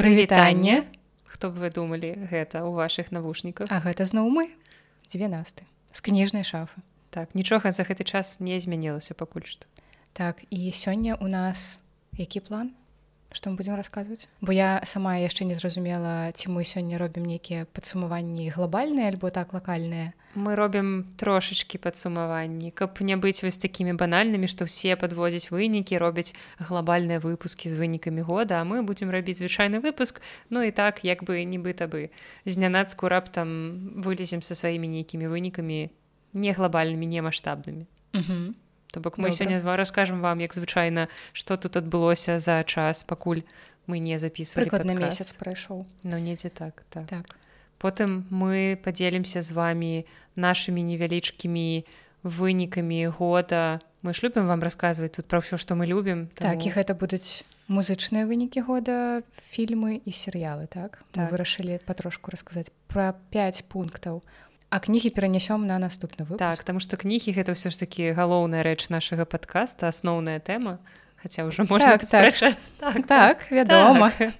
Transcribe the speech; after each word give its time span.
прывітанне 0.00 0.88
хто 1.28 1.52
б 1.52 1.60
вы 1.62 1.68
думалі 1.68 2.16
гэта 2.32 2.64
ў 2.64 2.72
ваших 2.72 3.12
навушніках 3.12 3.68
А 3.68 3.84
гэта 3.84 4.08
зноў 4.08 4.32
мы 4.32 4.48
12 5.12 5.62
з 5.92 6.00
кніжнай 6.00 6.44
шафы. 6.44 6.80
Так 7.10 7.34
нічога 7.34 7.72
за 7.72 7.82
гэты 7.82 8.06
час 8.06 8.38
не 8.40 8.56
змянілася 8.60 9.14
пакуль 9.14 9.44
што. 9.44 9.66
Так 10.12 10.42
і 10.50 10.70
сёння 10.70 11.18
у 11.20 11.28
нас 11.28 11.80
які 12.16 12.40
план 12.40 12.72
што 13.32 13.50
мы 13.50 13.56
будзем 13.56 13.74
расказваць 13.78 14.28
бо 14.40 14.52
я 14.52 14.80
сама 14.84 15.16
яшчэ 15.18 15.44
не 15.44 15.54
зразумела 15.54 16.32
ці 16.32 16.50
мы 16.50 16.64
сёння 16.64 16.98
робім 16.98 17.24
нейкія 17.24 17.66
падсумаванні 17.72 18.50
глобальныя 18.50 19.08
альбо 19.10 19.30
так 19.30 19.52
лакальныя. 19.52 20.12
Мы 20.34 20.54
робім 20.54 21.10
трошачки 21.16 21.78
падсумаванні 21.78 22.70
каб 22.70 23.00
не 23.00 23.16
быць 23.16 23.42
вось 23.42 23.58
такімі 23.58 23.94
банальнымі 23.98 24.46
што 24.46 24.66
ўсе 24.66 24.94
падводзяць 24.94 25.50
вынікі 25.50 25.98
робяць 25.98 26.34
глобальныя 26.58 27.18
выпускі 27.18 27.70
з 27.70 27.74
вынікамі 27.74 28.22
года 28.22 28.62
а 28.62 28.64
мы 28.64 28.82
будзем 28.82 29.10
рабіць 29.10 29.42
звычайны 29.42 29.82
выпуск 29.82 30.22
ну 30.50 30.62
і 30.62 30.70
так 30.70 31.02
як 31.04 31.24
бы 31.24 31.42
нібыта 31.44 31.90
бы. 31.90 32.10
Знянацку 32.46 33.08
раптам 33.08 34.00
вылезем 34.02 34.42
са 34.42 34.54
сваімі 34.54 34.88
нейкімі 34.88 35.26
вынікамі 35.26 35.90
не 36.32 36.52
глобальнымі 36.54 37.06
не 37.06 37.22
маштабнымі 37.22 37.86
То 38.92 39.00
бок 39.00 39.18
мы 39.18 39.30
сёння 39.30 39.60
з 39.60 39.64
раскажам 39.64 40.20
вам 40.20 40.40
як 40.40 40.54
звычайна 40.54 41.08
што 41.32 41.56
тут 41.56 41.76
адбылося 41.76 42.38
за 42.38 42.64
час 42.64 43.04
пакуль 43.04 43.42
мы 43.86 43.98
не 43.98 44.18
записывали 44.18 44.70
на 44.84 44.94
месяц 44.94 45.32
прайшоў. 45.32 45.86
Ну, 46.02 46.18
недзе 46.18 46.50
так 46.50 46.82
так, 46.90 47.06
так. 47.06 47.36
потым 47.78 48.26
мы 48.30 48.76
подзелімся 48.76 49.42
з 49.42 49.50
вами 49.50 50.04
нашими 50.36 50.82
невялічкімі 50.82 51.84
вынікамі 52.22 53.06
года. 53.06 53.80
Мы 54.02 54.14
ж 54.14 54.20
любім 54.24 54.46
вам 54.46 54.60
расказваць 54.60 55.16
тут 55.16 55.26
пра 55.26 55.40
ўсё 55.40 55.56
што 55.56 55.74
мы 55.74 55.86
любім 55.86 56.28
таму... 56.34 56.50
так 56.50 56.66
і 56.66 56.70
гэта 56.70 56.94
будуць 56.94 57.44
музычныя 57.68 58.26
вынікі 58.26 58.66
года 58.66 59.22
фільмы 59.54 60.02
і 60.02 60.10
серыялы 60.10 60.66
так, 60.66 61.00
так. 61.12 61.30
вырашылі 61.30 61.78
патрошку 61.86 62.30
расказаць 62.34 62.74
пра 62.88 63.14
5 63.30 63.70
пунктаў 63.70 64.20
у 64.20 64.49
А 64.70 64.78
кнігі 64.78 65.10
перанясём 65.10 65.66
на 65.66 65.78
наступны 65.82 66.22
выпуск. 66.22 66.38
так 66.38 66.62
таму 66.62 66.78
што 66.78 66.96
кнігі 66.96 67.34
гэта 67.34 67.58
ўсё 67.58 67.74
ж 67.74 67.78
такі 67.82 68.14
галоўная 68.14 68.62
рэч 68.62 68.86
нашага 68.88 69.26
падкаста 69.26 69.90
асноўная 69.90 70.38
тэма 70.38 70.78
хаця 71.18 71.42
ўжо 71.42 71.66
можна 71.66 71.98
так, 71.98 72.06
так. 72.06 72.54
так, 72.78 73.06
так. 73.06 73.36
вядома. 73.50 74.12
Так. 74.18 74.34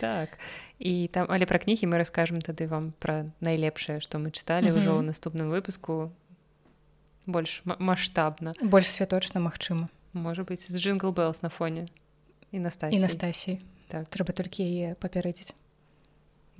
так. 0.00 0.28
І 0.80 1.08
там 1.12 1.30
але 1.30 1.46
пра 1.46 1.62
кнігі 1.62 1.86
мы 1.86 2.02
раскажам 2.02 2.42
тады 2.42 2.66
вам 2.66 2.92
пра 2.98 3.30
найлепшае 3.40 4.00
што 4.00 4.18
мы 4.18 4.34
чыталі 4.34 4.74
ўжо 4.74 4.98
ў 4.98 5.06
наступным 5.06 5.54
выпуску. 5.54 6.10
Больш 7.30 7.62
маштабна. 7.64 8.56
Больш 8.64 8.90
святочна 8.90 9.38
магчыма. 9.38 9.86
Можа 10.12 10.42
быць 10.42 10.66
з 10.66 10.74
джингл 10.74 11.14
белс 11.14 11.46
на 11.46 11.48
фоне. 11.48 11.86
І 12.50 12.58
настасі 12.58 12.96
і 12.96 12.98
настасій. 12.98 13.56
Так. 13.86 14.10
Трэба 14.10 14.34
толькі 14.34 14.66
яе 14.66 14.98
папярэдзіць 14.98 15.54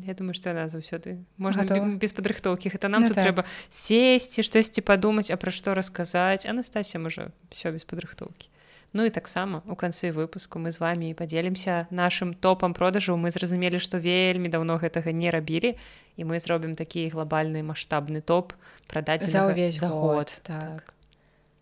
Я 0.07 0.15
думаю 0.15 0.35
што 0.35 0.51
яна 0.51 0.69
заўсёды 0.69 1.21
можна 1.37 1.65
без 2.01 2.13
падрыхтоўкі 2.13 2.73
гэта 2.73 2.89
нам 2.89 3.03
ну, 3.03 3.09
тут 3.09 3.21
так. 3.21 3.25
трэба 3.25 3.43
сесці 3.71 4.43
штосьці 4.43 4.81
падумаць 4.81 5.31
а 5.31 5.37
пра 5.37 5.53
што 5.53 5.75
расказаць 5.75 6.47
Анастасія 6.47 7.03
можа 7.03 7.31
все 7.51 7.71
без 7.71 7.85
падрыхтоўкі 7.85 8.49
Ну 8.93 9.05
і 9.05 9.11
таксама 9.11 9.63
у 9.71 9.77
канцы 9.77 10.11
выпуску 10.11 10.59
мы 10.59 10.71
з 10.75 10.81
вами 10.83 11.15
падзелімся 11.15 11.87
нашим 11.91 12.35
топам 12.35 12.75
продажу. 12.75 13.15
Мы 13.15 13.31
зразумелі 13.31 13.79
што 13.79 14.03
вельмі 14.03 14.51
даўно 14.51 14.83
гэтага 14.83 15.15
не 15.15 15.31
рабілі 15.31 15.79
і 16.19 16.25
мы 16.27 16.41
зробім 16.43 16.75
такі 16.75 17.07
глобальны 17.15 17.63
маштабны 17.63 18.19
топ 18.21 18.53
прадаць 18.91 19.23
за 19.23 19.47
ўвесь 19.47 19.79
за 19.79 19.95
год 19.95 20.27
так. 20.43 20.83
так. 20.83 20.95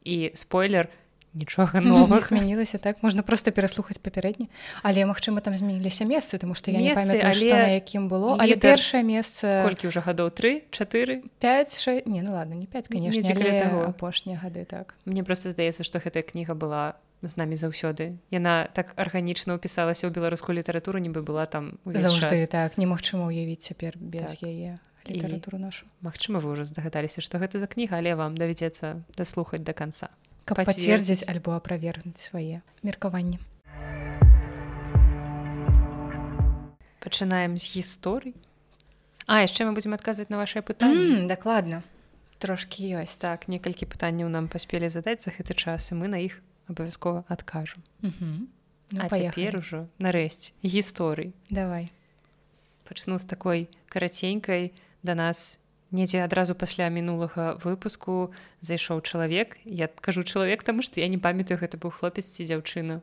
І 0.08 0.32
спойлер 0.34 0.88
нічога 1.34 1.80
новых 1.80 2.20
змянілася 2.24 2.78
так 2.78 3.02
можна 3.02 3.22
просто 3.22 3.52
пераслухаць 3.52 3.98
папярэдні 3.98 4.48
але 4.82 5.04
магчыма 5.04 5.40
там 5.40 5.56
змяніліся 5.56 6.04
месцы 6.04 6.38
тому 6.38 6.54
что 6.54 6.70
я 6.70 6.80
не 6.80 6.94
памятаю 6.94 7.32
але... 7.32 7.52
на 7.52 7.68
якім 7.76 8.08
было. 8.08 8.36
але 8.38 8.56
лідер... 8.56 8.76
першае 8.76 9.02
месца 9.02 9.62
колькі 9.64 9.88
ўжо 9.88 10.00
гадоў 10.00 10.30
три? 10.30 10.64
Чатыры 10.70 11.22
5 11.40 12.06
не 12.06 12.22
ну 12.22 12.32
ладно 12.32 12.54
не 12.54 12.66
5 12.66 12.88
конечно. 12.88 13.88
апошнія 13.88 14.40
гады 14.42 14.64
так. 14.64 14.94
Мне 15.04 15.22
просто 15.24 15.50
здаецца 15.50 15.84
что 15.84 15.98
гэтая 15.98 16.22
кніга 16.22 16.54
была 16.54 16.94
з 17.22 17.36
намі 17.36 17.56
заўсёды 17.56 18.16
яна 18.30 18.68
так 18.72 18.94
арганічна 18.96 19.58
ўпісалася 19.58 20.06
ў 20.06 20.14
беларускую 20.14 20.56
літаратуру 20.56 20.98
нібы 20.98 21.20
была 21.22 21.44
там 21.44 21.78
заўжды 21.84 22.46
так. 22.46 22.78
Немагчыма 22.78 23.28
ўявіць 23.28 23.68
цяпер 23.68 23.98
без 23.98 24.38
так. 24.38 24.48
яе 24.48 24.78
літаратуру 25.08 25.58
нашу. 25.58 25.88
Магчыма 26.04 26.38
вы 26.38 26.52
ўжо 26.52 26.64
здагадаліся 26.64 27.20
што 27.20 27.40
гэта 27.42 27.58
за 27.58 27.66
кніга 27.66 27.98
але 27.98 28.14
вам 28.14 28.36
давядзецца 28.38 29.02
даслухаць 29.16 29.64
до 29.64 29.74
конца 29.74 30.08
каб 30.48 30.56
пацвердзіць 30.64 31.28
альбо 31.28 31.52
аправергнуць 31.60 32.16
свае 32.16 32.64
меркаванні 32.80 33.36
пачынаем 37.04 37.60
з 37.60 37.64
гісторый 37.76 38.32
а 39.28 39.44
яшчэ 39.44 39.68
мы 39.68 39.76
будзем 39.76 39.92
адказваць 39.92 40.32
на 40.32 40.40
ваши 40.40 40.64
пытанні 40.64 41.20
mm, 41.20 41.28
дакладна 41.28 41.84
трошки 42.40 42.88
ёсць 42.96 43.20
так 43.20 43.44
некалькі 43.52 43.84
пытанняў 43.84 44.32
нам 44.32 44.48
паспелі 44.48 44.88
задаць 44.88 45.20
за 45.28 45.36
гэты 45.36 45.52
час 45.52 45.92
і 45.92 46.00
мы 46.00 46.08
на 46.08 46.24
іх 46.24 46.40
абавязкова 46.72 47.24
адкажам 47.28 47.84
mm 48.02 48.12
-hmm. 48.16 48.38
ну, 48.92 49.00
а 49.04 49.08
цяпер 49.08 49.56
ужо 49.60 49.86
нарэшце 50.00 50.52
гісторый 50.64 51.32
давай. 51.50 51.92
Пачну 52.88 53.18
з 53.18 53.24
такой 53.24 53.68
караценькай 53.88 54.72
да 55.02 55.14
нас 55.14 55.60
недзе 55.90 56.24
адразу 56.24 56.54
пасля 56.54 56.88
мінулага 56.88 57.56
выпуску 57.64 58.32
зайшоў 58.60 59.00
чалавек. 59.02 59.56
Я 59.64 59.88
кажу 59.88 60.22
чалавек 60.22 60.62
таму 60.62 60.82
што 60.82 61.00
я 61.00 61.08
не 61.08 61.18
памятаю 61.18 61.58
гэта 61.58 61.78
быў 61.80 61.90
хлопец 61.90 62.26
ці 62.26 62.44
дзяўчына. 62.44 63.00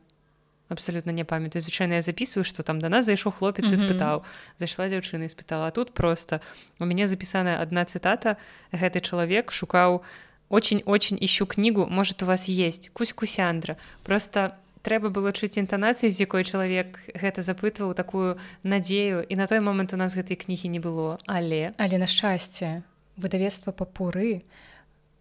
Абсалютна 0.68 1.10
не 1.10 1.24
памятаю. 1.24 1.62
Звычайна 1.62 1.98
я 1.98 2.02
записываю 2.02 2.44
что 2.44 2.62
там 2.62 2.80
да 2.80 2.88
нас 2.88 3.06
зайшоў 3.06 3.32
хлопец 3.38 3.70
і 3.70 3.76
спытаў. 3.76 4.22
Зайшла 4.58 4.88
дзяўчына 4.90 5.26
і 5.26 5.30
спытала 5.30 5.70
тут 5.70 5.94
просто 5.94 6.40
у 6.78 6.84
мяне 6.84 7.06
запісаная 7.06 7.62
одна 7.62 7.84
цытата. 7.84 8.36
Гэты 8.72 9.00
чалавек 9.00 9.50
шукаў 9.50 10.02
очень 10.48 10.82
очень 10.86 11.18
ищу 11.20 11.46
кнігу. 11.46 11.86
Может 11.86 12.22
у 12.22 12.26
вас 12.26 12.46
есть? 12.46 12.90
Кусь 12.90 13.12
кусяндра 13.12 13.76
просто 14.02 14.58
трэба 14.86 15.10
было 15.10 15.34
чуць 15.34 15.58
інтанацыю 15.58 16.14
з 16.14 16.22
якой 16.22 16.46
чалавек 16.46 17.02
гэта 17.18 17.42
запытваў 17.42 17.98
такую 17.98 18.38
надзею. 18.62 19.26
І 19.26 19.34
на 19.34 19.50
той 19.50 19.58
момант 19.58 19.90
у 19.92 19.98
нас 19.98 20.14
гэтай 20.14 20.38
кнігі 20.38 20.70
не 20.70 20.78
было. 20.78 21.18
Але 21.26 21.74
але 21.74 21.98
на 21.98 22.06
шчасце 22.06 22.86
выдавецтва 23.18 23.74
папуры 23.74 24.46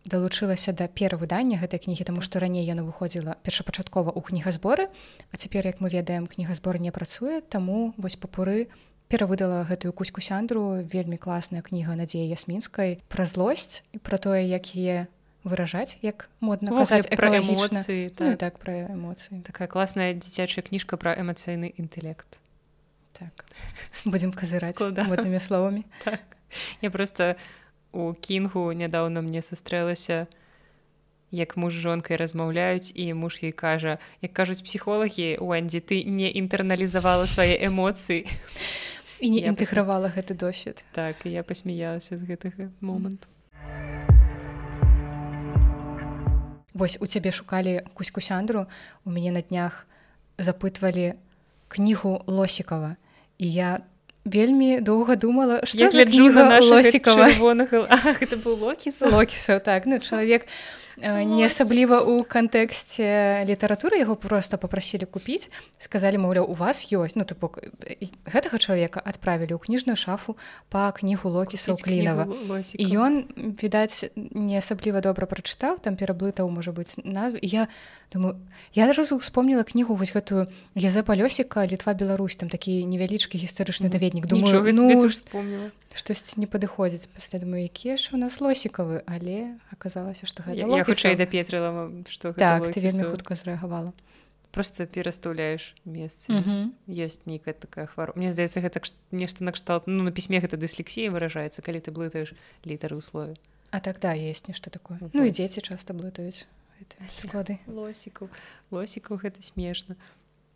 далучылася 0.06 0.72
да 0.72 0.86
перавыдання 0.88 1.58
гэтай 1.58 1.82
кнігі 1.82 2.06
таму 2.06 2.22
што 2.22 2.40
раней 2.40 2.66
яна 2.66 2.86
выходзіла 2.86 3.42
першапачаткова 3.42 4.14
ў 4.14 4.22
кнігазборы 4.22 4.88
а 5.34 5.36
цяпер 5.36 5.66
як 5.66 5.82
мы 5.82 5.90
ведаем 5.90 6.30
кнігазбор 6.30 6.78
не 6.78 6.94
працуе 6.94 7.42
таму 7.42 7.98
вось 7.98 8.16
папуры 8.16 8.70
перавыдала 9.10 9.66
гэтую 9.66 9.94
кузьку 9.98 10.22
сяндру 10.22 10.86
вельмі 10.86 11.18
класная 11.18 11.66
кніга 11.66 11.98
надзея 11.98 12.30
ясмінскай 12.30 13.02
пра 13.10 13.26
злосць 13.26 13.82
і 13.94 13.98
пра 13.98 14.22
тое 14.22 14.46
як 14.46 14.70
е 14.78 15.10
выражаць 15.46 16.02
як 16.02 16.28
модна 16.42 16.74
казаць 16.74 17.08
пра 17.14 17.38
эмоцыі 17.38 18.10
так. 18.10 18.28
Ну, 18.28 18.38
так. 18.42 18.58
пра 18.60 18.90
эмоцыі 18.90 19.46
такая 19.46 19.70
класная 19.70 20.12
дзіцячая 20.18 20.66
кніжка 20.66 20.98
пра 20.98 21.14
эмацыйны 21.14 21.70
інтэект 21.78 22.42
так. 23.14 23.46
Будзем 24.04 24.34
казыраць 24.34 24.82
моднымі 24.82 25.40
словамі 25.40 25.86
так. 26.04 26.26
я 26.82 26.90
просто 26.90 27.38
у 27.94 28.12
кінгу 28.14 28.74
нядаўна 28.74 29.22
мне 29.22 29.46
сустрэлася 29.46 30.26
як 31.30 31.56
муж 31.58 31.78
жонкай 31.78 32.18
размаўляюць 32.18 32.90
і 32.98 33.14
муж 33.14 33.40
ей 33.46 33.54
кажа 33.54 34.02
як 34.26 34.34
кажуць 34.34 34.66
псіхолагі 34.66 35.38
уэндзі 35.38 35.80
ты 35.86 36.02
не 36.10 36.34
інтэрналізавала 36.34 37.30
свае 37.30 37.62
эмоцыі 37.70 38.26
і 39.22 39.30
не 39.30 39.46
інтэгравала 39.46 40.10
гэты 40.10 40.34
досвед. 40.34 40.84
Так 40.92 41.24
я 41.24 41.44
пасмяялася 41.44 42.18
з 42.18 42.24
гэтага 42.26 42.74
моманту 42.82 43.30
Вось 46.76 46.98
у 47.00 47.08
цябе 47.08 47.32
шукалі 47.32 47.88
кузьку 47.96 48.20
сяндру 48.20 48.68
у 49.08 49.10
мяне 49.10 49.32
на 49.32 49.40
днях 49.42 49.88
запытвалі 50.38 51.16
кнігу 51.72 52.22
лосікава. 52.28 53.00
І 53.40 53.52
я 53.52 53.80
вельмі 54.26 54.84
доўга 54.84 55.16
думала 55.16 55.64
што 55.64 55.88
для 55.88 56.06
кніга 56.06 56.60
лосікава. 56.60 57.32
это 58.22 58.36
быў 58.36 58.60
локіс 58.60 59.00
локісаў 59.02 59.64
так. 59.64 59.88
Ну 59.88 60.04
чалавек 60.04 60.44
у 60.44 60.85
не 60.98 61.44
асабліва 61.46 62.00
ў 62.02 62.24
кантэксце 62.24 63.44
літаратуры 63.48 64.00
яго 64.00 64.16
просто 64.16 64.58
попрасілі 64.58 65.06
купіць 65.06 65.52
сказалі 65.78 66.24
маўляў 66.24 66.48
у 66.48 66.56
вас 66.56 66.88
ёсць 66.92 67.20
ну 67.20 67.28
ты 67.28 67.36
бок 67.36 67.60
гэтага 68.24 68.58
чалавека 68.58 69.04
адправілі 69.04 69.56
ў 69.56 69.60
кніжную 69.60 70.00
шафу 70.00 70.40
па 70.72 70.92
кнігу 70.96 71.28
локісаў 71.30 71.76
клінава 71.82 72.28
і 72.76 72.86
ён 72.96 73.28
відаць 73.36 74.08
не 74.16 74.58
асабліва 74.60 75.04
добра 75.04 75.28
прачытаў 75.28 75.84
там 75.84 76.00
пераблытаў 76.00 76.48
можа 76.48 76.72
быць 76.72 76.96
назву. 77.04 77.40
Я 77.42 77.68
думаю 78.14 78.40
я 78.74 78.92
разу 78.92 79.18
вспомніла 79.18 79.64
кнігу 79.64 79.96
вось 79.96 80.14
гэтую 80.16 80.48
я 80.76 80.90
за 80.90 81.04
палёсіка 81.04 81.68
літва 81.68 81.94
Беларусь 81.94 82.36
там 82.36 82.50
такі 82.50 82.86
невялічкі 82.86 83.38
гістарычны 83.38 83.90
даведнік. 83.90 84.28
Думаю 84.28 84.64
ну, 84.74 84.84
штосьці 85.96 86.40
не 86.44 86.48
падыходзіць 86.48 87.08
пасля 87.16 87.40
думаю 87.40 87.64
якія 87.64 87.96
ж 87.98 88.12
у 88.14 88.18
нас 88.18 88.40
лосікавы 88.42 89.04
але 89.08 89.58
аказалася 89.72 90.28
што 90.28 90.44
гэта 90.44 90.60
я, 90.60 90.68
я 90.68 90.84
хутчэй 90.84 91.16
дапетрыла 91.16 91.90
што 92.12 92.34
так 92.34 92.68
ты 92.72 92.80
вельмі 92.84 93.08
хутка 93.12 93.36
зрэагавала. 93.36 93.94
Просто 94.56 94.88
перастаўляеш 94.88 95.76
месцы. 95.84 96.32
Мгм. 96.32 96.72
ёсць 96.88 97.28
нейкая 97.28 97.52
такая 97.54 97.88
хвароба 97.92 98.16
Мне 98.16 98.32
здаецца 98.32 98.64
гэта 98.64 98.80
нешта 99.12 99.44
накшталт 99.44 99.84
ну 99.88 100.04
на 100.04 100.12
пісьме 100.16 100.40
гэта 100.40 100.56
дыслексія 100.56 101.12
выражаецца 101.12 101.60
калі 101.60 101.84
ты 101.84 101.92
блытаеш 101.92 102.32
літары 102.64 102.96
ў 102.96 103.04
слове. 103.04 103.36
А 103.72 103.82
тогда 103.84 104.14
есть 104.16 104.48
нешта 104.48 104.70
такое. 104.70 104.98
Ну, 105.02 105.10
Ну 105.12 105.24
і 105.24 105.28
вось. 105.28 105.36
дзеці 105.36 105.60
часта 105.60 105.92
блытаюць 105.92 106.48
склады. 107.16 107.60
Лосікаў 107.68 108.30
лосікаў 108.72 109.20
гэта 109.20 109.44
смешна. 109.44 109.96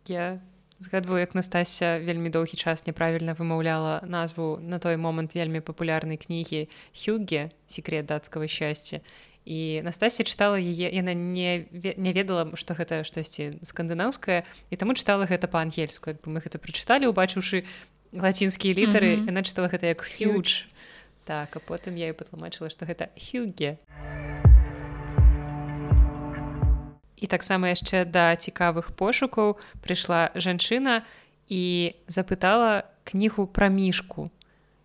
Я 0.08 0.40
згадваю 0.80 1.20
як 1.20 1.34
Настася 1.34 2.00
вельмі 2.00 2.32
доўгі 2.32 2.56
час 2.56 2.86
няправільна 2.88 3.36
вымаўляла 3.36 4.00
назву 4.08 4.58
на 4.64 4.78
той 4.78 4.96
момант 4.96 5.36
вельмі 5.36 5.60
папулярнай 5.60 6.16
кнігі 6.16 6.68
хюге 6.96 7.50
секрет 7.68 8.06
дацкага 8.06 8.48
шчасця 8.48 9.00
і 9.44 9.80
Настасія 9.84 10.24
чытала 10.24 10.56
яе 10.56 10.88
яна 10.88 11.14
не 11.14 11.68
не 11.96 12.12
ведала 12.12 12.48
што 12.56 12.74
гэта 12.74 13.04
штосьці 13.04 13.60
скандынаўскае 13.64 14.44
і 14.70 14.74
таму 14.76 14.96
чытала 14.96 15.24
гэта 15.24 15.48
па-ангельску. 15.48 16.10
Як 16.10 16.20
бы 16.24 16.32
мы 16.32 16.40
гэта 16.40 16.60
прачыталі 16.60 17.08
убачыўшы 17.12 17.64
лацінскія 18.12 18.74
літары 18.74 19.16
Мгм. 19.16 19.26
яна 19.30 19.40
чытала 19.44 19.68
гэта 19.68 19.86
як 19.92 20.02
хюдж 20.02 20.64
так 21.24 21.56
а 21.56 21.60
потым 21.60 21.94
я 21.96 22.08
і 22.10 22.16
патлумачыла 22.16 22.68
што 22.72 22.84
гэта 22.84 23.12
хюге 23.14 23.78
і 27.20 27.26
таксама 27.28 27.70
яшчэ 27.70 28.08
да 28.08 28.34
цікавых 28.34 28.96
пошукаў 28.96 29.60
прыйшла 29.84 30.32
жанчына 30.34 31.04
і 31.48 31.94
запытала 32.08 32.88
кнігу 33.04 33.46
пра 33.46 33.68
мішку. 33.68 34.30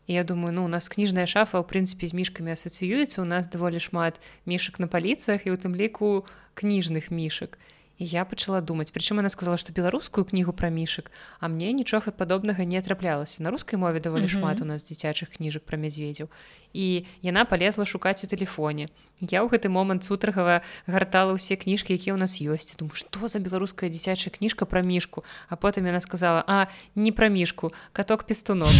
І 0.08 0.14
я 0.14 0.24
думаю 0.24 0.54
ну 0.54 0.66
у 0.66 0.68
нас 0.68 0.90
кніжная 0.90 1.26
шафа 1.26 1.58
ў 1.58 1.66
прынцыпе 1.66 2.06
з 2.06 2.14
мішкамі 2.14 2.54
асацыюецца 2.54 3.24
у 3.24 3.28
нас 3.28 3.48
даволі 3.48 3.80
шмат 3.82 4.22
мішак 4.46 4.78
на 4.78 4.88
паліцах 4.88 5.48
і 5.48 5.56
у 5.56 5.58
тым 5.58 5.74
ліку 5.74 6.28
кніжных 6.54 7.10
мішак 7.10 7.58
і 7.98 8.06
я 8.06 8.26
пачала 8.26 8.62
думаць 8.62 8.92
прычым 8.92 9.20
она 9.24 9.30
сказала 9.30 9.58
што 9.58 9.72
беларускую 9.72 10.26
кнігу 10.26 10.52
пра 10.52 10.70
мішак 10.70 11.12
а 11.40 11.48
мне 11.48 11.72
нічога 11.72 12.12
падобнага 12.12 12.66
не 12.66 12.82
траплялася 12.82 13.44
на 13.44 13.52
рускай 13.52 13.80
мове 13.80 14.00
даволі 14.00 14.28
Мгм. 14.28 14.36
шмат 14.36 14.62
у 14.62 14.66
нас 14.66 14.84
дзіцячых 14.84 15.32
кніжак 15.38 15.64
пра 15.64 15.78
мядзведзяў 15.80 16.28
і 16.74 17.06
яна 17.24 17.46
полезла 17.46 17.86
шукаць 17.86 18.24
у 18.24 18.28
тэлефоне 18.28 18.92
я 19.24 19.40
ў 19.44 19.48
гэты 19.48 19.72
момант 19.72 20.04
сутрагава 20.04 20.60
гартала 20.88 21.32
ўсе 21.40 21.56
кніжкі 21.56 21.96
якія 21.96 22.16
ў 22.16 22.20
нас 22.20 22.36
ёсць. 22.44 22.76
Думаю 22.76 23.00
што 23.00 23.32
за 23.32 23.40
беларуская 23.40 23.88
дзіцячая 23.88 24.28
кніжка 24.28 24.68
пра 24.68 24.84
мішку? 24.84 25.24
А 25.48 25.56
потым 25.56 25.88
яна 25.88 26.04
сказала 26.04 26.44
а 26.48 26.68
не 27.00 27.16
пра 27.16 27.32
мішку 27.32 27.72
каток 27.96 28.28
пестунок 28.28 28.76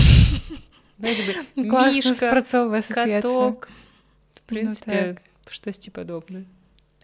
спрацоўвае 2.14 2.84
каток. 2.84 3.72
В 4.36 4.52
Ну, 4.52 4.62
прынцыпе 4.62 5.18
штосьці 5.50 5.90
падобнае 5.90 6.46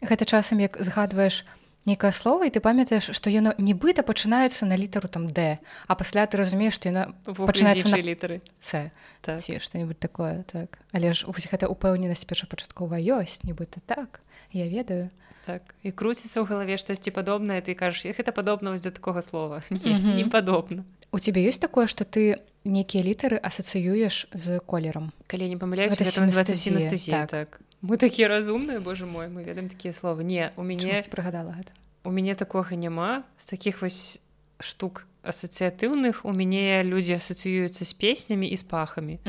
Гэта 0.01 0.25
часам 0.25 0.59
як 0.59 0.77
згадваеш 0.81 1.45
нейкае 1.85 2.11
слово 2.13 2.45
і 2.45 2.49
ты 2.53 2.59
памятаеш 2.61 3.09
што 3.15 3.29
яно 3.29 3.53
нібыта 3.57 4.03
пачынаецца 4.05 4.65
на 4.69 4.77
літару 4.77 5.07
там 5.09 5.25
Д 5.25 5.57
а 5.87 5.95
пасля 5.95 6.25
ты 6.29 6.37
разумееш 6.37 6.75
што 6.77 6.89
яна 6.89 7.13
Пачынаецца 7.25 7.89
на- 7.89 7.97
літары 8.01 8.41
С 8.59 8.91
так. 9.21 9.41
ці 9.41 9.59
што-нибудь 9.59 9.99
такое 9.99 10.43
так. 10.51 10.79
Але 10.93 11.13
ж 11.13 11.25
вось 11.25 11.47
гэта 11.49 11.65
упэўненасць 11.67 12.25
першапачаткова 12.25 12.97
ёсць 13.01 13.41
нібыта 13.43 13.81
так. 13.85 14.21
Я 14.51 14.67
ведаю. 14.67 15.09
Так. 15.45 15.73
І 15.81 15.89
круціцца 15.91 16.41
ў 16.41 16.45
галаве 16.45 16.77
штосьці 16.77 17.09
падобнае 17.09 17.61
ты 17.65 17.73
кажаш 17.73 18.05
гэта 18.13 18.29
падобна 18.31 18.69
вось 18.71 18.81
да 18.85 18.91
такога 18.91 19.21
слова 19.25 19.63
не, 19.69 19.93
Мгм. 19.97 20.15
не 20.15 20.25
падобна 20.29 20.85
у 21.11 21.17
цябе 21.19 21.41
ёсць 21.49 21.57
такое 21.59 21.87
што 21.89 22.05
ты 22.05 22.37
нейкія 22.63 23.01
літары 23.03 23.41
асацыюеш 23.41 24.29
з 24.33 24.59
колерам 24.61 25.11
калі 25.27 25.49
не 25.49 25.57
памыляюсь 25.57 25.97
сінестазія, 25.97 26.55
сінестазія 26.55 27.25
так. 27.25 27.57
так. 27.57 27.61
Мы 27.81 27.97
такія 27.97 28.27
разумныя 28.27 28.79
Боже 28.79 29.05
мой 29.05 29.27
мы 29.27 29.43
ведаем 29.43 29.69
такія 29.69 29.93
словы 29.93 30.23
не 30.23 30.51
у 30.55 30.63
мяне 30.63 31.01
прыгадала 31.09 31.53
гэта 31.57 31.73
у 32.03 32.11
мяне 32.11 32.35
такога 32.35 32.75
няма 32.75 33.23
з 33.37 33.45
такіх 33.45 33.81
вось 33.81 34.21
штук 34.59 35.05
асацыятыўных 35.23 36.25
у 36.25 36.33
мяне 36.33 36.81
людзі 36.83 37.17
асацыююцца 37.17 37.85
з 37.85 37.93
песнямі 37.93 38.47
і 38.49 38.57
з 38.57 38.63
пахамі 38.63 39.19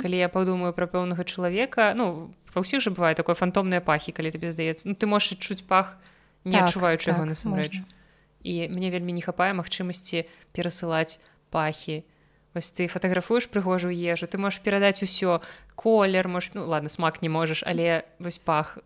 калі 0.00 0.16
я 0.16 0.28
падумаю 0.28 0.72
пра 0.72 0.86
пэўнага 0.86 1.24
чалавека 1.24 1.92
ну 1.96 2.32
ва 2.52 2.60
ўсіх 2.60 2.80
жа 2.84 2.92
бывае 2.92 3.16
такое 3.16 3.36
фантомныя 3.36 3.80
пахі 3.80 4.12
калі 4.12 4.32
табе 4.32 4.52
здаецца 4.52 4.88
ну 4.88 4.94
ты 4.96 5.08
можаш 5.08 5.36
адчуць 5.36 5.64
пах 5.64 5.96
не 6.44 6.56
Так, 6.56 6.68
адчуваючы 6.68 7.12
яго 7.12 7.24
так, 7.24 7.32
насамрэч 7.32 7.80
і 8.42 8.68
мне 8.68 8.88
вельмі 8.90 9.12
не 9.12 9.22
хапае 9.22 9.52
магчымасці 9.56 10.24
перасылаць 10.52 11.20
пахі 11.52 12.04
вось 12.54 12.72
ты 12.72 12.86
фатаграфуеш 12.88 13.48
прыгожую 13.48 13.94
ежу 13.96 14.26
ты 14.26 14.38
можаш 14.38 14.60
перадаць 14.60 15.02
усё 15.02 15.40
колер 15.74 16.28
можаш 16.28 16.52
ну 16.54 16.66
ладно 16.66 16.88
смак 16.88 17.22
не 17.22 17.28
можаш 17.28 17.64
але 17.66 18.04
вось 18.18 18.38
пах 18.38 18.78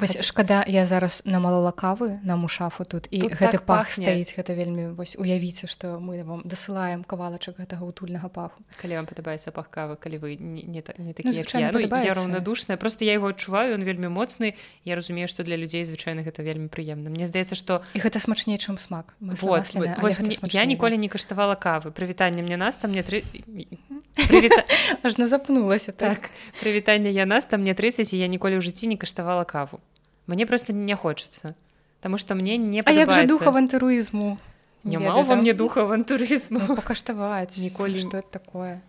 Вось 0.00 0.16
Хаця- 0.16 0.22
шкада 0.22 0.64
я 0.66 0.86
зараз 0.86 1.22
намалала 1.24 1.70
кавы 1.72 2.18
на 2.24 2.36
мушафу 2.36 2.84
тут 2.84 3.06
і 3.10 3.20
Тут 3.20 3.32
гэты 3.36 3.50
так 3.60 3.66
пах 3.66 3.86
пахне. 3.86 4.04
стаіць 4.04 4.32
гэта 4.32 4.56
вельмі 4.56 4.96
вось 4.96 5.16
уявіце 5.20 5.66
што 5.68 6.00
мы 6.00 6.24
вам 6.24 6.40
дасылаем 6.44 7.04
кавалачак 7.04 7.60
гэтага 7.60 7.84
утульнага 7.84 8.28
паху. 8.28 8.64
Калі 8.80 8.96
вам 8.96 9.06
падабаецца 9.06 9.52
пах 9.52 9.68
кавы 9.68 9.96
калі 10.00 10.18
вы 10.18 10.36
не, 10.40 10.62
не, 10.62 10.82
не 10.98 11.12
такі 11.12 11.28
Ну, 11.28 11.60
я, 11.60 11.70
ну, 11.72 11.80
я 11.80 12.14
раўнадушная 12.14 12.76
просто 12.76 13.04
я 13.04 13.12
его 13.12 13.28
адчуваю 13.28 13.74
ён 13.76 13.84
вельмі 13.84 14.08
моцны. 14.08 14.54
Я 14.84 14.96
разумею 14.96 15.28
што 15.28 15.44
для 15.44 15.56
людзей 15.56 15.84
звычайна 15.84 16.24
гэта 16.24 16.42
вельмі 16.42 16.68
прыемна. 16.72 17.10
Мне 17.10 17.26
здаецца 17.26 17.54
што 17.54 17.82
і 17.92 18.00
гэта 18.00 18.18
смачней 18.18 18.56
чым 18.56 18.78
смак. 18.78 19.14
Вот, 19.20 19.36
але 19.76 19.96
вось, 20.00 20.20
мне- 20.20 20.36
я 20.50 20.64
ніколі 20.64 20.96
не 20.98 21.08
каштавала 21.08 21.54
кавы. 21.54 21.90
Прывітанне 21.92 22.42
мне 22.42 22.56
нас 22.56 22.76
там 22.76 22.90
мне 22.90 23.02
тры 23.02 23.22
Прывіта... 24.28 24.64
ажно 25.02 25.26
запнулася 25.26 25.92
так. 25.92 26.30
Прывітанне 26.62 27.10
я 27.12 27.26
нас 27.26 27.46
там 27.46 27.60
мне 27.60 27.74
30 27.74 28.14
і 28.14 28.18
я 28.18 28.26
ніколі 28.26 28.56
ў 28.56 28.62
жыцці 28.64 28.86
не 28.88 28.96
каштавала 28.96 29.44
каву 29.44 29.80
мне 30.30 30.46
просто 30.46 30.72
не 30.72 30.94
хочацца 30.96 31.54
Таму 32.00 32.16
што 32.16 32.34
мне 32.34 32.56
не 32.56 32.80
А 32.80 32.90
як 32.92 33.12
жа 33.12 33.20
падабаецца. 33.20 33.28
дух 33.28 33.42
авантурызму 33.46 34.38
няма 34.84 35.20
ва 35.22 35.34
мне 35.36 35.52
духа 35.52 35.82
авантурызму 35.82 36.58
ну, 36.68 36.76
пакаштаваць 36.76 37.58
Ніколі- 37.58 38.00
что 38.00 38.18
это 38.24 38.30
такое? 38.40 38.80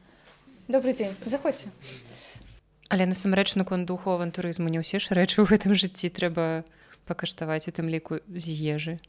Добрый 0.69 0.93
дзень 0.93 1.11
заходзьце 1.25 1.67
Але 2.91 3.05
насамрэч 3.05 3.55
наконт 3.55 3.88
духу 3.88 4.11
авантурызму 4.11 4.67
не 4.71 4.79
ўсе 4.79 4.99
ж 4.99 5.11
рэчы 5.15 5.43
ў 5.43 5.47
гэтым 5.51 5.71
жыцці 5.75 6.07
трэба 6.11 6.63
пакаштаваць 7.07 7.67
у 7.67 7.71
тым 7.71 7.88
ліку 7.91 8.19
з 8.27 8.45
ежы. 8.51 8.99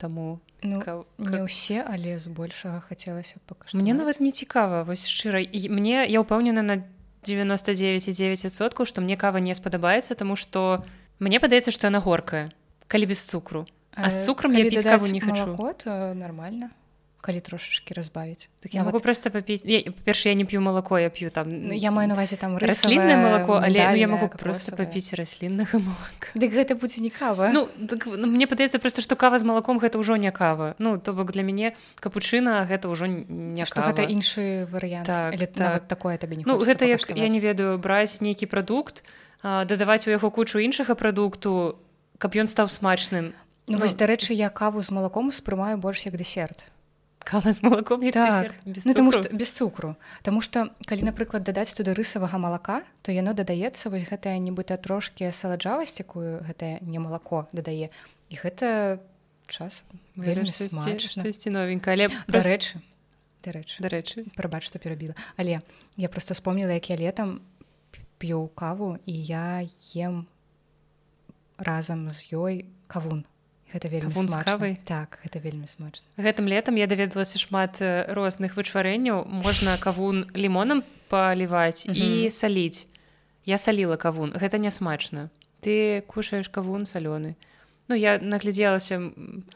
Таму 0.00 0.40
ну 0.62 0.80
каў- 0.80 1.04
не 1.18 1.40
ўсе 1.44 1.80
але 1.84 2.16
збольшага 2.20 2.80
хацелася 2.84 3.36
пакаштаваць 3.48 3.80
мне 3.80 3.92
нават 3.92 4.20
не 4.20 4.32
цікава 4.32 4.84
вось 4.84 5.04
шчыра. 5.08 5.40
І 5.40 5.68
мне 5.68 6.04
я 6.08 6.20
ўпэўнена 6.24 6.60
на 6.64 6.84
99,9соткаў 7.24 8.84
што 8.88 9.00
мне 9.00 9.16
кава 9.16 9.40
не 9.40 9.54
спадабаецца 9.54 10.14
таму 10.14 10.36
што 10.36 10.84
мне 11.20 11.38
падаецца 11.38 11.70
што 11.70 11.86
яна 11.86 12.00
горкая 12.00 12.50
калі 12.90 13.06
без 13.06 13.22
цукру. 13.22 13.66
А 13.94 14.10
з 14.10 14.26
цукрам 14.26 14.54
я 14.58 14.66
піць 14.66 14.82
каву 14.82 15.06
не 15.06 15.20
хачу. 15.20 15.54
малако, 15.54 15.72
то 15.72 16.14
нормально. 16.14 16.70
Калі 17.20 17.40
трошачки 17.40 17.92
разбавіць. 17.94 18.48
Так 18.60 18.74
я 18.74 18.82
могу 18.82 18.98
просто 18.98 19.30
папіць 19.30 19.60
перш 20.04 20.26
я 20.26 20.34
не 20.34 20.44
п'ю 20.48 20.60
малако 20.60 20.98
я 20.98 21.10
п'ю 21.10 21.28
там 21.30 21.68
Ну, 21.68 21.74
я 21.74 21.90
маю 21.90 22.08
на 22.08 22.14
увазе 22.14 22.36
там 22.36 22.56
расліннае 22.56 23.16
малако 23.20 23.60
але 23.60 23.92
ну, 23.92 23.96
я 23.96 24.08
могу 24.08 24.26
рысавае, 24.26 24.40
просто 24.40 24.76
папіць 24.76 25.12
расліннага 25.12 25.78
малака 25.78 26.32
Дык 26.34 26.48
гэта 26.48 26.80
будзе 26.80 27.04
не 27.04 27.10
кава. 27.10 27.52
Ну, 27.52 27.68
так, 27.86 28.06
ну 28.06 28.26
мне 28.26 28.46
падаецца 28.48 28.80
просто 28.80 29.02
што 29.04 29.20
кава 29.20 29.38
з 29.38 29.44
малаком 29.44 29.76
гэта 29.78 30.00
ўжо 30.00 30.16
не 30.16 30.32
кава. 30.32 30.74
Ну 30.78 30.96
то 30.96 31.12
бок 31.12 31.32
для 31.32 31.44
мяне 31.44 31.76
капучына 32.00 32.64
гэта 32.64 32.88
ўжо 32.88 33.04
не 33.06 33.68
што 33.68 33.84
гэта 33.84 34.08
іншы 34.08 34.64
варыянт 34.72 35.04
Так, 35.04 35.36
Але 35.36 35.44
так. 35.44 35.58
нават 35.60 35.88
такое 35.88 36.16
табе 36.16 36.40
не 36.40 36.44
Ну 36.48 36.56
гэта 36.56 36.88
як 36.88 37.04
я 37.04 37.28
не 37.28 37.38
ведаю 37.38 37.76
браць 37.76 38.24
нейкі 38.24 38.48
прадукт 38.48 39.04
а, 39.04 39.29
дадаваць 39.42 40.06
у 40.06 40.10
яго 40.10 40.30
кучу 40.30 40.58
іншага 40.58 40.94
прадукту 40.94 41.78
каб 42.20 42.36
ён 42.36 42.46
стаў 42.46 42.68
смачным. 42.68 43.32
Ну, 43.66 43.80
вось 43.80 43.96
дарэчы 43.96 44.36
я 44.36 44.50
каву 44.52 44.82
з 44.84 44.92
малаком 44.92 45.32
успрымаю 45.32 45.80
больш 45.80 46.04
як 46.04 46.20
дэсерт. 46.20 46.68
Кава 47.24 47.52
з 47.52 47.62
малаком 47.62 48.02
як 48.02 48.14
так. 48.14 48.52
без 48.64 48.84
ну, 48.84 48.92
цукру. 48.92 49.12
што 49.12 49.36
без 49.36 49.50
цукру. 49.52 49.96
Таму 50.22 50.40
што 50.40 50.68
калі 50.84 51.08
напрыклад 51.08 51.44
дадаць 51.44 51.72
туды 51.72 51.96
рысавага 51.96 52.36
малака 52.36 52.82
то 53.02 53.12
яно 53.12 53.32
дадаецца 53.32 53.88
вось 53.88 54.04
гэтая 54.04 54.36
нібыта 54.36 54.76
трошки 54.76 55.28
саладжавасць 55.32 56.00
якую 56.00 56.44
гэтае 56.44 56.80
не 56.84 56.98
малако 57.00 57.48
дадае. 57.52 57.88
І 58.28 58.34
гэта 58.36 59.00
час 59.48 59.84
штосьці- 60.16 60.68
смачна. 60.68 61.08
штосьці 61.08 61.50
новенька. 61.50 61.92
Але 61.92 62.08
дарэчы 62.28 62.80
дарэчы. 63.44 63.80
Дарэчы. 63.80 64.28
Прабач 64.36 64.68
што 64.68 64.78
перабіла. 64.78 65.14
Але 65.36 65.60
я 65.96 66.08
просто 66.08 66.34
вспомнила 66.34 66.72
як 66.72 66.90
я 66.90 66.96
летом 66.96 67.40
п'ю 68.20 68.52
каву 68.54 68.98
і 69.08 69.14
я 69.24 69.64
ем 69.96 70.26
разам 71.58 72.08
з 72.12 72.28
ёй 72.36 72.54
кавун. 72.86 73.24
Гэта 73.72 73.88
вельмі 73.88 74.12
кавай? 74.44 74.78
так 74.84 75.18
гэта 75.22 75.38
вельмі 75.38 75.66
смачна 75.70 76.02
гэтым 76.18 76.50
летом 76.50 76.74
я 76.74 76.86
даведалася 76.90 77.38
шмат 77.38 77.78
э, 77.80 78.12
розных 78.12 78.56
вычварэнняў. 78.58 79.24
Можна 79.30 79.78
кавун 79.78 80.26
лімонам 80.34 80.82
паліваць 81.08 81.86
і 81.86 81.90
Мгм. 81.90 82.30
саліць. 82.30 82.86
Я 83.46 83.58
саліла 83.58 83.96
кавун. 83.96 84.34
Гэта 84.34 84.58
не 84.58 84.70
смачна. 84.70 85.30
Ты 85.62 86.02
кушаеш 86.06 86.48
кавун 86.48 86.82
салёны. 86.84 87.34
Ну 87.88 87.94
я 87.94 88.18
наглядзелася 88.18 89.10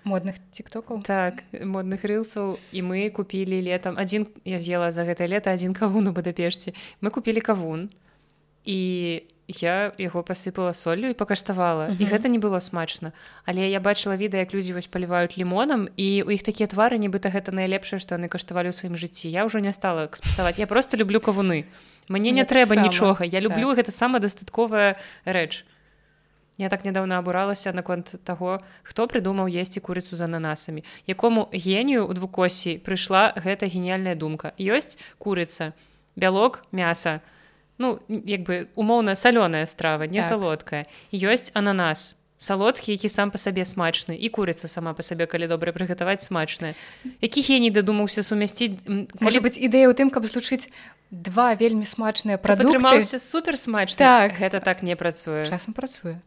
модных 0.05 0.39
тиктокаў. 0.51 1.03
Так 1.03 1.43
модных 1.53 2.03
рылсаў 2.07 2.59
і 2.73 2.83
мы 2.83 3.11
купілі 3.11 3.63
летом 3.63 3.99
адзін 3.99 4.27
я 4.45 4.59
з'ела 4.59 4.91
за 4.93 5.05
гэтае 5.05 5.29
лета 5.29 5.51
адзін 5.55 5.75
кавун 5.75 6.09
у 6.09 6.13
бадапешце 6.13 6.73
мы 7.01 7.11
купілі 7.11 7.41
кавун 7.41 7.91
і 8.65 9.23
я 9.49 9.93
яго 9.99 10.23
пасыпала 10.25 10.73
соллю 10.73 11.09
і 11.09 11.15
пакаштавала 11.15 11.89
і 11.93 12.01
Мгм. 12.01 12.09
гэта 12.13 12.29
не 12.33 12.39
было 12.39 12.61
смачна. 12.61 13.13
Але 13.45 13.69
я 13.69 13.81
бачыла 13.81 14.17
відэа 14.17 14.41
як 14.49 14.55
людзі 14.55 14.73
вось 14.73 14.87
паліваюць 14.89 15.37
лімонам 15.37 15.89
і 15.97 16.25
у 16.25 16.31
іх 16.33 16.43
такія 16.43 16.67
твары 16.67 16.97
нібыта 16.97 17.29
гэта 17.29 17.53
найлепшае 17.53 18.01
што 18.01 18.17
яны 18.17 18.29
каштавалі 18.33 18.73
ў 18.73 18.73
сваім 18.73 18.97
жыцці. 18.97 19.29
Я 19.29 19.45
ўжо 19.45 19.61
не 19.61 19.73
стала 19.73 20.09
спасаваць 20.13 20.59
я 20.59 20.67
просто 20.67 20.97
люблю 20.97 21.21
кавуны. 21.21 21.65
Мне 22.09 22.31
не 22.33 22.45
трэба 22.45 22.73
таксама. 22.75 22.89
нічога. 22.89 23.25
Я 23.25 23.41
люблю 23.41 23.77
гэта 23.77 23.91
самадастатковая 23.93 24.97
рэч. 25.29 25.65
Я 26.57 26.69
так 26.69 26.85
нядаўна 26.85 27.19
абуралася 27.19 27.73
наконт 27.73 28.15
таго 28.25 28.61
хто 28.83 29.07
прыдумаў 29.07 29.49
есці 29.51 29.81
курыцу 29.81 30.17
з 30.17 30.25
ананасамі. 30.25 30.85
Якому 31.07 31.49
генію 31.53 32.07
у 32.09 32.13
двукосі 32.15 32.79
прыйшла 32.81 33.35
гэта 33.37 33.67
геніяльная 33.69 34.15
думка. 34.15 34.53
Ёсць 34.57 34.97
курыца 35.19 35.73
бялок 36.17 36.63
мяса 36.73 37.21
ну 37.79 37.99
як 38.09 38.43
бы 38.43 38.69
умоўна 38.75 39.15
салёная 39.17 39.67
страва 39.67 40.07
не 40.07 40.21
Так. 40.21 40.29
салодкая 40.29 40.87
ёсць 41.13 41.51
ананас. 41.55 42.17
Салодкі 42.37 42.93
які 42.93 43.09
сам 43.09 43.31
па 43.31 43.39
сабе 43.39 43.63
смачны. 43.65 44.19
І 44.19 44.29
курыца 44.29 44.67
сама 44.69 44.93
па 44.93 45.03
сабе 45.03 45.27
калі 45.27 45.47
добра 45.47 45.73
прыгатаваць 45.73 46.23
смачная. 46.23 46.75
Які 47.21 47.41
геній 47.41 47.71
дадумаўся 47.71 48.23
сумясціць 48.23 48.83
можа 48.87 49.39
калі 49.39 49.47
быць 49.47 49.59
ідэя 49.59 49.87
ў 49.87 49.95
тым 49.95 50.11
каб 50.11 50.27
злучыць 50.27 50.69
два 51.11 51.55
вельмі 51.55 51.87
смачныя 51.87 52.39
прадукты? 52.39 52.75
атрымаўся 52.75 53.19
супер 53.19 53.55
смачны 53.55 53.99
Так. 53.99 54.35
гэта 54.39 54.61
так 54.61 54.83
не 54.83 54.97
працуе. 54.97 55.47
Часам 55.47 55.75
працуе. 55.75 56.19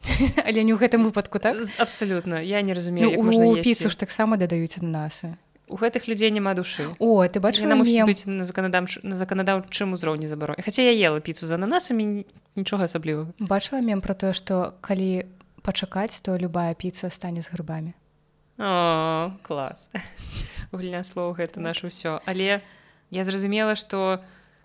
Але 0.46 0.62
не 0.62 0.72
ў 0.72 0.78
гэтым 0.78 1.04
выпадку 1.04 1.38
так? 1.38 1.58
Абсалютна 1.78 2.40
я 2.40 2.62
не 2.62 2.72
разумею 2.72 3.10
ну, 3.10 3.50
у 3.50 3.56
піцу 3.60 3.90
ж 3.90 3.96
таксама 3.98 4.36
дадаюць 4.38 4.78
ананасы 4.78 5.36
у 5.70 5.78
гэтых 5.78 6.10
людзей 6.10 6.30
няма 6.34 6.54
душы. 6.58 6.90
О 6.98 7.22
ты 7.30 7.38
бачыла 7.38 7.78
мусіць 7.78 8.02
быць 8.02 8.26
на 8.26 8.42
заканадаўч... 8.42 9.06
на 9.06 9.14
заканадаўчым 9.14 9.94
узроўні 9.94 10.26
забаро 10.26 10.58
хаця 10.58 10.82
я 10.82 10.90
ела 10.90 11.22
піцу 11.22 11.46
з 11.46 11.54
ананасамі 11.54 12.26
нічога 12.58 12.90
асаблівага. 12.90 13.30
Бачыла 13.38 13.78
мем 13.80 14.02
про 14.02 14.18
тое 14.18 14.34
што 14.34 14.74
калі 14.82 15.30
пачакаць 15.62 16.18
то 16.26 16.34
любая 16.34 16.74
піца 16.74 17.08
стане 17.08 17.46
з 17.46 17.54
грыбамі? 17.54 17.94
О, 18.58 19.32
клас. 19.46 19.88
Гульня 20.74 21.06
слоў 21.06 21.38
гэта 21.38 21.62
наше 21.62 21.88
ўсё. 21.88 22.18
Але 22.26 22.60
я 23.14 23.22
зразумела 23.24 23.78
што 23.78 24.20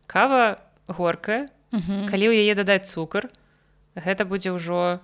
кава 0.09 0.57
горкая. 0.89 1.47
Калі 1.71 2.25
ў 2.33 2.43
яе 2.43 2.53
дадаць 2.57 2.89
цукар 2.89 3.29
гэта 3.95 4.25
будзе 4.25 4.51
ўжо 4.51 4.99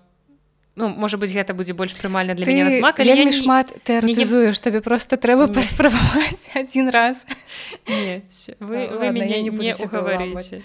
ну 0.75 0.87
можа 0.87 1.17
быць 1.17 1.33
гэта 1.35 1.53
будзе 1.53 1.73
больш 1.73 1.95
прымальна 1.99 2.33
для 2.33 2.45
ты 2.45 2.51
мяне 2.51 2.69
на 2.69 2.71
смак 2.71 2.99
але 2.99 3.11
я 3.11 3.15
вельмі 3.19 3.31
не... 3.31 3.37
шмат 3.37 3.73
тэарэтызуеш 3.83 4.59
табе 4.63 4.81
просто 4.81 5.17
трэба 5.17 5.47
паспрабаваць 5.51 6.51
адзін 6.55 6.89
раз. 6.95 7.25
Не, 7.87 8.23
вы, 8.59 8.87
А, 8.87 8.95
вы 8.95 9.05
ладно, 9.05 9.11
мяне 9.11 9.41
не 9.41 9.49
не, 9.51 9.75
угаварыце 9.75 10.63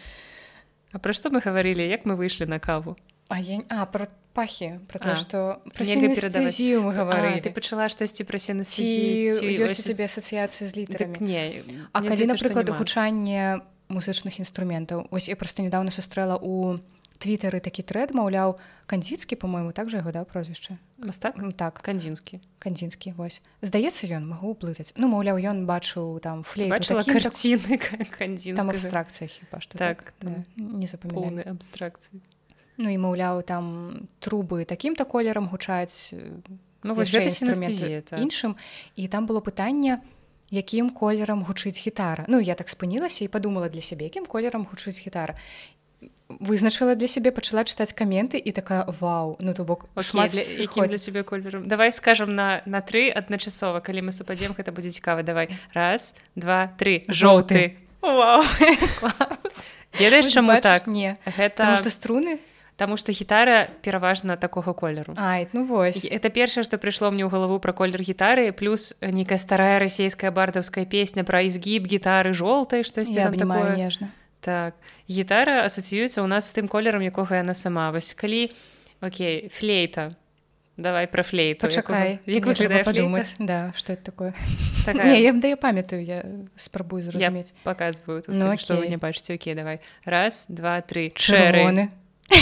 А 0.93 0.99
пра 0.99 1.13
што 1.13 1.31
мы 1.31 1.43
гаварылі 1.43 1.83
як 1.83 2.07
мы 2.07 2.15
выйшлі 2.17 2.47
на 2.47 2.59
каву? 2.63 2.97
А 3.29 3.41
я 3.41 3.61
а 3.69 3.85
про 3.87 4.07
пахі 4.33 4.79
про 4.87 5.03
нельга 5.03 6.15
перадаваць. 6.15 6.55
сінестэзію 6.55 6.87
мы 6.87 6.95
А, 6.95 7.03
гаварылі 7.03 7.43
ты 7.43 7.51
пачала 7.51 7.89
штосьці 7.91 8.23
пра 8.23 8.39
ці 8.39 8.55
сенасці 8.55 8.87
ёсць 9.67 9.83
цябе 9.83 10.07
асацыяцыі 10.07 10.65
з 10.65 10.71
так, 10.71 10.79
літарамі 10.79 11.19
не 11.21 11.65
А 11.93 11.99
калі 12.01 12.31
напрыклад 12.31 12.71
гучанне 12.71 13.61
музычных 13.89 14.39
інструментаў 14.39 15.07
ось 15.11 15.29
я 15.29 15.37
проста 15.37 15.63
нядаўна 15.63 15.91
сустрэла 15.91 16.39
у 16.39 16.79
твітары 17.19 17.61
такі 17.61 17.83
трэд 17.83 18.13
маўляў 18.17 18.57
кандзіцкі 18.87 19.37
по-мойму 19.37 19.73
так 19.73 19.91
жа 19.91 20.01
яго 20.01 20.13
да 20.13 20.25
прозвішча? 20.25 20.79
Мастак? 20.99 21.37
Так. 21.57 21.81
Кандзінскі. 21.83 22.41
Кандзінскі 22.59 23.13
вось. 23.17 23.43
Здаецца 23.61 24.07
ён 24.13 24.29
магу 24.29 24.55
блытаць 24.55 24.95
ну 24.97 25.09
маўляў 25.11 25.41
ён 25.41 25.67
бачыў 25.67 26.21
там 26.21 26.43
флейт 26.47 26.71
бачыла 26.71 27.03
карціны 27.03 27.81
там 28.61 28.71
абстракцыя 28.71 29.29
хіба 29.29 29.61
што 29.61 29.79
Так, 29.79 30.15
Да, 30.21 30.45
не 30.57 30.87
запамінаю 30.87 31.21
поўны 31.21 31.43
абстракцыі. 31.45 32.21
Ну 32.77 32.93
і 32.93 32.97
маўляў 33.01 33.43
там 33.43 34.09
трубы 34.21 34.65
такім-то 34.65 35.05
колерам 35.05 35.49
гучаць 35.49 36.13
Ну 36.87 36.95
вось 36.95 37.11
гэта 37.11 37.35
так. 38.05 38.21
іншым. 38.21 38.55
І 38.95 39.09
там 39.09 39.27
было 39.27 39.41
пытанне 39.41 40.01
якім 40.51 40.91
колерам 40.91 41.43
гучыць 41.43 41.81
гітара. 41.83 42.25
Ну 42.29 42.39
я 42.39 42.55
так 42.55 42.69
спынілася 42.69 43.25
і 43.25 43.29
падумала 43.29 43.69
для 43.69 43.83
сябе 43.83 44.07
якім 44.07 44.27
колерам 44.27 44.63
гучыць 44.63 45.03
гітара 45.03 45.35
вызначыла 46.29 46.95
для 46.99 47.07
сябе 47.07 47.31
пачала 47.31 47.63
чытаць 47.63 47.95
каменты 47.95 48.39
і 48.39 48.51
такая 48.51 48.85
вау 49.01 49.37
ну 49.39 49.55
то 49.55 49.65
бок 49.65 49.87
шмат 50.03 50.35
для, 50.35 50.43
якім 50.43 50.91
для 50.91 50.99
цябе 50.99 51.23
колерам 51.23 51.69
давай 51.69 51.93
скажем 51.93 52.35
на 52.35 52.63
на 52.67 52.83
тры 52.83 53.09
адначасова 53.11 53.81
калі 53.81 54.11
мы 54.11 54.13
супадзем 54.13 54.53
гэта 54.59 54.73
будзе 54.73 54.91
цікава. 54.91 55.23
Давай. 55.23 55.49
Раз 55.73 56.15
два 56.35 56.73
три 56.79 57.05
жоўты. 57.09 57.77
Вау. 58.03 58.43
ведаеш 59.99 60.27
чаму 60.33 60.53
Бачыш? 60.53 60.63
так? 60.63 60.87
не. 60.87 61.17
Гэта 61.25 61.77
што 61.77 61.91
струны? 61.91 62.39
Таму 62.77 62.99
што 63.01 63.13
гітара 63.13 63.73
пераважна 63.81 64.37
такога 64.37 64.75
колеру. 64.75 65.15
Ай 65.17 65.49
ну 65.53 65.65
вось. 65.65 66.05
Это 66.05 66.29
першае 66.29 66.65
што 66.65 66.77
прыйшло 66.77 67.09
мне 67.11 67.25
ў 67.25 67.31
галаву 67.33 67.57
пра 67.59 67.73
колер 67.73 68.03
гітары 68.03 68.53
плюс 68.53 68.99
нейкая 69.01 69.39
старая 69.39 69.79
расійская 69.79 70.31
бардаўская 70.31 70.85
песня 70.85 71.25
пра 71.25 71.47
ізгіб 71.49 71.87
гітары 71.89 72.35
жоўтай 72.35 72.85
штосьці 72.85 73.31
такое. 73.33 73.77
нежна 73.77 74.11
так 74.47 74.79
гітара 75.11 75.67
асацыюецца 75.67 76.23
ў 76.23 76.31
нас 76.31 76.47
з 76.47 76.55
тым 76.55 76.71
колерам 76.71 77.03
якога 77.03 77.43
яна 77.43 77.55
сама. 77.59 77.91
Вось 77.91 78.15
калі 78.15 78.55
Окей 79.03 79.51
флейта. 79.51 80.15
Давай 80.77 81.09
пра 81.09 81.23
флейту. 81.25 81.67
Якога- 81.73 82.21
як 82.29 82.45
выглядае 82.47 82.85
падумаць 82.85 83.35
да 83.41 83.73
што 83.75 83.93
это 83.97 84.13
такое? 84.13 84.31
Такая, 84.85 85.09
не 85.09 85.23
я 85.25 85.33
да 85.33 85.49
я 85.49 85.57
памятаю 85.57 86.05
я 86.05 86.21
спрабую 86.55 87.03
зразумець 87.03 87.55
показываю 87.65 88.21
тут, 88.23 88.37
Ну, 88.37 88.53
што 88.61 88.75
вы 88.77 88.85
окей. 88.87 88.91
не 88.91 88.97
бачыце 89.01 89.35
Окей 89.35 89.55
давай. 89.57 89.81
Раз 90.05 90.45
два 90.49 90.81
три. 90.85 91.11
Чырвоны 91.17 91.89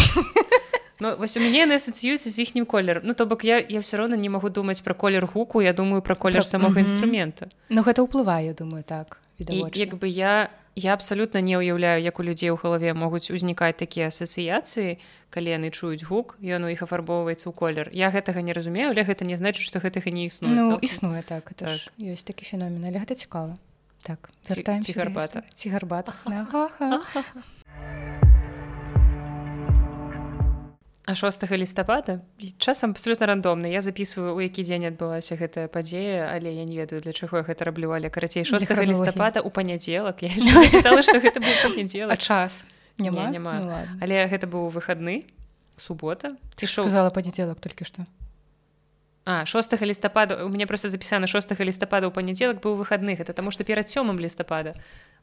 Ну 1.00 1.16
вось 1.18 1.37
у 1.37 1.40
мяне 1.40 1.66
яны 1.66 1.75
асацыююцца 1.78 2.30
з 2.30 2.38
іхнім 2.42 2.66
колерам 2.66 3.02
Ну 3.06 3.14
то 3.14 3.26
бок 3.26 3.42
я 3.44 3.58
я 3.58 3.80
все 3.80 3.96
роўно 3.99 4.14
не 4.18 4.28
магу 4.30 4.50
думаць 4.50 4.80
пра 4.82 4.94
колер 4.94 5.26
гуку 5.26 5.61
я 5.62 5.73
думаю 5.73 6.02
пра 6.02 6.14
колер 6.14 6.42
Пра- 6.42 6.50
самога 6.50 6.78
Мгм. 6.78 6.87
інструмента 6.87 7.50
Ну 7.68 7.82
гэта 7.82 8.02
ўплывае 8.06 8.46
я 8.50 8.54
думаю 8.54 8.82
так 8.87 9.18
і 9.38 9.42
відавочна. 9.42 9.78
як 9.78 9.94
бы 9.99 10.06
я 10.06 10.50
я 10.76 10.95
абсалютна 10.95 11.40
не 11.40 11.57
ўяўляю 11.59 12.02
як 12.02 12.19
у 12.19 12.23
людзей 12.23 12.50
у 12.50 12.59
галаве 12.59 12.95
могуць 12.95 13.31
узнікаць 13.31 13.78
такія 13.78 14.11
асацыяцыі 14.11 14.99
калі 15.31 15.49
яны 15.50 15.71
чуюць 15.71 16.07
гук 16.07 16.37
ён 16.43 16.66
у 16.66 16.71
іх 16.71 16.83
афарбоўваецца 16.83 17.50
ў 17.50 17.54
колер. 17.54 17.87
Я 17.95 18.11
гэтага 18.11 18.43
не 18.43 18.52
разумею 18.52 18.90
але 18.90 19.07
гэта 19.07 19.25
не 19.25 19.38
значыць 19.38 19.66
што 19.66 19.78
гэтага 19.78 20.11
не 20.11 20.26
існуе 20.26 20.54
ну 20.54 20.78
існуе 20.83 21.23
так 21.23 21.50
это 21.54 21.75
ж 21.78 21.90
ёсць 21.99 22.26
такі 22.26 22.47
феномен 22.47 22.83
але 22.83 22.99
гэта 22.99 23.14
цікава. 23.14 23.59
Так 24.02 24.31
ці 24.45 24.93
гарбата? 24.93 25.43
ці 25.54 25.71
гарбата. 25.71 26.14
Ага. 26.26 26.71
А 31.06 31.14
6 31.14 31.50
лістапада 31.52 32.20
і 32.38 32.50
часам 32.58 32.90
абсолютно 32.90 33.26
рандомна. 33.26 33.68
Я 33.68 33.80
записываю 33.80 34.34
у 34.34 34.40
які 34.40 34.64
дзень 34.64 34.88
адбылася 34.88 35.37
гэтая 35.37 35.68
падзея 35.68 36.32
але 36.32 36.49
я 36.49 36.64
не 36.64 36.76
ведаю 36.80 37.02
для 37.02 37.12
чаго 37.12 37.37
я 37.37 37.44
гэта 37.44 37.64
раблю. 37.64 37.92
Але 37.92 38.08
карацей 38.08 38.44
6 38.44 38.64
храналогіі. 38.64 38.92
лістапада 38.92 39.40
у 39.40 39.50
панядзелак. 39.50 40.23
Я 40.23 40.32
напісала 40.32 41.02
што 41.02 41.20
гэта 41.20 41.44
панядзелак. 41.44 42.18
Час? 42.18 42.66
Няма 42.96 43.28
Не, 43.28 43.37
няма. 43.37 43.61
Ну, 43.61 43.68
ладно. 43.68 43.99
але 44.00 44.25
гэта 44.25 44.49
быў 44.49 44.73
выхадны 44.73 45.28
субота. 45.76 46.37
Ты 46.56 46.64
шоў 46.64 46.88
сказала 46.88 47.11
панядзелак 47.11 47.61
толькі 47.61 47.84
што. 47.84 48.08
А 49.26 49.44
6 49.44 49.76
лістапада. 49.82 50.44
У 50.44 50.49
мяне 50.49 50.66
просто 50.66 50.88
запісана 50.88 51.26
6 51.26 51.52
лістапада 51.61 52.08
ў 52.08 52.16
панядзелак 52.16 52.64
быў 52.64 52.80
выхадны. 52.80 53.12
Гэта 53.12 53.37
таму 53.37 53.52
што 53.52 53.64
перад 53.64 53.92
сёмым 53.92 54.16
лістапада 54.16 54.73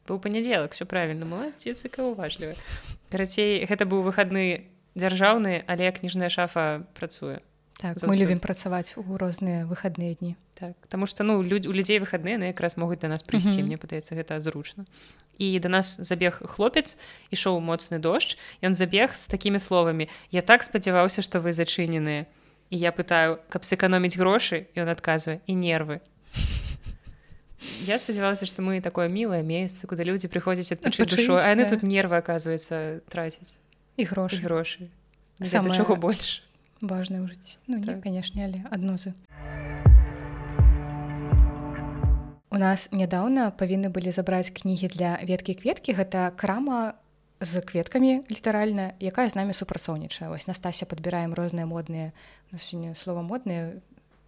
быў 0.06 0.22
панядзелак. 0.22 0.78
Все 0.78 0.86
правильно 0.86 1.26
малацецы 1.26 1.90
уважлівы. 1.98 2.54
Карацей 3.10 3.66
гэта 3.66 3.90
быў 3.90 4.06
выхадны 4.06 4.70
дзяржаўны 4.96 5.64
але 5.68 5.92
кніжная 5.92 6.30
шафа 6.30 6.84
працуе 6.94 7.40
так 7.82 7.98
Заўсёды. 7.98 8.14
мы 8.14 8.16
любім 8.22 8.40
працаваць 8.40 8.94
у 8.96 9.18
розныя 9.18 9.66
выхадныя 9.66 10.14
дні. 10.14 10.38
Так 10.54 10.78
Таму 10.88 11.08
што 11.10 11.24
ну 11.24 11.42
людь 11.42 11.66
у 11.66 11.72
людзей 11.74 11.98
выхадныя 11.98 12.38
на 12.38 12.54
якраз 12.54 12.78
могуць 12.78 13.02
да 13.02 13.08
нас 13.10 13.24
прыйсці 13.26 13.58
Мгм. 13.58 13.66
мне 13.66 13.78
падаецца 13.82 14.14
гэта 14.14 14.38
зручна. 14.40 14.86
І 15.42 15.58
да 15.58 15.70
нас 15.70 15.98
забег 15.98 16.46
хлопец 16.46 16.96
ішоў 17.34 17.58
моцны 17.58 17.98
дождж 17.98 18.38
ён 18.62 18.78
забег 18.78 19.18
з 19.18 19.26
такімі 19.26 19.58
словамі 19.58 20.08
я 20.30 20.42
так 20.46 20.62
спадзяваўся 20.62 21.26
што 21.26 21.42
вы 21.42 21.52
зачыненыя 21.58 22.30
і 22.70 22.78
я 22.78 22.92
пытаю 22.94 23.42
каб 23.50 23.66
сэканоміць 23.66 24.18
грошы 24.22 24.70
ён 24.78 24.94
адказвае 24.94 25.42
і 25.50 25.58
нервы 25.58 26.06
я 27.90 27.98
спадзявалася 27.98 28.46
што 28.46 28.62
мы 28.62 28.82
такое 28.82 29.10
мілае 29.10 29.42
месца 29.42 29.88
куды 29.88 30.06
людзі 30.06 30.30
прыходзяць 30.30 30.78
адпачыць 30.78 31.10
душу 31.10 31.42
а 31.42 31.50
яны 31.50 31.66
тут 31.66 31.82
нервы 31.82 32.22
аказваецца 32.22 33.02
траціць 33.10 33.58
і 33.98 34.02
і 34.02 34.06
грошы 34.06 34.42
грошы 34.42 34.90
Самае- 35.42 35.76
чаго 35.76 35.96
больш 35.96 36.44
важнае 36.82 37.22
ў 37.22 37.28
жыцці 37.28 37.58
ну 37.68 37.78
не 37.78 37.86
Так. 37.86 38.02
канешне 38.02 38.46
але 38.46 38.64
аднозы 38.72 39.14
у 42.52 42.58
нас 42.58 42.90
нядаўна 42.92 43.52
павінны 43.56 43.90
былі 43.90 44.12
забраць 44.12 44.52
кнігі 44.52 44.88
для 44.92 45.18
веткі 45.24 45.56
кветкі 45.56 45.96
гэта 45.96 46.32
крама 46.36 47.00
з 47.42 47.62
кветкамі 47.62 48.22
літаральна 48.30 48.94
якая 49.00 49.26
з 49.30 49.36
намі 49.36 49.54
супрацоўнічае. 49.54 50.30
Вось 50.30 50.46
настася 50.46 50.86
падбіраем 50.86 51.34
розныя 51.34 51.66
модныя 51.66 52.12
ну, 52.52 52.60
сёння 52.60 52.94
слова 52.94 53.26
модныя 53.26 53.82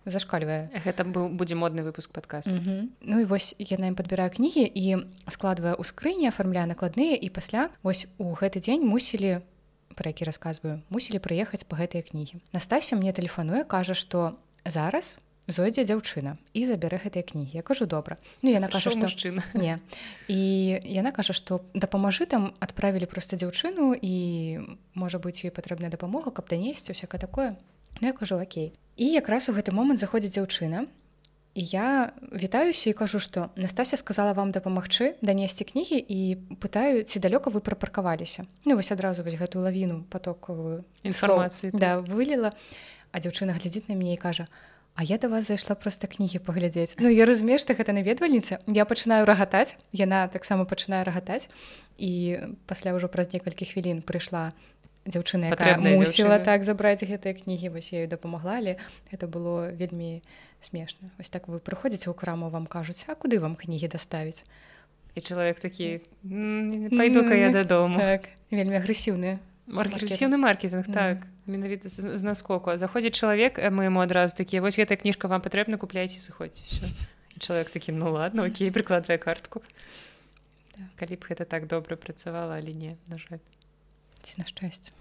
зашкальвае 0.05 0.71
гэта 0.83 1.05
быў 1.05 1.29
будзе 1.29 1.55
модны 1.55 1.83
выпуск 1.83 2.09
подкаста. 2.11 2.51
Мгм. 2.51 2.89
Ну 3.01 3.19
і 3.19 3.25
вось 3.25 3.55
яна 3.59 3.91
ім 3.91 3.95
падбірае 3.95 4.33
кнігі 4.33 4.65
і 4.65 5.05
складвае 5.27 5.77
ў 5.77 5.83
скрыні 5.85 6.27
афармляе 6.33 6.65
накладныя 6.65 7.13
і 7.13 7.29
пасля 7.29 7.69
вось 7.83 8.07
у 8.17 8.33
гэты 8.33 8.59
дзень 8.59 8.81
мусілі 8.81 9.45
про 9.95 10.09
які 10.09 10.25
расказваю 10.25 10.81
мусілі 10.89 11.19
прыехаць 11.23 11.63
па 11.67 11.77
гэтыя 11.77 12.03
кнігі. 12.03 12.41
Настасія 12.53 12.99
мне 12.99 13.13
тэлефануе 13.13 13.63
кажа 13.63 13.93
што 13.93 14.37
зараз 14.65 15.19
зойдзе 15.47 15.83
дзяўчына 15.83 16.37
і 16.53 16.61
забярэ 16.65 17.03
гэтыя 17.03 17.23
кнігі. 17.23 17.59
Я 17.59 17.63
кажу 17.63 17.85
добра. 17.85 18.17
Ну 18.41 18.49
яна 18.49 18.67
кажа 18.71 18.89
што 18.89 19.07
мужчына? 19.07 19.43
Не. 19.53 19.79
І 20.31 20.39
яна 20.87 21.11
кажа 21.11 21.35
што 21.35 21.63
дапамажы 21.73 22.25
там 22.25 22.53
адправілі 22.63 23.09
проста 23.11 23.35
дзяўчыну 23.35 23.91
і 23.95 24.15
можа 24.95 25.19
быць 25.19 25.43
ёй 25.43 25.51
патрэбная 25.51 25.91
дапамога 25.91 26.31
каб 26.31 26.47
данесці 26.47 26.95
усяка 26.95 27.19
такое. 27.19 27.57
Ну 27.99 28.07
я 28.07 28.13
кажу 28.13 28.39
Окей 28.39 28.73
і 28.97 29.05
якраз 29.09 29.49
у 29.49 29.53
гэты 29.57 29.73
момант 29.73 29.99
заходзіць 29.99 30.37
дзяўчына 30.37 30.85
і 31.53 31.63
я 31.63 32.11
вітаюся 32.33 32.89
і 32.89 32.93
кажу 32.93 33.19
што 33.19 33.49
Настася 33.55 33.97
сказала 33.97 34.33
вам 34.33 34.51
дапамагчы 34.51 35.15
данесці 35.21 35.63
кнігі 35.63 36.01
і 36.01 36.37
пытаю 36.57 37.03
ці 37.03 37.19
далёка 37.19 37.53
вы 37.53 37.61
прапаркаваліся 37.61 38.45
Ну 38.65 38.75
вось 38.75 38.91
адразу 38.91 39.23
вось 39.23 39.37
гэтую 39.37 39.63
лавіну 39.63 40.03
потоковую 40.09 40.83
інфармацыі 41.03 41.71
да 41.73 41.99
выліла 42.01 42.51
а 43.11 43.19
дзяўчына 43.21 43.53
глядзіць 43.53 43.87
на 43.87 43.95
мяне 43.95 44.13
і 44.13 44.21
кажа 44.21 44.47
А 44.95 45.03
я 45.03 45.17
да 45.17 45.27
вас 45.27 45.47
зайшла 45.49 45.75
проста 45.75 46.05
кнігі 46.07 46.37
паглядзець 46.37 46.97
Ну 47.01 47.09
я 47.09 47.25
разумею 47.25 47.57
што 47.57 47.73
гэта 47.73 47.93
наведвальніца. 47.97 48.61
Я 48.69 48.85
пачынаю 48.85 49.25
рагатаць 49.25 49.77
яна 49.93 50.27
таксама 50.29 50.65
пачынае 50.69 51.01
рагатаць 51.01 51.49
і 51.97 52.37
пасля 52.69 52.93
ўжо 52.93 53.09
праз 53.09 53.33
некалькі 53.33 53.65
хвілін 53.65 54.05
прыйшла 54.05 54.53
дзяўчына 55.05 55.51
мусіла 55.99 56.39
так 56.39 56.63
забраць 56.63 57.03
гэтыя 57.03 57.35
кнігі 57.35 57.75
вось 57.75 57.91
я 57.93 58.07
дапамагла 58.07 58.57
але 58.57 58.77
это 59.11 59.27
было 59.27 59.71
вельмі 59.71 60.21
смешна. 60.61 61.11
Вось 61.17 61.29
так 61.29 61.47
вы 61.47 61.59
прыходзіце 61.59 62.07
ў 62.09 62.15
краму 62.15 62.49
вам 62.49 62.67
кажуць 62.67 63.03
а 63.07 63.15
куды 63.15 63.39
вам 63.39 63.55
кнігі 63.55 63.91
даставіць? 63.91 64.43
І 65.15 65.21
чалавек 65.21 65.59
такі 65.59 66.01
пайду-ка 66.23 67.35
я 67.35 67.51
дадому 67.51 67.93
так, 67.93 68.31
вельмі 68.51 68.79
агрэсіўны 68.79 69.39
агрэсіўны 69.67 70.37
маркетинг 70.37 70.87
так. 70.91 71.27
Менавіта 71.43 71.91
з 71.91 72.23
наскоку. 72.23 72.71
Заходзіць 72.79 73.19
чалавек 73.19 73.59
мы 73.59 73.91
ему 73.91 73.99
адразу 73.99 74.31
такія 74.31 74.63
вось 74.63 74.79
гэтая 74.79 74.95
кніжка 74.95 75.27
вам 75.27 75.43
патрэбна 75.43 75.75
купляйце 75.75 76.23
сыходзіць 76.23 76.79
чалавек 77.39 77.69
такім 77.69 77.99
ну 77.99 78.11
ладно 78.11 78.43
окей 78.49 78.71
прыкладвае 78.71 79.17
картку 79.17 79.61
так. 80.71 80.87
калі 80.95 81.15
б 81.19 81.21
гэта 81.29 81.45
так 81.45 81.67
добра 81.67 81.95
працавала 81.95 82.55
але 82.57 82.73
не 82.73 82.97
на 83.07 83.17
жаль 83.17 83.41
ці 84.23 84.39
на 84.39 84.47
шчасце 84.47 84.95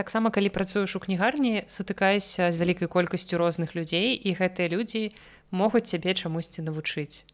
таксама 0.00 0.32
калі 0.32 0.48
працуеш 0.48 0.96
у 0.96 1.00
кнігарні 1.04 1.68
сутыкаешся 1.68 2.48
з 2.48 2.56
вялікай 2.56 2.88
колькасцю 2.88 3.36
розных 3.36 3.76
людзей 3.76 4.16
і 4.16 4.32
гэтыя 4.32 4.72
людзі 4.72 5.12
могуць 5.52 5.92
цябе 5.92 6.16
чамусьці 6.16 6.64
навучыць. 6.64 7.28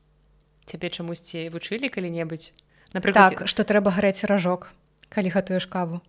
Цябе 0.66 0.90
чамусьці 0.90 1.46
вучылі 1.54 1.86
калі-небудзь? 1.86 2.50
Напрыклад 2.90 3.38
так, 3.38 3.46
што 3.46 3.62
трэба 3.62 3.94
гарэць 3.94 4.26
ражок 4.26 4.74
калі 5.14 5.30
гатуеш 5.30 5.70
каву. 5.70 6.02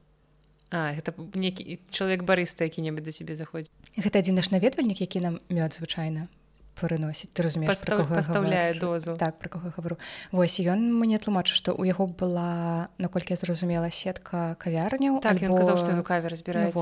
А, 0.74 0.98
гэта 0.98 1.14
некі 1.38 1.78
чалавек 1.94 2.26
барыста 2.26 2.66
які-небудзь 2.66 3.06
да 3.06 3.14
цябе 3.14 3.38
заходзіць. 3.38 3.70
Гэта 3.94 4.26
адзін 4.26 4.42
наш 4.42 4.50
наведвальнік 4.50 4.98
які 4.98 5.22
нам 5.22 5.38
мёд 5.54 5.78
звычайна 5.78 6.26
прыносіць 6.78 7.30
ты 7.34 7.44
разумееш 7.44 7.74
Пастав, 7.74 8.08
пастаўляе 8.08 8.74
дозу. 8.80 9.18
Так 9.18 9.40
про 9.40 9.50
кого 9.50 9.72
гавару 9.76 9.98
вось 10.32 10.60
ён 10.62 10.94
мне 10.94 11.18
тлумачу 11.18 11.58
што 11.58 11.74
ў 11.74 11.90
яго 11.92 12.08
была 12.08 12.90
наколькі 12.98 13.34
я 13.34 13.40
зразумела 13.42 13.90
сетка 13.92 14.56
кавярняў 14.62 15.20
так 15.20 15.42
альбо... 15.42 15.58
казаў 15.58 15.78
што 15.82 15.98
каве 16.06 16.30
разбіраецца 16.30 16.78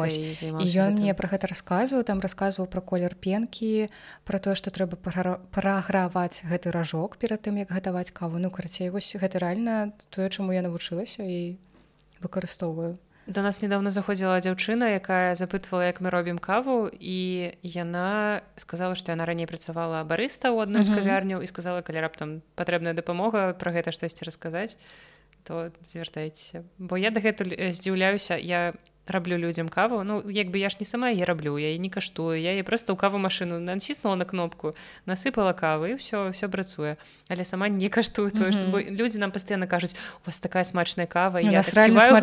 ну, 0.51 0.59
і 0.59 0.67
ён 0.67 0.99
мне 0.99 1.15
про 1.15 1.31
гэта 1.31 1.47
расказваў 1.47 2.03
там 2.03 2.19
расказваў 2.19 2.67
про 2.67 2.81
колер 2.81 3.15
пенкі 3.15 3.87
про 4.27 4.39
тое 4.39 4.55
што 4.59 4.71
трэба 4.75 4.99
праграваць 5.55 6.43
гэты 6.43 6.75
ражок 6.75 7.17
перад 7.17 7.41
тым 7.47 7.61
як 7.61 7.71
гатаваць 7.71 8.11
каву. 8.11 8.37
Ну 8.39 8.51
карацей 8.51 8.91
вось 8.91 9.15
гэта 9.15 9.39
рэальна 9.39 9.95
тое 10.11 10.29
чаму 10.29 10.51
я 10.51 10.61
навучылася 10.65 11.23
і 11.23 11.57
выкарыстоўваю 12.19 12.99
Да 13.27 13.41
нас 13.41 13.57
недавно 13.61 13.89
заходзіла 13.89 14.37
дзяўчына, 14.37 14.93
якая 15.01 15.33
запытвала, 15.33 15.89
як 15.89 15.97
мы 15.97 16.13
робім 16.13 16.37
каву 16.37 16.85
і 16.93 17.49
яна 17.65 18.45
сказала, 18.53 18.93
што 18.93 19.17
яна 19.17 19.25
раней 19.25 19.49
працавала 19.49 20.05
барыста 20.05 20.53
ў 20.53 20.69
адной 20.69 20.85
з 20.85 20.93
кавярняў 20.93 21.41
і 21.41 21.49
сказала, 21.49 21.81
калі 21.81 22.05
раптам 22.05 22.29
патрэбная 22.53 22.93
дапамога 22.93 23.57
пра 23.57 23.73
гэта 23.73 23.89
штосьці 23.89 24.29
расказаць, 24.29 24.77
то 25.41 25.73
звяртайцеся. 25.81 26.69
Бо 26.77 27.01
я 27.01 27.09
дагэтуль 27.09 27.57
здзіўляюся, 27.73 28.37
я 28.37 28.77
раблю 29.07 29.37
людзям 29.37 29.69
каву. 29.69 30.03
Ну 30.03 30.23
як 30.29 30.47
бы 30.47 30.57
я 30.57 30.69
ж 30.69 30.77
не 30.79 30.85
сама 30.85 31.09
я 31.09 31.25
раблю 31.25 31.57
я 31.57 31.77
не 31.77 31.89
каштую. 31.89 32.39
Я 32.39 32.63
просто 32.63 32.93
ў 32.93 32.97
каву 32.97 33.17
машыну 33.17 33.59
націснула 33.59 34.15
на 34.15 34.25
кнопку 34.25 34.75
насыпала 35.05 35.53
кавы 35.53 35.91
і 35.91 35.95
все 35.95 36.31
все 36.31 36.47
працуе 36.47 36.97
але 37.29 37.45
сама 37.45 37.69
не 37.69 37.89
каштую 37.89 38.31
тое 38.31 38.51
mm 38.51 38.71
-hmm. 38.71 38.89
людзі 38.91 39.19
нам 39.19 39.31
пастаянна 39.31 39.67
кажуць 39.67 39.95
у 39.95 40.25
вас 40.25 40.39
такая 40.39 40.63
смачная 40.63 41.07
кава 41.07 41.39
я 41.39 41.51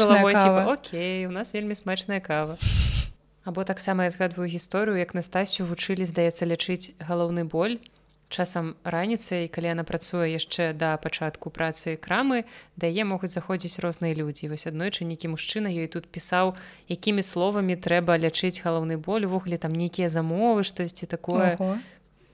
головой, 0.07 0.35
типа, 0.35 0.73
Окей 0.73 1.27
у 1.27 1.31
нас 1.31 1.55
вельмі 1.55 1.75
смачная 1.75 2.21
кава 2.21 2.59
або 3.45 3.64
таксама 3.64 4.05
я 4.05 4.11
згадваю 4.11 4.51
гісторыю 4.51 4.97
як 4.97 5.14
Настасю 5.14 5.64
вучылі 5.64 6.05
здаецца 6.05 6.47
лячыць 6.47 6.95
галоўны 6.99 7.45
боль 7.45 7.79
часам 8.33 8.75
раніцай 8.83 9.47
калі 9.53 9.77
яна 9.77 9.85
працуе 9.85 10.33
яшчэ 10.33 10.73
да 10.73 10.97
пачатку 10.97 11.53
працы 11.53 12.01
крамы 12.01 12.49
дае 12.81 13.05
могуць 13.05 13.31
заходзіць 13.37 13.79
розныя 13.85 14.16
людзі. 14.16 14.49
Вось 14.49 14.66
аднойчы 14.66 15.05
нейкі 15.05 15.37
мужчына 15.37 15.68
ёй 15.68 15.87
тут 15.92 16.09
пісаў 16.09 16.57
якімі 16.88 17.23
словамі 17.23 17.77
трэба 17.77 18.16
лячыць 18.16 18.64
галоўны 18.64 18.97
боль 18.97 19.29
увогуле 19.29 19.61
там 19.61 19.77
нейкія 19.77 20.09
замовы 20.09 20.64
штосьці 20.64 21.07
такое. 21.07 21.57
Ого. 21.61 21.79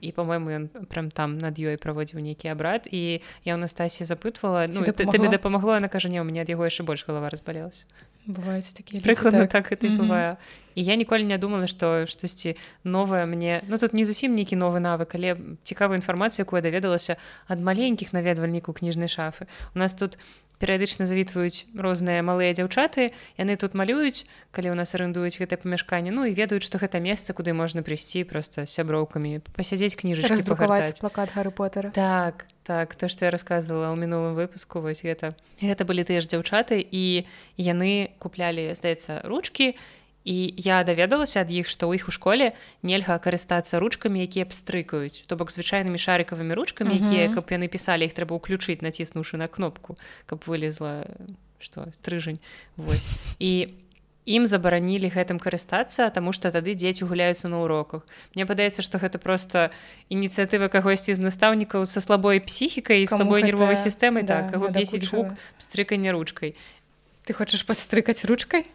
і 0.01 0.13
по-мойму 0.13 0.51
ён 0.51 0.65
прям 0.87 1.11
там 1.11 1.35
над 1.39 1.59
ёй 1.59 1.75
праводзіў 1.75 2.23
нейкі 2.23 2.55
абрад. 2.55 2.87
І 2.87 3.19
я 3.43 3.55
ў 3.55 3.59
Настасі 3.59 4.07
запытвала 4.07 4.71
ну, 4.71 4.87
табе 4.95 5.27
дапамагло 5.27 5.75
яна 5.75 5.91
кажа 5.91 6.07
не 6.07 6.23
у 6.23 6.25
мяне 6.25 6.47
ад 6.47 6.49
яго 6.49 6.63
яшчэ 6.63 6.87
больш 6.87 7.03
галава 7.03 7.31
разбалелась 7.35 7.87
бываюць 8.29 8.73
такія 8.77 9.03
прыкладна 9.03 9.47
так. 9.47 9.73
это 9.73 9.89
mm 9.89 9.97
-hmm. 9.97 10.01
бывае 10.01 10.37
і 10.75 10.85
я 10.85 10.95
ніколі 10.95 11.25
не 11.25 11.39
думала 11.39 11.67
што 11.67 12.07
штосьці 12.07 12.57
новае 12.85 13.27
мне 13.27 13.63
ну 13.69 13.79
тут 13.79 13.95
не 13.95 14.07
зусім 14.07 14.35
нейкі 14.35 14.57
новы 14.57 14.79
навык 14.79 15.11
але 15.15 15.37
цікавую 15.63 15.99
інфармацыю 15.99 16.45
якую 16.45 16.63
даведалася 16.63 17.17
ад 17.49 17.61
маленькіх 17.61 18.13
наведвальнікаў 18.13 18.75
кніжнай 18.75 19.09
шафы. 19.09 19.47
У 19.75 19.79
нас 19.79 19.95
тут 19.95 20.19
перыядычна 20.59 21.07
завітваюць 21.07 21.67
розныя 21.75 22.23
малыя 22.23 22.53
дзяўчаты 22.53 23.15
яны 23.39 23.57
тут 23.57 23.79
малююць 23.79 24.27
калі 24.53 24.75
ў 24.75 24.77
нас 24.79 24.95
арендуюць 24.95 25.39
гэтае 25.39 25.59
памяшканне 25.63 26.13
ну 26.15 26.29
і 26.29 26.35
ведаюць 26.35 26.67
што 26.67 26.83
гэта 26.83 27.01
месца 27.03 27.33
куды 27.33 27.55
можна 27.55 27.87
прыйсці 27.87 28.27
просто 28.29 28.67
сяброўкамі 28.67 29.41
пасядзець 29.55 29.97
кніжачкі 29.97 30.35
раздрукаваць 30.35 30.99
плакат 31.01 31.35
гары 31.35 31.55
потара 31.55 31.95
так 31.95 32.47
так 32.69 32.95
то 33.01 33.09
што 33.09 33.25
я 33.25 33.33
рассказывала 33.33 33.89
ў 33.89 33.97
мінулым 33.97 34.37
выпуску 34.37 34.85
вось 34.85 35.01
гэта. 35.01 35.33
Гэта 35.57 35.89
былі 35.89 36.05
тыя 36.05 36.21
ж 36.21 36.29
дзяўчаты 36.29 36.85
і 36.85 37.25
яны 37.57 38.13
куплялі 38.21 38.77
здаецца 38.77 39.25
ручки 39.25 39.73
і 39.73 39.98
я 40.29 40.85
даведалася 40.85 41.41
ад 41.41 41.51
іх 41.51 41.69
што 41.73 41.89
ў 41.89 42.03
іх 42.03 42.09
у 42.09 42.13
школе 42.13 42.53
нельга 42.83 43.17
карыстацца 43.17 43.81
ручкамі 43.81 44.21
якія 44.21 44.45
пстрыкаюць 44.45 45.25
то 45.25 45.41
бок 45.41 45.49
звычайнымі 45.49 45.97
шарыкавымі 45.97 46.53
ручкамі 46.53 47.01
якія 47.01 47.33
каб 47.33 47.49
яны 47.49 47.73
пісалі 47.73 48.05
іх 48.05 48.13
трэба 48.13 48.37
ўключыць 48.37 48.85
націснуўшы 48.85 49.41
на 49.41 49.49
кнопку 49.49 49.97
каб 50.29 50.45
вылезла 50.45 51.09
што 51.59 51.91
стрыжань. 51.95 52.39
Вось. 52.77 53.09
І 53.39 53.75
ім 54.29 54.47
забаранілі 54.47 55.11
гэтым 55.11 55.41
карыстацца 55.41 56.11
таму 56.15 56.33
што 56.37 56.53
тады 56.53 56.75
дзеці 56.77 57.09
гуляюцца 57.09 57.49
на 57.49 57.65
уроках. 57.65 58.07
Мне 58.35 58.47
падаецца 58.47 58.85
што 58.85 59.01
гэта 59.03 59.19
просто 59.19 59.71
ініцыятыва 60.13 60.69
кагосьці 60.69 61.17
з 61.17 61.25
настаўнікаў 61.25 61.87
са 61.89 62.01
слабой 62.05 62.41
псіхікай 62.41 63.03
і 63.03 63.11
слабой 63.11 63.43
нервовай 63.43 63.77
сістэмай. 63.77 64.23
Да, 64.23 64.45
так 64.45 64.61
бесіць 64.73 65.11
гук 65.11 65.35
стрыканне 65.59 66.13
ручкай. 66.13 66.55
Ты 67.25 67.33
хочаш 67.33 67.65
падстрыкаць 67.65 68.25
ручкай 68.29 68.69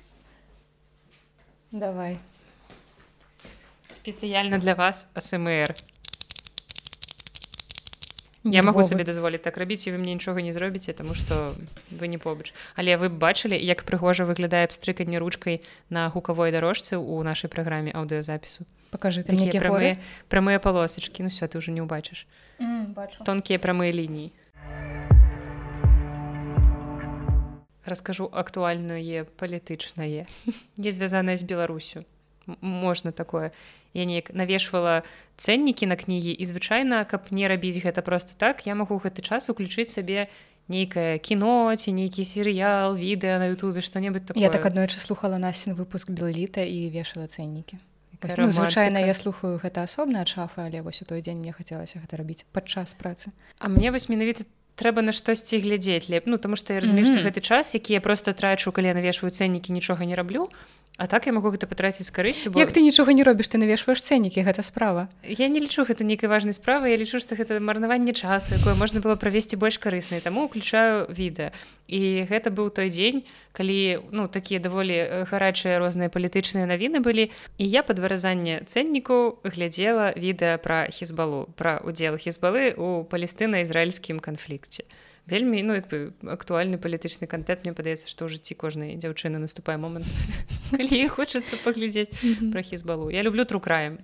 давай. 1.74 2.20
Спецыяльна 3.90 4.62
для 4.62 4.76
вас 4.78 5.08
асмр. 5.14 5.76
Я 8.44 8.62
магу 8.64 8.84
сабе 8.84 9.04
дазволіць 9.04 9.42
так 9.42 9.58
рабіць 9.58 9.88
і 9.88 9.96
вы 9.96 10.00
мне 10.04 10.14
нічога 10.14 10.46
не 10.46 10.54
зробіце 10.54 10.94
таму 10.94 11.16
што 11.16 11.56
вы 11.90 12.08
не 12.08 12.20
побач. 12.22 12.54
Але 12.76 12.96
вы 12.96 13.10
бачылі 13.10 13.58
як 13.58 13.84
прыгожа 13.84 14.24
выглядае 14.24 14.68
абстрыканне 14.68 15.18
ручкай 15.18 15.64
на 15.90 16.08
гукавой 16.12 16.52
дарожцы 16.52 17.00
ў 17.00 17.24
нашай 17.24 17.50
праграме 17.50 17.92
аўдыёзапісу 17.92 18.68
покажы 18.94 19.26
прамыя 19.26 19.98
прамыя 20.30 20.62
палосачкі 20.62 21.26
ну 21.26 21.34
все 21.34 21.50
ты 21.50 21.58
ўжо 21.58 21.74
не 21.74 21.82
ўбачыш 21.82 22.30
mm, 22.62 23.26
тонкія 23.26 23.58
прамыя 23.58 23.90
лініі 23.90 24.30
раскажу 27.86 28.30
актуальнае 28.32 29.26
палітычнае 29.38 30.26
не 30.78 30.92
звязанае 30.96 31.38
з 31.38 31.44
беларусю 31.44 32.04
можна 32.62 33.12
такое. 33.12 33.52
Я 33.94 34.06
неяк 34.06 34.34
навешвала 34.34 35.04
цэннікі 35.38 35.86
на 35.86 35.96
кнігі 35.96 36.34
і 36.34 36.44
звычайна 36.50 37.06
каб 37.06 37.30
не 37.30 37.48
рабіць 37.48 37.78
гэта 37.84 38.02
просто 38.02 38.34
так 38.38 38.66
я 38.66 38.76
магу 38.76 38.98
гэты 38.98 39.22
час 39.22 39.50
уключыць 39.54 39.94
сабе 39.94 40.28
нейкае 40.68 41.22
кіно 41.22 41.70
ці 41.78 41.94
нейкі 41.94 42.26
серыял 42.26 42.98
відэа 42.98 43.38
на 43.38 43.54
Ютубе 43.54 43.86
што-небудзь 43.86 44.34
я 44.36 44.50
так 44.50 44.66
аднойчы 44.66 44.98
слухала 44.98 45.38
насін 45.38 45.78
выпуск 45.78 46.10
белліта 46.10 46.66
і 46.66 46.90
вешала 46.90 47.28
цэннікі. 47.28 47.78
Ну, 48.38 48.48
звычайна 48.50 49.04
я 49.04 49.14
слухаю 49.14 49.60
гэта 49.60 49.84
асобная 49.84 50.26
шафа 50.26 50.66
але 50.66 50.82
вось 50.82 51.02
у 51.02 51.06
той 51.06 51.22
дзень 51.22 51.44
мне 51.44 51.54
хацелася 51.54 52.00
гэта 52.00 52.18
рабіць 52.18 52.46
падчас 52.50 52.96
працы. 52.98 53.30
А 53.60 53.70
мне 53.70 53.92
вось 53.92 54.10
менавіта 54.10 54.48
трэба 54.76 55.02
на 55.02 55.12
штосьці 55.12 55.60
глядзець 55.60 56.10
леп 56.10 56.24
ну 56.26 56.38
тому 56.38 56.56
что 56.56 56.74
я 56.74 56.80
разумею 56.80 57.06
mm 57.06 57.10
-hmm. 57.10 57.20
что 57.20 57.30
гэты 57.30 57.42
час 57.42 57.74
які 57.74 57.94
я 57.94 58.02
просто 58.02 58.34
трачу 58.34 58.72
калі 58.72 58.86
я 58.86 58.94
навешваю 58.94 59.32
цэннікі 59.32 59.72
нічога 59.72 60.06
не 60.06 60.16
раблю 60.16 60.50
А 60.98 61.08
так 61.08 61.26
я 61.26 61.34
могу 61.34 61.50
гэта 61.50 61.66
патраціць 61.66 62.06
з 62.06 62.14
карысцю 62.14 62.54
бо... 62.54 62.62
як 62.62 62.70
ты 62.70 62.78
нічога 62.86 63.18
не 63.18 63.26
робіш 63.26 63.50
ты 63.50 63.58
навешваеш 63.58 63.98
цэннікі 64.06 64.46
гэта 64.46 64.62
справа. 64.62 65.10
Я 65.26 65.50
не 65.50 65.58
лічу 65.58 65.90
гэта 65.90 66.06
нейкай 66.06 66.30
важнай 66.30 66.54
справы 66.54 66.94
я 66.94 66.98
лічу 67.02 67.18
што 67.18 67.34
гэта 67.34 67.58
марнаванне 67.58 68.14
часу 68.14 68.54
якое 68.54 68.78
можна 68.78 69.02
было 69.02 69.18
правесці 69.18 69.58
больш 69.58 69.82
карыснай 69.82 70.22
таму 70.22 70.46
уключаю 70.46 71.10
відэа. 71.10 71.50
І 71.90 72.30
гэта 72.30 72.54
быў 72.54 72.70
той 72.70 72.94
дзень 72.94 73.26
калі 73.58 74.06
ну 74.14 74.30
такія 74.30 74.62
даволі 74.62 75.26
гарачыя 75.34 75.82
розныя 75.82 76.14
палітычныя 76.14 76.70
навіны 76.70 77.02
былі 77.02 77.34
і 77.58 77.66
я 77.66 77.82
пад 77.82 77.98
выразанне 77.98 78.62
цэннікаў 78.70 79.42
глядзела 79.50 80.14
відэа 80.14 80.62
пра 80.62 80.94
хізбалу 80.94 81.50
пра 81.58 81.82
удзел 81.82 82.22
хізбалы 82.22 82.78
у 82.78 83.02
палестына-ізраільскім 83.10 84.22
канфлікце 84.22 84.86
вельмі 85.26 85.64
ну 85.64 85.74
як 85.74 85.88
бы 85.88 86.12
актуальны 86.28 86.78
палітычны 86.78 87.28
контент 87.28 87.64
мне 87.64 87.74
падаецца 87.74 88.12
што 88.12 88.28
ў 88.28 88.36
жыцці 88.36 88.56
кожнай 88.60 88.96
дзяўчыны 89.00 89.40
наступае 89.40 89.78
момант 89.80 90.08
калі 90.76 91.08
хочацца 91.08 91.60
паглядзець 91.64 92.12
пра 92.52 92.62
хізбалу. 92.62 93.10
Я 93.10 93.24
люблю 93.24 93.46
трукраем 93.46 94.04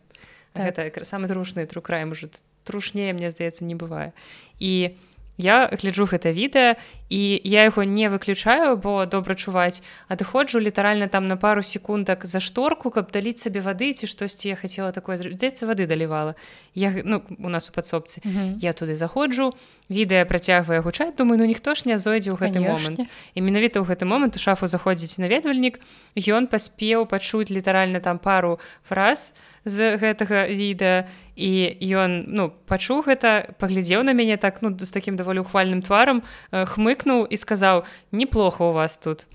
так. 0.54 0.72
гэта 0.72 1.04
самы 1.04 1.28
трушны 1.28 1.66
трукраем 1.66 2.12
уже 2.12 2.30
трушнее 2.64 3.14
мне 3.14 3.32
здаецца 3.32 3.66
не 3.66 3.76
бывае. 3.76 4.14
І 4.60 4.96
я 5.40 5.68
гляджу 5.72 6.06
гэта 6.06 6.32
відэа 6.32 6.76
і 7.10 7.42
я 7.44 7.64
яго 7.64 7.84
не 7.84 8.10
выключаю 8.10 8.78
бо 8.78 9.06
добра 9.06 9.36
чуваць. 9.36 9.82
Адыходжу 10.08 10.60
літаральна 10.60 11.08
там 11.08 11.28
на 11.28 11.38
пару 11.38 11.62
секундак 11.62 12.26
за 12.26 12.40
шторку 12.40 12.90
каб 12.90 13.12
даліць 13.12 13.42
сабе 13.42 13.62
вады 13.62 13.94
ці 13.94 14.08
штосьці 14.08 14.50
я 14.50 14.56
хацела 14.56 14.92
такое 14.92 15.18
здаецца 15.18 15.66
вады 15.66 15.88
далівала. 15.88 16.36
Я 16.76 16.94
ну 17.04 17.24
у 17.40 17.50
нас 17.50 17.70
у 17.70 17.74
падсобцы. 17.74 18.22
Mm 18.24 18.32
-hmm. 18.32 18.56
я 18.62 18.72
туды 18.74 18.94
заходжу 18.96 19.52
відэа 19.90 20.26
працягвае 20.26 20.80
гучаць. 20.80 21.16
Думаю 21.18 21.38
ну 21.40 21.46
ніхто 21.46 21.74
ж 21.74 21.84
не 21.86 21.98
зойдзе 21.98 22.32
ў 22.32 22.38
гэты 22.38 22.60
момант. 22.60 23.00
І 23.34 23.42
менавіта 23.42 23.80
ў 23.80 23.90
гэты 23.90 24.06
момант 24.06 24.36
у 24.36 24.40
шафу 24.40 24.68
заходзіць 24.68 25.18
наведвальнік. 25.18 25.80
Ён 26.16 26.48
паспеў 26.48 27.06
пачуць 27.06 27.50
літаральна 27.50 28.00
там 28.00 28.20
пару 28.20 28.60
фраз 28.84 29.34
з 29.66 29.98
гэтага 29.98 30.48
відэа. 30.48 31.06
І 31.40 31.72
ён 31.96 32.28
ну 32.28 32.52
пачуў 32.68 33.08
гэта 33.08 33.56
паглядзеў 33.56 34.04
на 34.04 34.12
мяне 34.12 34.36
так 34.36 34.60
ну 34.62 34.76
з 34.76 34.92
таким 34.92 35.16
даволі 35.16 35.40
ухвальным 35.40 35.80
тварам 35.80 36.20
хмык 36.52 36.99
хмыкнуў 37.00 37.26
і 37.26 37.38
сказаў 37.38 37.84
неплохо 38.12 38.70
у 38.70 38.74
вас 38.74 38.98
тут 38.98 39.28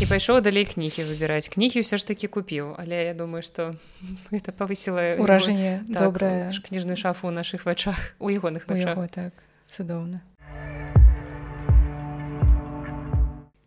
і 0.00 0.06
пайшоў 0.06 0.40
далей 0.40 0.64
кнігі 0.64 1.02
выбіраць 1.02 1.50
кнігі 1.50 1.82
ўсё 1.82 1.98
ж 1.98 2.06
таки 2.06 2.30
купіў 2.30 2.78
але 2.78 3.10
я 3.10 3.14
думаю 3.14 3.42
что 3.42 3.74
это 4.30 4.54
павысіла 4.54 5.18
ўражанне 5.18 5.82
так, 5.90 5.98
добрая 5.98 6.50
кніжную 6.54 6.96
шафу 6.96 7.26
ў 7.26 7.34
наших 7.34 7.66
вачах 7.66 7.98
у 8.22 8.30
ягоных 8.30 8.66
так 9.10 9.34
цудоўна 9.66 10.22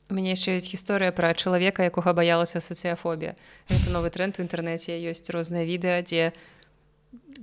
мяне 0.07 0.35
яшчэ 0.35 0.55
ёсць 0.55 0.71
гісторыя 0.71 1.11
пра 1.11 1.35
чалавека 1.35 1.83
якога 1.83 2.15
баялася 2.15 2.63
сацыяфобія 2.63 3.35
это 3.67 3.91
новы 3.91 4.11
тренд 4.11 4.39
у 4.39 4.43
інтэрнэце 4.47 4.95
ёсць 4.95 5.27
розныя 5.27 5.67
відэа 5.67 5.99
дзе 6.07 6.31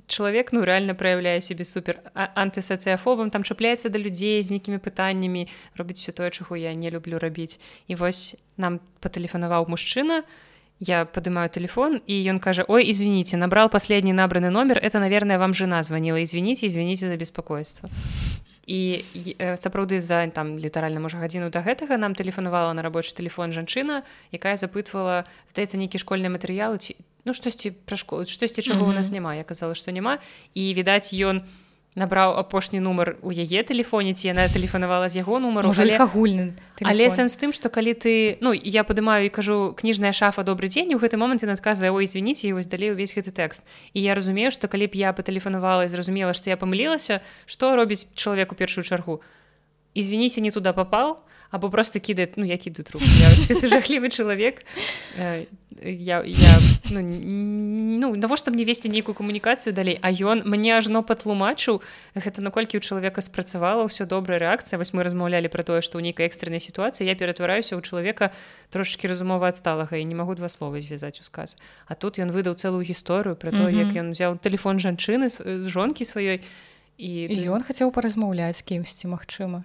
чалавек 0.07 0.53
ну 0.53 0.65
реально 0.65 0.95
праяўляе 0.95 1.41
сябе 1.41 1.65
супер 1.65 2.01
антысацыяфобам 2.15 3.31
там 3.31 3.43
чапляецца 3.43 3.89
да 3.89 3.99
людзей 3.99 4.43
з 4.43 4.51
нейкімі 4.51 4.79
пытаннямі 4.79 5.49
робіць 5.77 5.99
все 5.99 6.13
тое 6.13 6.31
чаго 6.31 6.57
я 6.57 6.75
не 6.75 6.91
люблю 6.91 7.19
рабіць 7.19 7.61
і 7.89 7.95
вось 7.95 8.37
нам 8.57 8.81
патэлефанаваў 9.01 9.69
мужчына 9.69 10.23
я 10.81 11.05
падымаю 11.05 11.51
телефон 11.51 12.01
і 12.07 12.15
ён 12.31 12.39
кажа 12.39 12.65
ой 12.69 12.91
извините 12.91 13.37
набрал 13.37 13.69
последний 13.69 14.13
набраны 14.13 14.51
номер 14.51 14.79
это 14.79 15.01
наверное 15.01 15.39
вам 15.39 15.55
жена 15.55 15.83
звонила. 15.83 16.23
Извините 16.23 16.67
извините 16.67 17.09
за 17.09 17.17
беспокойство 17.17 17.91
і 18.69 19.01
сапраўды 19.57 20.01
за 20.05 20.29
там 20.29 20.61
літаральна 20.61 21.01
можа 21.01 21.17
гадзіну 21.17 21.49
да 21.49 21.65
гэтага 21.65 21.97
нам 21.97 22.13
тэлефанавала 22.13 22.77
на 22.77 22.85
рабочий 22.85 23.17
телефон 23.17 23.57
жанчына 23.57 24.05
якая 24.31 24.61
запытвала 24.61 25.25
здаецца 25.49 25.81
нейкі 25.81 25.97
школьныя 25.97 26.29
матэрыялы 26.29 26.77
ці 26.77 27.01
ну 27.25 27.33
штосьці 27.33 27.73
пра 27.89 27.97
школу 27.97 28.29
штосьці 28.29 28.63
чаго 28.63 28.85
mm 28.85 28.87
-hmm. 28.87 28.93
у 28.93 28.99
нас 29.01 29.11
няма 29.11 29.35
я 29.35 29.45
казала 29.45 29.75
што 29.75 29.91
няма 29.91 30.19
і 30.55 30.75
відаць 30.77 31.17
ён 31.17 31.49
набраў 31.97 32.37
апошні 32.37 32.81
нумар 32.81 33.17
у 33.23 33.33
яе 33.33 33.63
тэлефоне 33.65 34.13
ці 34.15 34.29
яна 34.31 34.49
тэлефанавала 34.53 35.09
з 35.09 35.25
яго 35.25 35.39
нумару 35.41 35.73
агульны 35.73 36.53
але 36.85 37.11
сэнс 37.11 37.37
тым 37.41 37.53
што 37.57 37.73
калі 37.73 37.95
ты 37.95 38.39
ну 38.41 38.53
я 38.53 38.85
падымаю 38.85 39.27
і 39.27 39.33
кажу 39.35 39.75
кніжная 39.75 40.13
шафа 40.13 40.45
добрый 40.45 40.69
дзень 40.69 40.95
у 40.95 41.01
гэты 41.01 41.17
момант 41.17 41.43
ён 41.43 41.57
адказвае 41.57 41.91
ой 41.91 42.07
звініце 42.07 42.53
вось 42.53 42.71
далей 42.71 42.93
увесь 42.93 43.15
гэты 43.17 43.33
тэкст. 43.35 43.65
І 43.95 44.05
я 44.05 44.15
разумею 44.15 44.51
што 44.55 44.69
калі 44.69 44.87
б 44.87 44.95
я 44.95 45.13
патэлефанавала 45.13 45.85
і 45.85 45.93
зразумела 45.93 46.35
што 46.35 46.51
я 46.51 46.57
памылілася 46.57 47.21
што 47.47 47.75
робіць 47.75 48.07
чалавек 48.15 48.53
у 48.53 48.59
першую 48.59 48.85
чаргу? 48.85 49.21
Извиніце 49.95 50.41
не 50.41 50.51
туда 50.51 50.73
попал 50.73 51.25
або 51.51 51.71
просто 51.71 52.01
кідае 52.01 52.29
ну 52.37 52.45
які 52.45 52.71
тут 52.71 52.91
рух 52.91 53.03
жахлівы 53.63 54.09
чалавек 54.09 54.65
я, 55.83 56.23
я 56.25 56.59
ну, 56.91 57.01
ну 57.01 58.17
навошта 58.17 58.51
мне 58.51 58.65
весці 58.65 58.89
нейкую 58.89 59.15
камунікацыю 59.15 59.73
далей 59.73 59.99
а 60.03 60.11
ён 60.11 60.43
мне 60.45 60.77
ажно 60.77 61.03
патлумачыў 61.03 61.81
гэта 62.15 62.43
наколькі 62.43 62.77
ў 62.77 62.83
чалавека 62.85 63.23
спрацавала 63.23 63.87
ўсё 63.87 64.05
добрая 64.05 64.39
рэакцыя 64.39 64.77
вось 64.79 64.93
мы 64.93 65.03
размаўлялі 65.07 65.49
пра 65.49 65.63
тое 65.63 65.81
што 65.81 65.99
ў 65.99 66.11
нейкай 66.11 66.27
экстрэннай 66.29 66.61
сітуацыі 66.61 67.07
я 67.07 67.15
ператвараюся 67.15 67.79
ў 67.79 67.81
чалавека 67.81 68.31
трошки 68.71 69.09
разумова 69.09 69.49
адсталага 69.49 69.97
і 69.97 70.05
не 70.05 70.15
магу 70.15 70.35
два 70.35 70.49
словы 70.49 70.81
звязаць 70.85 71.21
у 71.21 71.25
сказ. 71.25 71.57
А 71.87 71.95
тут 71.95 72.19
ён 72.19 72.35
выдаў 72.35 72.61
цэлую 72.61 72.85
гісторыю 72.85 73.37
пра 73.37 73.51
то 73.51 73.69
як 73.73 73.97
ён 73.97 74.13
взяў 74.13 74.37
телефон 74.37 74.83
жанчыны 74.83 75.33
жонкі 75.69 76.05
сваёй 76.05 76.45
і 76.99 77.11
ён 77.49 77.63
хацеў 77.63 77.95
паразмаўляць 77.95 78.61
з 78.61 78.67
кімсьці 78.67 79.09
магчыма 79.09 79.65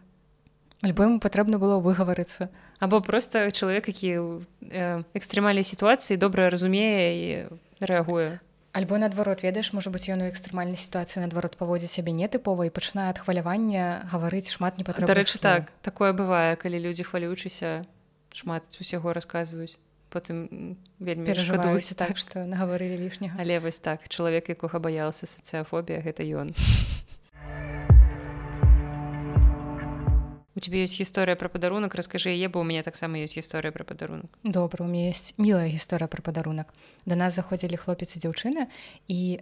альбо 0.83 1.07
ему 1.07 1.19
патрэбна 1.23 1.57
было 1.57 1.79
выгаварыцца 1.79 2.51
або 2.79 3.01
просто 3.01 3.49
чалавек 3.51 3.87
які 3.87 4.43
э, 4.69 5.03
экстрэмальнай 5.15 5.63
сітуацыі 5.63 6.19
добра 6.19 6.51
разумее 6.51 7.07
і 7.15 7.27
рэагуе 7.79 8.43
альбо 8.73 8.99
наадварот 8.99 9.41
ведаеш 9.47 9.73
можа 9.73 9.89
быць 9.89 10.11
ён 10.11 10.25
у 10.25 10.29
экстрэмальнай 10.29 10.77
сітуацыі 10.77 11.23
наадварот 11.23 11.57
паводзі 11.57 11.87
сябе 11.87 12.11
нетыпова 12.11 12.67
і 12.67 12.75
пачынае 12.75 13.09
ад 13.15 13.23
хвалявання 13.23 14.05
гаварыць 14.11 14.51
шмат 14.51 14.77
не 14.77 14.83
патрэбна 14.83 15.25
так 15.41 15.71
такое 15.81 16.11
бывае 16.11 16.59
калі 16.59 16.83
людзі 16.83 17.07
хвалючыся 17.07 17.85
шмат 18.33 18.65
усяго 18.81 19.13
расказваюць. 19.13 19.77
Потым 20.13 20.77
вельмі 20.99 21.25
перажываюць 21.25 21.97
так 21.97 22.17
што 22.21 22.45
нагаварылі 22.45 22.97
лішняга. 23.01 23.37
Але 23.41 23.57
вось 23.57 23.79
так 23.79 24.05
чалавек 24.09 24.49
якога 24.49 24.77
баялася 24.77 25.25
сацыяфобія 25.29 26.01
гэта 26.05 26.25
ён 26.25 26.53
у 30.55 30.59
тебе 30.59 30.81
есть 30.81 30.99
гісторыя 30.99 31.35
про 31.35 31.49
падарунак 31.49 31.95
расскажы 31.95 32.29
яе 32.29 32.49
бо 32.49 32.59
у 32.59 32.63
мяне 32.63 32.83
таксама 32.83 33.17
ёсць 33.17 33.37
гісторыя 33.37 33.71
про 33.71 33.83
падарунак 33.83 34.29
добра 34.43 34.85
у 34.85 34.87
меня 34.87 35.07
есть 35.09 35.33
мілая 35.37 35.67
гісторыя 35.67 36.07
про 36.07 36.21
падарунак 36.21 36.73
да 37.05 37.15
нас 37.15 37.33
заходзілі 37.33 37.77
хлопец 37.77 38.15
і 38.15 38.19
дзяўчына 38.19 38.67
і 39.07 39.41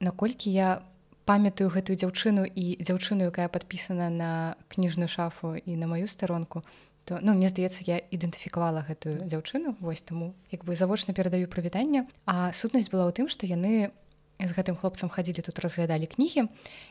наколькі 0.00 0.50
я 0.50 0.82
памятаю 1.28 1.68
гэтую 1.68 1.96
дзяўчыну 2.00 2.48
і 2.48 2.80
дзяўчыну 2.80 3.28
якая 3.28 3.48
подпісана 3.52 4.10
на 4.10 4.56
кніжную 4.68 5.08
шафу 5.08 5.54
і 5.56 5.76
на 5.76 5.86
маю 5.86 6.08
старонку 6.08 6.64
то 7.08 7.18
ну 7.22 7.32
мне 7.32 7.48
здаецца 7.48 7.84
я 7.88 8.00
ідэнтыфікавала 8.12 8.84
гэтую 8.84 9.24
дзяўчыну 9.24 9.76
вось 9.80 10.02
таму 10.04 10.34
як 10.52 10.64
бы 10.64 10.76
завочна 10.76 11.14
перадаю 11.14 11.48
прывітанне. 11.48 12.04
А 12.24 12.52
сутнасць 12.52 12.92
была 12.92 13.08
ў 13.08 13.16
тым 13.16 13.32
што 13.32 13.48
яны 13.48 13.92
з 14.36 14.50
гэтым 14.52 14.76
хлопцам 14.76 15.08
хадзілі 15.08 15.40
тут 15.40 15.58
разглядалі 15.64 16.04
кнігі 16.04 16.48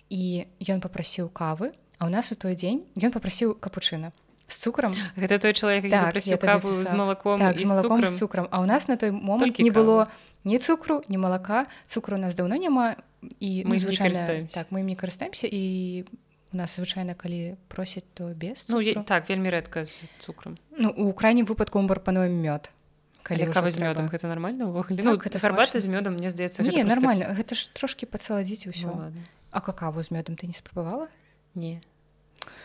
і 0.09 0.21
ён 0.73 0.81
попрасіў 0.81 1.29
кавы 1.29 1.73
А 1.97 2.05
ў 2.05 2.09
нас 2.13 2.31
у 2.31 2.35
той 2.37 2.53
дзень 2.53 2.85
ён 2.97 3.11
попрасіў 3.11 3.57
капучына 3.57 4.13
з 4.47 4.55
цукрам 4.63 4.95
гэта 5.17 5.41
той 5.43 5.53
чалавек 5.53 5.91
так, 5.91 6.15
каву 6.39 6.71
з 6.71 6.87
малаком 6.93 7.39
так, 7.39 7.59
з 7.59 7.65
малаком 7.65 8.05
з 8.07 8.15
цукрам 8.15 8.47
А 8.51 8.63
ў 8.63 8.65
нас 8.65 8.87
на 8.87 8.95
той 8.95 9.11
момант 9.11 9.43
Толькі 9.43 9.63
не 9.63 9.73
было 9.75 10.07
ні 10.47 10.59
цукру 10.59 11.03
ні 11.09 11.17
малака 11.17 11.67
цукру 11.87 12.15
у 12.15 12.21
нас 12.21 12.35
даўно 12.35 12.55
няма 12.55 12.95
і 13.39 13.65
мы 13.67 13.77
звычайна 13.77 14.47
так 14.53 14.71
мы 14.71 14.81
не 14.81 14.95
карыстаемся 14.95 15.49
і 15.51 16.05
у 16.53 16.57
нас 16.57 16.79
звычайна 16.79 17.13
калі 17.13 17.59
просяць 17.67 18.07
то 18.13 18.31
без 18.31 18.69
ну, 18.69 18.79
я, 18.79 19.03
так 19.03 19.27
вельмі 19.27 19.51
рэдка 19.51 19.83
з 19.83 20.07
цукрам 20.23 20.57
Ну 20.77 20.89
у 20.95 21.11
крайнім 21.11 21.45
выпадку 21.45 21.81
мы 21.83 21.87
прапануем 21.87 22.39
мёд 22.39 22.71
кава 23.23 23.67
з 23.71 23.77
мёдам 23.83 24.07
гэта 24.07 24.31
нормально 24.31 24.71
ўвогуле 24.71 25.03
ну, 25.03 25.19
гэта 25.19 25.41
гарбата 25.43 25.79
з 25.83 25.87
мёдам 25.91 26.15
мне 26.15 26.31
здаецца 26.31 26.63
нормально 26.63 27.27
просто... 27.27 27.35
гэта 27.35 27.53
ж 27.55 27.61
трошки 27.75 28.05
пацаладзіць 28.05 28.71
усё 28.71 28.95
ну, 28.95 29.11
а 29.51 29.59
какаву 29.59 29.99
з 29.99 30.15
мёдам 30.15 30.39
ты 30.39 30.47
не 30.47 30.55
спрабавала 30.55 31.11
не. 31.57 31.81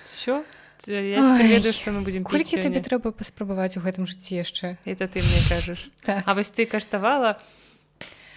Все 0.09 0.45
ведаю 0.87 1.73
что 1.73 1.93
мы 1.93 2.03
будем 2.03 2.25
колькі 2.25 2.59
табе 2.59 2.81
трэба 2.83 3.13
паспрабаваць 3.13 3.77
у 3.79 3.81
гэтым 3.81 4.07
жыцці 4.07 4.43
яшчэ 4.43 4.77
это 4.85 5.07
ты 5.07 5.23
мне 5.23 5.41
кажаш 5.49 5.91
так. 6.03 6.23
А 6.27 6.35
вось 6.35 6.51
ты 6.51 6.67
каштавала 6.67 7.39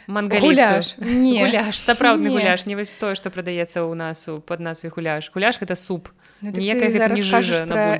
мангаляж 0.07 0.97
не. 1.01 1.39
Гуляш. 1.41 1.79
Сапраўдны 1.79 2.29
гуляш. 2.29 2.65
Не 2.65 2.75
вось 2.75 2.93
тое 2.93 3.15
што 3.15 3.29
прадаецца 3.33 3.81
ў 3.81 3.93
нас 3.97 4.27
у 4.29 4.39
под 4.39 4.59
назвай 4.59 4.93
гуляш. 4.93 5.31
Гуляш 5.33 5.57
гэта 5.59 5.75
суп. 5.75 6.09
Ну, 6.41 6.51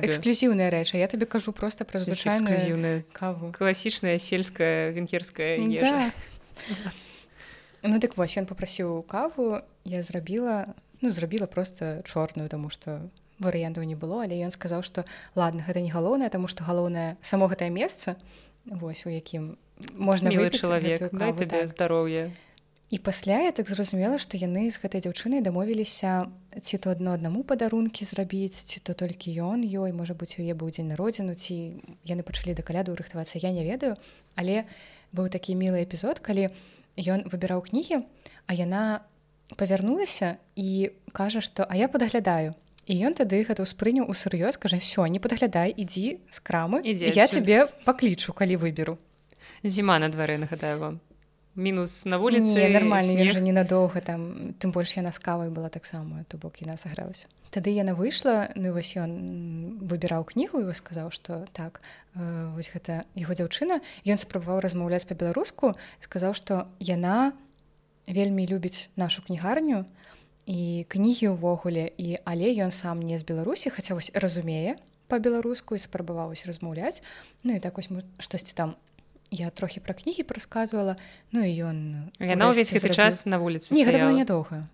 эксклюзіўная 0.06 0.70
рэч 0.70 0.94
я 0.94 1.08
табе 1.08 1.26
кажу 1.26 1.52
просто 1.52 1.84
пра 1.84 1.98
звычайную 1.98 3.02
каву. 3.12 3.52
Класічная 3.56 4.18
сельская 4.18 4.90
венкерская 4.90 5.58
да. 5.58 6.12
ну 7.82 7.98
дык 7.98 8.16
вось 8.16 8.36
ён 8.38 8.46
попрасіў 8.46 9.02
каву 9.02 9.62
я 9.84 10.02
зрабіла 10.02 10.74
ну 11.06 11.14
зрабіла 11.14 11.46
просто 11.46 12.02
чорную 12.02 12.48
тому 12.50 12.70
что 12.70 13.06
варыянтаў 13.38 13.86
не 13.86 13.94
было 13.94 14.26
але 14.26 14.34
ён 14.42 14.50
сказаў 14.50 14.82
што 14.82 15.06
ладно 15.38 15.62
гэта 15.62 15.78
не 15.78 15.94
галоўнае 15.94 16.30
таму 16.34 16.50
што 16.50 16.66
галоўнае 16.66 17.14
само 17.22 17.46
гэтае 17.46 17.70
месца 17.70 18.18
вось 18.66 19.06
у 19.06 19.10
якім 19.14 19.54
можна 19.94 20.34
чалавек 20.50 21.06
так. 21.14 21.68
здароўе 21.70 22.34
і 22.90 22.98
пасля 22.98 23.42
я 23.42 23.52
так 23.52 23.68
зразумела 23.68 24.18
што 24.18 24.38
яны 24.38 24.70
з 24.70 24.78
гэтай 24.78 25.02
дзяўчынай 25.02 25.42
дамовіліся 25.42 26.30
ці 26.62 26.78
то 26.78 26.94
адно 26.94 27.18
аднаму 27.18 27.42
падарункі 27.42 28.06
зрабіць 28.06 28.62
ці 28.62 28.78
то 28.78 28.94
толькі 28.94 29.34
ён 29.42 29.66
ёй 29.66 29.90
можа 29.90 30.14
быць 30.14 30.38
у 30.38 30.46
яе 30.46 30.54
быў 30.54 30.70
дзень 30.70 30.90
народзіну 30.94 31.34
ці 31.34 31.82
яны 32.06 32.22
пачалі 32.22 32.54
да 32.54 32.62
каляду 32.62 32.94
рыхтавацца 32.94 33.42
я 33.42 33.50
не 33.50 33.66
ведаю. 33.66 33.98
Але 34.38 34.70
быў 35.10 35.26
такі 35.34 35.58
мілы 35.58 35.82
эпізод 35.82 36.22
калі 36.22 36.54
ён 36.94 37.26
выбіраў 37.26 37.66
кнігі 37.66 38.06
а 38.46 38.54
яна 38.54 39.02
павярнулася 39.54 40.36
і 40.56 40.90
кажа 41.12 41.40
што 41.40 41.62
а 41.68 41.76
я 41.78 41.86
падаглядаю 41.88 42.58
і 42.86 42.94
ён 43.06 43.14
тады 43.14 43.46
гэта 43.46 43.62
ўспрыняў 43.62 44.10
усур'ёз 44.10 44.58
кажа 44.58 44.82
все 44.82 45.06
не 45.06 45.22
падглядай 45.22 45.70
ідзі 45.70 46.18
з 46.30 46.38
крамы 46.42 46.82
ідзе 46.82 47.14
я 47.14 47.30
цябе 47.30 47.70
паклічу 47.86 48.34
калі 48.34 48.58
выберу 48.58 48.98
зіма 49.62 49.98
на 49.98 50.08
дварэ 50.08 50.38
нагадаю 50.38 50.78
вам. 50.78 51.00
Мінус 51.56 52.04
на 52.04 52.18
вуліцы 52.18 52.68
нормально 52.68 53.32
же 53.32 53.40
ненадоўга 53.40 54.00
там 54.04 54.52
тым 54.60 54.76
больш 54.76 54.96
яна 54.96 55.12
з 55.12 55.18
кавай 55.18 55.48
была 55.48 55.72
таксама 55.72 56.24
то 56.28 56.36
бок 56.36 56.60
яна 56.60 56.76
сагралася. 56.76 57.26
Тады 57.50 57.72
яна 57.72 57.96
выйшла 57.96 58.52
ну 58.56 58.76
вось 58.76 58.92
ён 59.00 59.80
выбіраў 59.80 60.28
кнігу 60.28 60.60
і 60.60 60.74
сказаў 60.76 61.10
что 61.10 61.48
так 61.56 61.80
э, 62.14 62.52
вось 62.52 62.68
гэта 62.68 63.08
яго 63.16 63.32
дзяўчына. 63.32 63.80
Ён 64.04 64.20
спрабаваў 64.20 64.60
размаўляць 64.60 65.08
па-беларуску 65.08 65.72
сказаў 66.00 66.36
что 66.36 66.68
яна 66.78 67.32
вельмі 68.06 68.46
любіць 68.46 68.90
нашу 68.96 69.22
кнігарню 69.22 69.84
і 70.46 70.86
кнігі 70.88 71.34
ўвогуле 71.34 71.90
і 71.98 72.22
але 72.24 72.54
ён 72.62 72.70
сам 72.70 73.02
не 73.02 73.18
з 73.18 73.26
беларусі 73.26 73.70
хаця 73.70 73.94
вось 73.98 74.14
разумее 74.14 74.78
по-беларуску 75.06 75.74
і 75.74 75.82
спрабаваўся 75.82 76.46
размаўляць. 76.46 77.02
Ну 77.42 77.54
і 77.56 77.60
так 77.60 77.76
вось 77.76 77.90
штосьці 78.18 78.54
там 78.54 78.74
я 79.30 79.50
трохі 79.50 79.80
пра 79.80 79.94
кнігі 79.94 80.22
прасказвала 80.22 80.96
ну 81.34 81.42
і 81.42 81.50
ён 81.50 81.76
яна 82.22 82.50
ўвесь 82.54 82.70
гэты 82.70 82.94
час 82.94 83.26
на 83.26 83.42
вуліцы 83.42 83.74
не 83.74 83.82
гэта 83.82 84.10
нядоўга. 84.14 84.70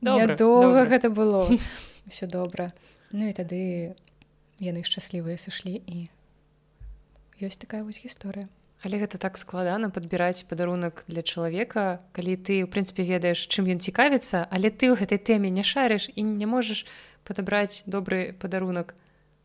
Доўга 0.00 0.88
гэта 0.88 1.12
было. 1.12 1.48
Все 2.08 2.26
добра. 2.26 2.72
Ну 3.12 3.28
і 3.28 3.32
тады 3.36 3.92
яны 4.60 4.84
шчаслівыя 4.84 5.36
сышлі 5.36 5.76
і 5.84 6.08
ёсць 7.40 7.60
такая 7.60 7.84
вось 7.84 8.00
гісторыя 8.00 8.48
але 8.84 9.00
гэта 9.02 9.18
так 9.18 9.36
складана 9.38 9.90
падбіраць 9.90 10.46
падарунак 10.50 11.04
для 11.08 11.22
чалавека 11.22 12.00
калі 12.16 12.36
ты 12.36 12.64
ў 12.64 12.68
прынцыпе 12.70 13.04
ведаеш 13.04 13.46
чым 13.48 13.68
ён 13.68 13.80
цікавіцца 13.80 14.46
але 14.50 14.70
ты 14.70 14.92
ў 14.92 15.00
гэтай 15.00 15.20
тэме 15.20 15.50
не 15.50 15.64
шарыш 15.64 16.10
і 16.14 16.24
не 16.24 16.46
можаш 16.46 16.86
падабраць 17.24 17.84
добры 17.86 18.32
падарунак. 18.32 18.96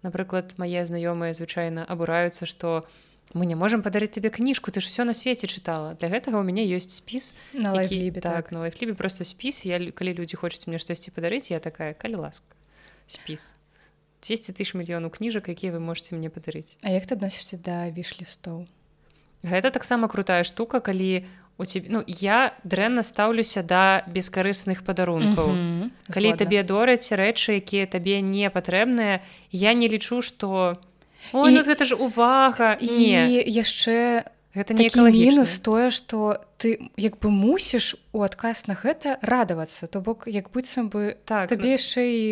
Напрыклад 0.05 0.55
мае 0.61 0.85
знаёмыя 0.85 1.33
звычайна 1.33 1.83
абураюцца 1.83 2.45
што 2.45 2.85
у 2.85 3.05
мы 3.33 3.45
не 3.45 3.55
можем 3.55 3.81
падарыць 3.81 4.13
тебе 4.15 4.29
кніжку 4.29 4.71
ты 4.71 4.79
ж 4.79 4.87
все 4.87 5.03
на 5.03 5.13
свеце 5.13 5.47
чытала 5.47 5.95
для 5.99 6.07
гэтага 6.07 6.39
у 6.39 6.43
мяне 6.43 6.63
ёсць 6.63 6.93
спіс 6.93 7.33
на 7.53 7.73
лайфлібе 7.73 8.21
так, 8.21 8.47
так. 8.47 8.51
на 8.51 8.59
лайфлібе 8.59 8.93
просто 8.93 9.25
спіс. 9.25 9.65
Я 9.65 9.79
калі 9.91 10.13
людзі 10.13 10.37
хочуць 10.37 10.67
мне 10.67 10.79
штосьці 10.79 11.11
падарыць 11.11 11.49
я 11.51 11.59
такая 11.59 11.93
калі 11.93 12.15
ласка 12.15 12.47
спіс 13.07 13.55
200 14.21 14.53
тысяч 14.53 14.73
мільёнаў 14.77 15.09
кніжак 15.09 15.49
якія 15.49 15.73
вы 15.73 15.79
можете 15.79 16.15
мне 16.15 16.29
падарыць. 16.29 16.77
А 16.81 16.89
як 16.89 17.05
ты 17.05 17.17
адносішся 17.19 17.57
да 17.57 17.89
вішлістоў 17.89 18.67
гэта 19.45 19.71
таксама 19.71 20.07
крутая 20.07 20.43
штука 20.43 20.79
калі 20.79 21.25
у 21.57 21.65
тебе 21.65 21.87
ну 21.89 22.03
я 22.07 22.53
дрэнна 22.63 23.03
стаўлюся 23.03 23.63
да 23.63 24.03
бескарысных 24.07 24.83
падарункаў 24.83 25.47
mm 25.47 25.59
-hmm. 25.61 25.89
калі 26.13 26.27
Згодна. 26.27 26.45
табе 26.45 26.63
дораць 26.63 27.11
рэчы 27.11 27.61
якія 27.61 27.85
табе 27.85 28.21
не 28.21 28.49
патрэбныя 28.49 29.19
я 29.51 29.73
не 29.73 29.87
лічу 29.87 30.21
что 30.21 30.75
у 30.81 30.95
Ой, 31.33 31.51
і, 31.51 31.55
ну, 31.55 31.61
гэта 31.61 31.85
ж 31.85 31.95
увага 31.95 32.77
і 32.79 32.87
не. 32.87 33.43
яшчэ 33.47 34.23
гэта 34.55 34.73
не 34.73 34.89
мінус 35.11 35.59
тое 35.59 35.91
што 35.91 36.41
ты 36.57 36.79
як 36.97 37.17
бы 37.19 37.29
мусіш 37.29 37.95
у 38.13 38.21
адказ 38.21 38.67
на 38.67 38.75
гэта 38.75 39.17
радавацца 39.21 39.87
то 39.87 40.01
бок 40.01 40.27
як 40.27 40.51
быццам 40.51 40.89
бы 40.89 41.17
так 41.25 41.49
табе 41.49 41.63
ну 41.63 41.75
яшчэ 41.75 42.01
і 42.05 42.23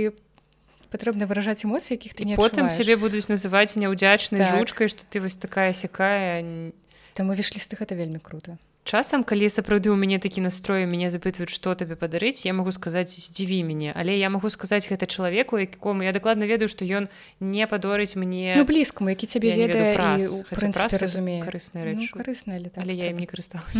патрэбна 0.93 1.25
выражаць 1.25 1.65
эмоцыі 1.65 1.97
якіх 1.97 2.13
ты 2.13 2.25
не 2.25 2.35
потым 2.37 2.69
цябе 2.69 2.95
будуць 2.95 3.27
называць 3.27 3.75
няўдзячнай 3.75 4.45
так. 4.45 4.51
жучкай 4.53 4.87
што 4.87 5.03
ты 5.09 5.19
вось 5.19 5.37
такая 5.37 5.73
сякая 5.73 6.71
там 7.13 7.31
вішлісты 7.31 7.77
гэта 7.79 7.95
вельмі 7.95 8.19
круто. 8.19 8.57
Часам 8.83 9.23
калі 9.23 9.47
сапраўды 9.47 9.87
у 9.87 9.95
мяне 9.95 10.19
такі 10.19 10.43
настрой 10.43 10.83
мяне 10.83 11.07
запытваюць 11.07 11.55
што 11.55 11.71
табе 11.71 11.95
падарыць 11.95 12.43
я 12.43 12.51
магу 12.51 12.71
сказаць 12.75 13.15
здзіві 13.15 13.63
мяне 13.63 13.95
але 13.95 14.11
я 14.19 14.27
магу 14.27 14.51
сказаць 14.51 14.83
гэта 14.91 15.07
чалавеку 15.07 15.55
якому 15.55 16.03
я 16.03 16.11
дакладна 16.11 16.43
ведаю 16.43 16.67
што 16.67 16.83
ён 16.83 17.07
не 17.39 17.63
падорыць 17.63 18.19
мне. 18.19 18.59
Ну, 18.59 18.67
блізкаму 18.67 19.15
які 19.15 19.31
цябе 19.31 19.55
ведае 19.55 19.95
разумее 20.99 21.39
карысная 21.47 21.87
рэч 21.87 22.11
ну, 22.11 22.11
карысная 22.11 22.59
але 22.75 22.93
я 22.93 23.07
ім 23.15 23.23
не 23.23 23.27
карысталася 23.27 23.79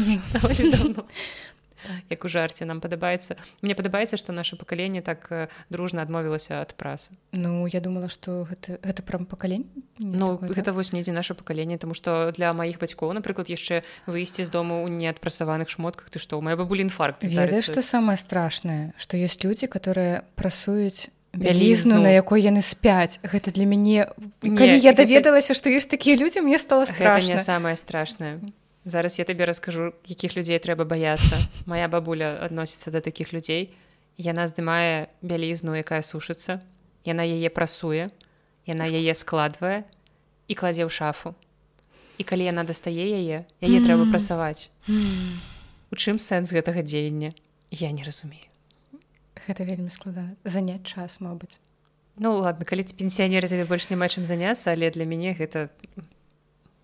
як 2.10 2.24
у 2.24 2.32
жарце 2.32 2.64
нам 2.64 2.80
падабаецца 2.80 3.36
мне 3.60 3.76
падабаецца 3.76 4.16
што 4.16 4.32
наше 4.32 4.56
пакаленне 4.56 5.04
так 5.04 5.28
э, 5.36 5.48
дружна 5.70 6.02
адмовілася 6.08 6.64
ад 6.64 6.76
прасы 6.80 7.12
Ну 7.32 7.68
я 7.68 7.84
думала 7.84 8.08
что 8.08 8.48
гэта 8.48 8.80
гэта 8.80 9.04
прям 9.04 9.28
Ну 10.00 10.38
такое, 10.38 10.50
гэта 10.50 10.72
так? 10.72 10.76
вось 10.76 10.94
недзе 10.94 11.12
наше 11.12 11.34
пакаленне 11.34 11.78
тому 11.78 11.94
что 11.94 12.32
для 12.32 12.54
маіх 12.54 12.80
бацькоў 12.82 13.14
напрыклад 13.14 13.50
яшчэ 13.50 13.84
выйсці 14.08 14.42
з 14.46 14.50
дому 14.50 14.82
ў 14.82 14.90
неадпрасаваных 14.90 15.70
шмотках 15.70 16.10
ты 16.10 16.18
што 16.18 16.42
моя 16.42 16.58
бабуль 16.58 16.82
інфаркт 16.82 17.24
ведаеш 17.24 17.66
что 17.66 17.82
самое 17.82 18.18
страшное 18.18 18.94
что 18.98 19.18
есть 19.18 19.44
людзі 19.44 19.68
которые 19.68 20.26
прасуюць 20.36 21.14
бялізну 21.34 22.02
на 22.02 22.10
якой 22.10 22.42
яны 22.42 22.62
спяць 22.62 23.18
гэта 23.22 23.54
для 23.54 23.66
мяне 23.66 24.10
калі 24.42 24.78
я 24.78 24.94
даведалася 24.94 25.54
што 25.58 25.70
ёсць 25.70 25.90
такія 25.90 26.18
людзі 26.18 26.42
мне 26.42 26.60
стало 26.60 26.86
страшно. 26.86 27.40
самое 27.40 27.76
страшное. 27.76 28.40
Зараз 28.86 29.18
я 29.20 29.26
табе 29.26 29.46
раскажу 29.46 29.94
якіх 30.06 30.36
людзей 30.38 30.60
трэба 30.60 30.86
баяцца 30.86 31.38
моя 31.66 31.88
бабуля 31.88 32.38
адносіцца 32.42 32.92
да 32.92 33.02
такіх 33.02 33.34
людзей 33.34 33.74
яна 34.18 34.46
здымае 34.46 35.10
бялізну 35.22 35.74
якая 35.74 36.02
сушыцца 36.02 36.62
яна 37.06 37.26
яе 37.26 37.50
прасуе 37.50 38.14
яна 38.66 38.88
яе 38.88 39.14
складвае 39.16 39.84
і 40.48 40.54
кладзе 40.56 40.88
ў 40.88 40.92
шафу. 40.92 41.36
І 42.18 42.24
калі 42.24 42.48
яна 42.48 42.64
дастае 42.64 42.94
яе 42.94 43.44
яе 43.44 43.78
mm. 43.80 43.86
трэба 43.86 44.10
прасаваць. 44.12 44.70
Mm. 44.88 45.40
у 45.92 45.96
чым 45.96 46.18
сэнс 46.18 46.50
гэтага 46.50 46.82
дзеяння? 46.82 47.32
Я 47.70 47.92
не 47.92 48.04
разумею. 48.04 48.50
Гэта 49.48 49.64
вельмі 49.64 49.90
складана. 49.90 50.36
Заняць 50.44 50.84
час 50.84 51.20
мабыць. 51.22 51.60
Ну 52.18 52.38
ладно 52.38 52.66
калі 52.66 52.84
ці 52.86 52.94
пенсіянеры 52.98 53.50
табе 53.50 53.66
больш 53.66 53.90
няма 53.90 54.10
чым 54.10 54.26
заняцца 54.26 54.74
але 54.74 54.90
для 54.94 55.06
мяне 55.06 55.34
гэта 55.34 55.70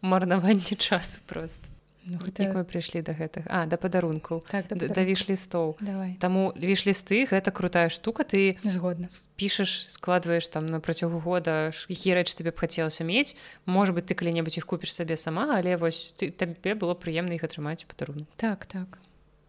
марнаванне 0.01 0.77
часу 0.89 1.21
просто 1.29 1.69
Ну, 2.05 2.17
гэта... 2.23 2.43
як 2.43 2.55
мы 2.55 2.63
прыйшлі 2.63 3.03
да 3.03 3.13
гэтых? 3.13 3.45
А 3.51 3.65
да 3.67 3.75
падарункаў. 3.77 4.41
Так, 4.49 4.71
да, 4.71 4.87
да 4.87 5.01
віш 5.03 5.27
лістоў 5.27 5.75
таму 6.23 6.55
віш 6.55 6.87
лісты 6.87 7.27
гэта 7.27 7.51
крутая 7.51 7.89
штука. 7.89 8.23
Ты 8.23 8.57
згодна. 8.63 9.11
пішаш 9.35 9.91
складваеш 9.91 10.47
там 10.47 10.65
на 10.65 10.79
працягу 10.79 11.19
года 11.19 11.71
які 11.89 12.15
рэч 12.15 12.33
тебе 12.33 12.51
б 12.51 12.57
хацелася 12.57 13.03
мець. 13.03 13.35
Можа 13.65 13.93
быть 13.93 14.07
ты 14.07 14.15
калі-небудзь 14.15 14.57
іх 14.57 14.65
купіш 14.65 14.93
сабе 14.95 15.17
сама 15.17 15.59
але 15.59 15.75
вось 15.77 16.15
ты 16.17 16.31
табе 16.31 16.73
было 16.73 16.95
прыемна 16.95 17.35
іх 17.35 17.43
атрымаць 17.43 17.85
падарунок 17.85 18.27
так 18.35 18.65
так. 18.65 18.99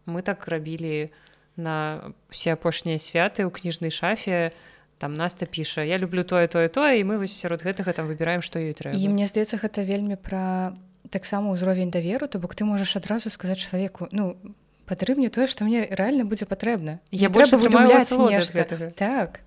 Мы 0.07 0.23
так 0.23 0.47
рабілі 0.49 1.11
на 1.57 2.13
усе 2.31 2.53
апошнія 2.53 2.99
святы 2.99 3.47
ў 3.47 3.51
кніжнай 3.55 3.95
шафе. 3.95 4.53
Там 4.99 5.15
наста 5.15 5.47
піша 5.47 5.81
я 5.81 5.97
люблю 5.97 6.25
тое 6.25 6.45
тое 6.45 6.69
тое 6.69 7.01
і 7.01 7.05
мы 7.09 7.17
вось 7.17 7.33
сярод 7.33 7.63
гэтага 7.65 7.97
там 7.97 8.05
выбіраем 8.05 8.43
што 8.43 8.59
ёй 8.61 8.77
трэба. 8.77 8.99
І 8.99 9.09
мне 9.09 9.25
здаецца 9.25 9.57
гэта 9.57 9.81
вельмі 9.87 10.21
пра 10.21 10.77
таксама 11.09 11.51
ўзровень 11.57 11.91
даверу 11.91 12.29
то 12.29 12.39
бок 12.39 12.55
ты 12.55 12.65
можаш 12.65 12.97
адразу 12.97 13.31
сказаць 13.31 13.59
чалавеку 13.59 14.09
ну 14.13 14.37
падры 14.85 15.15
мне 15.15 15.31
тое 15.31 15.47
што 15.47 15.65
мне 15.65 15.87
рэальна 15.87 16.27
будзе 16.29 16.45
патрэбна 16.45 17.01
я 17.11 17.29
выдумляць 17.29 18.11
нешта. 18.11 18.93
так. 18.97 19.41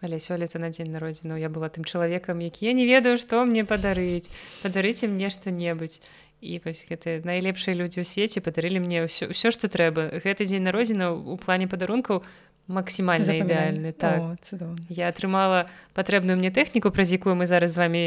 Але 0.00 0.22
сёлета 0.22 0.62
на 0.62 0.70
дзень 0.70 0.94
народзіну 0.94 1.34
я 1.34 1.50
была 1.50 1.66
тым 1.68 1.82
чалавекам 1.84 2.38
які 2.38 2.66
я 2.66 2.72
не 2.72 2.86
ведаю 2.86 3.18
што 3.18 3.44
мне 3.44 3.64
падарыць. 3.66 4.30
Падарыце 4.62 5.10
мне 5.10 5.30
што-небудзь 5.30 6.00
і 6.40 6.62
вось 6.62 6.86
гэты 6.86 7.26
найлепшыя 7.26 7.74
людзі 7.74 8.00
ў 8.00 8.06
свеце 8.06 8.38
падарылі 8.38 8.78
мне 8.78 9.02
ўсё 9.10 9.34
ўсё 9.34 9.50
што 9.50 9.66
трэба. 9.66 10.22
Гэты 10.22 10.46
дзень 10.46 10.62
народзіна 10.62 11.10
у 11.10 11.34
плане 11.34 11.66
падарункаў 11.66 12.22
максімальна 12.68 13.32
ідэальны 13.42 13.90
так. 13.90 14.38
О, 14.38 14.76
я 14.86 15.08
атрымала 15.08 15.66
патрэбную 15.98 16.38
мне 16.38 16.54
тэхніку 16.54 16.94
праз 16.94 17.10
якую 17.10 17.34
мы 17.34 17.50
зараз 17.50 17.74
з 17.74 17.76
вами 17.82 18.02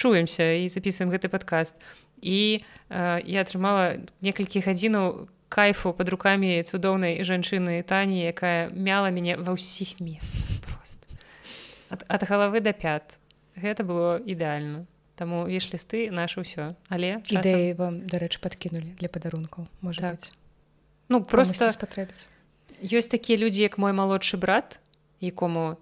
чуемся 0.00 0.56
і 0.56 0.70
записываем 0.72 1.12
гэты 1.12 1.28
падкаст 1.28 1.76
і 2.22 2.62
э, 2.90 3.20
я 3.24 3.40
атрымала 3.40 4.02
некалькі 4.20 4.60
гадзінаў 4.60 5.28
кайфу 5.48 5.92
под 5.92 6.08
руками 6.08 6.62
цудоўнай 6.62 7.24
жанчыны 7.24 7.82
тані 7.82 8.26
якая 8.28 8.68
мяла 8.74 9.10
мяне 9.10 9.36
ва 9.40 9.56
ўсіх 9.56 9.96
просто. 10.62 11.04
Ад, 11.88 12.04
ад 12.08 12.22
галавы 12.28 12.60
да 12.60 12.72
пят. 12.76 13.16
Гэта 13.56 13.82
было 13.82 14.20
ідэальна 14.20 14.86
таму 15.18 15.50
веш 15.50 15.66
лісты 15.74 16.14
наше 16.14 16.46
ўсё 16.46 16.78
але 16.86 17.18
ідэі 17.26 17.74
часам... 17.74 17.78
вам 17.82 17.94
дарэч 18.06 18.38
подкінулі 18.38 18.94
для 19.02 19.10
падарункаў 19.10 19.66
можа 19.82 20.14
так. 20.14 20.30
ну 21.10 21.18
просто 21.26 21.66
спатрэбіцца 21.74 22.30
ёсць 22.78 23.10
такія 23.10 23.34
людзі 23.42 23.66
як 23.66 23.82
мой 23.82 23.90
малодшы 23.90 24.38
брат 24.38 24.78
якому 25.18 25.74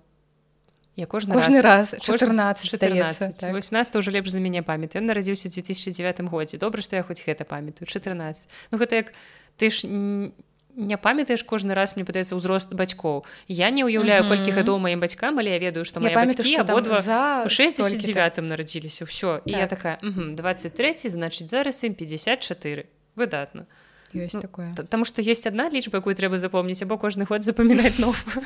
я 0.96 1.06
кожны, 1.06 1.34
кожны 1.34 1.60
раз, 1.60 1.92
раз 1.92 2.02
14 2.02 2.72
здаецца, 2.72 3.32
так. 3.38 3.52
вось 3.52 3.70
нас 3.70 3.88
то 3.88 3.98
ўжо 4.00 4.10
лепш 4.10 4.30
за 4.32 4.40
мяне 4.40 4.62
памят 4.62 4.96
ён 4.96 5.04
нарадзіўся 5.04 5.48
2009 5.52 6.20
годзе 6.32 6.56
добра 6.58 6.80
што 6.82 6.96
я 6.96 7.02
хоць 7.02 7.20
гэта 7.20 7.44
памятаю 7.44 7.86
14 7.86 8.48
ну 8.72 8.78
гэта 8.78 8.96
як 9.04 9.12
ты 9.60 9.70
ж 9.70 9.84
не 10.76 10.96
памятаеш 11.00 11.40
кожны 11.44 11.72
раз 11.72 11.96
мне 11.96 12.04
падаецца 12.04 12.36
ўзрост 12.36 12.72
бацькоў 12.76 13.24
я 13.48 13.70
не 13.72 13.84
ўяўляю 13.84 14.24
Мгм. 14.24 14.30
колькі 14.36 14.50
гадоў 14.56 14.76
маім 14.80 15.00
бацькам 15.00 15.38
але 15.40 15.56
я 15.56 15.58
ведаю 15.58 15.84
што 15.88 16.00
мои 16.00 16.12
памятаю, 16.12 16.44
абодва 16.60 17.00
за 17.00 17.44
у 17.44 17.48
столькі-то. 17.48 17.88
69 18.12 18.44
нарадзіліся 18.44 19.04
ўсё 19.08 19.40
і 19.44 19.52
я 19.52 19.66
Так. 19.66 19.80
такая 19.80 19.96
"Мгм, 20.04 20.36
23 20.36 21.08
значыць 21.08 21.48
зараз 21.48 21.80
ім 21.84 21.94
54 21.96 22.84
выдатна 23.16 23.64
ёсць 24.12 24.34
Ну, 24.36 24.40
такое. 24.40 24.72
Таму 24.88 25.04
што 25.04 25.20
ёсць 25.20 25.44
адна 25.48 25.68
лічба, 25.68 25.98
якую 26.00 26.14
трэба 26.16 26.36
запомніць, 26.38 26.80
або 26.84 26.96
кожны 26.96 27.24
год 27.28 27.42
запамінаць 27.44 27.96
новую. 28.04 28.44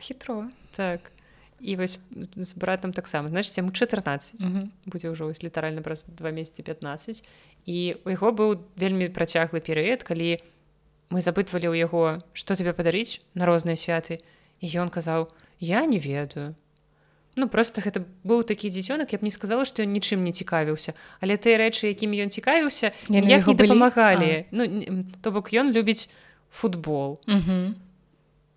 Хітро 0.00 0.48
так. 0.70 1.12
І 1.60 1.76
вось 1.76 1.98
з 2.36 2.54
братам 2.56 2.92
таксама 2.92 3.28
значыць 3.28 3.58
яму 3.60 3.70
14 3.70 4.40
Мгм. 4.40 4.72
будзе 4.86 5.12
ўжо 5.12 5.28
вось 5.28 5.44
літаральна 5.44 5.84
праз 5.84 6.08
два 6.08 6.32
месяцы 6.32 6.64
15 6.64 7.22
і 7.66 7.96
у 8.04 8.08
яго 8.10 8.32
быў 8.32 8.64
вельмі 8.80 9.12
працяглы 9.12 9.60
перыяд 9.60 10.02
калі 10.02 10.40
мы 11.12 11.20
запытвалі 11.20 11.68
ў 11.68 11.76
яго 11.84 12.24
што 12.32 12.56
тебе 12.56 12.72
падарыць 12.72 13.20
на 13.34 13.44
розныя 13.44 13.76
святы? 13.76 14.24
І 14.60 14.72
ён 14.80 14.88
казаў 14.88 15.28
я 15.60 15.84
не 15.84 16.00
ведаю 16.00 16.56
ну 17.36 17.48
просто 17.48 17.84
гэта 17.84 18.04
быў 18.24 18.40
такі 18.42 18.72
дзіцёнак 18.72 19.12
я 19.12 19.18
б 19.20 19.24
не 19.28 19.30
сказала 19.30 19.68
што 19.68 19.84
ён 19.84 19.92
нічым 19.92 20.24
не 20.24 20.32
цікавіўся 20.32 20.96
але 21.20 21.36
тыя 21.36 21.60
рэчы 21.60 21.92
якімі 21.92 22.24
ён 22.24 22.32
цікавіўся 22.32 22.92
як 23.12 23.46
не 23.46 23.54
дапамагалі 23.54 24.48
ну 24.50 25.04
то 25.20 25.30
бок 25.30 25.52
ён 25.52 25.76
любіць 25.76 26.08
футбол. 26.50 27.20
Мгм. 27.26 27.74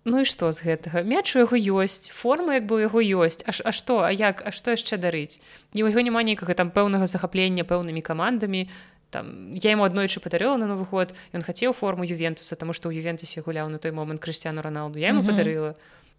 Ну 0.04 0.20
і 0.20 0.24
што 0.28 0.52
з 0.52 0.60
гэтага? 0.60 1.00
Мяч 1.00 1.32
у 1.36 1.40
яго 1.40 1.56
ёсць 1.56 2.12
форма 2.12 2.60
як 2.60 2.66
бы 2.68 2.80
яго 2.84 3.00
ёсць. 3.00 3.40
А, 3.48 3.52
ш- 3.52 3.64
а 3.64 3.72
што? 3.72 4.04
А 4.04 4.12
як? 4.12 4.42
А 4.44 4.52
што 4.52 4.70
яшчэ 4.76 5.00
дарыць? 5.00 5.40
І 5.72 5.80
у 5.82 5.88
яго 5.88 6.00
няма 6.04 6.20
нейкага 6.20 6.52
там 6.52 6.68
пэўнага 6.70 7.06
захаплення 7.08 7.64
пэўнымі 7.64 8.04
камандамі. 8.04 8.68
Там 9.08 9.54
я 9.56 9.72
ему 9.72 9.84
аднойчы 9.88 10.20
падарыла 10.20 10.56
на 10.60 10.66
новы 10.68 10.84
год 10.84 11.14
ён 11.32 11.40
хацеў 11.40 11.72
форму 11.72 12.04
ювентуса 12.04 12.52
таму 12.56 12.72
што 12.76 12.90
ў 12.92 13.00
ювентусе 13.00 13.40
гуляў 13.40 13.72
на 13.72 13.78
той 13.78 13.92
момант 13.96 14.20
крысціану 14.20 14.60
роналду. 14.60 14.98
Я 14.98 15.08
ему 15.16 15.22
Мгм. 15.22 15.30
падарыла. 15.32 15.74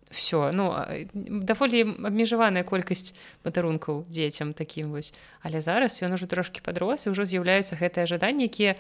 Все 0.10 0.52
ну 0.54 0.69
даволі 1.13 1.82
абмежаваная 2.06 2.63
колькасць 2.63 3.13
падарункаў 3.43 4.06
дзецям 4.10 4.54
такім 4.54 4.93
вось. 4.93 5.13
Але 5.41 5.62
зараз 5.62 5.98
ён 6.02 6.13
ужо 6.13 6.26
трошки 6.26 6.62
падрос 6.62 7.06
і 7.06 7.13
ўжо 7.13 7.26
з'яўляюцца 7.26 7.74
гэтыя 7.78 8.06
жаданні 8.06 8.45
якія 8.50 8.76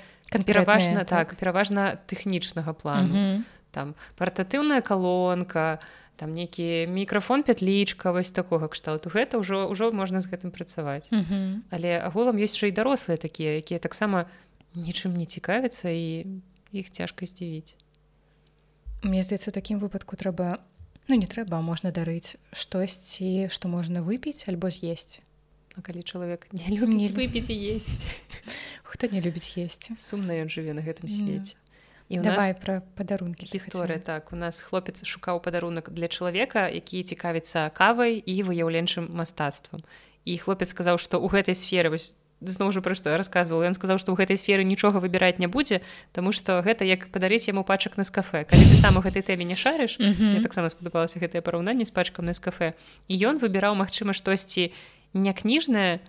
пераважна 0.45 1.01
Канкрэтныя, 1.01 1.05
так 1.05 1.35
пераважна 1.35 1.97
тэхнічнага 2.09 2.73
плану. 2.73 3.13
Мгм. 3.13 3.45
Там 3.75 3.91
партатыўная 4.15 4.79
калонка 4.79 5.83
там 6.15 6.31
нейкі 6.31 6.87
мікрафон 6.87 7.43
пятлічка 7.43 8.15
вось 8.15 8.31
такога 8.31 8.71
кшталту. 8.71 9.11
Гэта 9.11 9.35
ўжо 9.35 9.67
ўжо 9.67 9.91
можна 9.91 10.23
з 10.23 10.31
гэтым 10.31 10.55
працаваць. 10.55 11.11
Мгм. 11.11 11.67
але 11.75 11.99
агулам 11.99 12.39
ёсць 12.39 12.55
жа 12.55 12.71
і 12.71 12.75
дарослыя 12.75 13.19
такія 13.19 13.59
якія 13.59 13.83
таксама 13.83 14.31
нічым 14.79 15.11
не 15.19 15.27
цікавяцца 15.27 15.91
і 15.91 16.39
іх 16.71 16.87
цяжка 16.91 17.27
здзівіць. 17.27 17.75
Мне 19.03 19.23
здаецца 19.27 19.51
у 19.51 19.55
такім 19.55 19.83
выпадку 19.83 20.15
трэба 20.15 20.63
ну 21.11 21.19
не 21.19 21.27
трэба 21.27 21.59
а 21.59 21.61
можна 21.61 21.91
дарыць 21.91 22.39
штосьці 22.55 23.51
што 23.51 23.67
можна 23.67 23.99
выпіць 24.01 24.47
альбо 24.47 24.71
з'есці 24.71 25.19
А 25.75 25.83
калі 25.83 26.07
чалавек 26.07 26.47
не 26.55 26.79
любіць 26.79 27.11
Не- 27.11 27.15
выпіць 27.19 27.51
і 27.51 27.75
есць. 27.75 28.07
Хто 28.87 29.11
не 29.11 29.19
любіць 29.19 29.51
есці 29.59 29.99
сумна 29.99 30.31
ён 30.39 30.47
жыве 30.47 30.71
на 30.71 30.79
гэтым 30.79 31.11
свеце 31.11 31.59
і 32.09 32.17
давай 32.21 32.53
нас 32.53 32.61
пра 32.61 32.81
падарункі 32.95 33.49
гісторыя 33.49 33.99
так 33.99 34.33
у 34.33 34.35
нас 34.35 34.61
хлопец 34.61 35.01
шукаў 35.05 35.41
падарунак 35.41 35.89
для 35.89 36.07
чалавека 36.07 36.69
які 36.69 37.03
цікавіцца 37.03 37.69
кавай 37.73 38.21
і 38.21 38.35
выяўленчым 38.43 39.09
мастацтвам 39.09 39.81
і 40.25 40.37
хлопец 40.37 40.69
сказаў 40.69 41.01
што 41.01 41.17
ў 41.17 41.29
гэтай 41.33 41.57
сферы 41.57 41.89
вось 41.89 42.13
зноў 42.41 42.71
жа 42.75 42.81
пра 42.85 42.93
што 42.93 43.09
я 43.09 43.17
рассказывал 43.17 43.65
ён 43.65 43.73
сказаў 43.73 43.97
што 43.97 44.13
ў 44.13 44.21
гэтай 44.21 44.37
сферы 44.37 44.61
нічога 44.61 45.01
выбіраць 45.01 45.39
не 45.41 45.47
будзе 45.47 45.81
Таму 46.11 46.29
што 46.31 46.61
гэта 46.61 46.85
як 46.85 47.09
падарыць 47.09 47.47
яму 47.49 47.63
пачак 47.63 47.97
на 47.97 48.05
кафе 48.05 48.45
калі 48.45 48.63
ты 48.69 48.75
сам 48.77 48.97
у 48.97 49.01
гэтай 49.01 49.25
тэме 49.25 49.45
не 49.45 49.55
шарыш 49.55 49.97
Мгм. 49.97 50.37
мне 50.37 50.41
таксама 50.45 50.69
спадабалася 50.69 51.17
гэтае 51.17 51.41
параўнанне 51.41 51.85
з 51.85 51.91
пачкам 51.91 52.25
на 52.25 52.33
кафе 52.37 52.75
і 53.07 53.13
ён 53.17 53.41
выбіраў 53.41 53.73
магчыма 53.73 54.13
штосьці 54.13 54.69
не 55.13 55.33
кніжнае 55.33 56.05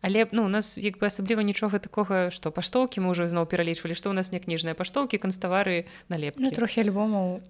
але 0.00 0.26
ну 0.32 0.44
у 0.44 0.48
нас 0.48 0.78
як 0.78 0.98
бы 0.98 1.06
асабліва 1.06 1.42
нічога 1.42 1.78
такога 1.78 2.30
што 2.30 2.50
паштоўкі 2.54 3.02
мы 3.02 3.10
ўжо 3.10 3.26
зноў 3.26 3.46
пералічвалі 3.50 3.98
што 3.98 4.10
ў 4.10 4.14
нас 4.14 4.30
не 4.30 4.38
кніжныя 4.38 4.78
паштоўкі 4.78 5.18
канставары 5.18 5.90
налепкі. 6.08 6.42
Ну 6.42 6.50
трохі 6.50 6.86
альбомаў 6.86 7.42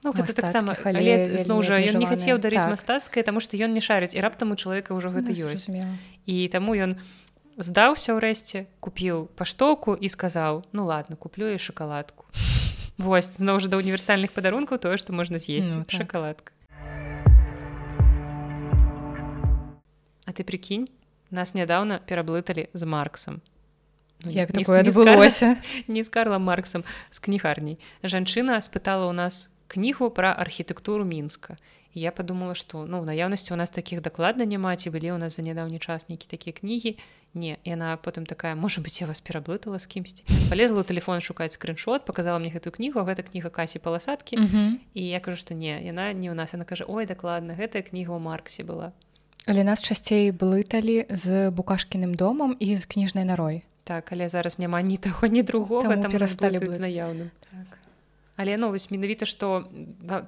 Ну, 0.00 0.16
гэта 0.16 0.32
таксама 0.32 0.72
але 0.80 1.36
зноў 1.36 1.60
жа 1.60 1.76
ён 1.76 2.00
не 2.00 2.08
хацеў 2.08 2.40
дарыць 2.40 2.64
Так. 2.64 2.72
мастацкае 2.72 3.20
таму 3.20 3.44
што 3.44 3.60
ён 3.60 3.76
не 3.76 3.84
шарыць 3.84 4.16
і 4.16 4.24
раптам 4.24 4.48
у 4.52 4.56
чалавека 4.56 4.96
ўжо 4.96 5.12
гэта 5.12 5.28
Ну, 5.36 5.52
ёсць. 5.52 5.68
І 6.24 6.48
таму 6.48 6.72
ён 6.72 6.96
здаўся 7.60 8.16
ўрэшце 8.16 8.64
купіў 8.80 9.28
паштоўку 9.36 9.92
і 9.92 10.08
сказаў 10.08 10.64
ну 10.72 10.88
ладно 10.88 11.20
куплю 11.20 11.52
і 11.52 11.60
шакаладку 11.60 12.24
Вось 12.96 13.36
зноў 13.36 13.60
жа 13.60 13.68
да 13.68 13.76
універсальных 13.76 14.32
падарункаў 14.32 14.80
тое 14.80 14.96
што 14.96 15.12
можна 15.12 15.36
з'есці. 15.36 15.80
Ну, 15.80 15.84
так. 15.84 16.00
шакаладка. 16.00 16.52
А 20.24 20.32
ты 20.32 20.44
прикінь 20.44 20.88
нас 21.30 21.54
нядаўна 21.54 22.00
пераблыталі 22.06 22.68
з 22.72 22.82
марксам 22.86 23.40
Ну, 24.24 24.30
як 24.30 24.52
не- 24.54 24.60
такое 24.64 24.82
не 24.82 24.90
Карла- 24.90 25.12
адбылося 25.16 25.56
не 25.88 26.04
з 26.04 26.08
Карлам 26.08 26.42
Марксам 26.44 26.84
з 27.10 27.18
кнігарняй 27.18 27.78
жанчына 28.04 28.60
спытала 28.60 29.08
ў 29.08 29.12
нас 29.12 29.48
кнігу 29.68 30.10
пра 30.10 30.32
архітэктуру 30.36 31.04
мінска 31.04 31.56
І 31.94 32.00
я 32.00 32.12
подумала 32.12 32.54
что 32.54 32.86
ну 32.86 33.02
наяўнасці 33.04 33.52
у 33.52 33.56
нас 33.56 33.70
таких 33.70 33.98
дакладна 34.02 34.44
няма 34.44 34.76
ці 34.76 34.90
былі 34.94 35.10
у 35.12 35.18
нас 35.18 35.36
за 35.36 35.42
нядаўні 35.42 35.78
час 35.82 36.06
нейкі 36.08 36.26
такія 36.30 36.52
кнігі 36.54 36.94
не 37.34 37.56
яна 37.64 37.96
потым 37.96 38.26
такая 38.26 38.54
можа 38.54 38.78
быть 38.80 39.00
я 39.00 39.06
вас 39.08 39.18
пераблытала 39.24 39.78
з 39.78 39.86
кімсьці 39.90 40.22
полезла 40.50 40.82
ў 40.82 40.86
телефон 40.86 41.18
шукаць 41.20 41.56
скриншот 41.58 42.04
показала 42.04 42.38
мне 42.38 42.50
гэтую 42.52 42.70
кнігу 42.76 43.00
а 43.00 43.08
гэта 43.08 43.24
кніга 43.26 43.50
касі 43.50 43.78
паласадкі 43.82 44.36
Мгм. 44.38 44.78
і 44.94 45.02
я 45.08 45.18
кажу 45.20 45.36
что 45.36 45.54
не 45.54 45.80
яна 45.82 46.12
не 46.12 46.28
ў 46.30 46.34
нас. 46.34 46.54
Она 46.54 46.62
кажа 46.64 46.84
ой 46.86 47.06
дакладна 47.06 47.54
гэтая 47.58 47.82
кніга 47.82 48.14
ў 48.14 48.20
марксе 48.22 48.62
была 48.62 48.92
але 49.46 49.64
нас 49.64 49.82
часцей 49.82 50.32
блыталі 50.32 51.06
з 51.08 51.50
букашкіным 51.50 52.14
домам 52.14 52.56
і 52.60 52.76
з 52.76 52.84
кніжнай 52.84 53.24
нарой 53.24 53.62
так 53.84 54.12
але 54.12 54.28
зараз 54.28 54.58
няма 54.58 54.82
ні 54.82 54.96
таго 54.96 55.26
ні 55.26 55.42
другога 55.42 55.96
там 55.96 56.10
перасталі 56.12 56.58
блытаць. 56.58 56.80
наяўным 56.80 57.30
так. 57.50 57.78
Але 58.36 58.56
ну 58.56 58.70
вось 58.70 58.90
менавіта 58.90 59.26
што 59.26 59.64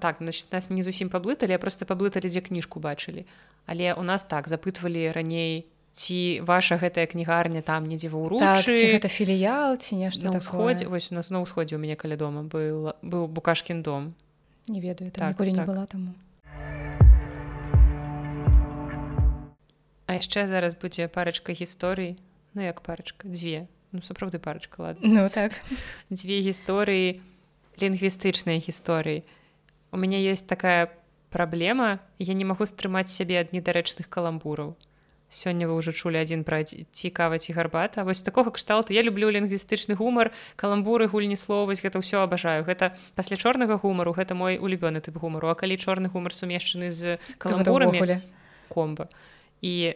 так 0.00 0.16
значит 0.20 0.52
нас 0.52 0.70
не 0.70 0.82
зусім 0.82 1.08
паблыталі 1.08 1.58
просто 1.58 1.84
паблыталі 1.84 2.28
дзе 2.28 2.40
кніжку 2.40 2.80
бачылі 2.80 3.26
але 3.66 3.94
у 3.94 4.02
нас 4.02 4.24
так 4.24 4.48
запытвалі 4.48 5.12
раней 5.12 5.66
ці 5.92 6.40
ваша 6.40 6.80
гэтая 6.80 7.06
кнігарня 7.06 7.60
там 7.60 7.84
недзе 7.84 8.08
ва 8.08 8.24
так, 8.40 8.64
ўручы 8.64 8.96
гэта 8.96 9.12
філіял 9.12 9.76
ці 9.76 10.00
нешта 10.00 10.32
на 10.32 10.40
ўсходзе 10.40 10.88
вось 10.88 11.12
у 11.12 11.14
нас 11.14 11.28
на 11.28 11.44
ўсходзе 11.44 11.76
у 11.76 11.78
мяне 11.78 12.00
каля 12.00 12.16
дома 12.16 12.42
был 12.42 12.96
быў 13.04 13.28
букашкін 13.28 13.84
дом 13.84 14.16
не 14.68 14.80
ведаю 14.80 15.10
Так, 15.10 15.36
ніколі 15.36 15.52
не 15.52 15.58
так. 15.60 15.68
была 15.68 15.84
таму 15.86 16.16
А 20.06 20.14
яшчэ 20.18 20.48
зараз 20.48 20.76
будзе 20.76 21.08
парачка 21.08 21.52
гісторый 21.52 22.18
ну 22.54 22.62
як 22.62 22.82
парачка 22.82 23.28
дзве. 23.28 23.66
Ну 23.92 24.00
сапраўды 24.00 24.38
парачка 24.38 24.82
ладно 24.82 25.00
ну 25.02 25.28
так. 25.30 25.52
Дзве 26.10 26.40
гісторыі 26.40 27.20
лінгвістычныя 27.80 28.60
гісторыі. 28.60 29.24
У 29.92 29.96
мяне 29.96 30.20
ёсць 30.24 30.44
такая 30.44 30.88
праблема 31.30 32.00
я 32.18 32.34
не 32.34 32.44
магу 32.44 32.66
стрымаць 32.68 33.08
сябе 33.08 33.40
ад 33.40 33.52
недарэчных 33.52 34.08
каламбураў. 34.08 34.76
Сёння 35.32 35.64
вы 35.64 35.80
ўжо 35.80 35.96
чулі 35.96 36.20
адзін 36.20 36.44
пра 36.44 36.60
ці- 36.60 36.84
цікава 36.92 37.40
ці 37.40 37.56
гарбата. 37.56 38.04
Вось 38.04 38.20
такога 38.20 38.52
кшталту. 38.52 38.92
Я 38.92 39.00
люблю 39.00 39.32
лінгвістычны 39.32 39.96
гумар 39.96 40.28
каламбуры 40.60 41.08
гульні 41.08 41.40
словаць 41.40 41.80
гэта 41.80 42.04
ўсё 42.04 42.20
абажаю. 42.20 42.68
Гэта 42.68 42.92
пасля 43.16 43.40
чорнага 43.40 43.80
гумару 43.80 44.12
гэта 44.12 44.36
мой 44.36 44.60
улюбёны 44.60 45.00
тып 45.00 45.16
гумару. 45.16 45.48
А 45.48 45.54
калі 45.56 45.80
чорны 45.80 46.12
гумар 46.12 46.36
сумешчаны 46.36 46.90
з 46.92 47.16
каламбурамі? 47.40 48.20
комба 48.68 49.08
і 49.62 49.94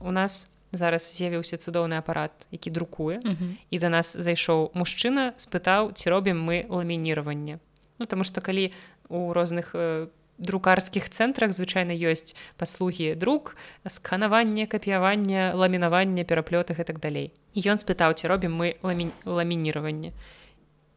у 0.00 0.10
нас 0.10 0.48
зараз 0.72 1.02
з'явіўся 1.16 1.56
цудоўны 1.56 1.98
апарат 1.98 2.30
які 2.50 2.70
друкуе. 2.70 3.20
Мгм. 3.24 3.56
і 3.70 3.78
да 3.78 3.88
нас 3.88 4.16
зайшоў 4.16 4.70
мужчына 4.74 5.32
спытаў 5.36 5.92
ці 5.92 6.10
робім 6.10 6.38
мы 6.38 6.66
ламініраванне 6.68 7.58
Ну 7.98 8.06
таму 8.06 8.24
што 8.24 8.40
калі 8.40 8.70
у 9.08 9.32
розных 9.32 9.74
э, 9.74 10.06
друкарскіх 10.38 11.10
цэнтрах 11.10 11.50
звычайна 11.50 11.90
ёсць 11.90 12.36
паслугі 12.56 13.14
друк 13.14 13.56
сканаванне 13.88 14.66
капіявання 14.66 15.52
ламінавання 15.54 16.22
пераплётах 16.24 16.78
і 16.78 16.84
так 16.84 17.00
далей. 17.00 17.32
І 17.54 17.60
ён 17.66 17.82
спытаў 17.82 18.14
ці 18.14 18.30
робім 18.30 18.54
мы 18.54 18.78
ламі... 18.82 19.10
ламініраванне 19.24 20.12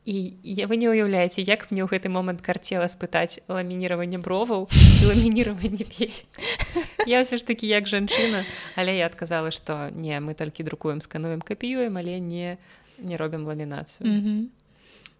і 0.05 0.33
я 0.43 0.65
вы 0.65 0.81
не 0.81 0.89
ўяўляеце 0.89 1.45
як 1.45 1.69
мне 1.69 1.85
ў 1.85 1.89
гэты 1.89 2.09
момант 2.09 2.41
карцела 2.41 2.89
спытаць 2.89 3.41
ламініраванне 3.45 4.17
броваў 4.17 4.65
ці 4.73 5.13
ламініраванне 5.13 5.85
вей 5.85 6.13
я 7.05 7.21
ўсё 7.21 7.37
ж 7.37 7.45
такі 7.45 7.67
як 7.67 7.87
жанчына 7.87 8.43
але 8.75 8.97
я 8.97 9.05
адказала 9.05 9.51
што 9.51 9.89
не 9.91 10.17
мы 10.19 10.33
толькі 10.33 10.63
друкуем 10.63 11.01
скануем 11.01 11.41
капіюем 11.41 11.97
але 11.97 12.19
не 12.19 12.57
не 12.97 13.17
робім 13.17 13.45
ламінацыю 13.45 14.05
Мгм. 14.07 14.49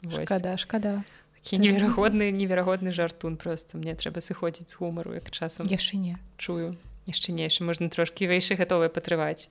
Вось. 0.04 0.26
шкада 0.26 0.58
шкада 0.58 1.04
неверагодны 1.52 2.32
неверагодны 2.32 2.92
жартун 2.94 3.38
просто. 3.38 3.78
Мне 3.78 3.96
трэба 3.96 4.22
сыходзіць 4.22 4.70
з 4.70 4.78
гумару 4.78 5.14
як 5.14 5.32
часам 5.32 5.66
яшчэ 5.66 5.98
не 5.98 6.18
чую. 6.38 6.78
Яшчэ 7.10 7.34
не 7.34 7.50
яшчэ 7.50 7.66
можна 7.66 7.90
трошкі 7.90 8.30
вейшы 8.30 8.54
гатовыя 8.54 8.90
патрываць 8.94 9.50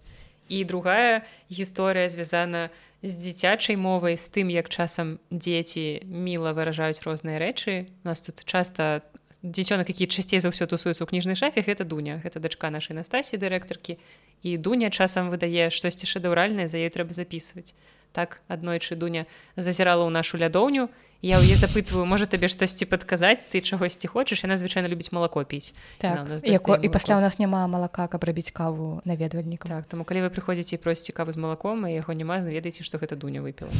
і 0.48 0.64
другая 0.64 1.22
гісторыя 1.50 2.08
звязана 2.08 2.70
з 2.70 2.89
дзіцячай 3.02 3.76
мовай 3.80 4.16
з 4.20 4.28
тым 4.28 4.52
як 4.52 4.68
часам 4.68 5.16
дзеці 5.32 6.04
міла 6.04 6.52
выражаюць 6.52 7.00
розныя 7.00 7.40
рэчы. 7.40 7.88
У 8.04 8.08
нас 8.08 8.20
тут 8.20 8.44
часта 8.44 9.00
дзіцёнак 9.40 9.88
які 9.88 10.06
часцей 10.06 10.40
за 10.40 10.52
ўсё 10.52 10.68
тусуецца 10.68 11.04
ў 11.04 11.08
кніжнай 11.08 11.36
шафе 11.36 11.64
гэта 11.64 11.88
дуня 11.88 12.20
гэта 12.20 12.44
дачка 12.44 12.68
нашай 12.68 12.92
настасі 12.92 13.40
дырэктаркі. 13.40 13.96
І 14.44 14.56
дуня 14.60 14.92
часам 14.92 15.32
выдае 15.32 15.72
штосьці 15.72 16.04
шэдэўральнае 16.04 16.68
за 16.68 16.76
ёй 16.76 16.92
трэба 16.92 17.16
записывать 17.16 17.72
так 18.12 18.42
аднойчы 18.48 18.96
дуня 19.00 19.24
зазірала 19.56 20.04
ў 20.04 20.12
нашу 20.12 20.36
лядоўню 20.36 20.92
я 21.22 21.36
ў 21.36 21.52
е 21.52 21.56
запытваю 21.56 22.08
можа 22.08 22.24
табе 22.24 22.48
штосьці 22.48 22.88
падказаць 22.88 23.52
ты 23.52 23.60
чагосьці 23.60 24.08
хочаш 24.08 24.40
яна 24.48 24.56
звычайна 24.56 24.88
любіць 24.88 25.12
малако 25.12 25.44
піць 25.44 25.76
так, 26.00 26.24
яко, 26.48 26.80
і 26.80 26.88
пасля 26.88 27.20
у 27.20 27.20
нас 27.20 27.36
няма 27.36 27.68
малака 27.68 28.08
каб 28.08 28.24
рабіць 28.24 28.50
каву 28.56 29.04
наведвальніка 29.04 29.68
так 29.68 29.84
таму 29.84 30.08
калі 30.08 30.24
вы 30.24 30.32
прыходзіце 30.32 30.80
прос 30.80 31.04
цікавы 31.04 31.36
з 31.36 31.36
малаком 31.36 31.84
і 31.84 31.92
яго 31.92 32.16
няма 32.16 32.40
ведаеце 32.40 32.84
што 32.88 32.96
гэта 32.96 33.20
дуня 33.20 33.44
выпіла 33.44 33.72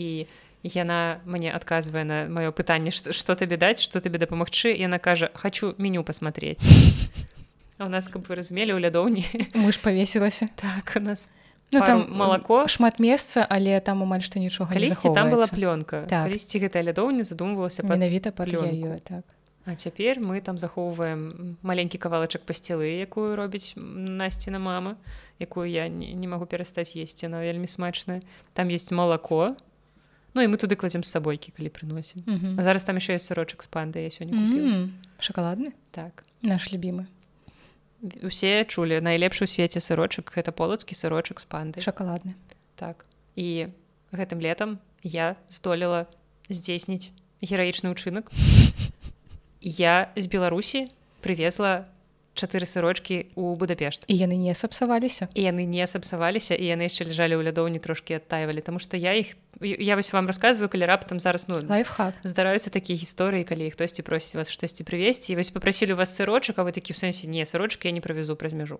і 0.00 0.24
яна 0.64 1.20
мне 1.28 1.52
адказвае 1.52 2.04
на 2.08 2.24
маё 2.32 2.48
пытанне 2.56 2.96
што 2.96 3.36
табе 3.36 3.60
даць 3.60 3.84
што 3.84 4.00
табе 4.00 4.16
дапамагчы 4.16 4.72
яна 4.72 4.96
кажа 4.96 5.28
хочу 5.36 5.76
меню 5.76 6.00
посмотреть 6.00 6.64
у 7.78 7.92
нас 7.92 8.08
каб 8.08 8.24
вы 8.24 8.40
разумелі 8.40 8.72
ў 8.72 8.88
лядоўні 8.88 9.52
мы 9.52 9.68
ж 9.68 9.84
павесілася 9.84 10.48
так 10.56 10.96
у 10.96 11.00
нас 11.04 11.28
ну, 11.72 11.80
там 11.84 12.06
малако 12.10 12.68
шмат 12.68 12.98
месца 12.98 13.46
але 13.48 13.80
там 13.80 14.02
амаль 14.02 14.22
што 14.24 14.38
нічога 14.38 14.72
калісьці 14.72 15.12
там 15.14 15.30
была 15.30 15.46
плёнка. 15.46 16.06
Так. 16.08 16.24
калісьці 16.24 16.58
гэтая 16.58 16.82
лядоўня 16.82 17.24
задумвалася 17.24 17.82
менавіта 17.82 18.32
пад 18.32 18.48
ёю 18.48 18.98
так. 19.04 19.24
А 19.68 19.74
цяпер 19.74 20.20
мы 20.20 20.40
там 20.40 20.56
захоўваем 20.56 21.58
маленькі 21.60 21.98
кавалачак 22.00 22.48
пасцілы 22.48 22.88
якую 23.04 23.36
робіць 23.36 23.76
насціна 23.76 24.58
мама 24.58 24.96
якую 25.38 25.68
я 25.68 25.88
не, 25.88 26.14
не 26.14 26.26
магу 26.28 26.46
перастаць 26.46 26.96
есці 26.96 27.28
на 27.28 27.40
вельмі 27.40 27.68
смачная. 27.68 28.22
Там 28.54 28.68
есть 28.68 28.92
малако. 28.92 29.56
Ну 30.32 30.40
і 30.40 30.48
мы 30.48 30.56
туды 30.56 30.76
кладзем 30.76 31.04
з 31.04 31.12
сабойкі 31.12 31.52
калі 31.52 31.68
прыносім. 31.68 32.24
Mm 32.24 32.38
-hmm. 32.40 32.62
зараз 32.62 32.84
там 32.84 32.96
еще 32.96 33.12
ёсць 33.12 33.28
сырочак 33.28 33.62
з 33.62 33.66
пандай 33.66 34.02
я 34.02 34.08
сёння 34.08 34.32
mm 34.32 34.52
-hmm. 34.52 34.88
шакаладны? 35.20 35.72
Так. 35.90 36.24
Наш 36.42 36.72
любімы 36.72 37.06
усе 38.22 38.64
чулі 38.64 39.00
найлепшы 39.02 39.44
ў 39.44 39.50
свеце 39.50 39.82
сырочак 39.82 40.30
гэта 40.34 40.54
полацкі 40.54 40.94
сырочак 40.94 41.42
з 41.42 41.46
пандай. 41.50 41.82
Шакаладны. 41.82 42.38
Так. 42.78 43.04
І 43.34 43.74
гэтым 44.14 44.38
летом 44.38 44.78
я 45.02 45.36
здолела 45.50 46.06
здзейсніць 46.48 47.10
гераічны 47.42 47.92
ўчынак. 47.94 48.30
Я 49.60 50.14
з 50.14 50.30
беларусі 50.30 50.86
привезла 51.20 51.90
чатыры 52.38 52.66
сырочки 52.70 53.28
у 53.34 53.50
будапешт 53.58 54.06
і 54.06 54.14
яны 54.14 54.38
не 54.38 54.54
сапсаваліся 54.54 55.26
і 55.34 55.42
яны 55.42 55.66
не 55.66 55.82
сапсаваліся 55.90 56.54
і 56.54 56.64
яны 56.70 56.86
яшчэ 56.86 57.10
ляжалі 57.10 57.34
ў 57.34 57.50
лядоўні 57.50 57.82
трошки 57.82 58.14
адтаивалі 58.14 58.62
тому 58.62 58.78
что 58.78 58.94
я 58.94 59.18
іх 59.18 59.34
я 59.60 59.98
вось 59.98 60.12
вам 60.14 60.30
рассказываю 60.30 60.70
калі 60.70 60.86
раптам 60.86 61.18
зараз 61.18 61.50
ну 61.50 61.58
лайфхак. 61.58 62.14
Здараюцца 62.22 62.70
такія 62.70 62.94
гісторыі 62.94 63.42
калі 63.42 63.74
хтосьці 63.74 64.06
просіць 64.06 64.38
вас 64.38 64.54
штосьці 64.54 64.86
прывесці 64.86 65.34
вось 65.34 65.50
попрасілі 65.50 65.98
вас 65.98 66.14
сырочак 66.14 66.62
а 66.62 66.64
вы 66.64 66.70
такі 66.70 66.94
ў 66.94 67.02
сэнсе 67.02 67.26
не 67.26 67.42
сырочки 67.42 67.90
я 67.90 67.92
не 67.92 68.00
правезу 68.00 68.38
праз 68.38 68.54
мяжу 68.54 68.78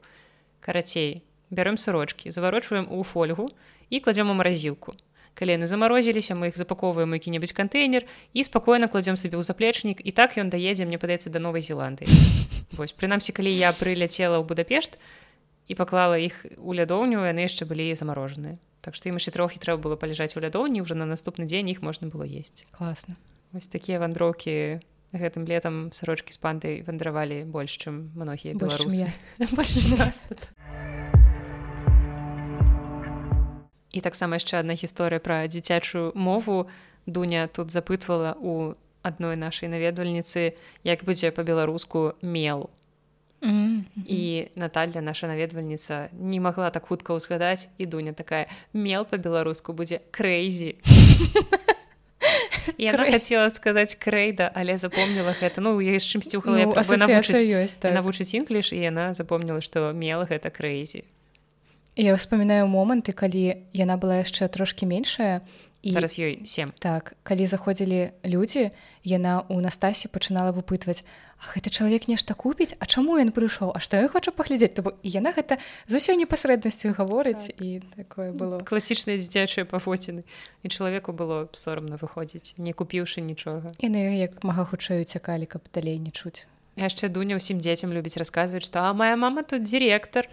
карацей 0.62 1.26
бярем 1.50 1.76
сырочки 1.76 2.30
заварочваем 2.30 2.86
у 2.86 3.02
фольгу 3.02 3.50
і 3.90 3.98
кладзем 4.00 4.30
у 4.30 4.34
маразілку 4.38 4.94
калі 5.38 5.54
яны 5.54 5.70
замарозіліся 5.70 6.34
мы 6.34 6.50
іх 6.50 6.58
запаковваем 6.58 7.14
які-небудзь 7.14 7.54
кантэйнер 7.54 8.02
і 8.34 8.42
спакойна 8.42 8.90
кладзем 8.90 9.14
сабе 9.14 9.38
ў 9.38 9.46
заплечнік 9.46 10.02
і 10.02 10.10
так 10.10 10.34
ён 10.34 10.50
даедзе 10.50 10.82
мне 10.82 10.98
падаецца 10.98 11.30
да 11.30 11.38
новай 11.38 11.62
зеландыі. 11.62 12.10
Вось 12.78 12.90
прынамсі 12.90 13.30
калі 13.30 13.54
я 13.54 13.70
прыляцела 13.70 14.42
ў 14.42 14.44
будапешт 14.44 14.98
і 15.70 15.78
паклала 15.78 16.18
іх 16.18 16.42
у 16.58 16.74
лядоўню 16.74 17.22
яны 17.22 17.46
яшчэ 17.46 17.70
былі 17.70 17.94
замарожаныя. 17.94 18.58
Так 18.82 18.98
што 18.98 19.14
ім 19.14 19.22
яшчэ 19.22 19.30
трохі 19.30 19.62
трэба 19.62 19.78
было 19.78 19.94
паляжаць 19.94 20.34
у 20.34 20.42
лядоўні 20.42 20.82
ўжо 20.82 20.98
на 20.98 21.06
наступны 21.06 21.46
дзень 21.46 21.70
іх 21.70 21.86
можна 21.86 22.10
было 22.10 22.26
есці 22.26 22.66
класна. 22.74 23.14
Вось 23.54 23.70
такія 23.70 24.02
вандроўкі 24.02 24.82
гэтым 25.14 25.46
летам 25.48 25.88
сарочкі 25.92 26.34
з 26.34 26.40
пандай 26.42 26.74
вандравалі 26.84 27.44
больш 27.48 27.78
чым 27.80 28.12
многія 28.18 28.52
беларусы 28.58 29.08
і 33.98 34.00
таксама 34.00 34.38
яшчэ 34.38 34.62
адна 34.62 34.78
гісторыя 34.78 35.18
пра 35.18 35.42
дзіцячую 35.50 36.14
мову. 36.14 36.70
Дуня 37.08 37.48
тут 37.50 37.74
запытвала 37.74 38.38
у 38.38 38.78
адной 39.02 39.36
нашай 39.36 39.68
наведвальніцы 39.68 40.54
як 40.84 41.04
будзе 41.04 41.30
па-беларуску 41.30 42.14
мел 42.22 42.70
mm 43.40 43.50
-hmm. 43.50 44.06
і 44.06 44.48
Наталья 44.56 45.00
наша 45.00 45.26
наведвальніца 45.26 46.08
не 46.12 46.40
магла 46.40 46.70
так 46.70 46.86
хутка 46.86 47.14
ўзгадаць 47.14 47.68
і 47.78 47.86
дуня 47.86 48.12
такая 48.12 48.46
мел 48.72 49.04
па-беларуску 49.04 49.72
будзе 49.72 50.00
крэйзі 50.10 50.74
яна 52.78 53.10
хацела 53.10 53.50
сказаць 53.50 53.94
крэйда 53.94 54.50
але 54.54 54.78
запомніла 54.78 55.34
гэта 55.40 55.60
ну 55.60 55.80
я 55.80 55.98
з 55.98 56.06
чымсьці 56.06 56.36
ў 56.36 56.42
галаве 56.44 56.66
навучыць 57.90 58.34
інкліш 58.34 58.72
і 58.72 58.78
яна 58.78 59.14
запомніла 59.14 59.60
што 59.60 59.92
мел 59.94 60.22
гэта 60.22 60.50
крэйзі 60.50 61.04
Я 61.98 62.14
ўспамінаю 62.14 62.70
моманты, 62.70 63.10
калі 63.10 63.58
яна 63.74 63.98
была 63.98 64.22
яшчэ 64.22 64.46
трошкі 64.46 64.86
меншая 64.86 65.42
і 65.82 65.92
зараз 65.92 66.18
ёй 66.18 66.42
сем 66.44 66.72
так 66.78 67.14
калі 67.22 67.46
заходзілі 67.46 68.10
людзі 68.26 68.70
яна 69.06 69.46
ў 69.46 69.62
настасі 69.62 70.10
пачынала 70.10 70.50
выпытваць 70.50 71.06
гэты 71.54 71.70
чалавек 71.70 72.10
нешта 72.10 72.34
купіць 72.34 72.74
А 72.82 72.86
чаму 72.86 73.14
ён 73.22 73.30
прыйшоў 73.30 73.70
А 73.74 73.78
што 73.78 73.98
ён 74.02 74.10
хоча 74.10 74.34
паглядзець 74.34 74.74
то 74.74 74.82
і 75.02 75.08
яна 75.10 75.30
гэта 75.30 75.62
з 75.86 76.02
усёй 76.02 76.18
непасрэднасцю 76.18 76.94
гаворыць 76.98 77.54
так. 77.54 77.62
і 77.62 77.82
такое 77.94 78.34
было. 78.34 78.58
Класічныя 78.62 79.22
дзіцячыя 79.22 79.66
пафоціны 79.66 80.26
і 80.62 80.66
чалавеку 80.66 81.14
было 81.14 81.46
сорамна 81.54 81.94
выходзіць 81.94 82.58
не 82.58 82.74
купіўшы 82.74 83.22
нічога 83.22 83.70
яны 83.78 84.18
як 84.18 84.42
мага 84.42 84.66
хутчэй 84.66 85.06
уцякалі 85.06 85.46
каб 85.46 85.62
далей 85.70 85.98
не 85.98 86.10
чуць 86.10 86.50
яшчэ 86.78 87.10
дуня 87.10 87.36
ўсім 87.36 87.58
дзецям 87.58 87.92
любіць 87.92 88.16
расказваць 88.16 88.64
што 88.64 88.86
а 88.86 88.94
моя 88.94 89.16
мама 89.18 89.42
тут 89.42 89.62
директор 89.62 90.28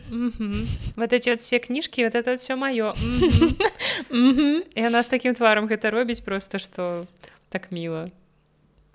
вот 0.95 1.13
эти 1.13 1.29
вот 1.33 1.41
все 1.41 1.59
кніжкі 1.59 2.05
вот 2.05 2.15
это 2.15 2.37
все 2.37 2.55
маё 2.55 2.93
яна 4.75 5.03
з 5.03 5.07
такім 5.07 5.33
тварам 5.33 5.67
гэта 5.67 5.89
робіць 5.89 6.21
просто 6.21 6.59
что 6.59 7.05
так 7.49 7.71
міла 7.71 8.09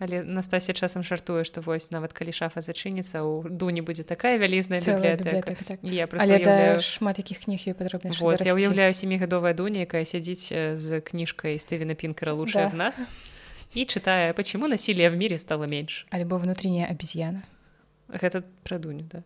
але 0.00 0.24
Настасія 0.24 0.74
часам 0.74 1.04
жартуе 1.04 1.44
што 1.44 1.60
вось 1.60 1.90
нават 1.92 2.16
калі 2.16 2.32
шафа 2.32 2.64
зачыніцца 2.64 3.20
у 3.20 3.44
дуні 3.44 3.84
будзе 3.84 4.02
такая 4.02 4.40
вялізная 4.40 4.80
бібліятэка 4.80 5.64
так. 5.68 5.78
я 5.84 6.08
уяўляю... 6.08 6.80
шмат 6.80 7.20
якіх 7.20 7.44
кніг 7.44 7.76
падробна 7.76 8.16
вот, 8.20 8.40
я 8.40 8.54
уяўляю 8.56 8.94
семігадовая 8.94 9.52
дуня 9.52 9.84
якая 9.84 10.04
сядзіць 10.08 10.48
з 10.74 11.04
кніжкай 11.04 11.60
стывена 11.60 11.94
пінкера 11.94 12.32
лучше 12.32 12.72
да. 12.72 12.76
нас 12.76 13.10
и 13.72 13.86
читая, 13.86 14.32
почему 14.34 14.66
насилие 14.66 15.10
в 15.10 15.16
мире 15.16 15.38
стало 15.38 15.64
меньше. 15.64 16.06
Альбо 16.10 16.36
внутренняя 16.36 16.86
обезьяна. 16.86 17.44
Это 18.08 18.42
про 18.64 18.78
Дуню, 18.78 19.04
да. 19.04 19.22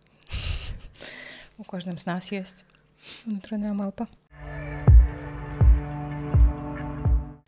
У 1.57 1.63
каждом 1.63 1.95
из 1.95 2.05
нас 2.05 2.31
есть 2.31 2.65
внутренняя 3.25 3.73
малпа. 3.73 4.07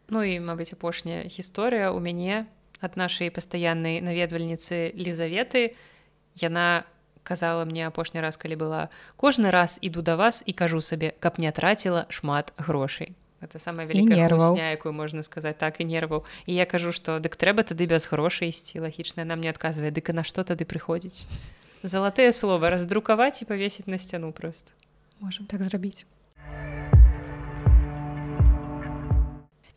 Ну 0.09 0.23
і 0.23 0.39
мабыць 0.39 0.71
апошняя 0.71 1.27
гісторыя 1.27 1.91
у 1.91 1.99
мяне 1.99 2.47
ад 2.79 2.95
нашай 2.95 3.27
пастаяннай 3.27 3.99
наведвальніцы 3.99 4.95
лізаветы 4.95 5.75
яна 6.39 6.87
казала 7.27 7.67
мне 7.67 7.83
апошні 7.91 8.23
раз 8.23 8.39
калі 8.39 8.55
была 8.55 8.81
кожны 9.19 9.51
раз 9.51 9.75
іду 9.83 10.01
да 10.01 10.15
вас 10.15 10.43
і 10.47 10.55
кажу 10.55 10.79
сабе 10.79 11.11
каб 11.19 11.43
не 11.43 11.51
траціла 11.51 12.07
шмат 12.07 12.55
грошай 12.55 13.11
это 13.41 13.59
самая 13.59 13.87
вялікая 13.87 14.29
хусня, 14.29 14.71
якую 14.71 14.93
можна 14.93 15.23
сказаць 15.23 15.57
так 15.57 15.81
і 15.81 15.85
нерваў 15.85 16.25
і 16.45 16.53
я 16.53 16.65
кажу 16.65 16.91
што 16.91 17.19
дык 17.19 17.37
трэба 17.37 17.63
тады 17.63 17.85
без 17.87 18.07
грошай 18.07 18.49
ісці 18.49 18.81
лагічна 18.81 19.25
нам 19.25 19.41
не 19.41 19.49
адказвае 19.49 19.91
дык 19.91 20.13
на 20.13 20.23
што 20.23 20.43
тады 20.43 20.65
прыходзіць 20.65 21.25
залатыя 21.83 22.31
слова 22.31 22.69
раздрукаваць 22.69 23.41
і 23.41 23.45
павесіць 23.45 23.87
на 23.87 23.97
сцяну 23.97 24.31
просто. 24.31 24.71
Можем 25.19 25.45
так 25.45 25.63
зрабіць. 25.63 26.05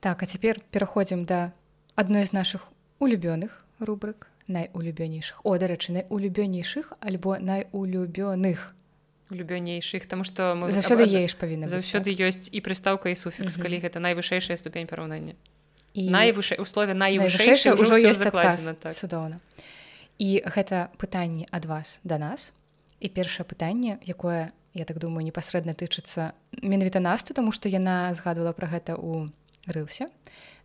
Так 0.01 0.23
а 0.23 0.27
цяпер 0.27 0.61
пераходзім 0.71 1.25
да 1.25 1.53
адной 1.95 2.25
з 2.25 2.33
наших 2.33 2.69
улюбёных 3.01 3.65
рубрык 3.81 4.29
найулюбёнейшых. 4.49 5.41
О 5.45 5.57
дарэчы 5.57 5.93
найулюбёнейшых 5.93 6.93
альбо 7.01 7.39
найулюбёных 7.39 8.75
любёнейшых 9.31 10.07
тому 10.07 10.25
что 10.25 10.55
мы 10.55 10.71
заўсёды 10.71 11.07
еш 11.07 11.35
павінна 11.35 11.67
заўсёды 11.67 12.11
ёсць 12.15 12.51
і 12.53 12.61
прыстаўка 12.61 13.11
і 13.11 13.17
суфікс 13.17 13.57
калі 13.57 13.81
гэта 13.81 13.99
найвышэйшая 13.99 14.57
ступень 14.57 14.87
параўнання 14.87 15.35
і 15.95 16.11
найвышэй 16.11 16.59
услове 16.61 16.95
найвышэйшая 16.95 17.75
ўжо 17.75 17.99
ёсць 17.99 18.23
так. 18.23 18.95
цудоўна 18.95 19.41
і 20.21 20.45
гэта 20.45 20.93
пытанне 21.01 21.49
ад 21.51 21.65
вас 21.65 21.99
да 22.05 22.21
нас. 22.21 22.53
І 23.01 23.09
першае 23.09 23.49
пытанне 23.49 23.97
якое 24.05 24.53
я 24.77 24.85
так 24.85 25.01
думаю 25.01 25.25
непасрэдна 25.25 25.73
тычыцца 25.73 26.37
менавіта 26.61 27.01
насту 27.01 27.33
тому 27.33 27.57
што 27.57 27.73
яна 27.73 28.13
згадывала 28.13 28.53
пра 28.53 28.69
гэта 28.69 29.01
ў 29.01 29.33
рылсе. 29.65 30.13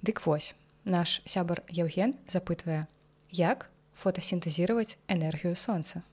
Дык 0.04 0.28
вось 0.28 0.52
наш 0.84 1.24
сябар 1.24 1.64
Яўген 1.72 2.20
запытвае 2.28 2.92
як 3.32 3.72
фотасінтэзировать 3.96 5.00
энергію 5.08 5.56
сонца 5.56 6.04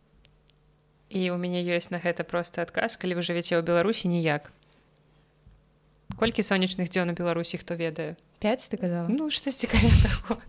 і 1.12 1.30
у 1.30 1.36
мяне 1.36 1.60
ёсць 1.60 1.92
на 1.92 2.00
гэта 2.00 2.24
просто 2.24 2.64
адказ 2.64 2.96
калі 2.96 3.20
вы 3.20 3.22
жывеце 3.22 3.60
ў 3.60 3.62
беларусі 3.62 4.08
ніяк 4.08 4.48
колькі 6.16 6.40
сонечных 6.40 6.88
дзён 6.88 7.12
у 7.12 7.14
беларусі 7.14 7.60
хто 7.60 7.76
ведае 7.76 8.16
5 8.40 8.72
ты 8.72 8.76
казала 8.80 9.06
ну 9.12 9.28
што 9.28 9.52
цікаве 9.52 9.92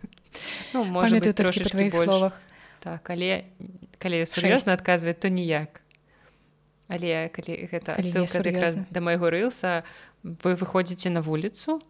ну 0.74 0.84
можа 0.84 1.20
быть, 1.20 1.36
трошки 1.36 1.68
твоих 1.68 1.95
словах. 1.95 2.34
Так 2.80 3.09
але 3.09 3.45
калі 3.99 4.26
сур'ёзна 4.26 4.74
адказваць 4.74 5.20
то 5.20 5.28
ніяк 5.28 5.84
але 6.88 7.30
калі 7.30 7.70
гэта 7.72 7.99
да 8.89 8.99
майго 9.01 9.30
рылса. 9.30 9.84
Вы 10.24 10.55
выходзіце 10.55 11.11
на 11.11 11.20
вуліцу 11.20 11.84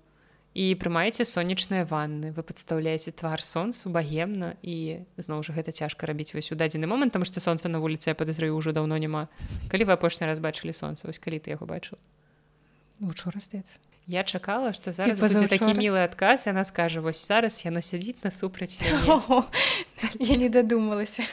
і 0.54 0.66
прымаеце 0.78 1.26
сонечныя 1.26 1.86
ванны. 1.86 2.32
Вы 2.32 2.42
падстаўляеце 2.46 3.12
твар 3.18 3.42
сонцу 3.42 3.90
багемна 3.90 4.54
і 4.62 5.06
зноў 5.18 5.42
жа 5.44 5.58
гэта 5.58 5.74
цяжка 5.74 6.06
рабіць 6.06 6.34
вось 6.38 6.54
у 6.54 6.56
дадзены 6.56 6.86
момант 6.86 7.14
там 7.14 7.26
што 7.26 7.42
сонца 7.42 7.70
на 7.70 7.82
вуліцы 7.82 8.14
я 8.14 8.16
падазраю 8.16 8.54
ўжо 8.58 8.72
даўно 8.72 8.98
няма. 8.98 9.30
Калі 9.70 9.90
вы 9.90 9.98
апошні 9.98 10.30
раз 10.30 10.38
бачылі 10.40 10.74
сонца? 10.74 11.10
Вось 11.10 11.22
калі 11.22 11.42
ты 11.42 11.58
яго 11.58 11.66
бачыў 11.66 11.98
учора 13.02 13.40
стаецца 13.40 13.80
Я 14.08 14.24
чакала 14.24 14.74
што 14.76 14.92
зараз 14.92 15.20
будзе 15.24 15.48
такі 15.48 15.72
мілы 15.80 16.04
адказ 16.04 16.48
яна 16.48 16.68
скажа 16.68 17.00
вось 17.00 17.24
зараз 17.24 17.64
яно 17.64 17.80
сядзіць 17.80 18.20
насупраць 18.24 18.76
я 20.20 20.36
не 20.36 20.50
дадумалася 20.52 21.24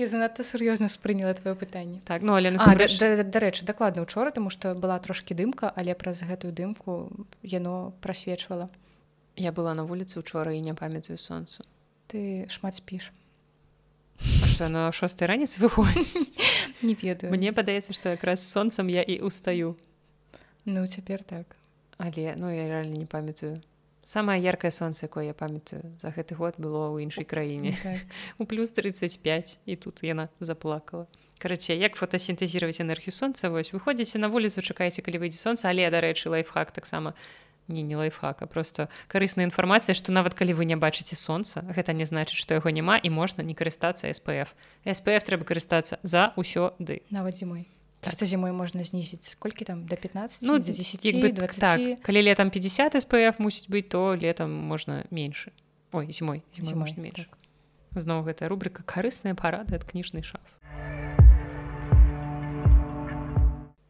я 0.00 0.06
занадта 0.08 0.40
сур'ёзна 0.40 0.88
спрыняла 0.88 1.36
твоё 1.36 1.52
пытанне 1.52 2.00
так 2.08 2.24
ну 2.24 2.32
але 2.32 2.56
дарэчы 2.56 3.68
дакладна 3.68 4.02
учора 4.08 4.32
тому 4.32 4.48
што 4.48 4.72
была 4.72 4.96
трошки 5.04 5.36
дымка 5.36 5.68
але 5.76 5.92
праз 5.92 6.24
гэтую 6.24 6.52
дымку 6.56 7.12
яно 7.44 7.92
прасвечвала 8.00 8.72
я 9.36 9.52
была 9.52 9.76
на 9.76 9.84
вуліцы 9.84 10.16
учора 10.18 10.56
і 10.56 10.64
не 10.64 10.72
памятаю 10.72 11.20
сонцу 11.20 11.60
ты 12.08 12.48
шмат 12.48 12.80
спіш 12.80 13.12
на 14.64 14.90
шостой 14.92 15.28
ранец 15.28 15.60
выходзіць 15.60 16.32
не 16.82 16.96
ведаю. 16.96 17.30
Мне 17.36 17.52
падаецца 17.52 17.92
што 17.92 18.16
якраз 18.16 18.42
сонцам 18.42 18.88
я 18.88 19.02
і 19.02 19.20
устаю. 19.20 19.76
Ну 20.64 20.86
цяпер 20.86 21.22
так 21.22 21.57
але 21.98 22.34
ну 22.36 22.50
я 22.50 22.66
реально 22.66 22.96
не 22.96 23.06
памятаю. 23.06 23.62
Самое 24.02 24.42
яркое 24.42 24.70
солнце 24.70 25.06
якое 25.06 25.26
я 25.26 25.34
памятаю 25.34 25.92
за 26.00 26.08
гэты 26.08 26.34
год 26.34 26.54
было 26.56 26.88
ў 26.88 27.02
іншай 27.04 27.24
краіне. 27.24 27.76
так. 27.82 28.00
у 28.38 28.46
плюс 28.46 28.72
35 28.72 29.58
і 29.66 29.76
тут 29.76 30.02
яна 30.02 30.28
заплакала. 30.40 31.06
Карацей 31.38 31.78
як 31.78 31.94
фотосінтэзировать 31.94 32.80
энергію 32.80 33.12
солнца 33.12 33.50
вось 33.50 33.72
выходзіце 33.72 34.18
на 34.18 34.28
вуліцу 34.28 34.62
чакаеце 34.62 35.02
калі 35.02 35.18
выйдзе 35.18 35.38
солнце 35.38 35.68
але 35.68 35.90
дарэчы 35.90 36.30
лайфхак 36.30 36.72
таксама 36.72 37.14
не 37.68 37.82
не 37.82 37.96
лайфхака 37.96 38.46
просто 38.46 38.88
карысная 39.06 39.44
інфармацыя 39.44 39.94
што 39.94 40.10
нават 40.10 40.34
калі 40.34 40.54
вы 40.54 40.64
не 40.64 40.76
бачыце 40.76 41.14
солнца 41.14 41.62
гэта 41.68 41.92
не 41.92 42.08
значыць 42.08 42.40
што 42.40 42.54
яго 42.54 42.70
няма 42.70 42.96
і 42.96 43.10
можна 43.10 43.42
не 43.42 43.54
карыстацца 43.54 44.08
спф 44.08 44.56
спф 44.82 45.22
трэба 45.22 45.44
карыстацца 45.44 46.00
за 46.02 46.32
ўсё 46.34 46.72
ды. 46.78 47.02
Нават 47.10 47.34
зімой 47.36 47.68
Просто 48.00 48.24
зімой 48.24 48.52
можна 48.52 48.84
знізіць 48.84 49.34
колькі 49.34 49.64
там 49.64 49.86
до 49.86 49.96
15 49.96 50.48
ну, 50.48 50.58
10 50.58 51.14
бы, 51.14 51.32
20 51.32 51.60
так, 51.60 52.00
калі 52.02 52.22
летом 52.22 52.50
50 52.50 53.02
спф 53.02 53.38
мусіць 53.38 53.68
быць 53.68 53.88
то 53.88 54.14
летом 54.14 54.54
можна 54.54 55.04
менш 55.10 55.48
ой 55.92 56.12
зімой 56.12 56.42
зімой, 56.54 56.68
зімой 56.68 56.94
менш 56.96 57.26
так. 57.26 57.38
зноў 57.98 58.22
гэтая 58.22 58.48
рубрика 58.48 58.86
карысная 58.86 59.34
парады 59.34 59.74
ад 59.74 59.84
кніжнай 59.84 60.22
шаф 60.22 60.46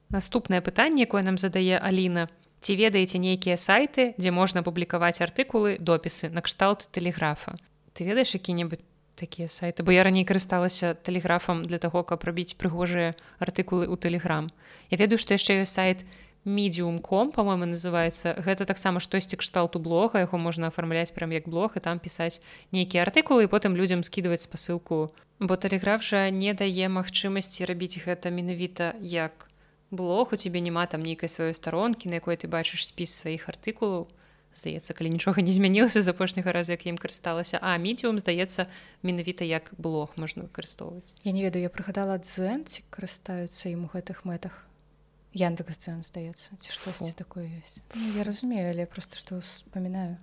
наступнае 0.08 0.64
пытанне 0.64 1.04
якое 1.04 1.22
нам 1.22 1.36
задае 1.36 1.76
Аліна 1.76 2.28
ці 2.64 2.80
ведаеце 2.80 3.20
нейкія 3.20 3.60
сайты 3.60 4.16
дзе 4.16 4.32
можна 4.32 4.64
публікаваць 4.64 5.20
артыкулы 5.20 5.76
допісы 5.76 6.32
накшталт 6.32 6.88
тэлеграфа 6.96 7.60
ты 7.92 8.08
ведаеш 8.08 8.32
які-небудзь 8.40 8.80
такія 9.18 9.50
сайты 9.50 9.82
бо 9.82 9.90
я 9.90 10.06
раней 10.06 10.24
карысталася 10.24 10.94
тэлеграфам 10.94 11.66
для 11.66 11.82
таго 11.82 12.06
каб 12.06 12.22
рабіць 12.22 12.54
прыгожыя 12.54 13.18
артыкулы 13.42 13.90
ў 13.90 13.98
тэлеграм 13.98 14.48
я 14.94 14.96
ведаю 15.02 15.18
што 15.18 15.34
яшчэ 15.34 15.66
ёсць 15.66 15.74
сайт 15.74 16.06
медиумком 16.48 17.32
по-моему 17.32 17.66
называется 17.66 18.34
гэта 18.38 18.64
таксама 18.64 19.00
штосьці 19.00 19.36
кшталту 19.36 19.78
блога 19.78 20.20
яго 20.24 20.38
можна 20.38 20.68
афармляць 20.68 21.12
прям 21.12 21.30
як 21.30 21.48
блог 21.48 21.76
і 21.76 21.80
там 21.80 21.98
пісаць 21.98 22.40
нейкія 22.72 23.04
артыкулы 23.04 23.44
і 23.44 23.52
потым 23.52 23.76
людзям 23.76 24.02
скидываць 24.02 24.42
спасылку. 24.48 25.12
Бо 25.38 25.56
тэлеграф 25.56 26.02
жа 26.02 26.30
не 26.30 26.54
дае 26.54 26.88
магчымасці 26.88 27.68
рабіць 27.68 28.02
гэта 28.02 28.30
менавіта 28.30 28.94
як 29.00 29.46
блог. 29.90 30.32
У 30.32 30.36
цябе 30.36 30.60
няма 30.60 30.86
там 30.86 31.02
нейкай 31.02 31.28
сваёй 31.28 31.54
старонкі 31.54 32.08
на 32.08 32.18
якой 32.18 32.36
ты 32.36 32.48
бачыш 32.48 32.86
спіс 32.86 33.14
сваіх 33.22 33.48
артыкулаў 33.48 34.08
здаецца 34.54 34.94
калі 34.94 35.10
нічога 35.14 35.42
не 35.42 35.52
змянілася 35.52 36.02
з 36.02 36.08
апошняга 36.08 36.52
разу 36.52 36.72
як 36.72 36.86
ім 36.86 36.98
карысталася. 36.98 37.58
А 37.60 37.76
медіум 37.78 38.18
здаецца 38.18 38.66
менавіта 39.02 39.44
як 39.44 39.72
блог 39.78 40.14
можна 40.16 40.48
выкарыстоўваць. 40.48 41.06
Я 41.24 41.32
не 41.32 41.42
ведаю 41.42 41.62
я 41.62 41.70
прыгадала 41.70 42.18
дзэн 42.18 42.64
ці 42.64 42.84
карыстаюцца 42.90 43.68
ім 43.68 43.86
у 43.86 43.92
гэтых 43.92 44.24
мэтах. 44.24 44.64
Яндекс 45.36 45.84
дзэн 45.84 46.02
здаецца 46.02 46.56
ці 46.58 46.70
штосьці 46.72 47.12
такое 47.12 47.46
ёсць. 47.60 47.84
Ну, 47.94 48.16
я 48.16 48.24
разумею 48.24 48.72
але 48.72 48.86
просто 48.86 49.16
што 49.16 49.38
успамінаю. 49.38 50.16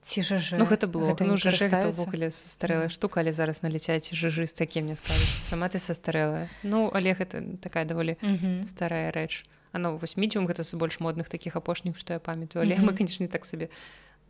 Ці 0.00 0.22
жа 0.24 0.40
ну, 0.56 0.64
гэта 0.64 0.88
было. 0.88 1.12
ну, 1.20 1.36
жывогуле 1.36 2.30
састарэлая 2.32 2.88
штука 2.88 3.20
але 3.20 3.36
зараз 3.36 3.60
наліцяць 3.60 4.14
жыжы 4.16 4.46
з 4.48 4.56
такім 4.56 4.88
мне 4.88 4.96
скажуць 4.96 5.44
сама 5.44 5.68
ты 5.68 5.76
састарэлая 5.76 6.48
ну 6.62 6.88
але 6.88 7.12
гэта 7.12 7.44
такая 7.60 7.84
даволі 7.84 8.16
старая 8.64 9.12
рэч. 9.12 9.44
а 9.44 9.59
оно 9.72 9.96
вось 9.96 10.16
медиум 10.16 10.46
гэта 10.46 10.64
з 10.64 10.74
больш 10.74 11.00
модных 11.00 11.28
таких 11.28 11.56
апошніх 11.56 11.96
што 11.96 12.12
я 12.12 12.18
памятаю. 12.18 12.64
Але 12.64 12.74
mm 12.74 12.80
-hmm. 12.80 12.90
мы 12.90 12.96
конечно 12.96 13.28
так 13.28 13.44
сабе 13.44 13.68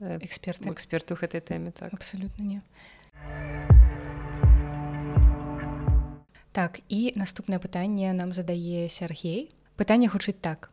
эксперты. 0.01 0.73
эксперту 0.73 1.15
гэтай 1.15 1.41
тэме 1.41 1.71
так. 1.71 1.93
Абсолютно 1.93 2.45
не. 2.45 2.61
Так 6.53 6.81
і 6.89 7.13
наступнае 7.17 7.59
пытанне 7.59 8.13
нам 8.13 8.33
задае 8.33 8.89
Сергей 8.89 9.51
пытанне 9.77 10.09
гучыць 10.09 10.41
так. 10.41 10.71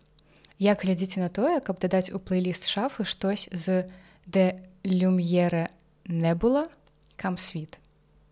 Як 0.59 0.82
глядзіце 0.82 1.20
на 1.20 1.30
тое 1.30 1.59
каб 1.59 1.80
дадаць 1.80 2.13
у 2.13 2.20
плейліст 2.20 2.65
шафы 2.65 3.05
штось 3.05 3.49
з 3.51 3.86
де 4.26 4.59
люм'ера 4.84 5.70
не 6.05 6.36
было 6.36 6.65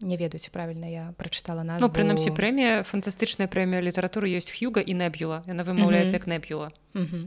не 0.05 0.17
ведаюць 0.17 0.47
правільна 0.53 0.87
я 0.87 1.03
прачытала 1.17 1.65
нас 1.65 1.81
ну, 1.81 1.89
прынамсі 1.89 2.31
прэмія 2.31 2.85
фантастычная 2.85 3.49
прэмія 3.49 3.81
літаратуры 3.81 4.29
ёсць 4.29 4.53
х'юга 4.53 4.85
і 4.85 4.93
наб'юла 4.93 5.41
яна 5.49 5.65
вымаўляецца 5.65 6.21
як 6.21 6.29
наб'юла 6.29 6.71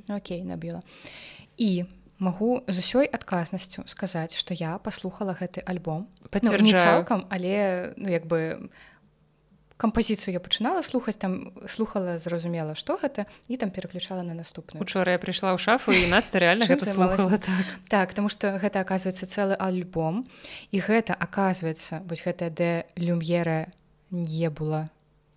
Окей 0.08 0.46
наб'юла 0.46 0.80
і 1.58 1.84
магу 2.18 2.62
з 2.66 2.78
усёй 2.78 3.06
адказнасцю 3.06 3.82
сказаць 3.86 4.34
што 4.38 4.54
я 4.54 4.78
паслухала 4.78 5.34
гэты 5.38 5.62
альбом. 5.66 6.08
Ну, 6.32 6.72
цалкам 6.72 7.26
але 7.30 7.94
ну 7.96 8.08
як 8.08 8.26
бы 8.26 8.70
кампазіцыю 9.78 10.34
я 10.34 10.40
пачынала 10.42 10.82
слухаць 10.82 11.16
там 11.16 11.54
слухала 11.70 12.18
зразумела 12.18 12.74
што 12.74 12.98
гэта 12.98 13.30
і 13.46 13.56
там 13.56 13.70
пераключала 13.70 14.26
на 14.26 14.34
наступную. 14.34 14.82
Учора 14.82 15.14
я 15.14 15.22
прыйшла 15.22 15.54
ў 15.54 15.58
шафу 15.62 15.94
і 15.94 16.10
нас 16.10 16.26
рэальна 16.34 16.66
слухала 16.66 17.38
так. 17.38 17.66
Так 17.88 18.14
тому 18.14 18.28
что 18.28 18.58
гэта 18.58 18.82
аказваецца 18.82 19.24
цэлы 19.24 19.54
альбом 19.54 20.26
і 20.74 20.82
гэта 20.82 21.14
аказваецца 21.14 22.02
вось 22.10 22.26
гэтая 22.26 22.50
де 22.50 22.90
люм'ера 22.98 23.70
не 24.10 24.50
было 24.50 24.90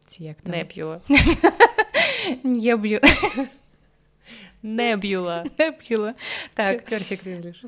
ці 0.10 0.26
як 0.34 0.42
не 0.44 0.66
п'юла 0.66 1.02
не 2.44 2.76
б'ю 2.76 3.00
не 4.64 4.98
б'юла 4.98 5.46
п'юла 5.80 6.18
так 6.58 6.82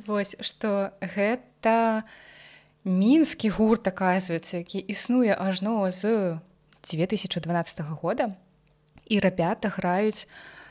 вось 0.09 0.35
што 0.41 0.89
гэта 0.99 2.01
мінскі 2.83 3.53
гурт 3.53 3.87
аказваецца 3.87 4.57
які 4.57 4.81
існуе 4.81 5.37
ажно 5.37 5.77
з 5.93 6.41
2012 6.83 7.81
года 8.01 8.35
і 9.07 9.19
рабята 9.19 9.69
граюць 9.69 10.27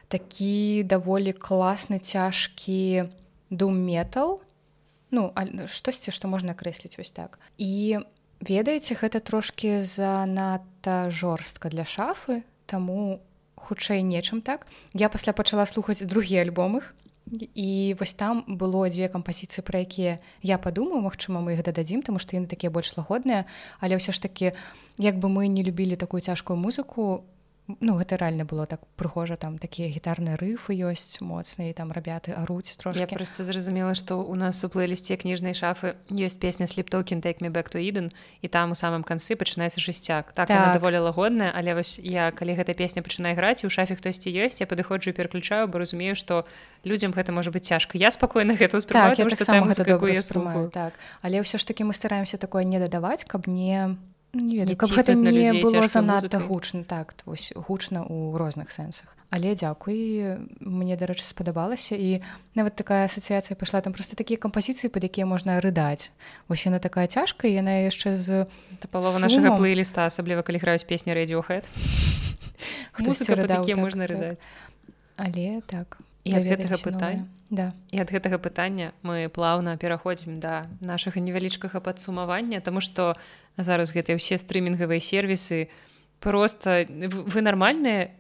такі 0.08 0.84
даволі 0.84 1.32
класны 1.32 1.98
цяжкі 1.98 3.08
дум 3.50 3.80
метал 3.80 4.40
ну 5.10 5.32
штосьці 5.68 6.12
што 6.12 6.28
можна 6.28 6.56
крэсліць 6.56 6.96
вось 6.96 7.12
так? 7.12 7.40
І 7.58 8.00
ведаеце 8.40 8.96
гэта 8.96 9.20
трошки 9.20 9.80
занадта 9.80 11.10
жорстка 11.10 11.68
для 11.68 11.84
шафы 11.84 12.42
таму 12.66 13.20
хутчэй 13.56 14.02
нечым 14.02 14.40
так. 14.42 14.66
Я 14.92 15.08
пасля 15.08 15.32
пачала 15.32 15.64
слухаць 15.66 16.02
другі 16.02 16.40
альбом 16.42 16.80
іх 16.80 16.94
і 17.33 17.97
вось 17.99 18.14
там 18.14 18.45
было 18.49 18.89
дзве 18.89 19.09
кампазіцыі 19.09 19.64
пра 19.64 19.80
якія 19.80 20.20
я 20.43 20.59
падумаю 20.59 21.01
Мачыма 21.01 21.41
мы 21.41 21.57
іх 21.57 21.64
дададзім 21.64 22.03
тому 22.05 22.18
што 22.20 22.37
яны 22.37 22.47
такія 22.47 22.68
больш 22.68 22.93
лагодныя. 22.97 23.49
Але 23.80 23.97
ўсё 23.97 24.12
ж 24.12 24.20
таки 24.20 24.53
як 24.99 25.16
бы 25.16 25.33
мы 25.33 25.49
не 25.49 25.64
любілі 25.64 25.97
такую 25.97 26.20
цяжкую 26.20 26.61
музыку 26.61 27.24
ну 27.68 27.94
гэта 27.94 28.18
рэальна 28.18 28.44
было 28.44 28.66
так 28.66 28.82
прыгожа 28.98 29.36
там 29.38 29.54
такія 29.58 29.86
гітарныя 29.86 30.34
рыфы 30.34 30.74
ёсць 30.74 31.22
моцныя 31.22 31.70
там 31.72 31.94
рабяты 31.94 32.34
аруць 32.34 32.74
трошки 32.74 32.98
я 32.98 33.06
просто 33.06 33.44
зразумела 33.44 33.94
што 33.94 34.18
у 34.18 34.34
нас 34.34 34.64
у 34.64 34.68
плейлісце 34.68 35.14
кніжнай 35.16 35.54
шафы 35.54 35.94
ёсць 36.10 36.36
песня 36.42 36.66
сліптокен 36.66 37.22
take 37.22 37.38
me 37.38 37.54
back 37.54 37.70
to 37.70 37.78
Eden 37.78 38.10
і 38.42 38.48
там 38.48 38.72
у 38.72 38.74
самым 38.74 39.06
канцы 39.06 39.38
пачынаецца 39.38 39.78
жысцяк. 39.78 40.34
Так, 40.34 40.48
так. 40.48 40.74
даволі 40.74 41.06
лагодная 41.06 41.54
але 41.54 41.74
вось 41.74 42.02
я 42.02 42.32
калі 42.34 42.58
гэта 42.58 42.74
песня 42.74 43.02
пачынае 43.02 43.38
граць 43.38 43.64
у 43.64 43.70
шафе 43.70 43.94
хтосьці 43.94 44.34
ёсць 44.34 44.58
я 44.58 44.66
падыходжу 44.66 45.14
пераключаю 45.14 45.68
бо 45.68 45.78
разумею 45.78 46.18
што 46.18 46.44
людзям 46.84 47.14
гэта 47.14 47.30
можа 47.30 47.54
быць 47.54 47.70
цяжка. 47.70 47.94
Я 47.96 48.10
спакойна 48.10 48.58
гэта 48.58 48.82
так, 48.82 49.14
так. 50.74 50.92
Але 51.22 51.38
ўсё 51.46 51.58
ж 51.58 51.64
таки 51.64 51.86
мы 51.86 51.94
стараемся 51.94 52.38
такое 52.42 52.64
не 52.64 52.82
дадаваць 52.82 53.22
каб 53.22 53.46
не 53.46 53.94
не 54.33 54.57
ведаю, 54.57 54.76
каб 54.76 54.91
гэта 54.97 55.14
не 55.14 55.53
было 55.61 55.87
занадта 55.87 56.41
гучна 56.41 56.85
так 56.85 57.12
вось 57.26 57.53
гучна 57.53 58.01
ў 58.09 58.37
розных 58.41 58.72
сэнсах 58.72 59.12
але 59.28 59.53
дзякуй 59.53 60.41
мне 60.61 60.97
дарэчы 60.97 61.24
спадабалася 61.24 61.97
і 61.97 62.24
нават 62.57 62.76
такая 62.76 63.09
асацыяцыя 63.09 63.57
пайшла 63.57 63.85
там 63.85 63.93
просто 63.93 64.16
такія 64.16 64.41
кампазіцыі 64.41 64.89
пад 64.89 65.05
якія 65.05 65.28
можна 65.28 65.61
рыдаць 65.61 66.12
вось 66.49 66.64
яна 66.64 66.80
такая 66.80 67.09
цяжкая 67.12 67.53
яна 67.53 67.85
яшчэ 67.85 68.16
з 68.16 68.49
палова 68.89 69.20
нашага 69.20 69.53
плейліста 69.57 70.09
асабліва 70.09 70.41
калі 70.41 70.64
граюць 70.64 70.89
песні 70.89 71.12
радиохэд 71.12 71.68
можна 73.76 74.09
рыдаць 74.09 74.41
але 75.16 75.61
так 75.68 76.01
і 76.24 76.34
ад 76.34 76.44
гэтага 76.46 76.76
пытання 76.82 77.26
да. 77.50 77.72
і 77.92 78.00
ад 78.00 78.08
гэтага 78.08 78.38
пытання 78.38 78.92
мы 79.02 79.28
плаўна 79.28 79.76
пераходзім 79.76 80.40
да 80.40 80.66
нашага 80.80 81.20
невялічкага 81.20 81.80
падсумавання 81.80 82.60
тому 82.60 82.80
что 82.80 83.12
у 83.12 83.42
зараз 83.58 83.92
гэтыя 83.92 84.16
ўсе 84.16 84.40
стрымінгавыя 84.40 85.00
сервісы 85.00 85.68
просто 86.20 86.86
вы 86.88 87.40
нармальныя 87.44 88.16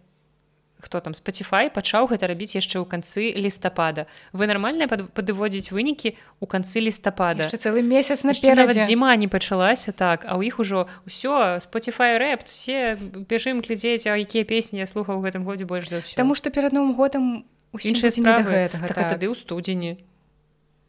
хто 0.82 0.98
там 0.98 1.14
Spotify 1.14 1.70
пачаў 1.70 2.10
гэта 2.10 2.26
рабіць 2.26 2.58
яшчэ 2.58 2.82
ў 2.82 2.86
канцы 2.90 3.30
лістапада 3.38 4.10
вы 4.34 4.50
нармальна 4.50 4.90
падыводзіць 4.90 5.70
вынікі 5.70 6.18
у 6.42 6.46
канцы 6.50 6.82
лістапада 6.82 7.46
цэлы 7.46 7.86
месяц 7.86 8.26
наперад 8.26 8.74
зіма 8.74 9.14
не 9.16 9.30
пачалася 9.30 9.94
так 9.94 10.26
а 10.26 10.34
ў 10.34 10.50
іх 10.50 10.58
ужо 10.58 10.90
ўсё 11.06 11.62
Spotify 11.62 12.18
рэпт 12.18 12.50
все 12.50 12.98
пяжым 13.30 13.62
глядзець 13.62 14.10
а 14.10 14.18
якія 14.18 14.44
песні 14.44 14.82
я 14.82 14.90
слухаў 14.90 15.22
у 15.22 15.24
гэтым 15.24 15.46
годзе 15.46 15.64
больш 15.64 15.88
за 15.88 16.02
ўсё 16.02 16.18
Таму 16.18 16.34
што 16.34 16.50
перад 16.50 16.74
новым 16.74 16.98
годам 16.98 17.46
іншыя 17.80 18.10
справы. 18.12 18.68
гэтага 18.68 18.86
так, 18.86 18.96
так. 18.96 19.08
тады 19.16 19.26
ў 19.30 19.34
студзені 19.34 19.98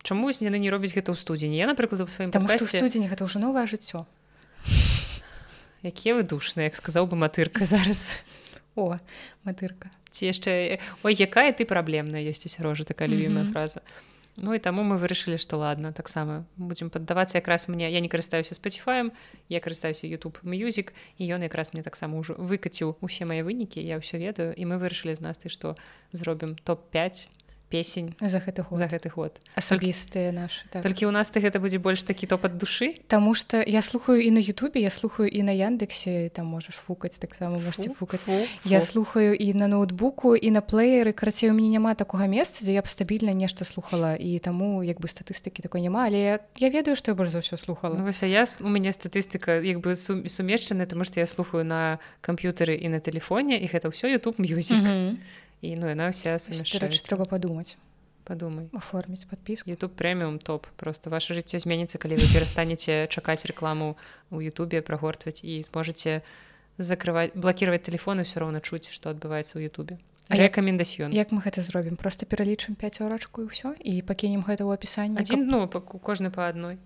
Чаму 0.04 0.28
яны 0.28 0.60
не 0.60 0.68
робяць 0.68 0.92
гэта 0.92 1.16
ў 1.16 1.18
студзені 1.18 1.56
я 1.56 1.68
напрыклад 1.68 2.04
у 2.04 2.08
сваім 2.12 2.32
студзені 2.32 3.08
гэта 3.08 3.24
ўжо 3.24 3.40
новае 3.40 3.64
жыццё. 3.72 4.04
Якія 5.84 6.20
вы 6.20 6.28
душныя 6.28 6.68
як 6.68 6.76
сказаў 6.76 7.08
бы 7.08 7.16
матырка 7.16 7.64
зараз. 7.64 8.12
О 8.76 9.00
матырка. 9.48 9.92
Ці 10.12 10.28
яшчэ 10.28 10.80
ой 11.08 11.16
якая 11.16 11.56
ты 11.56 11.64
праблемная 11.64 12.20
ёсць 12.20 12.44
у 12.44 12.50
сярожа 12.52 12.84
такая 12.84 13.08
любімая 13.08 13.44
mm 13.44 13.50
-hmm. 13.50 13.54
фраза 13.56 13.82
Ну 14.36 14.54
і 14.54 14.60
таму 14.60 14.82
мы 14.82 14.98
вырашылі 14.98 15.38
што 15.38 15.62
ладно 15.62 15.94
таксама 15.94 16.46
будзем 16.58 16.90
паддавацца 16.90 17.38
якраз 17.38 17.68
мне 17.70 17.86
я 17.92 18.00
не 18.02 18.10
карыстаюся 18.10 18.58
спаціфаем 18.58 19.14
я 19.50 19.62
карыстаюся 19.62 20.10
youtube 20.10 20.42
мюзік 20.42 20.94
і 21.22 21.30
ён 21.30 21.46
якраз 21.46 21.74
мне 21.74 21.86
таксама 21.86 22.18
ўжо 22.18 22.34
выкаціў 22.42 22.98
усе 23.06 23.30
мае 23.30 23.46
вынікі 23.46 23.78
я 23.78 24.02
ўсё 24.02 24.18
ведаю 24.18 24.58
і 24.58 24.66
мы 24.66 24.82
вырашылі 24.82 25.14
з 25.14 25.22
нас 25.22 25.38
ты 25.38 25.54
што 25.54 25.78
зробім 26.12 26.58
топ-5 26.66 27.30
песень 27.74 28.14
за 28.22 28.38
гэты 28.38 28.62
год. 28.62 28.78
за 28.78 28.86
гэты 28.86 29.10
год 29.10 29.42
асабістыя 29.58 30.30
наши 30.30 30.62
так. 30.70 30.86
толькі 30.86 31.10
у 31.10 31.12
нас 31.12 31.34
ты 31.34 31.42
гэта 31.42 31.58
будзе 31.58 31.82
больш 31.82 32.06
такі 32.06 32.30
топ 32.30 32.46
ад 32.46 32.62
душы 32.62 33.02
Таму 33.10 33.34
что 33.34 33.66
я 33.66 33.82
слухаю 33.82 34.22
і 34.22 34.30
на 34.30 34.38
Ютубе 34.38 34.78
я 34.78 34.94
слухаю 34.94 35.26
і 35.26 35.42
на 35.42 35.50
яндексе 35.50 36.30
там 36.30 36.54
можаш 36.54 36.78
фукаць 36.78 37.18
таксама 37.18 37.58
можете 37.58 37.90
фукаць 37.98 38.30
фу, 38.30 38.46
фу. 38.62 38.70
я 38.70 38.78
слухаю 38.78 39.34
і 39.34 39.54
на 39.58 39.66
ноутбуку 39.66 40.36
і 40.38 40.52
на 40.54 40.62
плееры 40.62 41.18
карацей 41.18 41.50
у 41.50 41.58
мяне 41.58 41.82
няма 41.82 41.98
такога 41.98 42.30
месца 42.30 42.62
дзе 42.62 42.78
я 42.78 42.86
б 42.86 42.88
стабільна 42.88 43.34
нешта 43.34 43.66
слухала 43.66 44.14
і 44.14 44.38
таму 44.38 44.86
як 44.86 45.02
бы 45.02 45.10
статыстыкі 45.10 45.66
такой 45.66 45.82
няма 45.82 46.06
але 46.06 46.22
я, 46.22 46.40
я 46.62 46.70
ведаю 46.70 46.94
што 46.94 47.10
я 47.10 47.18
больш 47.18 47.34
за 47.34 47.42
ўсё 47.42 47.58
слухала 47.58 47.98
ну, 47.98 48.06
я 48.06 48.46
у 48.62 48.70
мяне 48.70 48.94
статыстыка 48.94 49.58
як 49.58 49.82
бы 49.82 49.98
сумешчана 49.98 50.86
тому 50.86 51.10
что 51.10 51.18
я 51.18 51.26
слухаю 51.26 51.66
на 51.66 51.98
камп'ютары 52.22 52.78
і 52.78 52.94
на 52.94 53.02
телефоне 53.02 53.58
і 53.58 53.66
гэта 53.66 53.90
ўсё 53.90 54.14
YouTube 54.14 54.38
мюзік 54.38 54.78
mm 54.78 54.86
-hmm 54.86 55.42
і 55.64 55.76
ну 55.80 55.88
яна 55.88 56.12
вся 56.12 56.36
трэба 56.36 57.26
падумаць 57.26 57.80
подумай. 58.24 58.70
Оформіць 58.74 59.26
подпіску 59.28 59.72
youtube 59.72 59.96
прэміум 60.00 60.40
топ. 60.40 60.68
Просто 60.80 61.10
ваше 61.10 61.36
жыццё 61.36 61.60
зменіцца 61.60 62.00
калі 62.00 62.20
вы 62.20 62.28
перастанеце 62.32 63.08
чакаць 63.14 63.46
рекламу 63.46 63.96
у 64.32 64.40
Ютубе 64.40 64.82
прагортваць 64.82 65.44
і 65.44 65.60
зможаце 65.64 66.24
закрываць 66.78 67.36
блокировать 67.36 67.84
телефоны 67.84 68.24
все 68.24 68.40
роўна 68.40 68.60
чуць 68.60 68.90
што 68.92 69.12
адбываецца 69.12 69.60
ў 69.60 69.68
Ютубе. 69.68 70.00
Рэкамендасьён 70.32 71.12
як 71.12 71.36
мы 71.36 71.44
гэта 71.44 71.60
зробім? 71.60 72.00
Просто 72.00 72.26
пералічым 72.26 72.76
пяцёрачку 72.80 73.44
і 73.44 73.52
ўсё 73.52 73.76
і 73.80 74.02
пакінем 74.02 74.48
гэта 74.48 74.64
ў 74.64 74.72
апісанні 74.76 75.20
адзін 75.20 75.48
ну 75.48 75.68
кожны 75.68 76.32
па 76.32 76.48
адной. 76.48 76.80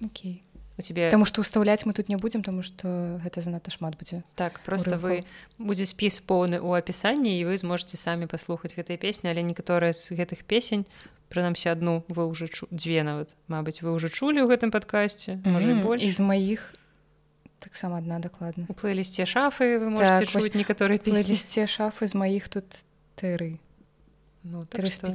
Окей 0.00 0.45
у 0.78 0.82
тебе 0.82 1.08
Таму 1.08 1.24
што 1.24 1.40
ўстаўляць 1.40 1.84
мы 1.88 1.92
тут 1.92 2.08
не 2.08 2.16
будзем 2.16 2.42
тому 2.42 2.62
что 2.62 3.18
гэта 3.24 3.40
занадта 3.40 3.70
шмат 3.70 3.96
будзе 3.96 4.22
так 4.36 4.60
просто 4.60 4.98
вы 4.98 5.24
будзе 5.58 5.86
спіс 5.86 6.20
поўны 6.20 6.60
ў 6.60 6.78
апісанні 6.78 7.32
і 7.40 7.44
вы 7.48 7.56
зможете 7.56 7.96
самі 7.96 8.28
паслухаць 8.28 8.76
гэтай 8.76 9.00
песні 9.00 9.32
але 9.32 9.40
некаторыя 9.40 9.96
з 9.96 10.12
гэтых 10.12 10.44
песень 10.44 10.84
прынамсі 11.32 11.72
адну 11.72 12.04
вы 12.08 12.28
ўжо 12.28 12.46
чу... 12.46 12.68
дзве 12.70 13.02
нават 13.02 13.32
Мабыць 13.48 13.80
вы 13.80 13.96
ўжо 13.96 14.12
чулі 14.12 14.44
ў 14.44 14.52
гэтым 14.52 14.70
падкасці 14.70 15.40
можа 15.44 15.72
mm 15.72 15.80
-hmm. 15.80 16.10
з 16.10 16.20
маіх 16.20 16.60
таксама 17.58 17.98
адна 17.98 18.18
дакладна 18.18 18.66
у 18.68 18.74
плейлісце 18.74 19.24
шафы 19.24 19.80
вы 19.80 19.88
можете 19.90 20.24
так, 20.24 20.28
чуць 20.28 20.54
некаторыя 20.54 20.98
плейлісце 20.98 21.66
шафы 21.66 22.06
з 22.06 22.14
маіх 22.14 22.48
тут 22.48 22.84
тэры 23.16 23.58
ну, 24.44 24.62
так 24.68 24.86
што, 24.86 25.08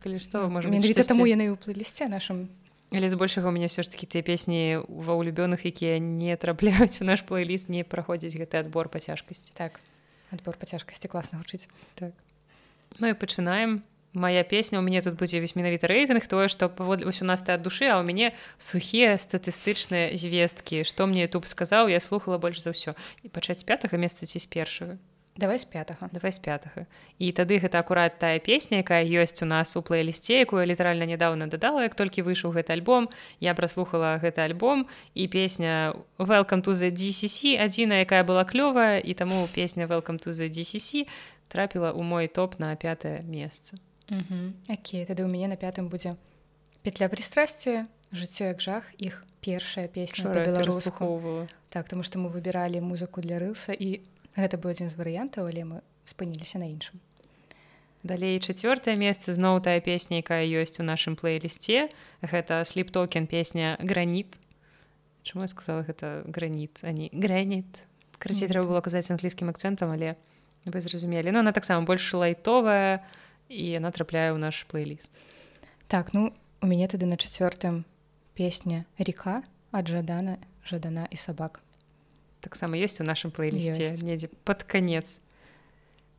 калі 0.00 0.18
што 0.20 0.46
ну, 0.46 0.50
можа 0.56 0.68
таму 1.04 1.26
яны 1.26 1.50
ў 1.52 1.56
плейлісце 1.58 2.08
нашым 2.08 2.48
Але 2.92 3.08
збольшага 3.12 3.48
у 3.48 3.52
мяне 3.52 3.68
ўсё 3.68 3.84
ж 3.84 3.92
такі 3.92 4.08
тыя 4.08 4.24
песні 4.24 4.80
ва 4.88 5.12
ўлюбёных 5.12 5.68
якія 5.68 6.00
не 6.00 6.32
трапляюць 6.40 7.00
у 7.00 7.04
наш 7.04 7.20
плейліст 7.20 7.68
не 7.68 7.84
праходзіць 7.84 8.32
гэты 8.32 8.64
адбор 8.64 8.88
па 8.88 8.96
цяжкасці 8.96 9.52
так 9.52 9.76
адбор 10.32 10.56
па 10.56 10.64
цяжкасці 10.64 11.08
класна 11.08 11.38
гучыць 11.38 11.68
так. 12.00 12.16
Ну 12.96 13.12
і 13.12 13.14
пачынаем 13.14 13.84
моя 14.16 14.42
песня 14.44 14.78
у 14.78 14.82
мяне 14.82 15.02
тут 15.02 15.20
будзе 15.20 15.40
весь 15.40 15.52
менавіта 15.52 15.84
рэйтынг 15.84 16.24
тое 16.24 16.48
што 16.48 16.72
паводле 16.72 17.04
вось 17.04 17.20
у 17.20 17.28
нас 17.28 17.44
ты 17.44 17.52
ад 17.52 17.62
душы 17.62 17.92
а 17.92 18.00
ў 18.00 18.08
мяне 18.08 18.32
сухія 18.56 19.20
статыстычныя 19.20 20.16
звесткі 20.16 20.84
што 20.88 21.04
мне 21.04 21.28
тут 21.28 21.44
сказаў 21.44 21.92
я 21.92 22.00
слухала 22.00 22.40
больш 22.40 22.64
за 22.64 22.72
ўсё 22.72 22.96
і 23.20 23.28
пачаць 23.28 23.68
пятага 23.68 24.00
месца 24.00 24.24
ці 24.24 24.40
з 24.40 24.48
першага 24.48 24.96
давай 25.38 25.58
з 25.58 25.64
пятага 25.64 26.10
давай 26.12 26.34
з 26.34 26.42
пятага 26.42 26.82
і 27.22 27.30
тады 27.30 27.62
гэта 27.62 27.78
акурат 27.78 28.18
тая 28.18 28.42
песня 28.42 28.82
якая 28.82 29.06
ёсць 29.06 29.38
у 29.42 29.46
нас 29.46 29.78
у 29.78 29.82
плейлісце 29.86 30.42
якую 30.42 30.66
літаральна 30.66 31.06
нядаўна 31.06 31.46
дадала 31.46 31.86
як 31.86 31.94
толькі 31.94 32.26
выйшаў 32.26 32.50
гэты 32.58 32.74
альбом. 32.74 33.06
Я 33.38 33.54
праслухала 33.54 34.18
гэты 34.18 34.42
альбом 34.42 34.90
і 35.14 35.28
песня 35.30 35.94
welcome 36.18 36.66
to 36.66 36.74
the 36.74 36.90
DCC 36.90 37.54
адзіна 37.54 38.02
якая 38.02 38.26
была 38.26 38.42
клёвая 38.42 38.98
і 38.98 39.14
таму 39.14 39.46
песня 39.54 39.86
welcome 39.86 40.18
to 40.18 40.34
the 40.34 40.50
DCC 40.50 41.06
трапіла 41.46 41.94
ў 41.94 42.02
мой 42.02 42.26
топ 42.26 42.58
на 42.58 42.74
пятое 42.74 43.22
месца. 43.22 43.78
Окей 44.68 45.06
тады 45.06 45.22
у 45.22 45.30
мяне 45.30 45.46
на 45.46 45.56
пятым 45.56 45.86
будзе 45.86 46.18
петля 46.82 47.06
прыстрасці 47.06 47.86
жыццё 48.10 48.50
як 48.50 48.60
жах 48.60 48.90
іх 48.98 49.22
першая 49.38 49.86
песня 49.86 50.34
беларуску 50.34 51.46
так 51.70 51.88
тому 51.88 52.02
что 52.02 52.18
мы 52.18 52.26
выбіралі 52.26 52.80
музыку 52.80 53.20
для 53.20 53.38
рылса 53.38 53.70
і 53.70 54.02
гэта 54.38 54.56
быў 54.56 54.72
адзін 54.72 54.88
з 54.88 54.96
варыянтаў 54.96 55.50
але 55.50 55.66
мы 55.66 55.76
спыніліся 56.06 56.62
на 56.62 56.70
іншым. 56.70 57.02
Далей 58.06 58.38
чацвёртае 58.38 58.94
месца 58.94 59.34
зноў 59.34 59.58
тая 59.60 59.82
песня 59.82 60.22
якая 60.22 60.46
ёсць 60.46 60.78
у 60.78 60.86
нашым 60.86 61.18
плейлісце. 61.18 61.90
Гэта 62.22 62.62
сліптокен 62.62 63.26
песня 63.26 63.74
граніт 63.82 64.38
чаму 65.28 65.44
я 65.44 65.48
сказала 65.48 65.82
гэта 65.82 66.24
граніт 66.24 66.80
а 66.82 66.92
не 66.94 67.10
граніт 67.12 67.84
красці 68.18 68.48
трэба 68.48 68.70
было 68.70 68.80
казаць 68.80 69.10
англійскім 69.12 69.50
акцэнтам 69.52 69.92
але 69.92 70.16
вы 70.64 70.80
зразумелі. 70.80 71.30
Но 71.30 71.32
ну, 71.32 71.38
она 71.40 71.52
таксама 71.52 71.84
больш 71.84 72.14
лайтовая 72.14 73.04
і 73.48 73.64
яна 73.76 73.90
трапляе 73.90 74.32
ў 74.32 74.38
наш 74.38 74.64
плейліст. 74.70 75.10
Так 75.88 76.14
ну 76.14 76.32
у 76.62 76.66
мяне 76.66 76.88
тады 76.88 77.06
на 77.06 77.16
чацвёртым 77.16 77.84
песня 78.34 78.86
река 78.98 79.42
ад 79.72 79.88
жадана 79.88 80.38
жадана 80.64 81.04
і 81.10 81.16
сабак 81.16 81.60
таксама 82.40 82.76
ёсць 82.76 83.00
у 83.00 83.04
нашым 83.04 83.30
плейлісце 83.30 84.04
недзе 84.04 84.28
под 84.44 84.62
конец. 84.62 85.20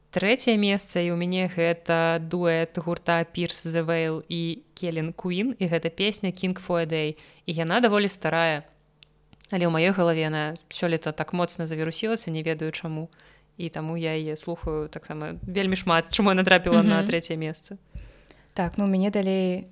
Трэцяе 0.09 0.57
месца 0.57 0.97
і 1.05 1.13
у 1.13 1.17
мяне 1.17 1.45
гэта 1.53 2.17
дуэт 2.17 2.81
гурта 2.81 3.21
пірс 3.23 3.69
завейл 3.69 4.25
і 4.25 4.65
келен 4.73 5.13
куін 5.13 5.53
і 5.59 5.65
гэта 5.69 5.93
песня 5.93 6.33
king 6.33 6.57
фоday 6.57 7.13
і 7.45 7.51
яна 7.53 7.77
даволі 7.79 8.09
старая. 8.09 8.65
Але 9.53 9.65
ў 9.65 9.71
маёй 9.73 9.93
галаве 9.93 10.29
на 10.29 10.57
сёлета 10.69 11.13
так 11.13 11.33
моцна 11.33 11.65
завірусілася 11.65 12.31
не 12.31 12.41
ведаю 12.41 12.71
чаму 12.71 13.09
і 13.59 13.69
таму 13.69 13.97
я 13.97 14.15
яе 14.15 14.37
слухаю 14.39 14.87
таксама 14.87 15.35
вельмі 15.43 15.75
шмат 15.75 16.13
чаму 16.13 16.33
надрапіла 16.33 16.81
mm 16.81 16.85
-hmm. 16.85 16.89
на 16.89 17.03
трэцяе 17.03 17.37
месца 17.37 17.77
так 18.53 18.77
ну 18.77 18.85
у 18.85 18.87
мяне 18.87 19.09
далей 19.09 19.67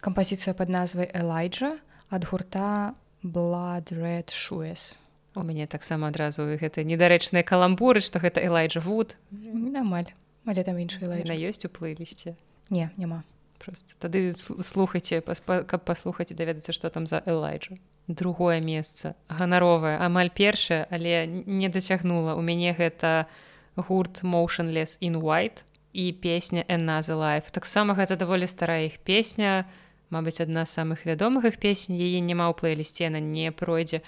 кампазіцыя 0.00 0.54
под 0.54 0.68
назвай 0.68 1.10
элайджа 1.14 1.78
ад 2.10 2.24
гурта 2.24 2.94
blood 3.24 3.92
red 3.92 4.30
шуэс 4.30 4.98
у 5.40 5.44
мяне 5.44 5.66
таксама 5.66 6.08
адразу 6.08 6.44
гэта 6.56 6.84
недарэчныя 6.84 7.44
каламбуры 7.44 8.00
што 8.00 8.18
гэта 8.18 8.40
элайджа 8.40 8.80
вуд. 8.80 9.16
Амаль 9.32 10.10
але 10.46 10.62
там 10.62 10.78
іншая 10.78 11.08
на 11.26 11.36
ёсць 11.36 11.66
у 11.66 11.68
плейлісце 11.68 12.36
не 12.70 12.90
няма. 12.96 13.24
Просто 13.58 13.94
тады 13.98 14.32
слухайце 14.32 15.20
каб 15.20 15.80
паслухаць 15.84 16.30
і 16.30 16.38
даведацца 16.38 16.72
што 16.72 16.90
там 16.90 17.06
за 17.06 17.22
элайджа. 17.26 17.76
Другое 18.06 18.60
месца 18.60 19.16
ганаровае. 19.28 19.98
Амаль 19.98 20.30
першае 20.30 20.86
але 20.90 21.26
не 21.26 21.68
дацягнула. 21.68 22.34
У 22.34 22.42
мяне 22.42 22.72
гэта 22.72 23.26
гурт 23.76 24.22
motionless 24.22 24.96
in 25.00 25.20
white 25.20 25.64
і 25.92 26.12
песня 26.12 26.64
энназа 26.68 27.14
life. 27.14 27.50
Таксама 27.50 27.94
гэта 27.94 28.16
даволі 28.16 28.46
старая 28.46 28.86
іх 28.86 28.98
песня 29.00 29.66
Мабыць 30.06 30.38
адна 30.40 30.62
з 30.64 30.70
самых 30.70 31.02
вядомых 31.02 31.44
іх 31.50 31.58
песень. 31.58 31.98
Яе 31.98 32.22
няма 32.22 32.46
ў 32.46 32.54
плейлісце 32.54 33.10
яна 33.10 33.18
не 33.18 33.50
пройдзе 33.50 34.06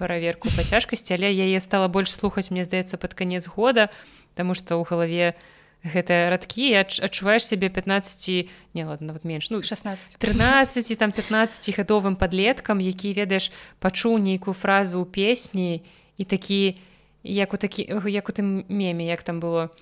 праверку 0.00 0.48
па 0.56 0.64
цяжкасці 0.64 1.14
але 1.14 1.28
яе 1.28 1.60
стала 1.60 1.92
больш 1.92 2.10
слухаць 2.16 2.50
мне 2.50 2.64
здаецца 2.64 2.96
под 2.96 3.14
конец 3.14 3.46
года 3.46 3.90
тому 4.34 4.54
что 4.56 4.80
ў 4.80 4.88
галаве 4.88 5.36
гэтыя 5.84 6.28
радкі 6.28 6.76
адчуваеш 6.76 7.44
сябе 7.44 7.68
15 7.68 8.48
не 8.74 8.84
ладно 8.84 9.12
вот 9.12 9.24
менш 9.24 9.50
ну 9.50 9.62
16 9.62 10.18
13 10.18 10.98
там 10.98 11.12
15 11.12 11.76
гадовым 11.76 12.16
подлеткам 12.16 12.80
які 12.80 13.12
ведаеш 13.16 13.52
пачуў 13.80 14.20
нейкую 14.20 14.52
фразу 14.52 15.00
ў 15.00 15.06
песні 15.08 15.82
і 16.20 16.24
такі 16.24 16.76
як 17.24 17.54
у 17.54 17.56
такі 17.56 17.88
як 17.88 18.28
у 18.28 18.32
тым 18.32 18.64
меме 18.68 19.08
як 19.08 19.22
там 19.22 19.40
было 19.40 19.72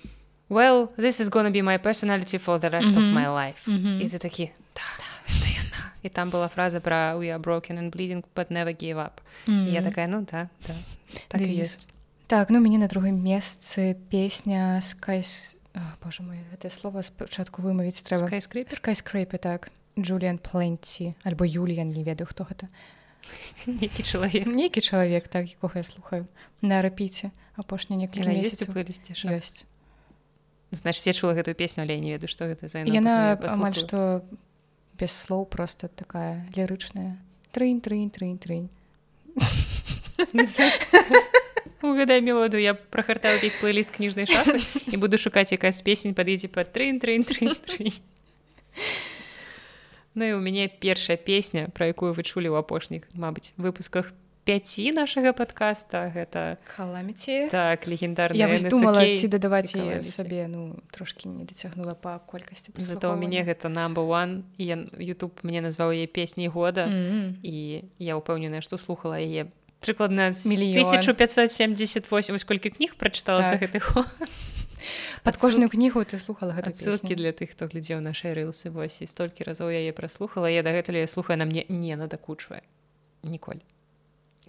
well 0.49 0.89
this 0.95 1.19
is 1.19 1.27
gonna 1.27 1.51
be 1.51 1.61
my 1.61 1.77
personality 1.77 2.39
for 2.39 2.59
the 2.59 2.71
rest 2.71 2.95
mm 2.95 3.03
-hmm. 3.03 3.11
of 3.11 3.15
my 3.19 3.27
life 3.27 3.61
mm 3.67 3.79
-hmm. 3.83 4.01
і 4.01 4.07
ты 4.07 4.17
такі 4.19 4.51
да, 4.75 4.87
да, 4.99 5.58
і 6.03 6.09
там 6.09 6.29
была 6.29 6.47
фраза 6.47 6.79
про 6.79 7.19
we 7.19 7.29
are 7.29 7.39
broken 7.39 7.77
and 7.77 7.91
bleeding 7.91 8.23
but 8.35 8.49
never 8.49 8.73
give 8.73 8.97
up 8.97 9.21
mm 9.47 9.53
-hmm. 9.53 9.73
я 9.73 9.81
такая 9.81 10.07
ну 10.07 10.25
да, 10.31 10.49
да. 10.67 10.75
так 11.27 11.41
есть 11.41 11.87
так 12.27 12.49
ну 12.49 12.59
мяне 12.59 12.77
на 12.77 12.87
другім 12.87 13.25
месцы 13.25 13.95
песня 14.09 14.79
скайс 14.81 15.57
Боже 16.03 16.23
мой 16.23 16.37
гэтае 16.51 16.71
слово 16.71 17.03
спачатку 17.03 17.61
вымавіць 17.61 18.01
трэба 18.03 18.27
скайскрейпы 18.69 19.37
так. 19.37 19.71
Джуліан 19.99 20.37
пленці 20.37 21.13
альбо 21.23 21.45
Юліян 21.45 21.89
не 21.89 22.03
ведаю 22.03 22.27
хто 22.27 22.43
гэта 22.43 22.67
нейкі 23.67 24.03
чалавек 24.03 24.47
нейкі 24.47 24.81
чалавек 24.81 25.27
так 25.27 25.49
якога 25.49 25.79
я 25.79 25.83
слухаю 25.83 26.27
на 26.61 26.81
рэпіце 26.81 27.31
апошні 27.55 27.97
некалькі 27.97 28.31
месяцаў 28.31 28.73
вылезці 28.73 29.13
ёсць 29.27 29.67
значит 30.71 31.05
я 31.05 31.13
чула 31.13 31.33
гэтую 31.33 31.55
песню 31.55 31.83
але 31.83 31.99
не 31.99 32.15
ведаю 32.15 32.31
што 32.31 32.47
гэта 32.47 32.67
за 32.71 32.85
яна 32.87 33.35
амаль 33.35 33.75
што 33.75 34.23
без 34.99 35.15
слоў 35.15 35.45
просто 35.45 35.87
такая 35.87 36.45
лірычная 36.55 37.17
трынь 37.51 37.81
трынь 37.81 38.09
трынь 38.09 38.37
трынь. 38.37 38.69
Угадай 41.81 42.19
мелодыю 42.21 42.61
я 42.61 42.73
прахартаю 42.73 43.39
увесь 43.39 43.55
плейліст 43.55 43.91
кніжнай 43.95 44.27
шафы 44.27 44.59
і 44.91 44.97
буду 44.99 45.17
шукаць 45.17 45.55
якая 45.55 45.71
з 45.71 45.81
песень 45.81 46.13
пад'едзе 46.13 46.51
под 46.51 46.73
трын 46.75 46.99
трын 46.99 47.23
трын 47.23 47.55
Ну 50.13 50.25
і 50.27 50.33
у 50.35 50.41
мяне 50.43 50.67
першая 50.67 51.15
песня 51.15 51.71
пра 51.71 51.87
якую 51.87 52.11
вы 52.11 52.27
чулі 52.27 52.51
ў 52.51 52.59
апошніх 52.59 53.07
Мабыць 53.15 53.55
выпусках 53.55 54.11
пяці 54.49 54.91
нашага 54.97 55.29
подкаста 55.37 56.09
гэта 56.09 56.57
халаміці 56.73 57.53
так 57.53 57.85
легендар 57.85 58.33
я 58.33 58.49
думала 58.65 59.05
ці 59.05 59.29
дадаваць 59.29 59.77
сабе 60.01 60.49
ну 60.49 60.73
трошки 60.89 61.29
не 61.29 61.45
дацягнула 61.45 61.93
па 61.93 62.17
колькасці 62.17 62.73
зато 62.81 63.13
у 63.13 63.15
мяне 63.15 63.45
гэта 63.45 63.69
number 63.69 64.09
one 64.09 64.41
і 64.57 64.89
YouTube 64.97 65.45
мне 65.45 65.61
назваў 65.61 65.93
яе 65.93 66.07
песні 66.07 66.47
года. 66.47 66.85
Mm 66.87 67.05
-hmm. 67.05 67.33
і 67.43 67.83
я 67.99 68.17
ўпэўненая 68.17 68.61
што 68.61 68.77
слухала 68.77 69.19
яе 69.19 69.45
прыкладна 69.81 70.33
мільён. 70.45 70.81
1578 70.81 72.37
колькі 72.45 72.69
кніг 72.69 72.95
прачытала 72.95 73.41
так. 73.41 73.59
за 73.59 73.65
гэты 73.65 73.79
ход 73.79 74.07
под 75.23 75.37
кожную 75.37 75.69
кнігу 75.69 75.99
ты 75.99 76.17
слухала 76.17 76.55
ссылки 76.73 77.15
для 77.15 77.31
тых 77.31 77.51
хто 77.51 77.65
глядзеў 77.65 78.01
нашай 78.01 78.33
рылсы 78.33 78.69
вось 78.69 79.01
і 79.01 79.05
столькі 79.05 79.43
разоў 79.43 79.69
яе 79.69 79.91
праслухала. 79.91 80.49
Я 80.49 80.63
дагэтуль 80.63 80.97
я 80.97 81.07
слухаю 81.07 81.37
на 81.37 81.45
мне 81.45 81.65
не 81.69 81.95
надакучвае. 81.95 82.61
Ніколь 83.23 83.59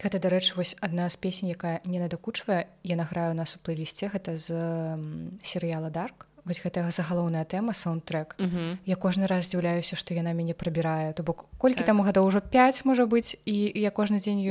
гэта 0.01 0.19
дарэчы 0.19 0.57
вось 0.57 0.75
адна 0.81 1.09
з 1.09 1.15
песень 1.17 1.53
якая 1.53 1.81
не 1.85 1.99
надакучвае. 1.99 2.67
Я 2.83 2.95
награю 2.95 3.33
нас 3.33 3.55
у 3.55 3.59
плейлісце. 3.59 4.09
Гэта 4.09 4.37
з 4.37 4.49
серыяла 5.43 5.89
дарк 5.89 6.27
вось 6.45 6.61
гэтая 6.61 6.89
загалоўная 6.89 7.45
тэма 7.45 7.73
саундтрек 7.73 8.35
mm 8.37 8.49
-hmm. 8.49 8.77
я 8.85 8.95
кожны 8.95 9.27
раз 9.27 9.45
здзіўляюся 9.45 9.95
што 9.95 10.13
яна 10.13 10.33
мяне 10.33 10.53
прабірае. 10.53 11.13
То 11.13 11.23
бок 11.23 11.45
колькі 11.57 11.77
так. 11.77 11.85
таму 11.85 12.03
гада 12.03 12.21
ўжо 12.21 12.41
5 12.41 12.85
можа 12.85 13.05
быць 13.05 13.37
і 13.45 13.71
я 13.75 13.89
кожны 13.89 14.17
дзень 14.17 14.41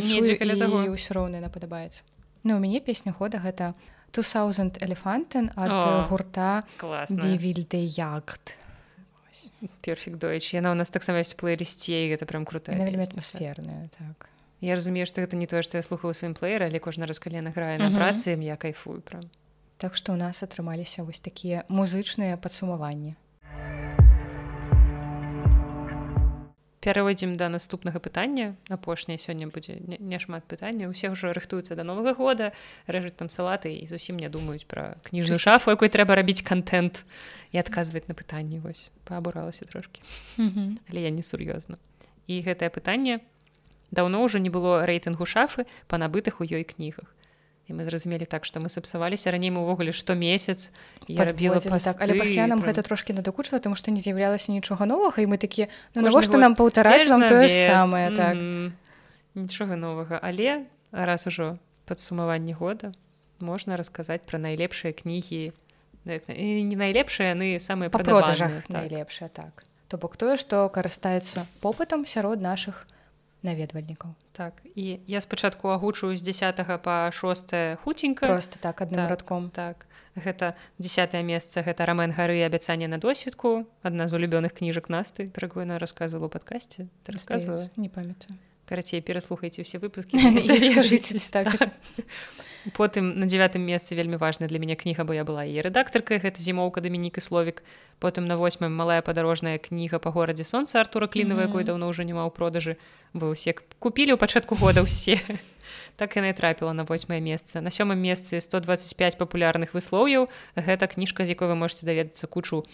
ўсё 0.95 1.13
роўна 1.13 1.37
яна 1.37 1.49
падабаецца. 1.49 2.03
Ну 2.45 2.57
у 2.57 2.61
мяне 2.61 2.81
песня 2.81 3.15
года 3.19 3.39
гэта 3.39 3.75
2000 4.13 4.79
элефантен 4.81 5.51
ад 5.57 5.71
О, 5.71 6.07
гурта 6.09 6.63
вільды 7.37 7.87
ягт 7.99 8.55
перфік 9.81 10.17
дойч 10.17 10.55
яна 10.55 10.73
у 10.73 10.75
нас 10.75 10.91
таксама 10.91 11.19
ёсць 11.21 11.35
плейлісце 11.35 12.11
гэта 12.11 12.27
прям 12.27 12.45
крутая 12.45 12.77
вельмі 12.77 13.03
атмасферная 13.03 13.89
так 13.99 14.31
Я 14.61 14.77
разумею 14.77 15.09
што 15.09 15.25
гэта 15.25 15.41
не 15.41 15.49
тое 15.49 15.65
што 15.65 15.81
я 15.81 15.83
слухаю 15.83 16.13
сваім 16.13 16.37
плеер 16.37 16.69
але 16.69 16.79
кожны 16.85 17.09
раз 17.09 17.19
калі 17.19 17.41
награе 17.41 17.81
на 17.81 17.89
працы 17.89 18.37
я 18.37 18.57
кайфую 18.57 19.01
прям. 19.01 19.25
Так 19.81 19.97
што 19.97 20.13
ў 20.13 20.21
нас 20.21 20.45
атрымаліся 20.45 21.01
вось 21.09 21.25
такія 21.25 21.65
музычныя 21.73 22.37
падсумаванні. 22.37 23.17
Пераводзім 26.81 27.37
да 27.37 27.49
наступнага 27.49 28.01
пытання 28.01 28.57
апошняе 28.69 29.17
сёння 29.17 29.49
будзе 29.49 29.81
няшмат 29.85 30.45
пытання 30.45 30.93
усе 30.93 31.09
ўжо 31.13 31.33
рыхтуюцца 31.33 31.77
да 31.77 31.85
новага 31.85 32.13
года 32.13 32.53
рэжуць 32.85 33.17
там 33.17 33.33
салаты 33.33 33.73
і 33.81 33.89
зусім 33.89 34.21
не 34.21 34.29
думаюць 34.29 34.69
пра 34.69 35.01
кніжную 35.09 35.41
шафу 35.41 35.73
якой 35.73 35.89
трэба 35.89 36.17
рабіць 36.17 36.45
контент 36.45 37.05
і 37.53 37.61
адказваць 37.61 38.09
на 38.09 38.17
пытанні 38.17 38.61
вось 38.61 38.93
паабуралася 39.09 39.65
трошки. 39.65 40.05
Але 40.37 41.05
я 41.05 41.11
не 41.13 41.25
сур'ёзна 41.25 41.81
і 42.29 42.41
гэтае 42.45 42.69
пытанне 42.69 43.21
даўно 43.91 44.25
ўжо 44.25 44.39
не 44.39 44.51
было 44.51 44.87
рэйтынгу 44.87 45.27
шафы 45.27 45.67
па 45.87 45.99
набытых 45.99 46.41
у 46.41 46.45
ёй 46.45 46.65
кнігах 46.65 47.11
і 47.71 47.79
мы 47.79 47.87
зразумелі 47.87 48.27
так 48.27 48.45
што 48.45 48.59
мы 48.59 48.69
сапсаваліся 48.69 49.31
раней 49.31 49.55
мы 49.55 49.63
увогуле 49.63 49.95
штомесяц 49.95 50.75
я 51.07 51.25
рабіла 51.25 51.63
так. 51.63 51.97
але 52.03 52.19
пасля 52.19 52.51
нам 52.51 52.61
гэта 52.61 52.83
трошки 52.83 53.15
надакучыла 53.15 53.63
тому 53.63 53.79
што 53.79 53.95
не 53.95 54.03
з'яўлялася 54.03 54.51
нічога 54.51 54.87
новага 54.91 55.23
і 55.23 55.31
мы 55.31 55.39
такі 55.39 55.71
ну, 55.95 56.03
навошта 56.03 56.37
нам 56.37 56.59
паўтараць 56.59 57.07
вам 57.07 57.31
тое 57.31 57.47
ж 57.47 57.55
самае? 57.55 58.11
Так. 58.19 58.35
Нічога 59.39 59.79
новага. 59.79 60.19
Але 60.19 60.67
раз 60.91 61.31
ужо 61.31 61.63
падсумаванне 61.87 62.53
года 62.59 62.91
можна 63.39 63.79
расказаць 63.79 64.27
пра 64.27 64.43
найлепшыя 64.43 64.91
кнігі 64.91 65.55
ну, 66.05 66.19
не 66.27 66.77
найлепшыя 66.77 67.39
яны 67.39 67.63
самыя 67.63 67.91
па 67.91 68.03
продажах 68.03 68.67
так. 68.67 68.83
найлепшыя 68.83 69.31
так. 69.31 69.63
То 69.87 69.95
бок 69.99 70.19
тое 70.19 70.35
што 70.35 70.67
карыстаецца 70.67 71.47
попытам 71.63 72.03
сярод 72.03 72.43
наших 72.43 72.87
наведвальнікаў. 73.43 74.15
Так 74.33 74.63
і 74.75 75.01
я 75.07 75.21
спачатку 75.21 75.69
агучую 75.69 76.17
з 76.17 76.23
10 76.23 76.83
по 76.83 77.11
6 77.13 77.55
хуценька. 77.85 78.27
Просто 78.27 78.59
так 78.61 78.81
адным 78.81 79.07
так, 79.07 79.11
радком. 79.11 79.51
так. 79.51 79.87
Гэта 80.17 80.55
десятое 80.79 81.23
месца 81.23 81.63
гэта 81.63 81.87
рамен 81.87 82.11
гары 82.11 82.43
абяцанне 82.43 82.89
на 82.89 82.99
досведку. 82.99 83.67
Адна 83.83 84.09
з 84.09 84.13
улюбёных 84.13 84.53
кніжак 84.53 84.89
насты 84.89 85.31
прыгойна 85.31 85.79
рассказывала 85.79 86.27
у 86.27 86.29
падкасці 86.29 86.89
рассказывала 87.07 87.71
не 87.77 87.89
памятаю. 87.89 88.39
Карацей 88.67 89.01
пераслухайце 89.01 89.63
все 89.63 89.79
выпуски 89.79 90.17
так. 91.33 91.71
Потым 92.77 93.19
на 93.19 93.27
девятым 93.27 93.63
месцы 93.63 93.95
вельмі 93.95 94.17
важна 94.17 94.47
для 94.47 94.59
мяне 94.59 94.77
кніга 94.77 95.05
бо 95.05 95.13
я 95.17 95.25
была 95.25 95.45
і 95.45 95.61
рэдактаркай 95.61 96.21
гэта 96.21 96.41
зімоўка 96.41 96.81
дамінік 96.81 97.19
і 97.19 97.21
словік 97.21 97.63
потым 97.99 98.27
на 98.27 98.37
восьмым 98.37 98.73
малая 98.73 99.03
падарожная 99.03 99.59
кніга 99.59 99.99
па 99.99 100.11
горадзе 100.11 100.45
сонца 100.45 100.81
артура 100.81 101.07
клінава 101.07 101.49
якой 101.49 101.65
даўно 101.65 101.89
ўжо 101.89 102.03
няма 102.03 102.25
ў 102.29 102.33
продажы. 102.33 102.77
Вы 103.13 103.35
ўсе 103.35 103.57
купілі 103.79 104.15
ў 104.15 104.19
пачатку 104.21 104.55
года 104.55 104.87
ўсе 104.87 105.19
так 106.01 106.17
яна 106.17 106.33
і 106.33 106.37
трапіла 106.37 106.73
на 106.73 106.89
восьмае 106.89 107.21
месца. 107.21 107.61
На 107.61 107.69
сёмым 107.69 108.01
месцы 108.01 108.41
125 108.41 109.21
папулярных 109.21 109.77
выслоўяў. 109.77 110.33
Гэта 110.57 110.89
кніжка 110.89 111.29
з 111.29 111.37
якой 111.37 111.53
вы 111.53 111.61
можете 111.61 111.85
даведацца 111.85 112.25
кучу 112.25 112.65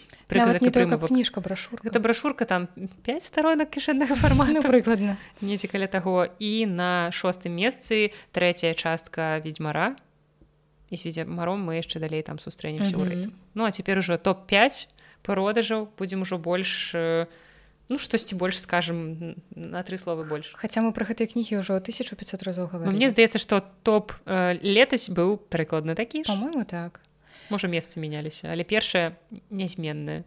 кніжка 1.11 1.43
брашур 1.43 1.83
это 1.83 1.99
брашурка 1.99 2.47
там 2.47 2.71
5 3.03 3.23
старонак 3.27 3.67
кішэннага 3.75 4.15
фармату 4.15 4.63
прыкладна. 4.63 5.19
Недзе 5.43 5.67
каля 5.67 5.91
таго. 5.91 6.31
І 6.39 6.65
на 6.71 7.11
шостым 7.11 7.51
месцы 7.59 8.15
трэцяя 8.31 8.71
частка 8.71 9.43
ведьзьмара 9.43 9.99
і 10.87 10.95
сведзе 10.95 11.27
маром 11.27 11.67
мы 11.67 11.83
яшчэ 11.83 11.99
далей 11.99 12.23
там 12.23 12.39
сустрэнемся 12.39 12.95
mm 12.95 13.03
-hmm. 13.03 13.31
ну 13.53 13.67
а 13.67 13.71
цяпер 13.71 13.97
ужо 13.97 14.15
топ-5 14.15 14.87
продажаў. 15.21 15.87
Будзем 15.99 16.21
ужо 16.21 16.37
больш 16.37 16.95
у 16.95 17.27
ну 17.89 17.97
штосьці 17.97 18.35
больш 18.35 18.59
скажем 18.59 19.35
на 19.55 19.83
тры 19.83 19.97
словы 19.97 20.27
больш. 20.27 20.53
Хаця 20.55 20.81
мы 20.81 20.91
про 20.91 21.07
гэтыя 21.07 21.27
кнігі 21.27 21.63
ўжо 21.63 21.79
1500 21.79 22.43
разоў 22.43 22.67
говорим 22.67 22.93
Мне 22.93 23.09
здаецца 23.09 23.39
что 23.39 23.63
топ 23.83 24.11
э, 24.25 24.59
летась 24.61 25.09
быў 25.09 25.37
прыкладна 25.37 25.95
такі 25.95 26.23
по-моему 26.23 26.65
так. 26.65 27.01
Можа 27.49 27.67
месцы 27.67 27.99
мяняліся 27.99 28.51
але 28.51 28.63
першае 28.63 29.15
нязменная 29.49 30.23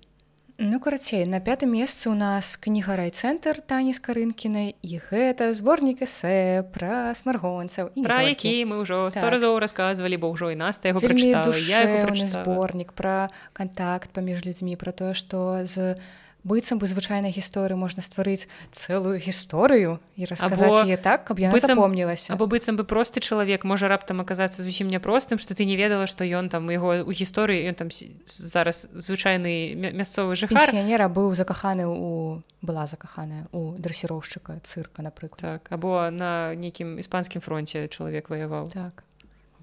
Ну 0.62 0.78
карацей 0.78 1.24
на 1.24 1.40
пятым 1.40 1.72
месцы 1.72 2.10
у 2.10 2.14
нас 2.14 2.56
кніга 2.60 2.92
райцэнтр 2.92 3.64
тані 3.64 3.96
з 3.96 4.00
карынкінай 4.04 4.76
і 4.84 5.00
гэта 5.08 5.56
зборнік 5.56 6.04
эсэ 6.04 6.68
пра 6.68 7.16
смаргонцаў 7.16 7.88
і 7.96 8.04
пра 8.04 8.28
які 8.28 8.68
мы 8.68 8.84
ўжо 8.84 9.08
сто 9.08 9.24
так. 9.24 9.32
разоў 9.32 9.56
расказвалі 9.56 10.20
бо 10.20 10.28
ўжо 10.28 10.52
і 10.52 10.60
нас 10.60 10.76
яго 10.84 11.00
зборнік 11.00 12.92
пра 12.92 13.32
кантакт 13.56 14.12
паміж 14.12 14.44
людзьмі 14.44 14.76
пра 14.76 14.92
тое 14.92 15.16
што 15.16 15.64
з 15.64 15.96
быццам 16.44 16.78
бы 16.78 16.86
звычайнай 16.86 17.30
гісторыі 17.32 17.76
можна 17.76 18.02
стварыць 18.02 18.48
цэлую 18.72 19.18
гісторыю 19.20 20.00
і 20.16 20.24
расказаць 20.24 20.84
яе 20.86 20.96
так 20.96 21.24
каб 21.24 21.38
яна 21.38 21.56
запомнілася. 21.56 22.32
або 22.32 22.46
быццам 22.46 22.76
бы 22.76 22.84
просты 22.84 23.20
чалавек 23.20 23.64
можа 23.64 23.88
раптам 23.88 24.20
аказацца 24.20 24.62
зусім 24.62 24.88
няпростым 24.88 25.38
што 25.38 25.54
ты 25.54 25.64
не 25.64 25.76
ведала 25.76 26.06
што 26.06 26.24
ён 26.24 26.48
там 26.48 26.70
яго 26.70 27.04
у 27.04 27.12
гісторыі 27.12 27.68
ён 27.68 27.74
там 27.74 27.88
зараз 28.24 28.88
звычайны 28.92 29.74
мясцовы 29.74 30.34
жыхарнера 30.34 31.08
быў 31.08 31.34
закаханы 31.34 31.86
у 31.86 32.42
была 32.62 32.86
закаханая 32.86 33.48
у 33.52 33.72
дрэсіроўшчыка 33.76 34.60
цырка 34.62 35.02
напрыклад. 35.02 35.40
Так 35.40 35.72
або 35.72 36.10
на 36.10 36.54
нейкім 36.54 36.98
іспанскім 37.00 37.40
фронте 37.40 37.88
чалавек 37.88 38.28
ваяваў. 38.28 38.68
Так. 38.68 39.04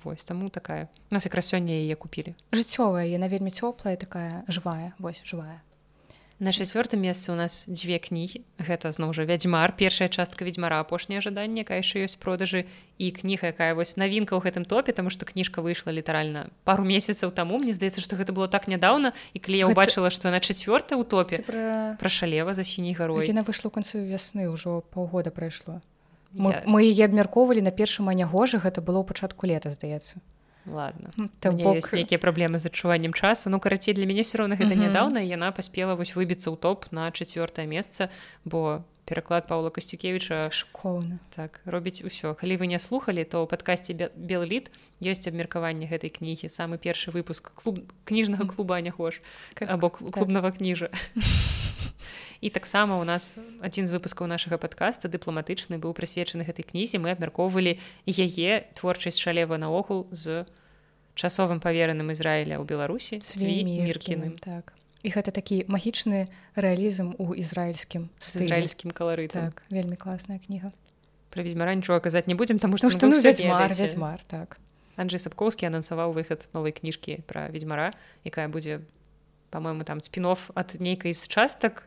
Вось 0.04 0.24
таму 0.24 0.50
такая. 0.50 0.90
Нас 1.10 1.26
якраз 1.26 1.54
сёння 1.54 1.74
яе 1.74 1.96
купілі. 1.96 2.36
Жыццёвая 2.52 3.06
яна 3.06 3.28
вельмі 3.28 3.52
цёплая 3.52 3.98
такая 3.98 4.44
жывая 4.48 4.94
вось 4.98 5.22
жывая 5.26 5.62
На 6.40 6.52
чацвёртым 6.54 7.02
месцы 7.02 7.32
у 7.32 7.36
нас 7.36 7.66
дзве 7.66 7.98
кнігі. 7.98 8.46
Гэта 8.62 8.94
зноў 8.94 9.10
жа 9.18 9.26
вядзьмар 9.26 9.74
першая 9.74 10.06
частка 10.06 10.46
ведьзьмара 10.46 10.78
апошняе 10.86 11.18
жаданне 11.18 11.66
якая 11.66 11.82
яшчэ 11.82 12.06
ёсць 12.06 12.14
продажы 12.14 12.70
і 13.02 13.10
кніга 13.10 13.50
якая 13.50 13.74
вось 13.74 13.98
навінка 13.98 14.38
ў 14.38 14.46
гэтым 14.46 14.62
топе 14.70 14.94
тому 14.94 15.10
что 15.10 15.26
кніжка 15.26 15.66
выйшла 15.66 15.90
літаральна 15.90 16.54
пару 16.62 16.86
месяцаў 16.86 17.34
таму. 17.34 17.58
Мне 17.58 17.74
здаецца 17.74 18.06
што 18.06 18.22
гэта 18.22 18.38
было 18.38 18.46
так 18.46 18.70
нядаўна 18.70 19.18
і 19.34 19.42
калі 19.42 19.58
я 19.58 19.66
ўбачыла 19.66 20.14
што 20.14 20.30
на 20.30 20.38
чацвёрта 20.38 20.94
ў 20.94 21.10
топе 21.10 21.42
пра... 21.42 21.98
пра 21.98 22.10
шалева 22.10 22.54
за 22.54 22.62
сіняй 22.62 22.94
гарой. 22.94 23.26
Яна 23.26 23.42
выйшла 23.42 23.74
ў 23.74 23.82
канцу 23.82 24.06
вясны 24.06 24.46
ўжо 24.46 24.86
паўгода 24.94 25.34
прайшло. 25.34 25.82
Мы, 26.38 26.54
я... 26.54 26.62
мы 26.70 26.86
яе 26.86 27.10
абмяркоўвалі 27.10 27.66
на 27.66 27.74
першым 27.74 28.14
анягожы 28.14 28.62
гэта 28.62 28.86
было 28.86 29.02
ў 29.02 29.10
пачатку 29.10 29.50
лета 29.50 29.74
здаецца 29.74 30.22
ладно. 30.68 31.10
Бок... 31.18 31.94
нейкія 31.94 32.20
праблемы 32.20 32.60
з 32.60 32.66
адчуваннем 32.68 33.14
часу 33.14 33.50
ну 33.50 33.60
карацей 33.60 33.94
для 33.94 34.06
мяне 34.06 34.22
все 34.22 34.38
роўна 34.38 34.56
гэта 34.56 34.74
mm 34.74 34.80
-hmm. 34.80 34.88
нядаўна 34.88 35.20
яна 35.20 35.52
паспела 35.52 35.96
вось 35.96 36.16
выбіцца 36.16 36.52
ў 36.52 36.58
топ 36.58 36.92
на 36.92 37.12
чацвёртае 37.12 37.68
месца 37.68 38.10
бо 38.46 38.84
пераклад 39.08 39.48
павла 39.48 39.70
касцюкевича 39.70 40.52
шкоўна 40.52 41.20
так 41.32 41.62
робіць 41.66 42.04
усё. 42.04 42.36
Калі 42.36 42.58
вы 42.58 42.68
не 42.68 42.80
слухали 42.80 43.24
то 43.24 43.44
ў 43.44 43.48
падкасці 43.48 43.96
белліт 44.16 44.72
ёсць 45.00 45.28
абмеркаванне 45.32 45.88
гэтай 45.88 46.12
кнігі. 46.12 46.52
Самы 46.52 46.78
першы 46.78 47.16
выпуск 47.16 47.56
клуб 47.56 47.80
кніжнага 48.04 48.46
клуба 48.46 48.82
не 48.82 48.92
хош 48.92 49.22
або 49.62 49.90
клубнага 49.90 50.52
так. 50.52 50.58
кніжа 50.60 50.90
і 52.42 52.50
таксама 52.50 53.00
у 53.02 53.04
нас 53.04 53.38
адзін 53.62 53.88
з 53.88 53.96
выпускаў 53.98 54.28
нашага 54.28 54.58
падкаста 54.62 55.10
дыпламатычны 55.10 55.82
быў 55.82 55.94
прысвечаны 55.98 56.46
гэтай 56.46 56.66
кнізе. 56.68 57.02
Мы 57.02 57.12
абмяркоўвалі 57.14 57.78
яе 58.06 58.52
творчасць 58.78 59.18
шалева 59.18 59.58
наогул 59.58 60.08
з 60.12 60.46
часовым 61.18 61.60
павераным 61.60 62.14
Ізраіля 62.14 62.62
ў 62.62 62.66
беларусі 62.70 63.18
міркіным 63.18 64.38
так. 64.38 64.78
І 65.06 65.14
гэта 65.14 65.34
такі 65.34 65.66
магічны 65.70 66.30
рэалізм 66.58 67.18
у 67.22 67.34
ізраільскім 67.38 68.10
з 68.20 68.46
ізраільскім 68.46 68.94
каларытам. 68.94 69.54
Так, 69.54 69.64
вельмі 69.70 69.98
класная 69.98 70.42
кніга. 70.42 70.74
Пра 71.30 71.46
ведьзьмара 71.46 71.74
нічога 71.78 72.02
казаць 72.02 72.26
не 72.26 72.38
будзем 72.38 72.58
таму 72.58 72.78
што 72.82 72.90
што 72.90 73.10
ну, 73.10 73.18
вядзьмар, 73.22 73.74
вядзьмар 73.74 74.22
так. 74.26 74.58
Анджей 74.98 75.22
сапкоўскі 75.22 75.70
анансаваў 75.70 76.14
выхад 76.18 76.46
новай 76.58 76.74
кніжкі 76.74 77.22
пра 77.30 77.50
ведьзьмара 77.54 77.94
якая 78.26 78.50
будзе 78.50 78.82
по-моему 79.54 79.86
там 79.86 80.02
спінов 80.02 80.50
ад 80.58 80.78
нейкай 80.82 81.14
з 81.14 81.30
частак 81.30 81.86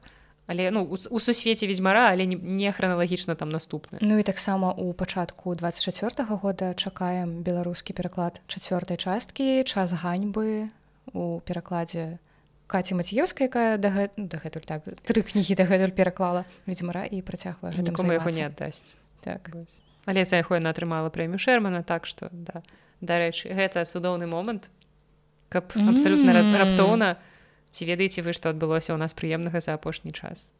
але 0.51 0.71
ну 0.75 0.83
у 0.83 1.19
сусвеце 1.23 1.71
ведьзьмара 1.71 2.11
але 2.11 2.27
не 2.27 2.73
храналагічна 2.73 3.39
там 3.39 3.55
наступна 3.55 4.03
Ну 4.03 4.19
і 4.19 4.23
таксама 4.27 4.75
у 4.75 4.93
пачатку 4.93 5.55
24 5.55 6.27
-го 6.27 6.37
года 6.43 6.75
чакаем 6.75 7.43
беларускі 7.43 7.95
пераклад 7.95 8.43
чацвёртай 8.51 8.99
часткі 8.99 9.63
час 9.65 9.95
ганьбы 9.95 10.69
у 11.15 11.41
перакладзе 11.47 12.19
каці 12.67 12.95
маціеўская 12.95 13.51
якая 13.51 13.79
дагэтуль 13.79 14.67
так 14.67 14.87
тры 15.03 15.23
кнігі 15.27 15.59
дагэтуль 15.59 15.95
пераклала. 15.95 16.47
Ведьзьмара 16.67 17.07
і 17.07 17.23
працягвае 17.23 17.75
гэтым 17.75 17.99
яго 17.99 18.31
не 18.31 18.47
аддасць. 18.47 18.95
Так. 19.21 19.51
Але 20.07 20.25
за 20.25 20.39
яго 20.43 20.55
яна 20.55 20.71
атрымала 20.71 21.11
прэмію 21.11 21.39
шермана 21.39 21.83
так 21.83 22.07
что 22.07 22.31
да. 22.31 22.63
Дарэчы 23.03 23.51
гэта 23.55 23.83
цудоўны 23.83 24.27
момант 24.27 24.71
каб 25.51 25.75
абсалютна 25.75 26.31
mm 26.31 26.47
-hmm. 26.47 26.59
раптоўна 26.59 27.17
ці 27.71 27.87
ведаеце 27.87 28.23
вы 28.23 28.35
што 28.37 28.51
адбылося 28.51 28.93
ў 28.95 28.99
нас 28.99 29.15
прыемнага 29.15 29.61
за 29.61 29.75
апошні 29.75 30.13
час? 30.13 30.51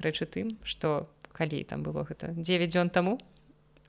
Рэчы 0.00 0.26
тым 0.26 0.56
што 0.64 1.08
калі 1.32 1.64
там 1.64 1.82
было 1.82 2.04
гэта? 2.04 2.32
9 2.36 2.70
дзён 2.70 2.90
таму? 2.90 3.18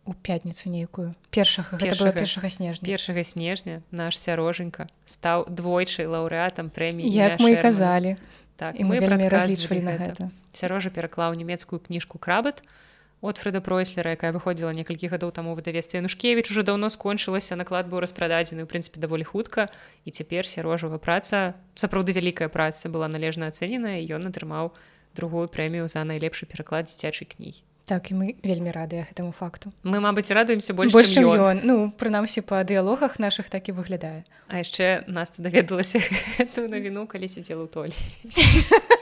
У 0.06 0.14
пятніцу 0.14 0.70
нейкую. 0.70 1.18
Першага 1.34 1.78
першага, 1.82 2.14
першага 2.14 2.50
снежня. 2.50 2.86
Першага 2.86 3.24
снежня 3.26 3.82
наш 3.90 4.18
сярожанька 4.18 4.86
стаў 5.06 5.50
двойчы 5.50 6.06
лаўрэатам 6.06 6.70
прэміі 6.70 7.10
як 7.10 7.42
мы 7.42 7.58
казалі. 7.58 8.18
Так 8.56 8.80
і 8.80 8.88
мы 8.88 9.02
разлічвалі 9.02 9.82
на 9.84 9.98
гэта. 10.00 10.32
сярожа 10.56 10.90
пераклаў 10.90 11.36
нямецкую 11.36 11.84
кніжку 11.84 12.18
крабат 12.18 12.64
у 12.64 12.86
от 13.22 13.38
фреда 13.38 13.62
пройслера 13.62 14.14
якая 14.14 14.32
выходзіла 14.32 14.74
некалькі 14.76 15.10
гадоў 15.10 15.32
таму 15.32 15.56
выдавестве 15.56 16.02
нушкевич 16.02 16.52
уже 16.52 16.64
даўно 16.64 16.90
скончылася 16.90 17.56
наклад 17.56 17.88
быў 17.88 18.04
распрададзены 18.06 18.64
у 18.64 18.70
прынцыпе 18.70 19.00
даволі 19.00 19.24
хутка. 19.24 19.70
І 20.06 20.12
цяпер 20.12 20.48
сярожава 20.48 20.98
праца 20.98 21.56
сапраўды 21.74 22.14
вялікая 22.14 22.50
праца 22.50 22.90
была 22.90 23.08
належна 23.08 23.48
ацэненая 23.48 24.04
ён 24.14 24.30
атрымаў 24.30 24.76
другую 25.16 25.48
прэмію 25.48 25.88
за 25.88 26.04
найлепшы 26.04 26.46
пераклад 26.46 26.86
дзіцячай 26.86 27.26
кнігі. 27.26 27.64
Так 27.86 28.10
і 28.10 28.18
мы 28.18 28.28
вельмі 28.42 28.74
радыя 28.74 29.06
гэтаму 29.06 29.30
факту. 29.30 29.70
Мы 29.86 30.02
мабыць 30.02 30.34
радуемся 30.34 30.74
больш 30.74 30.92
больш 30.92 31.14
ён. 31.22 31.38
ён. 31.38 31.58
Ну 31.64 31.76
прынамсі 31.94 32.42
па 32.42 32.66
дыялогах 32.66 33.20
наших 33.20 33.50
так 33.50 33.70
і 33.70 33.78
выглядае. 33.78 34.26
А 34.50 34.58
яшчэ 34.58 35.06
нас 35.06 35.32
даведалася 35.38 36.02
навіну 36.58 37.06
калі 37.06 37.30
сидзела 37.30 37.66
ў 37.66 37.70
толі 37.70 37.94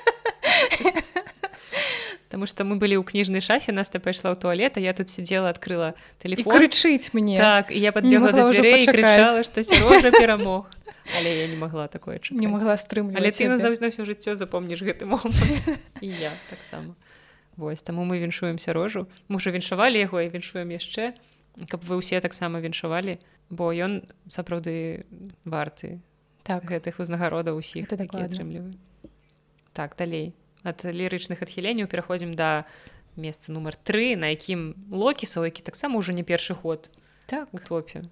Таму 2.33 2.49
што 2.49 2.65
мы 2.65 2.81
былі 2.81 2.97
ў 2.97 3.05
кніжнай 3.05 3.45
шафе 3.45 3.69
наста 3.69 4.01
пайшла 4.01 4.33
ў 4.33 4.41
туалета 4.41 4.81
я 4.81 4.97
тут 4.97 5.05
сидела 5.05 5.53
открыла 5.53 5.93
телефон. 6.17 6.49
крычыць 6.49 7.13
мне. 7.13 7.37
Так 7.37 7.69
я 7.69 7.93
подбегла 7.93 8.33
да 8.33 8.49
дзвярэй 8.49 8.89
крычала 8.89 9.45
што 9.45 9.61
сярожа 9.61 10.09
перамог 10.09 10.65
але 11.19 11.45
я 11.45 11.47
не 11.47 11.57
могла 11.61 11.87
такое 11.87 12.17
чакаць. 12.17 12.39
не 12.39 12.47
могла 12.47 12.77
стрым 12.77 13.13
але 13.13 13.29
ты 13.29 13.45
назаўсна 13.45 13.93
ўсё 13.93 14.01
жыццё 14.01 14.33
запомніш 14.33 14.81
гэты 14.81 15.05
момант 15.05 15.37
і 16.01 16.09
я 16.09 16.31
таксама 16.49 16.95
Вось 17.53 17.85
таму 17.85 18.01
мы 18.01 18.17
віншуемся 18.17 18.73
рожу 18.73 19.05
мы 19.29 19.37
ўжо 19.37 19.53
віншавалі 19.53 20.01
яго 20.01 20.17
і 20.17 20.33
віншуем 20.33 20.73
яшчэ 20.73 21.13
каб 21.69 21.85
вы 21.85 22.01
ўсе 22.01 22.17
таксама 22.17 22.65
віншавалі 22.65 23.19
бо 23.53 23.69
ён 23.69 24.09
сапраўды 24.25 25.05
варты 25.45 26.01
так. 26.41 26.65
гэтых 26.65 26.97
узнагародаў 26.97 27.61
усіх 27.61 27.85
атрымліваю 27.93 28.73
так 29.73 29.93
далей 29.93 30.33
ад 30.63 30.83
лірычных 30.83 31.43
адхіленняў 31.43 31.87
пераходзім 31.87 32.33
да 32.33 32.65
месца 33.15 33.53
нумар 33.53 33.75
тры 33.75 34.15
на 34.15 34.33
якім 34.33 34.73
локісаў 34.89 35.45
які 35.47 35.61
таксама 35.61 35.99
ўжо 35.99 36.15
не 36.15 36.23
першы 36.23 36.57
год 36.57 36.89
так. 37.27 37.47
у 37.53 37.57
топе. 37.57 38.09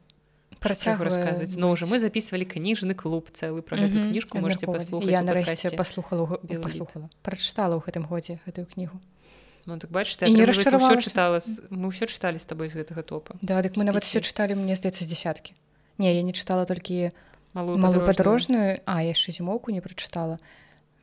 Працягу 0.62 1.02
расказваць 1.04 1.50
зноў 1.50 1.74
жа 1.74 1.90
мы 1.90 1.98
записывалі 1.98 2.46
кніжны 2.46 2.94
клуб 2.94 3.34
цэлы 3.34 3.66
про 3.66 3.82
гэту 3.82 4.06
кніжку 4.12 4.38
можете 4.38 4.70
паслухаць 4.70 5.10
я 5.10 5.26
нарэшце 5.26 5.74
паслухала 5.74 6.38
паслухала 6.62 7.10
прачытала 7.26 7.80
ў 7.80 7.86
гэтым 7.88 8.06
годзе 8.06 8.40
гэтую 8.46 8.68
кнігу 8.68 9.02
Ну, 9.66 9.78
так 9.78 9.92
бач 9.92 10.18
не 10.22 10.46
расчаравала 10.46 10.98
чытала 10.98 11.38
мы 11.70 11.94
ўсё 11.94 12.10
чыталі 12.10 12.42
з 12.42 12.50
табой 12.50 12.74
з 12.74 12.82
гэтага 12.82 13.06
топа. 13.06 13.38
Да 13.46 13.62
дык 13.62 13.78
мы 13.78 13.86
нават 13.86 14.02
все 14.02 14.18
чыталі 14.18 14.58
мне 14.58 14.74
здаецца 14.74 15.06
дзясяткі 15.06 15.54
не 16.02 16.14
я 16.14 16.22
не 16.26 16.34
чытала 16.34 16.66
толькі 16.66 17.14
малую 17.54 17.78
малую 17.78 18.06
падарожную 18.06 18.82
а 18.86 19.04
яшчэ 19.06 19.38
зімоўку 19.38 19.72
не 19.72 19.82
прачытала 19.86 20.42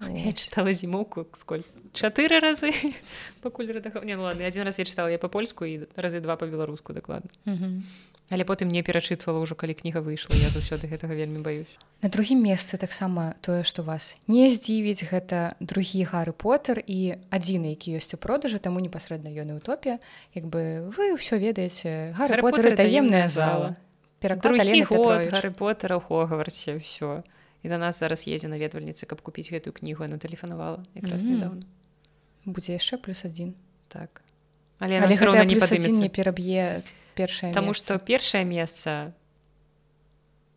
я 0.01 0.32
чытала 0.38 0.72
зімоўку 0.72 1.26
сколь 1.34 1.62
чатыры 1.92 2.40
разы 2.40 2.72
пакуль 3.42 3.66
не, 4.05 4.16
ну, 4.16 4.22
ладно, 4.22 4.44
один 4.44 4.62
раз 4.64 4.78
я 4.78 4.84
чытала 4.84 5.09
я 5.09 5.18
па-польску 5.18 5.64
і 5.64 5.88
разы 5.96 6.20
два 6.20 6.36
па-беларуску 6.36 6.92
дакладна 6.92 7.30
але 8.30 8.44
потым 8.44 8.68
мне 8.68 8.82
перачытвала 8.84 9.40
ўжо 9.40 9.57
калі 9.57 9.74
кніга 9.74 10.05
выйшла 10.05 10.36
я 10.36 10.53
заўсёды 10.53 10.84
гэтага 10.88 11.16
вельмі 11.16 11.40
баюсь. 11.40 11.72
На 12.03 12.09
другім 12.09 12.44
месцы 12.44 12.76
таксама 12.76 13.34
тое 13.40 13.64
што 13.64 13.82
вас 13.82 14.20
не 14.28 14.53
здзівіць 14.53 15.09
гэта 15.09 15.57
другі 15.61 16.05
гары 16.05 16.32
поттер 16.32 16.82
і 16.84 17.16
адзіны 17.32 17.72
які 17.72 17.96
ёсць 17.96 18.12
у 18.14 18.20
продажы 18.20 18.61
таму 18.61 18.80
непасрэдна 18.84 19.32
ён 19.32 19.57
і 19.57 19.59
утопія 19.59 19.99
як 20.36 20.44
бы 20.44 20.92
вы 20.92 21.16
ўсё 21.16 21.40
ведаеце 21.40 22.12
гары 22.20 22.40
поттер 22.44 22.76
таемная 22.76 23.28
зала. 23.28 23.76
Гары 24.20 25.51
поттера 25.57 25.96
хогаварце 25.96 26.76
ўсё 26.76 27.24
і 27.69 27.71
да 27.71 27.77
нас 27.77 28.01
зараз 28.01 28.25
едзе 28.25 28.49
наведвальніца 28.49 29.05
каб 29.05 29.21
купіць 29.21 29.53
гэтую 29.53 29.77
кнігу. 29.77 30.09
Она 30.09 30.16
тэлефанавала 30.16 30.81
якраз 30.97 31.21
mm 31.21 31.29
-hmm. 31.29 31.35
недавно 31.37 31.62
будзе 32.49 32.73
яшчэ 32.73 32.97
плюс 32.97 33.25
адзін. 33.25 33.55
Так. 33.89 34.23
Але, 34.79 35.01
але 35.01 35.45
не, 35.45 35.89
не 35.89 36.09
пераб'е 36.09 36.83
першае 37.14 37.53
Таму 37.53 37.75
што 37.75 37.99
першае 37.99 38.45
месца 38.45 39.12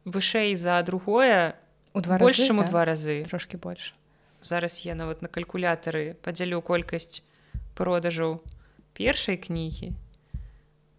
вышэй 0.06 0.56
за 0.56 0.82
другое 0.84 1.56
у 1.94 2.02
два 2.02 2.18
больш 2.18 2.40
чым 2.40 2.62
у 2.62 2.64
два 2.64 2.86
разы. 2.86 3.26
Трошки 3.28 3.58
больш. 3.58 3.94
Зараз 4.42 4.86
я 4.86 4.96
нават 4.96 5.22
на 5.22 5.28
калькулятары 5.28 6.16
падзялю 6.22 6.62
колькасць 6.62 7.24
продажаў 7.76 8.42
першай 8.94 9.38
кнігі. 9.38 9.94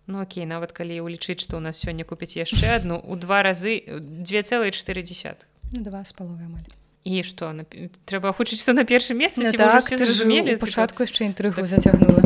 Ну 0.06 0.22
окей 0.22 0.46
нават 0.46 0.72
калі 0.72 0.98
ўлічыць 1.06 1.46
што 1.46 1.56
ў 1.56 1.70
нас 1.70 1.78
сёння 1.78 2.04
купіць 2.04 2.36
яшчэ 2.36 2.74
адну 2.76 2.98
у 2.98 3.14
два 3.16 3.42
разы 3.46 3.80
2,4 3.86 4.66
ну, 4.66 5.51
два 5.72 6.04
з 6.04 6.12
паловай 6.12 6.46
амаль. 6.46 6.68
І 7.04 7.24
што 7.26 7.50
на... 7.52 7.64
трэба 8.06 8.30
хутчыць 8.36 8.62
што 8.62 8.76
на 8.76 8.84
першым 8.86 9.18
месцы 9.18 9.42
ну, 9.42 9.50
так, 9.56 9.82
зразумелі 9.82 10.54
пачатку 10.60 11.02
яшчэ 11.02 11.26
інтрыгу 11.26 11.64
так... 11.64 11.66
зацягнула 11.66 12.22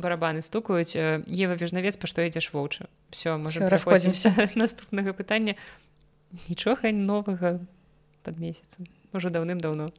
барабаны 0.00 0.42
стукаюць 0.42 0.96
Ева 0.96 1.54
вежнавец 1.54 1.94
па 2.00 2.10
што 2.10 2.24
ідзеш 2.26 2.50
воўча 2.50 2.88
все 3.14 3.36
можа 3.36 3.68
расходзімся 3.68 4.32
наступнага 4.56 5.14
пытання 5.14 5.54
нічога 6.48 6.90
новага 6.90 7.60
под 8.24 8.40
месяцам 8.40 8.88
уже 9.12 9.30
даўным-даўно 9.30 9.92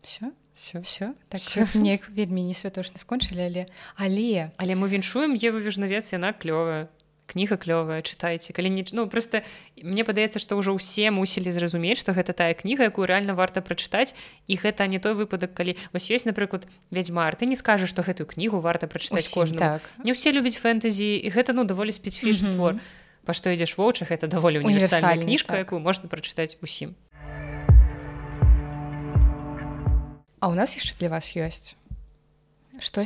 все 0.00 0.32
все 0.54 0.80
все 0.80 1.12
так 1.28 1.42
неяк 1.74 2.08
вельмі 2.08 2.46
не 2.46 2.54
святочна 2.54 2.96
скончылі 2.96 3.44
але 3.44 3.66
але. 3.96 4.50
Але 4.56 4.72
мы 4.72 4.88
віншуем 4.88 5.36
Ева 5.36 5.60
вежнавец 5.60 6.12
яна 6.16 6.32
клёвая 6.32 6.88
кніга 7.30 7.54
клёвая 7.54 8.02
чытайце 8.02 8.50
калі 8.50 8.74
ніч 8.74 8.90
ну 8.98 9.06
просто 9.06 9.46
мне 9.78 10.02
падаецца 10.02 10.42
што 10.42 10.58
ўжо 10.58 10.74
ўсе 10.74 11.14
мусілі 11.14 11.54
зразумець 11.54 12.02
што 12.02 12.10
гэта 12.12 12.34
тая 12.34 12.58
кніга 12.58 12.90
якую 12.90 13.06
рэальна 13.06 13.38
варта 13.38 13.62
прачытаць 13.62 14.18
і 14.50 14.58
гэта 14.58 14.90
не 14.90 14.98
той 14.98 15.14
выпадак 15.14 15.54
калі 15.54 15.78
вось 15.94 16.10
ёсць 16.10 16.26
напрыклад 16.26 16.66
вядзьмар 16.90 17.38
ты 17.38 17.46
не 17.46 17.54
скажаш 17.54 17.94
што 17.94 18.02
гэтую 18.02 18.26
кнігу 18.26 18.58
варта 18.58 18.90
прачытаць 18.90 19.30
кожны 19.30 19.58
так. 19.62 19.82
Не 20.02 20.16
ўсе 20.16 20.34
любяць 20.34 20.58
фэнтэзі 20.58 21.20
і 21.22 21.28
гэта 21.30 21.54
ну 21.54 21.62
даволі 21.64 21.94
спецыфічны 21.94 22.52
твор. 22.56 22.80
Па 23.28 23.36
што 23.36 23.52
ідзеш 23.52 23.76
воўчах 23.76 24.10
это 24.10 24.26
даволі 24.26 24.64
універсальная 24.64 25.22
кніжка 25.22 25.52
так. 25.52 25.68
якую 25.68 25.80
можна 25.84 26.08
прачытаць 26.08 26.56
усім. 26.64 26.96
А 30.40 30.48
ў 30.48 30.54
нас 30.56 30.72
яшчэ 30.72 30.96
для 30.96 31.12
вас 31.12 31.36
ёсць 31.36 31.76
что 32.80 33.04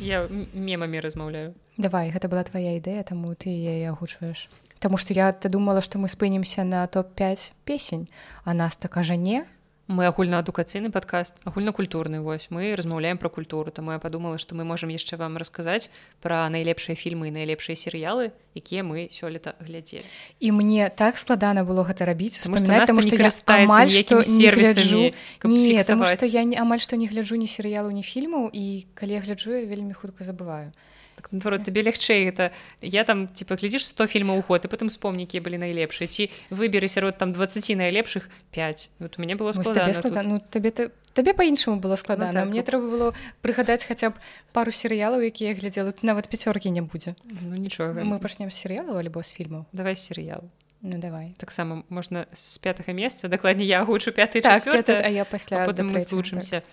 я 0.00 0.28
мемамі 0.52 1.00
размаўляю 1.00 1.54
давай 1.76 2.10
гэта 2.10 2.28
была 2.28 2.44
твоя 2.44 2.76
ідэя 2.78 3.02
таму 3.04 3.34
ты 3.34 3.50
яе 3.50 3.90
агучваеш 3.90 4.48
Таму 4.80 4.96
што 4.96 5.12
я 5.12 5.30
ты 5.32 5.52
думала 5.52 5.84
што 5.84 6.00
мы 6.00 6.08
спынімся 6.08 6.64
на 6.64 6.86
топ-5 6.88 7.52
песень 7.68 8.08
а 8.44 8.54
нас 8.54 8.76
так 8.76 8.92
кажа 8.92 9.14
не. 9.14 9.44
Мы 9.90 10.06
агульнаадукацыйны 10.06 10.90
падкаст 10.94 11.34
агульнакультурны 11.44 12.22
вось. 12.22 12.46
Мы 12.48 12.72
размаўляем 12.74 13.18
пра 13.18 13.28
культуру. 13.28 13.70
Таму 13.70 13.92
я 13.92 13.98
подумала 13.98 14.38
што 14.38 14.54
мы 14.54 14.64
можемм 14.64 14.88
яшчэ 14.88 15.20
вам 15.20 15.36
расказаць 15.36 15.90
пра 16.22 16.48
найлепшыя 16.48 16.96
фільмы 16.96 17.28
і 17.28 17.36
найлепшыя 17.36 17.76
серыялы 17.76 18.32
якія 18.56 18.80
мы 18.80 19.12
сёлета 19.12 19.52
глядзелі. 19.60 20.06
І 20.40 20.52
мне 20.52 20.88
так 20.88 21.20
складана 21.20 21.60
было 21.60 21.84
гэта 21.84 22.08
рабіць 22.08 22.40
таму 22.40 22.56
што 22.56 22.72
я 22.72 22.88
амаль 22.88 23.92
што 23.92 24.24
не 24.24 24.48
гляджу. 24.48 25.12
не 25.44 25.84
таму 25.84 26.08
што 26.08 26.24
я 26.24 26.40
амаль 26.56 26.80
што 26.80 26.96
не 26.96 27.04
гляджу 27.04 27.36
ні 27.36 27.44
серыялу 27.44 27.92
ні 27.92 28.00
фільмаў 28.00 28.48
і 28.48 28.86
калі 28.94 29.12
я 29.12 29.20
гляджу 29.20 29.60
я 29.60 29.68
вельмі 29.68 29.92
хутка 29.92 30.24
забываю 30.24 30.72
так, 31.20 31.32
наоборот 31.32 31.64
табе 31.64 31.82
лягчэй 31.82 32.28
это. 32.28 32.50
Я 32.80 33.04
там 33.04 33.28
типа 33.28 33.54
глядзіш 33.54 33.84
100 33.84 34.06
фільмаў 34.06 34.40
уход 34.40 34.64
і 34.64 34.68
потым 34.72 34.88
вспомні 34.88 35.28
якія 35.28 35.44
былі 35.44 35.60
найлепшыя 35.60 36.08
ці 36.08 36.32
выберы 36.48 36.88
сярод 36.88 37.18
там 37.20 37.32
20 37.32 37.76
найлепшых 37.76 38.32
5 38.52 38.90
вот 38.98 39.18
у 39.18 39.20
мяне 39.20 39.36
было 39.36 39.52
складана, 39.52 39.92
складана. 39.92 40.28
Ну, 40.28 40.40
табе 40.40 40.70
ты 40.70 40.90
табе 41.12 41.34
по-іншаму 41.34 41.80
было 41.80 41.96
складана 41.96 42.32
ну, 42.32 42.40
так. 42.40 42.48
мне 42.48 42.62
трэба 42.62 42.88
было 42.88 43.14
прыгадаць 43.42 43.84
хаця 43.84 44.10
б 44.10 44.14
пару 44.52 44.72
серыялаў 44.72 45.20
якія 45.20 45.52
глядзела 45.52 45.92
нават 46.02 46.32
пяцёркі 46.32 46.72
не 46.72 46.80
будзе 46.80 47.14
ну 47.24 47.56
нічога 47.56 48.00
мы 48.00 48.18
пачнем 48.18 48.50
серыялу 48.50 48.96
альбо 48.96 49.22
з 49.22 49.36
фільмаў 49.36 49.68
давай 49.72 49.96
серыял 49.96 50.48
Ну 50.82 50.96
давай. 50.96 51.36
Таксама 51.36 51.84
можна 51.90 52.24
з 52.32 52.56
пятага 52.56 52.96
месца 52.96 53.28
дакладней 53.28 53.68
я 53.68 53.84
гучу 53.84 54.16
пяты 54.16 54.40
так, 54.40 54.64
а 54.64 55.08
я 55.12 55.26
пасля 55.26 55.66
потым 55.68 55.92
мы 55.92 56.00
злучымся 56.00 56.64
так 56.64 56.68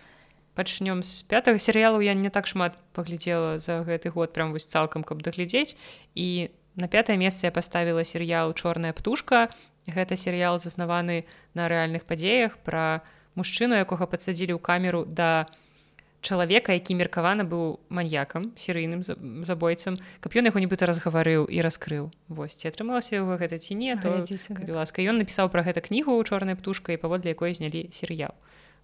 пачнём 0.58 1.05
з 1.05 1.22
пятого 1.30 1.62
серыялу. 1.62 2.01
Я 2.01 2.18
не 2.18 2.34
так 2.34 2.49
шмат 2.49 2.74
паглядзела 2.97 3.62
за 3.62 3.86
гэты 3.86 4.10
год 4.10 4.34
прям 4.34 4.58
вось 4.58 4.66
цалкам 4.66 5.05
каб 5.05 5.22
даглядзець. 5.22 5.78
І 6.18 6.49
на 6.76 6.88
пятое 6.89 7.18
месца 7.18 7.45
я 7.45 7.51
паставіла 7.53 8.01
серыял 8.03 8.53
чорная 8.58 8.93
птушка 8.93 9.49
гэта 9.88 10.16
серыял 10.16 10.60
заснаваны 10.60 11.26
на 11.53 11.68
рэальных 11.68 12.03
падзеях 12.03 12.58
пра 12.66 13.01
мужчыну 13.36 13.78
якога 13.78 14.05
падсадзілі 14.05 14.58
ў 14.58 14.62
камеру 14.62 15.05
да 15.08 15.47
чалавека 16.22 16.76
які 16.76 16.97
меркавана 16.99 17.47
быў 17.47 17.80
маньякам 17.89 18.51
серыйным 18.60 19.01
забойцам 19.47 19.97
каб 20.20 20.36
ён 20.36 20.51
яго 20.51 20.60
нібыта 20.60 20.86
разгаварыў 20.89 21.47
і 21.47 21.62
раскрыў. 21.64 22.12
Восьці 22.28 22.68
атрымалася 22.68 23.22
яго 23.22 23.39
гэта 23.39 23.58
ці 23.58 23.80
не 23.80 23.95
то 23.95 24.20
ласка 24.68 25.01
ён 25.01 25.24
напісаў 25.24 25.49
пра 25.49 25.64
гэта 25.64 25.80
кнігу 25.82 26.18
ў 26.20 26.22
чорная 26.28 26.58
птушка 26.60 26.91
і 26.93 27.01
паводле 27.01 27.32
якой 27.32 27.55
знялі 27.55 27.88
серыял 27.89 28.36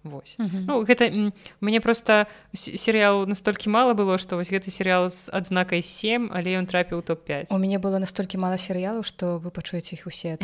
Вось. 0.04 0.36
Uh 0.38 0.44
-huh. 0.44 0.64
Ну 0.68 0.84
гэта 0.84 1.32
мне 1.60 1.80
просто 1.80 2.26
серыял 2.54 3.26
настолькі 3.26 3.70
мала 3.70 3.94
было 3.94 4.18
што 4.18 4.36
вось 4.36 4.52
гэты 4.52 4.70
серыял 4.70 5.10
з 5.10 5.30
адзнакай 5.32 5.82
7 5.82 6.30
але 6.32 6.60
ён 6.60 6.66
трапіў 6.66 7.02
топ-5 7.02 7.46
у 7.50 7.58
мяне 7.58 7.78
было 7.78 7.98
настолькі 7.98 8.38
мала 8.38 8.56
серыялаў 8.56 9.02
што 9.02 9.38
вы 9.38 9.50
пачуеце 9.50 9.96
іх 9.96 10.06
усе 10.06 10.38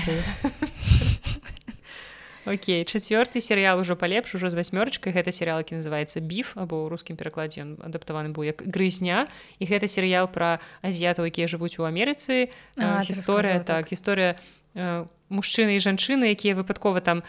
Окей 2.46 2.84
чацвёрты 2.84 3.40
серыял 3.40 3.78
ужо 3.80 3.96
палепш 3.96 4.34
ужо 4.34 4.48
з 4.48 4.54
васьмёрачкай 4.54 5.12
гэта 5.12 5.30
серыялкі 5.30 5.76
называется 5.76 6.20
біф 6.20 6.56
або 6.56 6.88
ў 6.88 6.88
рускім 6.88 7.16
перакладзе 7.16 7.60
ён 7.60 7.76
адаптаваны 7.84 8.32
быў 8.32 8.44
як 8.48 8.64
грызня 8.64 9.28
і 9.60 9.64
гэта 9.68 9.86
серыял 9.86 10.24
пра 10.26 10.58
азіятаў 10.80 11.28
якія 11.28 11.46
жывуць 11.46 11.76
у 11.78 11.84
Амерыцы 11.84 12.48
гісторыя 12.80 13.60
так 13.60 13.92
гісторыя 13.92 14.40
э, 14.74 15.04
мужчыны 15.28 15.76
і 15.76 15.84
жанчыны 15.84 16.32
якія 16.32 16.56
выпадкова 16.56 17.00
там 17.00 17.22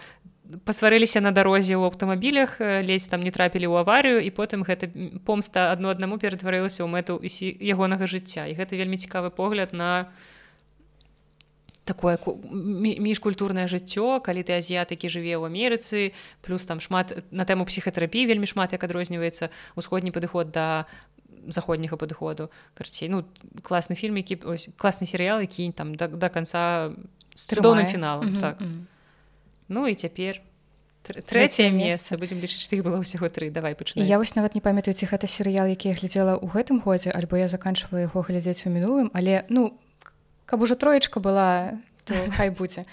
пасварыліся 0.65 1.21
на 1.21 1.31
дарозе 1.31 1.77
ў 1.77 1.87
аўтамабілях 1.87 2.59
ледзь 2.59 3.07
там 3.07 3.21
не 3.23 3.31
трапілі 3.31 3.71
ў 3.71 3.85
аварыю 3.85 4.19
і 4.19 4.29
потым 4.35 4.67
гэта 4.67 4.91
помста 5.23 5.71
адно 5.71 5.93
аднаму 5.93 6.19
ператварылася 6.19 6.83
ў 6.83 6.89
мэту 6.91 7.21
ягонага 7.21 8.07
жыцця. 8.07 8.47
І 8.51 8.57
гэта 8.57 8.75
вельмі 8.75 8.99
цікавы 8.99 9.31
погляд 9.31 9.71
на 9.71 10.11
такое 11.85 12.19
міжкультурнае 12.19 13.65
жыццё 13.71 14.19
калі 14.21 14.43
ты 14.43 14.59
азіятыкі 14.59 15.09
жыве 15.09 15.39
ў 15.39 15.47
Амерыцы 15.47 16.13
плюс 16.41 16.65
там 16.65 16.79
шмат 16.79 17.23
на 17.31 17.47
тэму 17.47 17.65
псіхатэрапіі 17.65 18.27
вельмі 18.27 18.45
шмат 18.45 18.75
як 18.75 18.83
адрозніваецца 18.83 19.49
усходні 19.75 20.11
падыход 20.11 20.51
да 20.51 20.85
заходняга 21.47 21.97
падыходу 21.97 22.51
карцей. 22.77 23.09
Ну 23.09 23.25
класны 23.63 23.95
фільм 23.95 24.21
які 24.21 24.35
класны 24.77 25.09
серыял 25.09 25.41
які 25.41 25.71
там 25.71 25.95
да, 25.95 26.07
да 26.07 26.29
конца 26.29 26.93
з 27.33 27.41
цудоўным 27.49 27.87
фіналам 27.87 28.29
mm 28.29 28.35
-hmm, 28.35 28.41
так. 28.41 28.61
mm 28.61 28.67
-hmm. 28.67 28.85
Ну 29.71 29.87
і 29.87 29.95
цяпер 29.95 30.43
трэцяе 31.07 31.71
месца. 31.71 32.19
будзем 32.19 32.43
лічыць 32.43 32.67
ты 32.67 32.83
было 32.83 32.99
ўсяго 32.99 33.31
тры. 33.31 33.49
Давай 33.49 33.73
пачынаць. 33.73 34.03
Я 34.03 34.19
вось 34.19 34.35
нават 34.35 34.53
не 34.53 34.61
памятаю 34.61 34.93
ці 34.93 35.07
гэта 35.07 35.31
серыял 35.31 35.65
які 35.65 35.89
я 35.89 35.95
глядзела 35.95 36.35
ў 36.35 36.47
гэтым 36.51 36.83
годзе 36.83 37.15
альбо 37.15 37.39
я 37.39 37.47
заканчвала 37.47 38.03
яго 38.03 38.21
глядзець 38.21 38.67
у 38.67 38.69
мінулым. 38.69 39.09
Але 39.15 39.47
ну 39.49 39.79
каб 40.45 40.61
ужо 40.61 40.75
троечка 40.75 41.23
была 41.23 41.79
то 42.03 42.13
хай 42.37 42.51
будзе. 42.51 42.85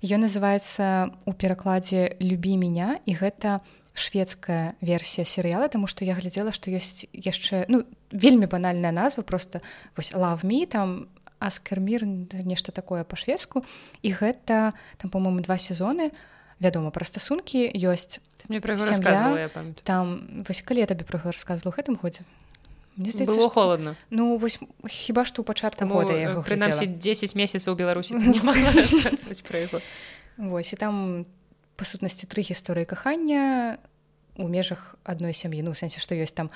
Ён 0.00 0.22
называется 0.24 1.10
у 1.26 1.34
перакладзе 1.34 2.16
любі 2.20 2.56
меня 2.56 3.02
і 3.04 3.12
гэта 3.18 3.60
шведская 3.92 4.78
версія 4.80 5.26
серыяла 5.26 5.68
тому 5.68 5.86
што 5.90 6.06
я 6.06 6.14
глядзела 6.14 6.54
што 6.54 6.70
ёсць 6.70 7.04
яшчэ 7.12 7.66
ну 7.68 7.84
вельмі 8.14 8.46
банальная 8.46 8.94
назва 8.94 9.26
просто 9.26 9.60
вось 9.98 10.14
лавмі 10.14 10.64
там 10.66 11.10
аскермір 11.40 12.04
нешта 12.44 12.70
такое 12.70 13.02
па-шведску. 13.02 13.64
І 14.04 14.12
гэта 14.12 14.76
там 15.00 15.10
по-моему 15.10 15.40
два 15.40 15.58
сезоны 15.58 16.12
вядома 16.60 16.92
пра 16.92 17.08
стасункі 17.08 17.66
ёсць 17.72 18.20
мне 18.46 18.60
там 19.82 20.44
вось 20.46 20.62
калі 20.62 20.84
я 20.84 20.86
табе 20.86 21.08
пра 21.08 21.18
расказвала 21.24 21.74
гэтым 21.74 21.96
годзе? 21.96 22.28
Было 23.00 23.50
холодно. 23.50 23.96
Ну 24.10 24.36
вось 24.36 24.60
хіба 24.84 25.24
што 25.24 25.40
ў 25.40 25.48
пачатку 25.48 25.88
года 25.88 26.44
прынамсі 26.44 26.86
10 26.86 27.34
месяцаў 27.34 27.74
беларусі 27.74 28.14
Вось 30.36 30.72
і 30.72 30.76
там 30.76 31.24
па 31.80 31.88
сутнасці 31.88 32.28
тры 32.28 32.44
гісторыі 32.44 32.84
кахання 32.84 33.80
у 34.36 34.48
межах 34.48 35.00
адной 35.04 35.32
сям'і. 35.32 35.64
Ну 35.64 35.72
сэнсе 35.72 35.96
што 35.96 36.12
ёсць 36.12 36.36
там 36.36 36.52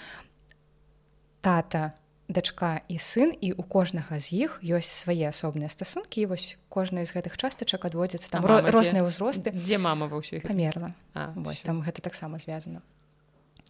тата 1.41 1.97
дачка 2.28 2.80
і 2.88 2.98
сын 2.98 3.32
і 3.40 3.52
у 3.52 3.62
кожнага 3.62 4.18
з 4.18 4.48
іх 4.48 4.60
ёсць 4.64 5.04
свае 5.04 5.28
асобныя 5.28 5.68
стасункі 5.68 6.24
і 6.24 6.26
вось 6.32 6.56
кожная 6.72 7.04
з 7.04 7.12
гэтых 7.12 7.36
частачак 7.36 7.84
адводзіцца 7.84 8.32
там 8.32 8.46
ро 8.48 8.64
розныя 8.64 9.04
ўзросты. 9.04 9.52
Дзе 9.52 9.76
мама 9.76 10.08
ва 10.08 10.24
ўсё 10.24 10.40
памерла. 10.40 10.96
вось 11.36 11.60
там 11.60 11.84
гэта 11.84 12.00
таксама 12.00 12.40
звязана. 12.40 12.80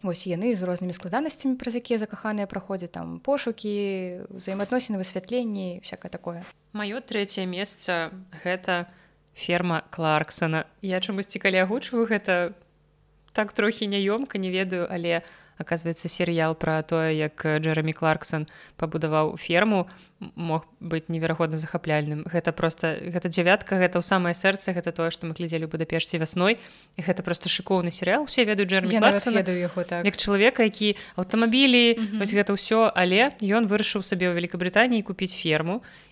Вось 0.03 0.27
яны 0.27 0.55
з 0.55 0.63
рознымі 0.63 0.95
складанасцямі 0.95 1.59
праз 1.59 1.75
якія 1.75 1.99
закаханыя 1.99 2.47
праходзяць 2.47 2.95
там 2.95 3.19
пошукі 3.19 4.23
ўзаемаадносіны 4.31 4.99
высвятленні 4.99 5.83
всякое 5.83 6.09
такое. 6.09 6.47
Маё 6.71 7.03
трэцяе 7.03 7.43
месца 7.43 8.11
гэта 8.43 8.87
ферма 9.35 9.83
кларксона 9.91 10.63
я 10.79 11.03
чамусьці 11.03 11.43
калі 11.43 11.67
агучваю 11.67 12.07
гэта 12.07 12.55
так 13.35 13.51
трохі 13.51 13.91
няёмка 13.91 14.39
не 14.39 14.47
ведаю 14.47 14.87
але 14.87 15.19
у 15.19 15.44
оказывается 15.57 16.07
серыял 16.09 16.55
про 16.55 16.81
тое 16.83 17.13
як 17.13 17.45
джерамі 17.45 17.93
кларксон 17.93 18.47
пабудаваў 18.77 19.37
ферму 19.37 19.87
мог 20.35 20.65
быць 20.79 21.07
неверагодна 21.07 21.57
захапляльным 21.57 22.25
гэта 22.25 22.51
просто 22.51 22.97
гэта 23.01 23.29
дзявятка 23.29 23.77
гэта 23.77 23.99
ў 23.99 24.03
самае 24.03 24.33
сэрца 24.33 24.73
гэта 24.73 24.91
тое 24.91 25.11
што 25.11 25.27
мы 25.27 25.37
глядзелі 25.37 25.69
будапешце 25.69 26.17
вясной 26.17 26.57
і 26.97 27.01
гэта 27.05 27.21
просто 27.21 27.49
шыкоўны 27.49 27.91
серыял 27.91 28.23
усе 28.23 28.47
ведаюць 28.47 28.69
джермі 28.69 28.97
ведаю 28.99 29.59
яго 29.59 29.83
так. 29.83 30.05
як 30.05 30.17
чалавека 30.17 30.63
які 30.63 30.95
аўтамабілі 31.15 31.85
mm 31.93 31.99
-hmm. 31.99 32.19
вось 32.19 32.33
гэта 32.33 32.51
ўсё 32.57 32.91
але 32.95 33.31
ён 33.43 33.67
вырашыў 33.67 34.01
сабе 34.01 34.33
ў 34.33 34.45
Вкабрытаніі 34.55 35.03
купіць 35.03 35.35
ферму. 35.35 35.83
і 35.83 36.04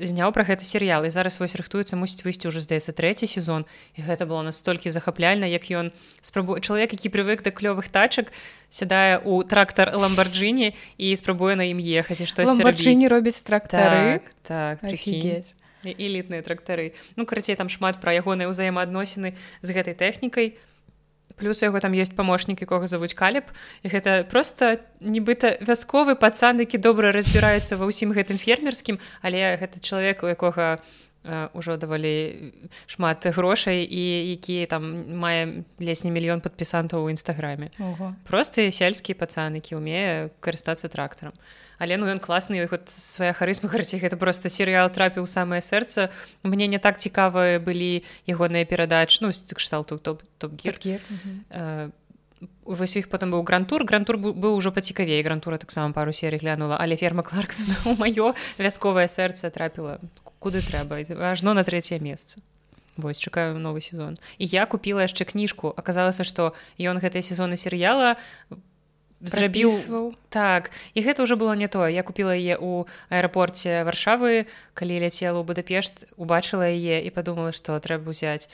зняў 0.00 0.32
пра 0.36 0.44
гэта 0.44 0.64
серыял. 0.64 1.04
І 1.04 1.10
зараз 1.10 1.40
вось 1.40 1.56
рыхтуецца 1.56 1.96
мусіць 1.96 2.24
выйсці 2.24 2.52
ўжо 2.52 2.60
здаецца 2.60 2.92
трэці 2.92 3.26
сезон. 3.26 3.64
І 3.96 4.04
гэта 4.04 4.28
было 4.28 4.44
настолькі 4.44 4.92
захапляльна 4.92 5.48
як 5.48 5.64
ён 5.72 5.92
спрабуе 6.20 6.60
чалавек 6.60 6.92
які 6.92 7.08
прывык 7.08 7.40
да 7.40 7.50
клёвых 7.50 7.88
тачак 7.88 8.32
сядае 8.68 9.20
у 9.24 9.40
трактар 9.42 9.96
ламбарджині 9.96 10.74
і 10.98 11.16
спрабуе 11.16 11.56
на 11.56 11.64
ім 11.64 11.80
ехаць 11.80 12.20
і 12.20 12.26
што 12.28 12.44
не 12.94 13.08
робіць 13.08 13.40
трактары. 13.40 14.20
Так, 14.42 14.80
так 14.80 14.90
элітныя 15.94 16.42
трактары. 16.42 16.92
Ну 17.16 17.26
карацей 17.26 17.54
там 17.54 17.68
шмат 17.68 18.00
пра 18.02 18.12
ягоныя 18.16 18.50
ўзаемаадносіны 18.50 19.36
з 19.62 19.68
гэтай 19.70 19.94
тэхнікай 19.94 20.58
плюс 21.36 21.62
яго 21.62 21.80
там 21.80 21.92
ёсць 21.92 22.12
памочнік 22.16 22.60
якога 22.60 22.86
завуць 22.86 23.14
калеб. 23.14 23.44
І 23.84 23.92
гэта 23.92 24.24
просто 24.28 24.80
нібыта 25.00 25.56
вясковы 25.60 26.16
пацан 26.16 26.60
які 26.60 26.78
добра 26.78 27.12
разбіраецца 27.12 27.76
ва 27.76 27.88
ўсім 27.88 28.16
гэтым 28.16 28.40
фермерскім 28.40 28.98
але 29.22 29.56
гэта 29.60 29.80
чалавек 29.80 30.24
у 30.24 30.32
якога 30.32 30.80
ўжо 31.26 31.76
давалі 31.76 32.52
шмат 32.86 33.26
грошай 33.34 33.82
і 33.82 34.30
які 34.30 34.66
там 34.70 35.10
мае 35.18 35.66
лесні 35.82 36.14
мільён 36.14 36.40
падпісантаў 36.40 37.02
у 37.02 37.10
нстаграме 37.10 37.74
просты 38.30 38.70
сельскі 38.70 39.18
пацан 39.18 39.58
які 39.58 39.82
ўмее 39.82 40.30
карыстацца 40.38 40.86
трактарам 40.86 41.34
але 41.78 41.96
ну 41.96 42.06
ён 42.06 42.20
класны 42.20 42.66
ход 42.68 42.88
свая 42.88 43.32
харызма 43.32 43.70
гарці 43.70 44.00
гэта 44.04 44.16
просто 44.16 44.48
серыял 44.48 44.90
трапіў 44.90 45.26
самае 45.26 45.60
сэрца 45.60 46.10
мне 46.42 46.66
не 46.66 46.78
так 46.78 46.98
цікавыя 46.98 47.60
былі 47.60 48.02
ягоныя 48.26 48.64
перадач 48.64 49.20
ну 49.20 49.30
кшталту 49.32 49.98
топ 49.98 50.22
топ-гер 50.38 50.78
вось 52.66 52.96
іх 52.98 53.08
потым 53.08 53.32
быў 53.32 53.46
грантур 53.46 53.86
грантур 53.86 54.18
быў 54.18 54.58
ужо 54.58 54.72
пацікавей 54.72 55.22
грантура 55.22 55.56
таксама 55.56 55.92
пару 55.92 56.12
серый 56.12 56.38
глянула 56.38 56.76
але 56.76 56.96
ферма 56.96 57.22
кларксона 57.22 57.76
у 57.90 57.96
маё 57.96 58.34
вясковае 58.58 59.08
сэрца 59.08 59.50
трапіла 59.50 60.00
куды 60.46 60.62
трэба 60.62 61.02
ажно 61.30 61.54
на 61.54 61.64
трэцяе 61.64 61.98
месца. 61.98 62.38
Вось 62.96 63.20
чакаю 63.20 63.58
новы 63.58 63.80
сезон. 63.80 64.16
І 64.38 64.46
я 64.46 64.64
купила 64.64 65.04
яшчэ 65.04 65.28
кніжку. 65.28 65.68
Аказалася 65.76 66.24
што 66.24 66.54
ён 66.80 66.96
гэтыя 67.02 67.20
сезоны 67.20 67.56
серыяла 67.60 68.16
зрабіў 69.20 69.72
так 70.28 70.70
і 70.94 71.00
гэта 71.00 71.24
ўжо 71.24 71.36
было 71.36 71.56
не 71.56 71.68
тое. 71.68 71.92
Я 71.94 72.02
купила 72.02 72.36
яе 72.36 72.60
у 72.60 72.84
аэрапорце 73.08 73.84
варшавы 73.84 74.46
калі 74.76 74.94
ляцела 75.00 75.40
ў 75.40 75.44
будапешт 75.44 76.12
убачыла 76.20 76.68
яе 76.68 77.00
і 77.00 77.10
подумала 77.10 77.52
што 77.56 77.80
трэба 77.80 78.12
ўзяць. 78.12 78.48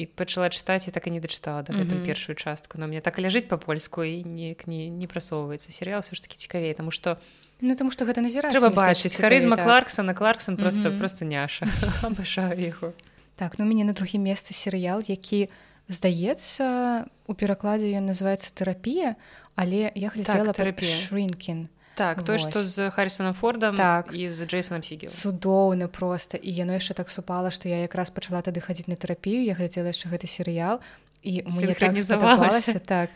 І 0.00 0.08
пачала 0.08 0.48
чытаць 0.48 0.88
і 0.88 0.94
так 0.96 1.04
і 1.06 1.12
не 1.12 1.20
дачытала 1.20 1.60
да 1.60 1.76
гэтым 1.76 2.00
mm 2.00 2.02
-hmm. 2.02 2.08
першую 2.08 2.36
частку. 2.36 2.78
Но 2.78 2.88
мне 2.88 3.00
так 3.00 3.18
ляжыць 3.18 3.48
па-польску 3.48 4.04
і 4.04 4.24
неяк 4.24 4.66
не 4.66 4.88
не 4.88 5.06
прасоўваецца. 5.06 5.68
Серыял 5.68 6.00
все 6.00 6.16
ж 6.16 6.22
таки 6.22 6.36
цікавей 6.36 6.74
тому 6.74 6.90
что 6.90 7.16
Ну, 7.62 7.76
тому 7.76 7.90
что 7.90 8.06
гэта 8.06 8.20
назіра 8.20 8.48
трэба 8.48 8.72
бачыць. 8.72 9.20
харызма 9.20 9.56
так. 9.56 9.66
кларксона 9.66 10.14
кларксон 10.14 10.56
просто 10.56 10.80
mm 10.80 10.92
-hmm. 10.92 10.98
просто 10.98 11.24
няша. 11.24 11.68
Абашаю 12.02 12.60
яго. 12.60 12.92
Так 13.36 13.58
ну 13.58 13.64
мяне 13.64 13.84
на 13.84 13.92
другім 13.92 14.24
месцы 14.24 14.52
серыял 14.52 15.04
які 15.06 15.48
здаецца 15.90 17.04
у 17.26 17.34
перакладзе 17.34 17.90
ён 17.98 18.06
называется 18.06 18.54
тэрапія 18.54 19.18
але 19.58 19.90
я 19.94 20.08
глядзела 20.14 20.54
так, 20.54 20.80
шринкін 20.80 21.68
так 21.98 22.22
той 22.22 22.38
што 22.38 22.62
з 22.62 22.88
харрисоном 22.94 23.34
фордам 23.34 23.76
так. 23.76 24.14
і 24.14 24.30
з 24.30 24.46
джейсоном 24.46 24.82
сігі 24.82 25.10
цудоўна 25.10 25.90
просто 25.90 26.38
і 26.38 26.54
яно 26.54 26.78
яшчэ 26.78 26.94
так 26.94 27.10
супала 27.10 27.50
што 27.50 27.68
я 27.68 27.84
якраз 27.84 28.14
пачала 28.14 28.40
тады 28.40 28.62
хадзіць 28.62 28.88
на 28.88 28.96
тэрапію 28.96 29.44
я 29.44 29.58
глядзела 29.58 29.92
яшчэ 29.92 30.08
гэты 30.08 30.30
серыял 30.30 30.80
і 31.22 31.44
мне 31.44 31.74
так 31.74 31.96
спадабалася 31.98 32.78
так. 32.78 33.10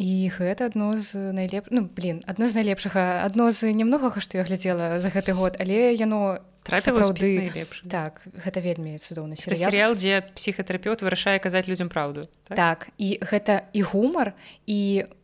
І 0.00 0.32
гэта 0.32 0.70
адно 0.72 0.96
з 0.96 1.32
найлеп 1.36 1.68
ну 1.70 1.84
блин 1.84 2.22
адно 2.24 2.48
з 2.48 2.56
найлепшага 2.56 3.20
адно 3.26 3.50
з 3.50 3.74
немногага 3.74 4.20
што 4.20 4.38
я 4.38 4.44
глядзела 4.48 5.00
за 5.00 5.10
гэты 5.10 5.34
год. 5.36 5.60
Але 5.60 5.92
яно 5.92 6.40
трапілаўды 6.64 7.50
лепш 7.54 7.82
так 7.88 8.20
гэта 8.44 8.60
вельмі 8.60 8.98
цудоўны 8.98 9.36
серыял. 9.36 9.94
дзе 9.94 10.24
псіхатэрапеўт 10.34 11.02
вырашае 11.02 11.38
казаць 11.38 11.66
людзям 11.66 11.88
праўду 11.88 12.28
так? 12.48 12.56
так 12.56 12.78
і 12.98 13.18
гэта 13.20 13.68
і 13.72 13.82
гумар 13.82 14.34
і 14.66 15.06
у 15.06 15.19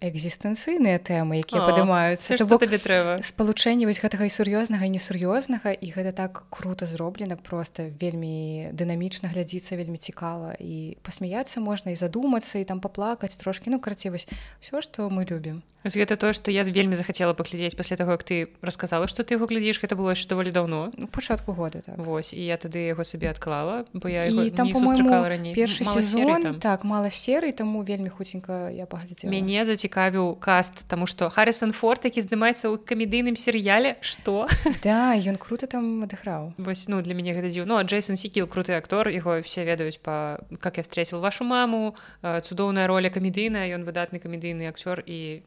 экзістэнцыйныя 0.00 0.98
тэмы 0.98 1.44
якія 1.44 1.60
падымаюцца. 1.60 2.40
табе 2.40 2.80
трэба 2.80 3.20
спалучэнне 3.20 3.84
вось 3.84 4.00
гэтага 4.00 4.24
і 4.24 4.32
сур'ёзнага 4.32 4.88
і 4.88 4.96
несур'ёзнага 4.96 5.76
і 5.76 5.86
гэта 5.92 6.12
так 6.16 6.48
круто 6.48 6.88
зроблена 6.88 7.36
просто 7.36 7.92
вельмі 8.00 8.72
дынамічна 8.72 9.28
глядзіцца 9.28 9.76
вельмі 9.76 10.00
цікава. 10.00 10.56
І 10.56 10.96
пасмяяцца 11.04 11.60
можна 11.60 11.92
і 11.92 12.00
задумацца 12.00 12.58
і 12.58 12.64
там 12.64 12.80
паплакаць 12.80 13.36
трошки 13.36 13.68
ну 13.68 13.78
карці 13.78 14.10
вось 14.10 14.26
все 14.60 14.80
што 14.80 15.12
мы 15.12 15.28
любім. 15.28 15.60
Гэта 15.84 16.16
то 16.20 16.32
што 16.36 16.52
я 16.52 16.60
вельмі 16.64 16.92
захацела 16.92 17.32
паглядзець 17.32 17.76
пасля 17.76 17.96
таго 17.96 18.12
як 18.16 18.24
ты 18.24 18.52
расказала 18.60 19.08
што 19.08 19.24
ты 19.24 19.36
яго 19.36 19.48
глядзіш. 19.48 19.80
Гэта 19.80 19.96
было 19.96 20.12
яшчэ 20.12 20.28
даволі 20.28 20.52
даўно. 20.52 20.92
Ну, 20.96 21.08
пачатку 21.08 21.52
года 21.52 21.80
так. 21.80 21.96
Вось 21.96 22.32
і 22.32 22.40
я 22.40 22.56
тады 22.56 22.84
яго 22.84 23.04
сабе 23.04 23.32
адклала 23.32 23.84
бо 23.92 24.08
я 24.08 24.24
і 24.28 24.48
там 24.52 24.68
раней. 24.72 25.54
першы 25.56 25.84
сезон 25.84 26.60
так 26.60 26.84
мала 26.84 27.08
серый 27.08 27.52
таму 27.52 27.84
вельмі 27.84 28.08
хуценька 28.08 28.68
я 28.68 28.84
паглядзела. 28.84 29.32
Мяне 29.32 29.64
зацікавіў 29.90 30.38
каст 30.40 30.86
таму 30.88 31.06
што 31.06 31.30
Харрисон 31.30 31.72
форт 31.72 32.04
які 32.04 32.22
здымаецца 32.22 32.70
ў 32.70 32.78
камедыйным 32.78 33.34
серыяле 33.34 33.96
што 34.00 34.46
да 34.86 35.14
ён 35.18 35.36
круто 35.36 35.66
там 35.66 36.02
адыграў 36.06 36.54
вось 36.58 36.88
ну 36.88 37.02
для 37.02 37.14
мяне 37.14 37.34
гэта 37.34 37.50
дзіў 37.50 37.66
ну 37.66 37.82
Джейсон 37.82 38.16
сікіл 38.16 38.46
круты 38.46 38.78
актор 38.78 39.08
яго 39.10 39.42
все 39.42 39.64
ведаюць 39.64 39.98
па 39.98 40.38
как 40.60 40.78
я 40.78 40.82
встретил 40.82 41.20
вашу 41.20 41.44
маму 41.44 41.94
цудоўная 42.22 42.86
роля 42.86 43.10
камедыйная 43.10 43.74
ён 43.74 43.84
выдатны 43.84 44.22
камедыйны 44.22 44.70
акцёр 44.70 45.02
і 45.06 45.42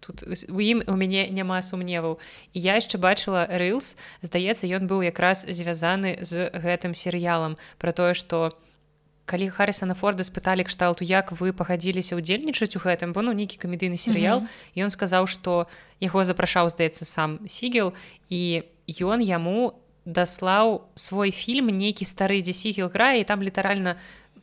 тут 0.00 0.22
у 0.26 0.60
ім 0.60 0.82
у 0.86 0.94
мяне 0.94 1.26
няма 1.30 1.62
сумневаў 1.62 2.18
і 2.54 2.58
я 2.58 2.78
яшчэ 2.78 2.98
бачыла 2.98 3.46
рылс 3.50 3.96
здаецца 4.22 4.66
ён 4.66 4.86
быў 4.86 5.02
якраз 5.02 5.46
звязаны 5.46 6.18
з 6.22 6.50
гэтым 6.50 6.94
серыялам. 6.94 7.56
Про 7.78 7.92
тое 7.92 8.14
что 8.14 8.50
калі 9.26 9.48
харрисона 9.50 9.94
форда 9.94 10.24
спыталі 10.24 10.64
кшталту 10.66 11.04
як 11.04 11.32
вы 11.32 11.52
пагадзіліся 11.52 12.16
удзельнічаць 12.18 12.76
у 12.76 12.80
гэтым 12.82 13.12
бо 13.12 13.22
ну 13.22 13.32
нейкі 13.32 13.58
камедыйны 13.58 13.96
серыял 13.96 14.40
mm 14.40 14.46
-hmm. 14.46 14.84
ён 14.86 14.90
сказаў 14.90 15.26
что 15.26 15.66
яго 16.00 16.24
запрашаў 16.24 16.68
здаецца 16.68 17.04
сам 17.04 17.38
сігел 17.46 17.92
і 18.28 18.62
ён 18.88 19.20
яму 19.22 19.74
даслаў 20.04 20.90
свой 20.94 21.30
фільм 21.30 21.70
нейкі 21.70 22.04
стары 22.04 22.42
дзе 22.42 22.52
сігел 22.52 22.88
грае 22.88 23.20
і 23.20 23.24
там 23.24 23.42
літаральна 23.42 23.96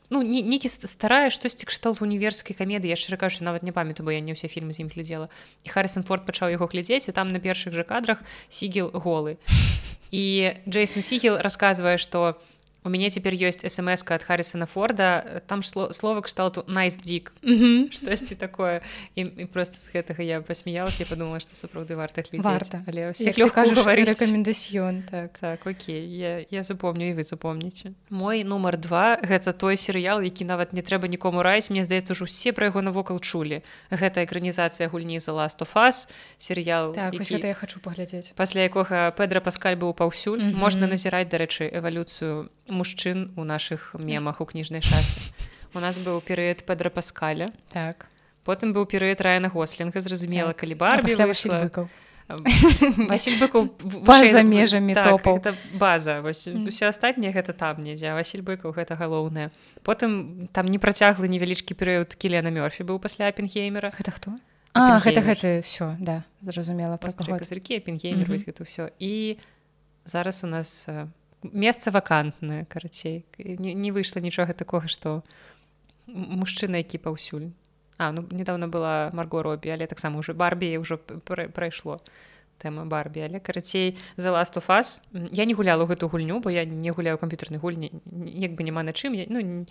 ну 0.10 0.22
не 0.22 0.42
некі 0.42 0.68
старая 0.70 1.30
штосьці 1.30 1.66
кшталт 1.66 2.02
універскай 2.02 2.56
камеды 2.56 2.88
я 2.88 2.96
шчыра 2.96 3.18
кажу 3.18 3.44
нават 3.44 3.64
не 3.64 3.72
памятаю 3.72 4.06
бо 4.06 4.12
я 4.12 4.22
не 4.22 4.34
ўсе 4.34 4.48
фільмы 4.48 4.74
з 4.74 4.80
ім 4.80 4.90
глядзела 4.90 5.30
і 5.64 5.70
харрисон 5.70 6.04
форд 6.04 6.26
пачаў 6.26 6.50
яго 6.50 6.66
глядзець 6.66 7.10
і 7.10 7.12
там 7.12 7.30
на 7.30 7.40
першых 7.40 7.74
жа 7.74 7.84
кадрах 7.84 8.24
сігел 8.50 8.90
голы 8.94 9.38
і 10.12 10.56
джейсон 10.68 11.04
сігел 11.04 11.38
расказвае 11.38 11.98
што 11.98 12.34
у 12.34 12.59
у 12.84 12.90
мяне 12.90 13.10
цяпер 13.10 13.36
ёсць 13.36 13.66
смс 13.68 14.04
ад 14.08 14.24
харрисона 14.24 14.66
форда. 14.66 15.42
Там 15.48 15.62
шло 15.62 15.92
слова 15.92 16.22
кшталту 16.22 16.64
найсдзік 16.68 17.34
штосьці 17.92 18.36
такое? 18.36 18.82
І, 19.16 19.22
і 19.22 19.46
просто 19.46 19.76
з 19.76 19.92
гэтага 19.92 20.24
я 20.24 20.42
посмяялась 20.42 21.00
я 21.00 21.06
подумала 21.06 21.40
что 21.40 21.56
сапраўды 21.56 21.96
варта. 21.96 22.24
Варта 22.34 22.84
але 22.88 23.12
рекомендацыён 23.12 25.04
так 25.10 25.38
так. 25.40 25.68
Окей 25.68 26.08
я, 26.08 26.46
я 26.50 26.64
запомню 26.64 27.10
і 27.10 27.14
вы 27.14 27.24
запомніце 27.24 27.94
мой 28.10 28.44
нумар 28.44 28.78
два 28.78 29.20
гэта 29.22 29.54
той 29.54 29.78
серыял 29.78 30.22
які 30.22 30.46
нават 30.46 30.74
не 30.74 30.82
трэба 30.82 31.08
нікому 31.08 31.44
раіць 31.44 31.70
мне 31.70 31.84
здаецца 31.84 32.14
ж 32.14 32.24
усе 32.24 32.54
пра 32.54 32.72
яго 32.72 32.82
навокал 32.82 33.20
чулі. 33.20 33.62
Гэта 33.92 34.24
экранізацыя 34.24 34.88
гульні 34.90 35.20
за 35.20 35.32
last 35.32 35.60
of 35.60 35.76
us 35.76 36.08
серыял 36.38 36.94
так, 36.94 37.14
які... 37.14 37.48
я 37.48 37.54
хочу 37.54 37.80
паглядзець. 37.80 38.32
пасля 38.36 38.62
якога 38.62 39.12
педра 39.12 39.42
паскаль 39.42 39.76
быў 39.76 39.94
паўсюль. 39.94 40.40
Mm 40.40 40.52
-hmm. 40.52 40.56
можна 40.56 40.88
назіраць 40.88 41.28
дарэчы 41.28 41.68
эвалюцыю 41.68 42.50
мужчын 42.70 43.32
у 43.36 43.44
наших 43.44 43.96
мемах 44.00 44.42
у 44.42 44.46
кніжнай 44.46 44.82
шафе. 44.82 45.22
У 45.74 45.80
нас 45.80 46.00
быў 46.00 46.22
перыяд 46.22 46.66
падра 46.66 46.90
паскаля. 46.90 47.52
Так. 47.70 48.08
Потым 48.44 48.74
быў 48.74 48.86
перыяд 48.86 49.22
раяна 49.22 49.50
гослінга 49.50 50.02
зразумела 50.02 50.54
так. 50.54 50.62
калі 50.62 50.76
барбі 50.76 51.14
выйшла 51.14 51.90
Васіль 52.30 53.42
быкаў 53.42 53.66
за 54.06 54.44
межамі 54.46 54.94
так, 54.94 55.26
это 55.26 55.56
база. 55.74 56.22
Вось 56.22 56.46
mm. 56.48 56.68
усе 56.70 56.86
астатнія 56.86 57.34
гэта 57.34 57.58
там 57.58 57.82
недзе 57.82 58.14
Васіль 58.14 58.46
быкаў 58.46 58.78
гэта 58.78 58.94
галоўнае 58.94 59.50
потым 59.82 60.46
там 60.54 60.70
не 60.70 60.78
працяглы 60.78 61.26
невялічкі 61.26 61.74
перыяд 61.74 62.14
кілена 62.14 62.54
мёрфі 62.54 62.86
быў 62.86 63.02
пасля 63.02 63.34
апенгеймера 63.34 63.90
гэта 63.98 64.14
хто? 64.14 64.38
А, 64.78 65.02
гэта 65.02 65.26
гэта 65.26 65.62
все 65.66 65.98
да 65.98 66.22
зразумела 66.46 67.02
пастрыкі 67.02 67.82
апенгеймер 67.82 68.30
mm 68.30 68.34
-hmm. 68.34 68.46
гэта 68.46 68.62
ўсё. 68.62 68.90
І 69.00 69.38
зараз 70.06 70.44
у 70.44 70.48
нас 70.48 70.88
месца 71.44 71.92
вакантнае 71.92 72.66
карацей. 72.66 73.26
Не, 73.38 73.74
не 73.74 73.92
выйшла 73.92 74.20
нічога 74.20 74.54
такога 74.54 74.88
што 74.88 75.24
мужчына 76.08 76.78
які 76.84 76.98
паўсюль. 76.98 77.52
А 77.98 78.12
ну 78.12 78.26
недавно 78.32 78.68
была 78.68 79.12
марго 79.14 79.44
робі 79.44 79.70
але 79.70 79.88
таксама 79.88 80.20
уже 80.20 80.34
барбі 80.34 80.78
ўжо 80.78 80.98
прайшло 80.98 82.00
тэма 82.60 82.86
барбі. 82.86 83.24
Але 83.28 83.40
карацей 83.40 83.98
за 84.18 84.32
of 84.32 84.68
us 84.68 85.00
я 85.32 85.46
не 85.46 85.54
гуляла 85.54 85.86
гэту 85.86 86.10
гульню 86.10 86.40
бо 86.40 86.50
я 86.50 86.66
не 86.66 86.92
гуляю 86.92 87.18
камп'ютарнай 87.18 87.60
гульні 87.60 87.92
як 88.36 88.52
бы 88.52 88.64
няма 88.64 88.84
на 88.84 88.94
чым. 88.94 89.14
Я 89.14 89.26
ну 89.30 89.66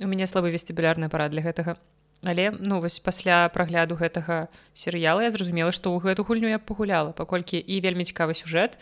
у 0.00 0.06
мяне 0.06 0.26
слабы 0.26 0.50
вестыбулярны 0.50 1.06
апарат 1.06 1.30
для 1.30 1.42
гэтага. 1.42 1.76
Але 2.24 2.52
ну 2.58 2.80
вось 2.80 3.00
пасля 3.00 3.48
прагляду 3.48 3.96
гэтага 3.96 4.48
серыяла 4.72 5.20
я 5.20 5.30
зразумела 5.30 5.72
што 5.72 5.92
ў 5.92 6.00
гэту 6.00 6.24
гульню 6.24 6.48
я 6.48 6.58
пагуляла 6.58 7.12
паколькі 7.12 7.60
і 7.60 7.80
вельмі 7.80 8.04
цікавы 8.04 8.32
сюжэт 8.32 8.78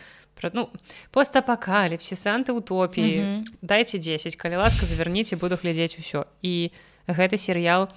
ну 0.53 0.69
постапакаліпсі 1.11 2.15
санты 2.15 2.53
утопіі 2.53 3.21
mm 3.21 3.25
-hmm. 3.25 3.45
дайце 3.63 3.99
10 3.99 4.37
калі 4.37 4.57
ласка 4.57 4.87
завярніце 4.87 5.37
буду 5.37 5.59
глядзець 5.63 5.99
усё. 5.99 6.25
І 6.43 6.71
гэты 7.09 7.37
серыял 7.37 7.89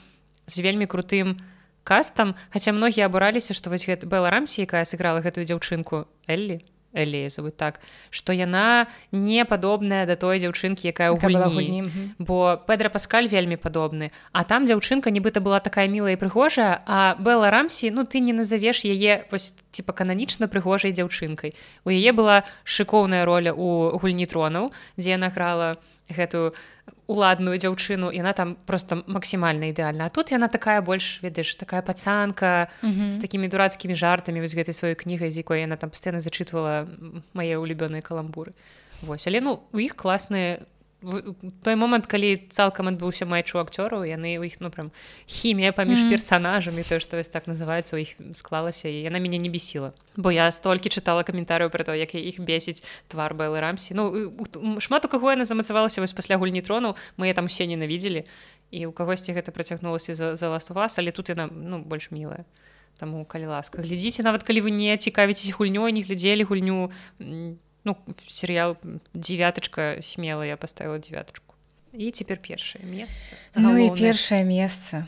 з 0.48 0.60
вельмі 0.60 0.86
крутым 0.86 1.38
кастам 1.84 2.36
хаця 2.50 2.72
многія 2.72 3.06
абураліся 3.06 3.54
што 3.54 3.70
вось 3.70 3.88
гэта 3.90 4.06
была 4.10 4.30
рамсі 4.30 4.62
якая 4.62 4.86
сыграла 4.86 5.22
гэтую 5.22 5.46
дзяўчынку 5.46 6.06
Эллі 6.28 6.62
Элі 6.96 7.28
зовут 7.30 7.58
так 7.58 7.80
што 8.10 8.34
яна 8.34 8.88
не 9.12 9.46
падобная 9.46 10.06
да 10.08 10.16
той 10.16 10.40
дзяўчынкі 10.40 10.88
якая 10.90 11.12
ў 11.12 11.20
гульні. 11.20 12.16
бо 12.20 12.58
Педра 12.68 12.90
паскаль 12.90 13.28
вельмі 13.28 13.60
падобны. 13.60 14.10
А 14.32 14.44
там 14.44 14.66
дзяўчынка 14.66 15.12
нібыта 15.12 15.44
была 15.44 15.60
такая 15.60 15.88
мілая 15.88 16.16
і 16.16 16.22
прыгожая 16.22 16.82
а 16.88 17.16
Бла 17.20 17.52
рамсі 17.52 17.92
ну 17.92 18.08
ты 18.08 18.20
не 18.20 18.34
назавеш 18.34 18.88
яе 18.88 19.28
вось 19.32 19.54
типа 19.72 19.94
кананічна 19.94 20.48
прыгожай 20.48 20.96
дзяўчынкай. 20.96 21.54
У 21.84 21.90
яе 21.92 22.12
была 22.16 22.44
шыкоўная 22.64 23.26
роля 23.26 23.52
у 23.52 24.00
гульні 24.00 24.26
тронаў 24.26 24.72
дзе 24.98 25.20
яна 25.20 25.30
грала 25.30 25.76
гэтую 26.10 26.54
уладную 27.08 27.58
дзяўчыну 27.58 28.12
яна 28.14 28.34
там 28.34 28.58
просто 28.66 29.02
максімальна 29.08 29.70
ідэальна 29.74 30.06
а 30.06 30.14
тут 30.14 30.32
яна 30.32 30.48
такая 30.48 30.82
больш 30.82 31.22
ведаеш 31.22 31.56
такая 31.56 31.82
пацанка 31.82 32.68
mm 32.82 32.92
-hmm. 32.94 33.12
з 33.12 33.18
такімі 33.18 33.48
дурацкімі 33.48 33.96
жартамі 33.96 34.42
вось 34.42 34.56
гэтай 34.56 34.74
сваёй 34.74 34.96
кнігай 34.96 35.32
з 35.32 35.38
якой 35.38 35.62
яна 35.62 35.76
там 35.76 35.90
пастаянна 35.90 36.22
зачытвала 36.22 36.86
мае 37.34 37.58
улюбёныя 37.58 38.02
каламбуры 38.02 38.54
Вось 39.02 39.28
але 39.28 39.42
ну 39.42 39.60
у 39.74 39.80
іх 39.80 39.96
класныя 39.96 40.60
той 41.64 41.76
момант 41.76 42.08
калі 42.08 42.48
цалкам 42.50 42.88
адбыўся 42.90 43.26
матч 43.30 43.54
у 43.54 43.60
акцёраў 43.62 44.08
яны 44.08 44.40
ў 44.40 44.48
іх 44.48 44.58
ну 44.64 44.72
прям 44.72 44.92
хімія 45.28 45.72
паміж 45.72 46.00
mm 46.00 46.06
-hmm. 46.06 46.10
персонажамі 46.10 46.84
то 46.84 47.00
што 47.00 47.18
вось 47.18 47.30
так 47.30 47.48
называется 47.48 47.96
у 47.96 47.98
іх 47.98 48.16
склалася 48.34 48.90
і 48.90 49.02
яна 49.04 49.20
мяне 49.20 49.38
не 49.38 49.50
бесіла 49.50 49.94
бо 50.18 50.32
я 50.32 50.52
столькі 50.52 50.90
чытала 50.90 51.24
каментарыяў 51.24 51.70
пра 51.70 51.84
то 51.84 51.94
як 51.96 52.16
іх 52.16 52.40
бесіць 52.40 52.84
твар 53.08 53.36
Бэлы 53.36 53.60
рамсі. 53.60 53.94
Ну 53.94 54.80
шмат 54.80 55.06
у 55.06 55.08
каго 55.08 55.32
яна 55.32 55.46
замацавалася 55.46 56.02
вось 56.02 56.14
пасля 56.14 56.38
гульні 56.38 56.62
трону 56.62 56.96
мы 57.18 57.34
там 57.34 57.46
усе 57.46 57.68
ненавідзелі 57.68 58.24
і 58.72 58.86
у 58.86 58.92
кагосьці 58.92 59.34
гэта 59.34 59.52
працягнулася 59.52 60.16
за, 60.16 60.36
за 60.36 60.50
ласт 60.50 60.72
у 60.72 60.74
вас 60.74 61.00
але 61.00 61.12
тут 61.12 61.30
яна 61.30 61.50
ну 61.52 61.80
больш 61.80 62.12
мілая. 62.12 62.46
Таму 62.98 63.26
калі 63.26 63.46
ласка 63.46 63.82
глядзіце 63.82 64.24
нават 64.24 64.44
калі 64.44 64.62
вы 64.62 64.72
не 64.72 64.98
цікавіцесь 64.98 65.52
гульнёй 65.52 65.92
не 65.92 66.02
глядзелі 66.02 66.44
гульню 66.44 66.92
ну 67.86 67.98
серыял 68.28 68.78
девяточка 69.14 69.98
смела 70.02 70.44
я 70.44 70.58
поставила 70.58 71.00
девяточку. 71.00 71.56
І 71.94 72.12
цяпер 72.12 72.38
першае 72.38 72.84
месца 72.84 73.40
ну 73.56 73.78
і 73.78 73.88
першае 73.96 74.44
месца 74.44 75.08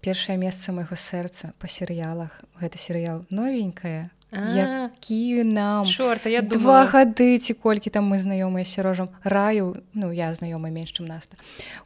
першае 0.00 0.36
месца 0.36 0.72
майго 0.72 0.98
сэрца 0.98 1.54
па 1.62 1.68
серыялах 1.68 2.42
гэта 2.58 2.76
серыял 2.76 3.22
новенькая 3.30 4.10
які 4.34 5.44
нам 5.44 5.86
шорта 5.86 6.28
я 6.28 6.42
два 6.42 6.86
гады 6.90 7.38
ці 7.38 7.54
колькі 7.54 7.90
там 7.90 8.10
мы 8.10 8.18
знаёмыя 8.18 8.64
сярожам 8.64 9.14
раю 9.22 9.76
ну 9.94 10.10
я 10.10 10.34
знаёмы 10.34 10.70
менш 10.70 10.90
чым 10.90 11.06
наста. 11.06 11.36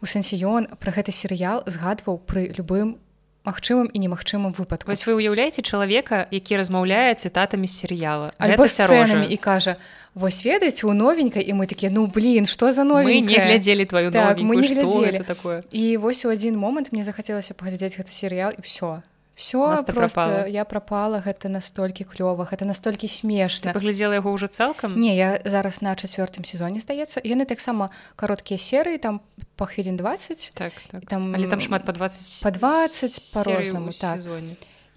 У 0.00 0.06
сэнсе 0.06 0.40
ён 0.40 0.68
пра 0.80 0.92
гэты 0.92 1.12
серыял 1.12 1.62
згадваў 1.66 2.18
пры 2.24 2.48
любым 2.56 2.96
магчымым 3.44 3.88
і 3.92 3.98
немагчымым 3.98 4.52
выпадку. 4.52 4.90
Вось 4.90 5.04
вы 5.04 5.20
ўяўляеце 5.20 5.60
чалавека 5.62 6.24
які 6.32 6.56
размаўляе 6.56 7.14
цытатамі 7.14 7.68
серыяла 7.68 8.32
альбо 8.38 8.64
сцэнамі 8.64 9.28
і 9.28 9.36
кажа 9.36 9.76
вось 10.18 10.42
ведаеце 10.44 10.86
у 10.86 10.92
новенькай 10.92 11.42
і 11.46 11.54
мы 11.54 11.70
такія 11.70 11.94
ну 11.94 12.06
блин 12.06 12.46
что 12.46 12.72
за 12.72 12.84
нові 12.84 13.22
не 13.22 13.38
глядзелі 13.38 13.86
твою 13.86 14.10
так, 14.10 14.42
мы 14.42 14.58
не 14.58 14.66
глядзелі. 14.66 15.22
такое? 15.22 15.62
І 15.70 15.96
вось 15.96 16.24
у 16.24 16.28
адзін 16.34 16.58
момант 16.58 16.92
мне 16.92 17.06
захацелася 17.06 17.54
паглядзець 17.54 17.94
гэты 17.94 18.10
серыял 18.10 18.50
і 18.50 18.62
все 18.62 19.02
все 19.38 19.58
просто 19.86 19.92
пропала. 19.92 20.46
я 20.46 20.64
пропала 20.64 21.22
гэта 21.22 21.48
настолькі 21.48 22.02
клёва 22.04 22.42
гэта 22.50 22.66
настолькі 22.66 23.06
смешна. 23.06 23.70
Паглядзела 23.72 24.18
яго 24.18 24.34
ўжо 24.34 24.50
цалкам? 24.50 24.98
Не 24.98 25.14
я 25.14 25.38
зараз 25.46 25.78
на 25.78 25.94
чацвёртым 25.94 26.42
сезоне 26.42 26.82
здаецца. 26.82 27.22
Яны 27.22 27.46
таксама 27.46 27.94
кароткія 28.18 28.58
серыі 28.58 28.98
там 28.98 29.20
по 29.54 29.66
хвілін 29.66 29.96
20 29.96 30.52
так, 30.54 30.72
так. 30.90 31.06
там 31.06 31.34
але 31.38 31.46
там 31.46 31.60
шмат 31.60 31.86
по 31.86 31.92
20 31.92 32.42
по 32.42 32.50
20 32.50 33.34
по-рознаму 33.34 33.92
так 33.94 34.18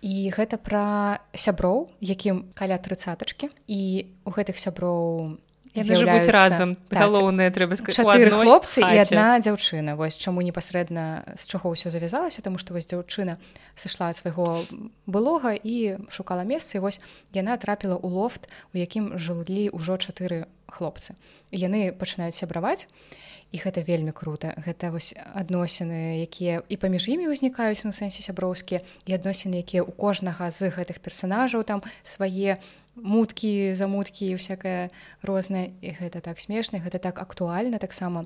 і 0.02 0.34
гэта 0.34 0.58
пра 0.58 1.22
сяброў 1.34 1.94
якім 2.02 2.52
каля 2.58 2.82
трыцатачкі. 2.82 3.54
І 3.70 4.10
у 4.26 4.34
гэтых 4.34 4.58
сяброў 4.58 5.38
жывуць 5.72 6.28
разам. 6.28 6.76
Так, 6.90 7.00
галоўнае 7.06 7.48
трэба 7.54 7.80
чатыры 7.80 8.34
хлопцы 8.34 8.84
хаце. 8.84 8.92
і 8.92 8.98
адна 9.06 9.40
дзяўчына. 9.40 9.96
Вось 9.96 10.18
чаму 10.18 10.42
непасрэдна 10.42 11.24
з 11.38 11.44
чаго 11.48 11.72
ўсё 11.72 11.88
завязалася 11.88 12.42
тому 12.42 12.58
што 12.58 12.74
вось 12.74 12.90
дзяўчына 12.92 13.38
сышла 13.78 14.12
ад 14.12 14.18
свайго 14.18 14.66
былога 15.06 15.56
і 15.56 16.02
шукала 16.12 16.44
месцы 16.44 16.82
вось 16.84 17.00
яна 17.32 17.56
трапіла 17.56 17.96
ў 17.96 18.08
лофт 18.10 18.52
у 18.74 18.82
якім 18.82 19.16
жыллі 19.16 19.72
ўжо 19.72 19.96
чатыры 19.96 20.52
хлопцы. 20.68 21.16
Яны 21.56 21.96
пачынаюць 21.96 22.36
сябраваць. 22.36 22.90
і 22.90 23.31
гэта 23.60 23.84
вельмі 23.84 24.16
круто 24.16 24.56
гэта 24.56 24.96
вось 24.96 25.12
адносіны 25.36 26.24
якія 26.24 26.64
і 26.70 26.76
паміж 26.78 27.12
імі 27.12 27.28
ўзнікаюць 27.34 27.84
ну 27.84 27.92
сэнсе 27.92 28.24
сяброўскія 28.24 28.80
і 29.08 29.12
адносіны 29.18 29.60
якія 29.60 29.84
у 29.84 29.92
кожнага 29.92 30.48
з 30.48 30.72
гэтых 30.72 31.04
персонажаў 31.04 31.68
там 31.68 31.84
свае 32.04 32.56
у 32.56 32.82
муткі 32.96 33.74
замуткі 33.74 34.36
всякое 34.36 34.90
рознае. 35.24 35.72
І 35.82 35.96
гэта 35.96 36.22
так 36.22 36.40
смешна 36.40 36.80
гэта 36.80 37.00
так 37.00 37.20
актуальна 37.20 37.80
таксама. 37.80 38.26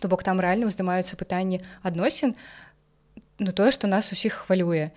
То 0.00 0.08
бок 0.08 0.24
там 0.24 0.40
рэальна 0.40 0.66
ўздымаюцца 0.66 1.16
пытанні 1.20 1.60
адносін 1.82 2.34
ну 3.38 3.52
тое 3.52 3.70
што 3.70 3.88
нас 3.88 4.12
усіх 4.12 4.46
хвалюе. 4.46 4.90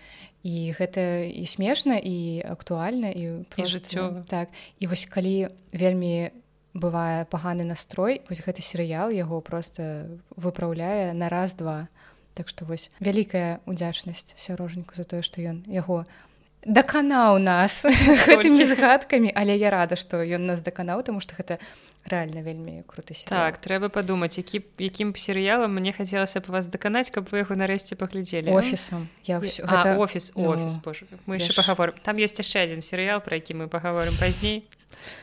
І 0.43 0.75
гэта 0.75 1.23
і 1.23 1.43
смешна 1.47 1.95
і 1.99 2.43
актуальна 2.43 3.11
і 3.11 3.47
жыццё 3.55 4.23
так. 4.27 4.49
І 4.79 4.87
вось 4.87 5.05
калі 5.05 5.51
вельмі 5.71 6.31
бывае 6.73 7.25
паганы 7.25 7.63
настрой 7.63 8.21
вось 8.29 8.41
гэты 8.41 8.61
серыял 8.61 9.09
яго 9.09 9.41
просто 9.41 10.09
выпраўляе 10.35 11.13
на 11.13 11.29
раз-два. 11.29 11.87
Так 12.33 12.49
што 12.49 12.65
вось 12.65 12.89
вялікая 12.99 13.61
удзячнасць 13.65 14.33
сярожаньку 14.37 14.97
за 14.97 15.05
тое 15.05 15.21
што 15.21 15.41
ён 15.41 15.61
яго 15.69 16.03
даканаў 16.65 17.37
нас 17.37 17.85
гэтымі 18.27 18.63
згадкамі. 18.65 19.29
Але 19.35 19.55
я 19.55 19.69
рада 19.69 19.95
што 19.95 20.23
ён 20.25 20.49
нас 20.49 20.65
даканаў 20.65 21.03
тому 21.03 21.19
что 21.21 21.37
гэта 21.37 21.59
рэальна 22.09 22.41
вельмі 22.41 22.83
круты 22.83 23.13
сериал. 23.13 23.47
так 23.47 23.61
трэба 23.61 23.87
падумаць 23.87 24.35
які 24.37 24.65
якім 24.79 25.15
серыялам 25.15 25.71
мне 25.71 25.93
хацелася 25.93 26.41
б 26.41 26.51
вас 26.51 26.67
даканаць 26.67 27.11
каб 27.13 27.29
вы 27.31 27.45
яго 27.45 27.55
нарэшце 27.55 27.95
паглядзелі 27.95 28.51
офісам. 28.51 29.07
Я 29.23 29.39
ўсё, 29.39 29.63
гэта... 29.63 29.95
офіс 29.95 30.33
ну, 30.35 30.51
офіс 30.51 30.77
Боже, 30.83 31.05
мы 31.25 31.37
яшчэ 31.37 31.55
паговорым. 31.55 31.95
Там 32.03 32.17
ёсць 32.17 32.35
яшчэ 32.35 32.67
адзін 32.67 32.81
серыял 32.81 33.21
про 33.21 33.37
які 33.37 33.53
мы 33.53 33.67
паговорым 33.69 34.17
пазней 34.19 34.67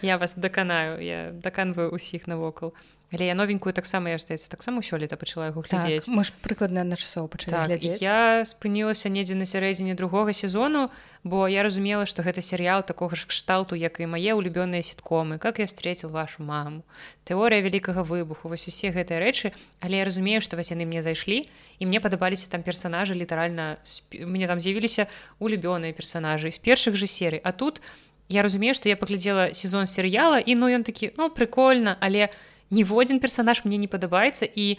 я 0.02 0.18
вас 0.18 0.34
даканаю 0.34 1.02
я 1.02 1.30
даканваю 1.32 1.90
усіх 1.90 2.26
навокал 2.26 2.74
Але 3.12 3.26
я 3.26 3.34
новенькую 3.34 3.72
таксама 3.72 4.10
я 4.10 4.18
здаецца 4.18 4.46
таксама 4.50 4.82
сёлета 4.86 5.18
пачала 5.18 5.50
яго 5.50 5.66
глядзець. 5.66 6.06
так, 6.06 6.14
мы 6.14 6.22
ж 6.22 6.30
прыкладна 6.46 6.86
на 6.86 6.94
часоў 6.94 7.26
пачала 7.26 7.66
так, 7.66 7.82
я 7.82 8.46
спынілася 8.46 9.10
недзе 9.10 9.34
на 9.34 9.44
сярэдзіне 9.50 9.98
другога 9.98 10.32
сезону 10.32 10.90
бо 11.24 11.50
я 11.50 11.66
разумела 11.66 12.06
што 12.06 12.22
гэта 12.22 12.38
серыял 12.38 12.86
такога 12.86 13.18
ж 13.18 13.26
кшталту 13.26 13.74
як 13.74 13.98
і 13.98 14.06
мае 14.06 14.38
улюбёныя 14.38 14.82
сеткомы 14.82 15.42
как 15.42 15.58
я 15.58 15.66
встретил 15.66 16.14
вашу 16.14 16.46
маму 16.46 16.86
тэорыя 17.26 17.66
вялікага 17.66 18.06
выбуху 18.06 18.46
вось 18.46 18.70
усе 18.70 18.94
гэтыя 18.94 19.18
рэчы. 19.18 19.50
Але 19.82 19.98
я 19.98 20.04
разумею 20.06 20.38
што 20.38 20.54
вас 20.54 20.70
яны 20.70 20.86
мне 20.86 21.02
зайшлі 21.02 21.50
і 21.80 21.86
мне 21.86 21.98
падабаліся 21.98 22.46
там 22.46 22.62
персонажы 22.62 23.18
літаральна 23.18 23.82
мне 24.22 24.46
там 24.46 24.60
з'явіліся 24.62 25.10
улюбёныя 25.42 25.90
персонажы 25.90 26.54
з 26.54 26.62
першых 26.62 26.94
же 26.94 27.10
серый. 27.10 27.42
А 27.42 27.50
тут 27.50 27.82
я 27.82 28.09
разумею 28.38 28.74
што 28.74 28.86
я 28.86 28.96
паглядзела 28.96 29.50
сезон 29.54 29.90
серыяла 29.90 30.38
і 30.38 30.54
ну 30.54 30.70
ён 30.70 30.86
такі 30.86 31.10
ну 31.18 31.30
прикольно 31.30 31.98
але 32.00 32.18
я 32.18 32.28
ніводзін 32.70 33.18
персонаж 33.18 33.64
мне 33.64 33.76
не 33.76 33.90
падабаецца 33.90 34.46
і 34.46 34.78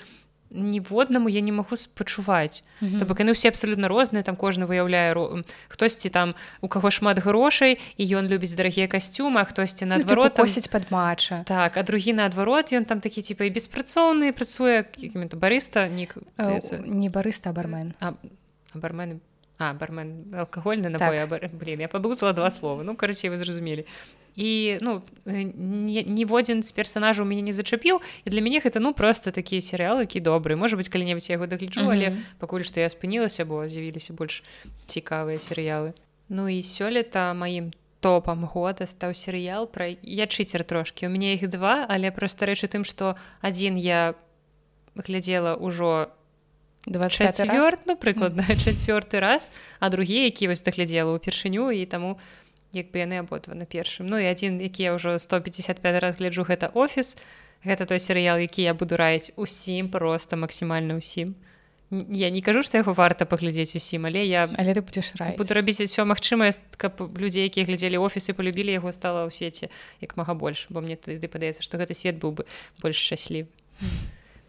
ніводнаму 0.52 1.30
я 1.30 1.40
не 1.40 1.52
магу 1.52 1.78
спачуваць 1.78 2.64
mm 2.82 2.88
-hmm. 2.88 3.00
То 3.00 3.06
бок 3.06 3.20
яны 3.20 3.32
ўсе 3.32 3.48
абсалютна 3.48 3.88
розныя 3.88 4.24
там 4.24 4.36
кожны 4.36 4.66
выяўляе 4.68 5.44
хтосьці 5.70 6.10
там 6.10 6.36
у 6.62 6.68
каго 6.68 6.92
шмат 6.92 7.20
грошай 7.20 7.78
і 7.98 8.16
ён 8.16 8.28
любіць 8.28 8.56
дарагія 8.56 8.88
касцюмы 8.88 9.46
хтосьці 9.46 9.86
наадварот 9.86 10.38
ну, 10.38 10.44
косіць 10.44 10.68
пад 10.68 10.92
матча 10.92 11.44
так 11.48 11.78
а 11.78 11.84
другі 11.84 12.14
наадварот 12.14 12.74
ён 12.74 12.86
там 12.86 13.00
такі 13.00 13.22
типа 13.22 13.44
і 13.44 13.50
беспрацоўны 13.50 14.32
працуе 14.32 14.86
барыста 15.34 15.88
не 15.90 16.08
не 16.86 17.10
барыста 17.10 17.54
бармен. 17.54 17.94
А 18.00 18.14
бармен 18.74 19.22
бармен 19.80 20.34
алкагольны 20.34 20.90
напой 20.90 21.28
так. 21.28 21.54
блин 21.54 21.80
я 21.80 21.88
падутала 21.88 22.34
два 22.34 22.50
слова. 22.50 22.84
Ну 22.84 22.96
карацей 22.96 23.30
вы 23.30 23.38
зразумелі 23.38 23.86
і 24.36 24.78
ну 24.82 25.02
ніводзін 25.26 26.64
з 26.64 26.72
персонажаў 26.72 27.28
мяне 27.28 27.42
не 27.42 27.54
зачапіў 27.54 28.00
і 28.26 28.30
для 28.32 28.42
мяне 28.42 28.64
гэта 28.64 28.80
ну 28.80 28.94
просто 28.94 29.32
такія 29.32 29.62
серыялы 29.62 30.08
які 30.08 30.24
добры 30.24 30.56
можа 30.56 30.78
быть 30.78 30.90
калі-небудзь 30.90 31.30
я 31.30 31.36
яго 31.36 31.48
дагляджу 31.48 31.82
mm 31.82 31.88
-hmm. 31.88 31.92
але 31.92 32.18
пакуль 32.40 32.64
што 32.64 32.80
я 32.80 32.88
спынілася 32.88 33.46
бо 33.46 33.68
з'явіліся 33.68 34.14
больш 34.14 34.44
цікавыя 34.88 35.40
серыялы. 35.40 35.94
Ну 36.30 36.50
і 36.50 36.62
сёлета 36.62 37.34
маім 37.34 37.72
топам 38.00 38.46
года 38.46 38.88
стаў 38.88 39.14
серыял 39.14 39.68
пра 39.68 39.96
я 40.02 40.26
чыцер 40.26 40.64
трошкі 40.64 41.08
у 41.08 41.10
мяне 41.10 41.34
іх 41.34 41.48
два 41.48 41.86
але 41.90 42.12
просто 42.12 42.46
рэч 42.46 42.64
у 42.64 42.68
тым 42.68 42.84
што 42.84 43.16
адзін 43.42 43.78
я 43.78 44.14
глядзела 44.96 45.56
ўжо 45.56 46.08
24 46.86 47.86
напрыкладна 47.86 48.44
чацвёрты 48.58 49.20
раз 49.20 49.52
а 49.80 49.90
другі 49.90 50.26
які 50.26 50.48
вось 50.50 50.66
даглядзела 50.66 51.14
ўпершыню 51.14 51.70
і 51.70 51.86
таму 51.86 52.18
як 52.74 52.90
бы 52.90 53.04
яны 53.04 53.22
абодва 53.22 53.54
на 53.54 53.66
першым 53.70 54.10
Ну 54.10 54.18
і 54.18 54.26
адзін 54.26 54.58
які 54.62 54.84
я 54.84 54.92
ўжо 54.98 55.20
155 55.20 55.78
раз 56.02 56.18
гляджу 56.18 56.42
гэта 56.42 56.74
офіс 56.74 57.18
гэта 57.62 57.86
той 57.86 58.00
серыял 58.00 58.42
які 58.42 58.66
я 58.66 58.74
буду 58.74 58.98
раіць 58.98 59.32
усім 59.38 59.90
просто 59.94 60.38
максімальна 60.38 60.98
ўсім 60.98 61.36
я 61.92 62.30
не 62.32 62.42
кажу 62.42 62.64
што 62.64 62.80
яго 62.82 62.98
варта 62.98 63.30
паглядзець 63.30 63.76
усім 63.76 64.10
але 64.10 64.26
я 64.26 64.50
але 64.50 64.74
ты 64.74 64.82
будзеш 64.82 65.14
раіць. 65.20 65.38
буду 65.38 65.54
рабіць 65.54 65.86
все 65.86 66.02
магчымае 66.02 66.56
каб 66.82 66.98
людзей 67.20 67.46
якія 67.46 67.68
глядзелі 67.68 68.02
офісы 68.02 68.34
полюбілі 68.34 68.72
яго 68.72 68.90
стала 68.90 69.28
ў 69.28 69.30
свеце 69.30 69.70
як 70.02 70.18
мага 70.18 70.34
больш 70.34 70.66
бо 70.70 70.82
мне 70.82 70.96
тады 70.96 71.28
падаецца 71.28 71.62
што 71.62 71.78
гэты 71.78 71.94
свет 71.94 72.18
быў 72.18 72.42
бы 72.42 72.48
больш 72.82 72.98
шчаслів 72.98 73.52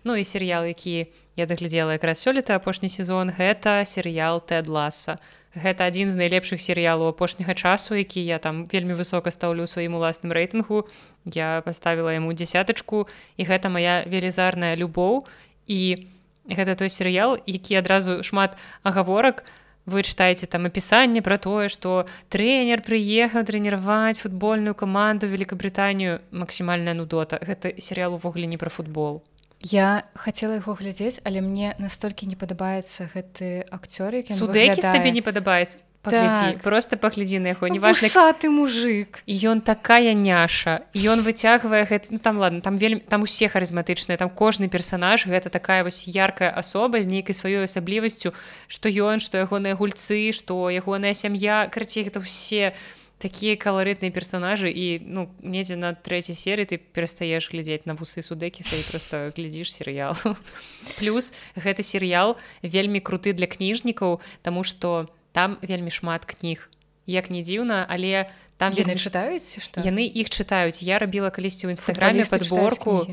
Ну 0.05 0.17
і 0.17 0.25
серыял 0.25 0.67
які 0.67 1.07
я 1.37 1.47
даглядзела 1.47 1.95
якраз 1.95 2.27
сёлета 2.27 2.57
апошні 2.57 2.89
сезон 2.89 3.31
гэта 3.31 3.85
серыял 3.87 4.41
тед 4.41 4.67
ласа 4.67 5.19
гэта 5.55 5.87
адзін 5.87 6.09
з 6.09 6.17
найлепшых 6.17 6.61
серыялаў 6.61 7.13
апошняга 7.13 7.55
часу 7.55 7.95
які 7.95 8.25
я 8.25 8.39
там 8.39 8.65
вельмі 8.65 8.97
высока 8.97 9.31
стаўлю 9.31 9.67
сваім 9.67 9.95
уласным 10.01 10.33
рэйтынгу. 10.33 10.89
Я 11.25 11.63
паставіла 11.65 12.17
яму 12.17 12.33
дзясятачку 12.33 13.07
і 13.37 13.43
гэта 13.45 13.69
моя 13.69 14.03
велізарная 14.09 14.77
любоў. 14.77 15.29
І 15.69 16.09
гэта 16.49 16.75
той 16.75 16.89
серыял 16.89 17.37
які 17.47 17.77
адразу 17.77 18.23
шмат 18.23 18.57
агаворак. 18.83 19.45
Вы 19.85 20.07
чытаеце 20.07 20.47
там 20.47 20.67
апісанне 20.71 21.21
пра 21.27 21.37
тое 21.43 21.69
што 21.69 22.07
трэнер 22.31 22.87
прыехаў 22.87 23.45
трэніраваць 23.45 24.23
футбольную 24.23 24.75
каманду 24.75 25.27
Великабрытанію 25.27 26.23
максімальная 26.31 26.95
нудота. 26.95 27.43
Гэта 27.43 27.75
серыял 27.83 28.15
увогуле 28.15 28.47
не 28.47 28.57
пра 28.57 28.71
футбол 28.71 29.23
Я 29.63 30.03
хацела 30.15 30.59
яго 30.59 30.75
глядзець 30.75 31.23
але 31.25 31.41
мне 31.41 31.75
настолькі 31.79 32.27
не 32.27 32.37
падабаецца 32.37 33.09
гэты 33.15 33.63
акцёр 33.71 34.19
судэкі 34.27 34.83
табе 34.83 35.11
не 35.15 35.23
падабаецца? 35.23 35.79
Паглядзі, 36.03 36.59
так. 36.59 36.63
просто 36.63 36.97
паглядзі 36.99 37.39
на 37.39 37.55
яго 37.55 37.71
неважна 37.71 38.11
ты 38.35 38.51
мужик. 38.51 39.23
Ён 39.31 39.63
такая 39.63 40.19
няша 40.19 40.83
ён 40.99 41.23
выцягвае 41.23 41.87
гэта 41.87 42.11
ну, 42.11 42.19
там 42.19 42.43
ладно 42.43 42.61
там 42.61 42.75
вельмі 42.75 42.99
там 43.07 43.23
усе 43.23 43.47
харызматычныя 43.47 44.19
там 44.19 44.27
кожны 44.27 44.67
персонаж 44.67 45.31
гэта 45.31 45.47
такая 45.47 45.87
вось 45.87 46.11
яркая 46.11 46.51
асоба 46.51 46.99
з 46.99 47.07
нейкай 47.07 47.39
сваёй 47.39 47.71
асаблівасцю 47.71 48.35
што 48.67 48.91
ён 48.91 49.23
што 49.23 49.39
ягоныя 49.39 49.79
гульцы 49.79 50.35
што 50.35 50.75
ягоная 50.75 51.15
сям'я 51.15 51.71
карці 51.71 52.03
гэта 52.03 52.19
ўсе 52.19 52.75
такія 53.23 53.55
каларытныя 53.55 54.11
персонажы 54.11 54.67
і 54.75 54.99
ну 55.07 55.31
недзе 55.47 55.79
на 55.79 55.95
трэцяй 55.95 56.35
серыі 56.35 56.67
ты 56.67 56.77
перастаеш 56.83 57.55
глядзець 57.55 57.87
на 57.87 57.95
вусы 57.95 58.27
судэкіса 58.27 58.75
і 58.75 58.85
просто 58.91 59.31
глядзіш 59.39 59.71
серыял 59.71 60.19
плюс 60.99 61.31
гэты 61.55 61.87
серыял 61.87 62.35
вельмі 62.67 62.99
круты 62.99 63.31
для 63.33 63.47
кніжнікаў 63.47 64.19
тому 64.43 64.67
что 64.67 65.07
у 65.07 65.23
там 65.33 65.59
вельмі 65.63 65.91
шмат 65.91 66.25
кніг 66.25 66.69
як 67.07 67.31
не 67.31 67.43
дзіўна 67.43 67.85
але 67.89 68.31
там 68.61 68.73
яны 68.77 68.95
чытаюць 68.95 69.59
што 69.59 69.83
яны 69.83 70.07
іх 70.07 70.31
чытаюць 70.31 70.85
я 70.85 71.01
рабіла 71.03 71.33
калісьці 71.35 71.67
ў 71.67 71.75
нстаграме 71.75 72.23
подборку 72.29 73.09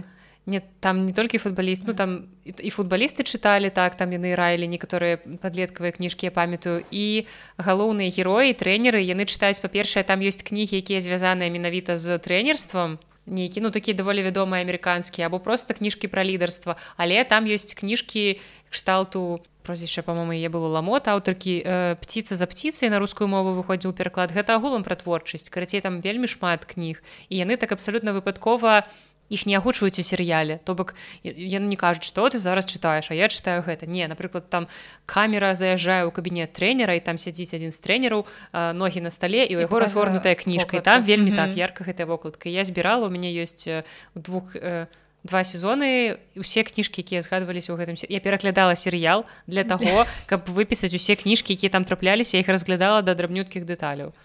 не 0.45 0.61
там 0.79 1.05
не 1.05 1.13
толькі 1.13 1.37
футбаліст 1.37 1.83
ну 1.87 1.93
там 1.93 2.27
і 2.45 2.69
футбалісты 2.69 3.23
чыталі 3.23 3.69
так 3.69 3.95
там 3.95 4.11
яны 4.11 4.35
раілі 4.35 4.67
некаторыя 4.67 5.17
падлеткавыя 5.17 5.91
кніжкі 5.91 6.27
я 6.27 6.31
памятаю 6.31 6.83
і 6.91 7.27
галоўныя 7.57 8.09
героі 8.09 8.55
трэнеры 8.57 9.03
яны 9.03 9.29
чытаюць 9.29 9.61
па-першае 9.61 10.03
там 10.03 10.19
ёсць 10.25 10.41
кнігі 10.41 10.79
якія 10.79 11.01
звязаныя 11.01 11.51
менавіта 11.53 11.97
з 11.97 12.17
трэнерствам 12.17 12.97
нейкі 13.29 13.61
ну 13.61 13.69
такі 13.69 13.93
даволі 13.93 14.25
вядомыя 14.25 14.65
амерыканскія 14.65 15.29
або 15.29 15.39
просто 15.39 15.73
кніжкі 15.73 16.09
пра 16.09 16.25
лідарства 16.25 16.75
але 16.97 17.23
там 17.23 17.45
ёсць 17.45 17.77
кніжкі 17.77 18.41
кшталту 18.69 19.43
прозвішча 19.69 20.01
по-моему 20.01 20.33
я 20.33 20.49
было 20.49 20.65
ламот 20.65 21.07
аўтаркі 21.07 21.61
э, 21.61 21.95
птица 22.01 22.35
за 22.35 22.47
птицай 22.47 22.89
на 22.89 22.97
рускую 22.97 23.27
мову 23.27 23.53
выходзіў 23.53 23.93
пераклад 23.93 24.33
гэта 24.33 24.57
агулам 24.57 24.81
пра 24.81 24.97
творчасць 24.97 25.49
карацей 25.53 25.81
там 25.81 26.01
вельмі 26.01 26.25
шмат 26.25 26.65
кніг. 26.65 27.03
І 27.29 27.37
яны 27.37 27.53
так 27.53 27.71
абсалютна 27.71 28.17
выпадкова 28.17 28.89
іх 29.29 29.45
не 29.45 29.55
агучваюць 29.55 29.99
у 29.99 30.03
серыяле. 30.03 30.59
То 30.65 30.75
бок 30.75 30.93
яны 31.23 31.69
не 31.69 31.77
кажуць 31.77 32.05
што 32.05 32.29
ты 32.29 32.39
зараз 32.39 32.65
чытаеш 32.65 33.11
а 33.11 33.17
я 33.17 33.29
чытаю 33.29 33.63
гэта 33.63 33.85
не 33.85 34.07
напрыклад 34.07 34.49
там 34.49 34.67
камера 35.05 35.55
заязджае 35.55 36.05
ў 36.05 36.11
кабінет 36.11 36.53
трэнера 36.53 36.97
і 36.97 37.01
там 37.01 37.17
сядзіць 37.17 37.53
адзін 37.53 37.71
з 37.71 37.79
трэнераў 37.79 38.25
э, 38.25 38.73
ногі 38.73 39.01
на 39.01 39.09
стале 39.09 39.45
і 39.45 39.55
у 39.57 39.59
яго 39.59 39.79
разгорнутая 39.79 40.35
кніжка. 40.35 40.77
І 40.77 40.81
там 40.81 41.03
вельмі 41.03 41.31
mm 41.31 41.33
-hmm. 41.33 41.49
так 41.49 41.57
ярка 41.57 41.83
гэтая 41.83 42.05
вокладка. 42.05 42.49
Я 42.49 42.65
збірала 42.65 43.07
у 43.07 43.09
мяне 43.09 43.29
ёсць 43.33 43.83
двух 44.15 44.55
э, 44.55 44.87
два 45.23 45.43
сезоны 45.43 46.17
усе 46.35 46.63
кніжкі 46.63 47.03
якія 47.03 47.21
згадваліся 47.21 47.75
ў 47.75 47.77
гэтым 47.79 47.95
я 47.99 48.19
пераглядала 48.19 48.75
серыял 48.75 49.27
для 49.47 49.63
таго 49.71 50.07
каб 50.25 50.47
выпісаць 50.47 50.95
усе 50.95 51.19
кніжкі 51.19 51.53
якія 51.53 51.69
там 51.69 51.83
трапляліся 51.83 52.39
іх 52.39 52.47
разглядала 52.47 53.01
да 53.01 53.15
драбнюткіх 53.15 53.67
дэталяў 53.67 54.15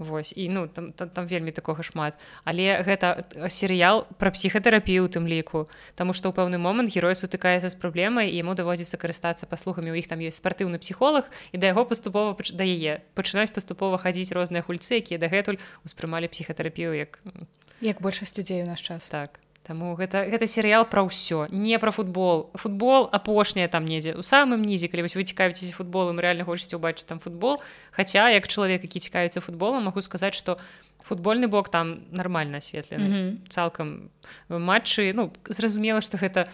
Вось 0.00 0.32
і 0.32 0.48
ну 0.48 0.66
там, 0.66 0.92
там, 0.96 1.12
там 1.12 1.26
вельмі 1.28 1.52
такога 1.52 1.84
шмат 1.84 2.16
але 2.48 2.80
гэта 2.80 3.28
серыял 3.52 4.08
пра 4.16 4.32
псіхатэрапію 4.32 5.04
тым 5.12 5.28
ліку 5.28 5.68
Таму 5.92 6.16
што 6.16 6.32
ў 6.32 6.40
пэўны 6.40 6.56
момант 6.56 6.88
герой 6.88 7.12
сутыкаецца 7.12 7.68
з 7.68 7.76
праблемай 7.76 8.32
і 8.32 8.40
яму 8.40 8.56
даводзіцца 8.56 8.96
карыстацца 8.96 9.44
паслугамі. 9.44 9.92
У 9.92 10.00
іх 10.00 10.08
там 10.08 10.24
ёсць 10.24 10.40
спартыўны 10.40 10.80
псіхолог 10.80 11.28
і 11.52 11.60
да 11.60 11.76
яго 11.76 11.84
паступова 11.84 12.32
да 12.32 12.64
яе 12.64 13.04
пачынаюць 13.12 13.52
паступова 13.52 14.00
хадзіць 14.00 14.32
розныя 14.32 14.64
гульцы 14.64 15.04
якія 15.04 15.20
дагэтуль 15.20 15.60
успрымалі 15.84 16.32
псіхатэрапію 16.32 16.96
як 16.96 17.20
як 17.84 18.00
большасць 18.00 18.32
людзей 18.40 18.64
у 18.64 18.66
наш 18.66 18.80
час. 18.80 19.12
так 19.12 19.36
Таму 19.70 19.94
гэта, 19.94 20.26
гэта 20.26 20.50
серыял 20.50 20.82
пра 20.82 21.06
ўсё 21.06 21.46
не 21.54 21.78
пра 21.78 21.94
футбол. 21.94 22.50
Футбол 22.58 23.06
апошняе 23.06 23.70
там 23.70 23.86
недзе 23.86 24.18
у 24.18 24.22
самым 24.26 24.66
нізе 24.66 24.90
калі 24.90 25.06
вось 25.06 25.14
вы 25.14 25.22
цікавіцеся 25.22 25.70
футболам 25.70 26.18
рэальна 26.18 26.42
хочаце 26.42 26.74
ўбачыць 26.74 27.06
там 27.06 27.22
футбол. 27.22 27.62
Хаця 27.94 28.34
як 28.34 28.50
чалавек 28.50 28.82
які 28.82 28.98
цікавіцца 28.98 29.38
футболам 29.38 29.86
магу 29.86 30.02
сказаць 30.02 30.34
што 30.34 30.58
футбольны 31.06 31.46
бок 31.46 31.70
там 31.70 32.02
нармальна 32.10 32.58
асветлены 32.58 33.06
mm 33.06 33.14
-hmm. 33.14 33.36
цалкам 33.46 34.10
матчы 34.50 35.14
ну 35.14 35.30
зразумела 35.46 36.00
што 36.02 36.18
гэта 36.18 36.50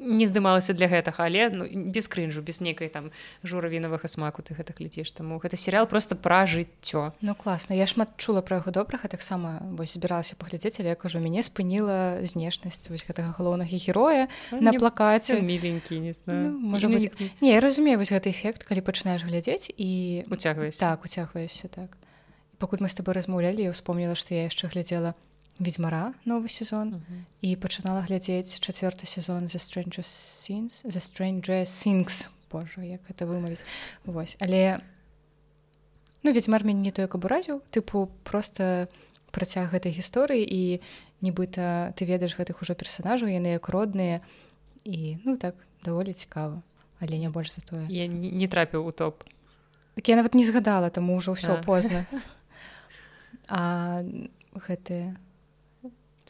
не 0.00 0.26
здымалася 0.26 0.72
для 0.72 0.88
гэтага 0.88 1.28
але 1.28 1.52
ну, 1.52 1.68
без 1.68 2.08
крынжу 2.08 2.42
без 2.42 2.60
нейкай 2.60 2.88
там 2.88 3.12
журавінавага 3.44 4.08
смаку 4.08 4.42
ты 4.42 4.56
гэтых 4.56 4.80
ліцеш 4.80 5.12
таму 5.12 5.36
гэта 5.38 5.60
серыял 5.60 5.86
просто 5.86 6.16
пра 6.16 6.48
жыццё. 6.48 7.12
Ну 7.20 7.34
класна. 7.34 7.74
Я 7.76 7.86
шмат 7.86 8.16
чула 8.16 8.40
пра 8.40 8.64
яго 8.64 8.72
добрага 8.72 9.08
таксама 9.08 9.60
вось 9.76 9.94
збіралася 9.94 10.34
паглядзець 10.40 10.80
але 10.80 10.96
я 10.96 10.96
кажу 10.96 11.20
мяне 11.20 11.44
спыніла 11.44 12.24
знешнасць 12.24 12.88
вось 12.88 13.04
гэтага 13.04 13.36
галоўнага 13.36 13.76
героя 13.76 14.28
ну, 14.50 14.60
на 14.60 14.72
плакаце. 14.72 15.40
міленькі 15.40 16.00
не 16.00 16.12
знаю. 16.12 16.50
Ну, 16.50 16.58
можа 16.58 16.88
быть 16.88 17.12
не... 17.20 17.30
не 17.40 17.50
я 17.52 17.60
разумею 17.60 17.98
вось 17.98 18.12
гэты 18.12 18.32
эфект 18.32 18.64
калі 18.64 18.80
пачынаеш 18.80 19.24
глядзець 19.28 19.68
і 19.76 20.24
уцягваюсь 20.30 20.80
так 20.80 21.04
уцягваюся 21.04 21.68
так. 21.68 21.96
Пакуль 22.58 22.80
мы 22.80 22.88
з 22.88 22.94
тобой 22.94 23.14
размаўлялі 23.14 23.68
я 23.68 23.70
ўспомніла 23.70 24.16
што 24.16 24.34
я 24.34 24.48
яшчэ 24.48 24.72
глядзела 24.72 25.14
ведьзьмара 25.60 26.14
новы 26.24 26.48
сезон 26.48 26.88
mm 26.88 27.00
-hmm. 27.00 27.22
і 27.40 27.56
пачынала 27.56 28.02
глядзець 28.02 28.60
чацвёрты 28.60 29.06
сезон 29.06 29.48
за 29.48 29.58
stranger 29.58 30.02
scenes 30.02 30.82
за 30.84 31.00
stranger 31.00 31.62
sings 31.64 32.28
Боже 32.50 32.86
як 32.86 33.00
это 33.10 33.26
вымавіць 33.26 33.64
Вось 34.04 34.36
але 34.40 34.80
ну 36.22 36.32
ведьзьмар 36.32 36.64
мяне 36.64 36.80
не 36.80 36.90
тое 36.90 37.06
каб 37.06 37.24
уразіў 37.24 37.60
тыпу 37.70 38.08
просто 38.24 38.88
працяг 39.30 39.70
гэтай 39.72 39.92
гісторыі 39.92 40.42
і 40.42 40.80
нібыта 41.20 41.92
ты 41.96 42.04
ведаеш 42.04 42.38
гэтых 42.38 42.62
ужо 42.62 42.74
персонажаў 42.74 43.28
яны 43.28 43.52
як 43.54 43.68
родныя 43.68 44.20
і 44.84 45.16
ну 45.24 45.36
так 45.36 45.54
даволі 45.84 46.12
цікава. 46.12 46.62
Але 47.00 47.18
не 47.18 47.28
больш 47.28 47.54
за 47.54 47.60
тое. 47.60 47.86
Я 47.88 48.06
не, 48.06 48.30
не 48.30 48.48
трапіў 48.48 48.86
у 48.86 48.92
топ. 48.92 49.24
Так 49.94 50.08
я 50.08 50.16
нават 50.16 50.34
не 50.34 50.44
згадала 50.44 50.90
таму 50.90 51.16
ўжо 51.16 51.32
ўсё 51.32 51.64
позна. 51.64 52.06
А 53.50 54.04
гэтыя 54.54 55.16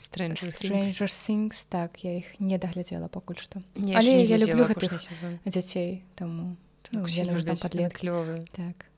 Stranger, 0.00 0.52
Stranger 0.52 1.10
Things 1.12 1.66
так 1.68 2.00
я 2.04 2.16
іх 2.16 2.40
не 2.40 2.56
даглядзела 2.56 3.08
пакуль 3.12 3.36
што 3.36 3.60
але 3.76 4.24
я 4.24 4.40
люблю 4.40 4.64
гэтых 4.64 4.96
дзяцей 5.44 6.02
таму 6.16 6.56
ну, 6.92 7.04
падлетлёвы 7.04 8.46
так. 8.56 8.88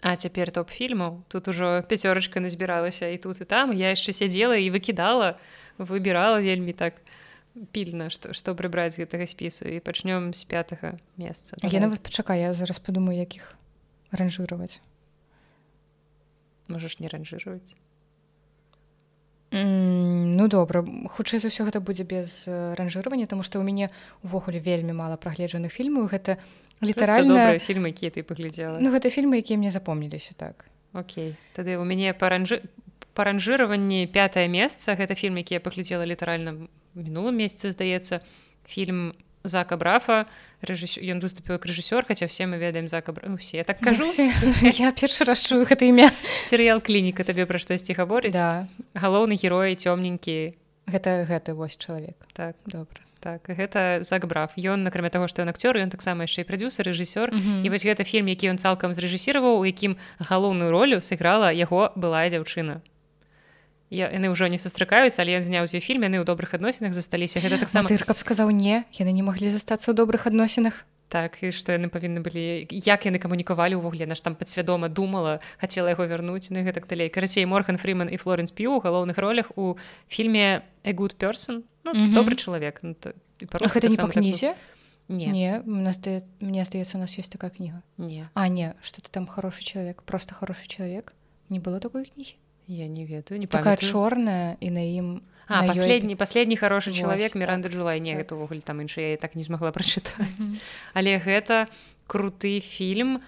А 0.00 0.14
цяпер 0.16 0.54
топ 0.54 0.70
фільмаў 0.70 1.24
тут 1.28 1.48
ужо 1.50 1.82
пяцёрачка 1.82 2.40
назбіралася 2.40 3.10
і 3.10 3.18
тут 3.18 3.42
і 3.42 3.44
там. 3.44 3.74
Я 3.74 3.90
яшчэ 3.90 4.14
сядзела 4.14 4.54
і 4.54 4.70
выкідала 4.70 5.36
выбірала 5.76 6.38
вельмі 6.38 6.72
так 6.72 7.02
пільна 7.72 8.10
што 8.10 8.32
што 8.32 8.54
прыбраць 8.54 8.98
гэтага 8.98 9.26
спісу 9.26 9.66
і 9.66 9.82
пачнём 9.82 10.30
з 10.34 10.44
пятага 10.46 10.98
месца 11.18 11.58
я 11.62 11.80
нават 11.80 12.02
пачакаю 12.02 12.40
я 12.40 12.54
зараз 12.54 12.78
падумаю 12.78 13.18
якіх 13.18 13.54
ранжыраваць 14.12 14.80
можаш 16.68 17.00
не 17.00 17.08
ранжыраваць? 17.08 17.76
Mm, 19.50 20.36
ну 20.36 20.48
добра. 20.48 20.84
Хутчэй 20.84 21.40
за 21.40 21.48
ўсё 21.48 21.64
гэта 21.64 21.80
будзе 21.80 22.04
без 22.04 22.44
ранжыравання 22.48 23.24
тому 23.24 23.40
што 23.40 23.58
ў 23.58 23.64
мяне 23.64 23.88
увогуле 24.20 24.60
вельмі 24.60 24.92
мала 24.92 25.16
прагледжаных 25.16 25.72
фільмаў. 25.72 26.12
Гэта 26.12 26.36
літаральна 26.84 27.56
фільмы 27.56 27.96
якія 27.96 28.12
ты 28.12 28.20
паглядзела? 28.20 28.76
Ну 28.76 28.92
гэта 28.92 29.08
фільмы 29.08 29.40
якія 29.40 29.56
мне 29.56 29.72
запомніліся 29.72 30.36
так. 30.36 30.68
Окей. 30.92 31.32
Тады 31.56 31.80
у 31.80 31.84
мяне 31.88 32.12
паранжы 32.12 32.60
паранжыраванні 33.16 34.06
пятое 34.12 34.46
месца. 34.52 34.92
Гэта 34.92 35.16
фільм 35.16 35.40
які 35.40 35.56
я 35.56 35.60
паглядзела 35.64 36.04
літаральна 36.04 36.68
мінулым 36.92 37.40
месяцы 37.40 37.72
здаецца. 37.72 38.20
Фільм 38.68 39.16
зака 39.44 39.76
брафа 39.76 40.26
рэжысёр 40.62 41.04
ён 41.04 41.20
выступіў 41.20 41.58
як 41.58 41.66
рэжысёр 41.66 42.04
хаця 42.04 42.26
все 42.26 42.46
мы 42.46 42.58
ведаем 42.58 42.88
зака 42.88 43.12
усе 43.12 43.58
я 43.58 43.64
так 43.64 43.80
кажу 43.80 44.04
я 44.62 44.92
першы 44.92 45.24
рашую 45.24 45.64
гэта 45.64 45.84
імя 45.86 46.10
серыял 46.42 46.80
клініка 46.80 47.24
табе 47.24 47.46
пра 47.46 47.58
штосьці 47.58 47.94
гаворыць 47.94 48.32
да. 48.32 48.68
Галоўны 48.94 49.38
герой 49.38 49.74
цёмненькі 49.76 50.54
гэта 50.86 51.26
гэты 51.28 51.54
вось 51.54 51.76
чалавек 51.76 52.16
так. 52.34 52.56
Добра 52.66 53.02
так 53.20 53.42
гэта 53.46 54.02
закбрав 54.02 54.54
ён 54.56 54.86
акрамя 54.86 55.10
таго 55.10 55.28
што 55.28 55.42
ён 55.42 55.50
акцёр 55.50 55.78
ён 55.78 55.90
таксама 55.90 56.24
яшчэ 56.24 56.42
і 56.42 56.48
прадюсер 56.48 56.86
рэжысёр 56.86 57.30
mm 57.30 57.38
-hmm. 57.38 57.66
і 57.66 57.68
вось 57.70 57.84
гэта 57.86 58.04
фільм 58.04 58.28
які 58.28 58.50
ён 58.50 58.58
цалкам 58.58 58.94
зрэжысіраваў 58.94 59.58
у 59.58 59.66
якім 59.66 59.96
галоўную 60.18 60.70
ролю 60.70 61.00
сыграла 61.02 61.50
яго 61.52 61.92
былая 61.96 62.30
дзяўчына 62.30 62.80
я 63.90 64.10
яны 64.12 64.28
ўжо 64.28 64.48
не 64.48 64.58
сустракаюцца 64.58 65.22
але 65.22 65.40
ён 65.40 65.44
зняў 65.44 65.64
з 65.66 65.80
ёй 65.80 65.82
фільм 65.82 66.04
яны 66.04 66.20
ў 66.20 66.24
добрых 66.28 66.52
адносінах 66.54 66.92
засталіся. 66.92 67.40
Гэта 67.40 67.58
таксама 67.58 67.88
ты 67.88 67.96
каб 67.96 68.20
сказаў 68.20 68.52
не 68.52 68.84
яны 68.92 69.12
не 69.12 69.24
маглі 69.24 69.48
застацца 69.48 69.92
ў 69.92 69.94
добрых 69.96 70.28
адносінах? 70.28 70.84
Так 71.08 71.40
і 71.40 71.48
што 71.48 71.72
яны 71.72 71.88
павінны 71.88 72.20
былі 72.20 72.68
як 72.68 73.08
яны 73.08 73.16
камунікавалі 73.16 73.80
ўвогуле 73.80 74.04
наш 74.04 74.20
там 74.20 74.36
падсвядома 74.36 74.92
думала 74.92 75.40
хацела 75.56 75.96
яго 75.96 76.04
вярнуць 76.04 76.52
ну 76.52 76.60
гэтак 76.60 76.84
далей. 76.84 77.08
Карацей 77.08 77.48
морган 77.48 77.80
фрыман 77.80 78.12
і 78.12 78.20
флоренс 78.20 78.52
п'ю 78.52 78.76
у 78.76 78.80
галоўных 78.84 79.16
ролях 79.16 79.48
у 79.56 79.80
фільме 80.08 80.62
good 80.84 81.16
person 81.16 81.64
ну, 81.84 81.92
mm 81.92 81.96
-hmm. 81.96 82.14
добры 82.14 82.36
чалавек 82.36 82.80
ну, 82.82 82.94
гэта 83.40 83.88
не 83.88 83.96
па 83.96 84.08
кнізе? 84.08 84.54
не, 85.08 85.26
не. 85.26 85.62
нас 85.64 86.00
мне 86.40 86.64
здаецца 86.64 86.96
у 86.96 87.00
нас 87.00 87.16
ёсць 87.18 87.32
такая 87.32 87.50
кніга. 87.50 87.82
Не. 87.96 88.28
А 88.34 88.48
не 88.48 88.74
что 88.82 89.00
ты 89.00 89.08
там 89.10 89.26
хороший 89.26 89.64
чалавек 89.64 90.02
просто 90.02 90.34
хороший 90.34 90.68
чалавек. 90.68 91.14
Не 91.48 91.60
было 91.60 91.80
такой 91.80 92.04
кнігі 92.04 92.36
я 92.68 92.86
не 92.86 93.06
ведаю 93.06 93.40
не 93.40 93.46
такая 93.46 93.76
чорная 93.76 94.56
і 94.60 94.70
на 94.70 94.80
ім 94.84 95.22
а 95.48 95.62
на 95.62 95.68
последний 95.68 96.14
ёй... 96.14 96.16
последний 96.16 96.56
хороший 96.56 96.92
чалавек 96.92 97.34
міранда 97.34 97.68
Джулай. 97.68 98.00
Не 98.00 98.14
гэта 98.14 98.34
увогуле 98.34 98.60
там 98.60 98.80
іншая 98.80 99.10
я 99.10 99.16
так 99.16 99.34
не 99.34 99.42
змагла 99.42 99.72
прачытаць 99.76 100.20
mm 100.20 100.36
-hmm. 100.38 100.60
але 100.94 101.18
гэта 101.18 101.66
круты 102.06 102.60
фільм 102.60 103.20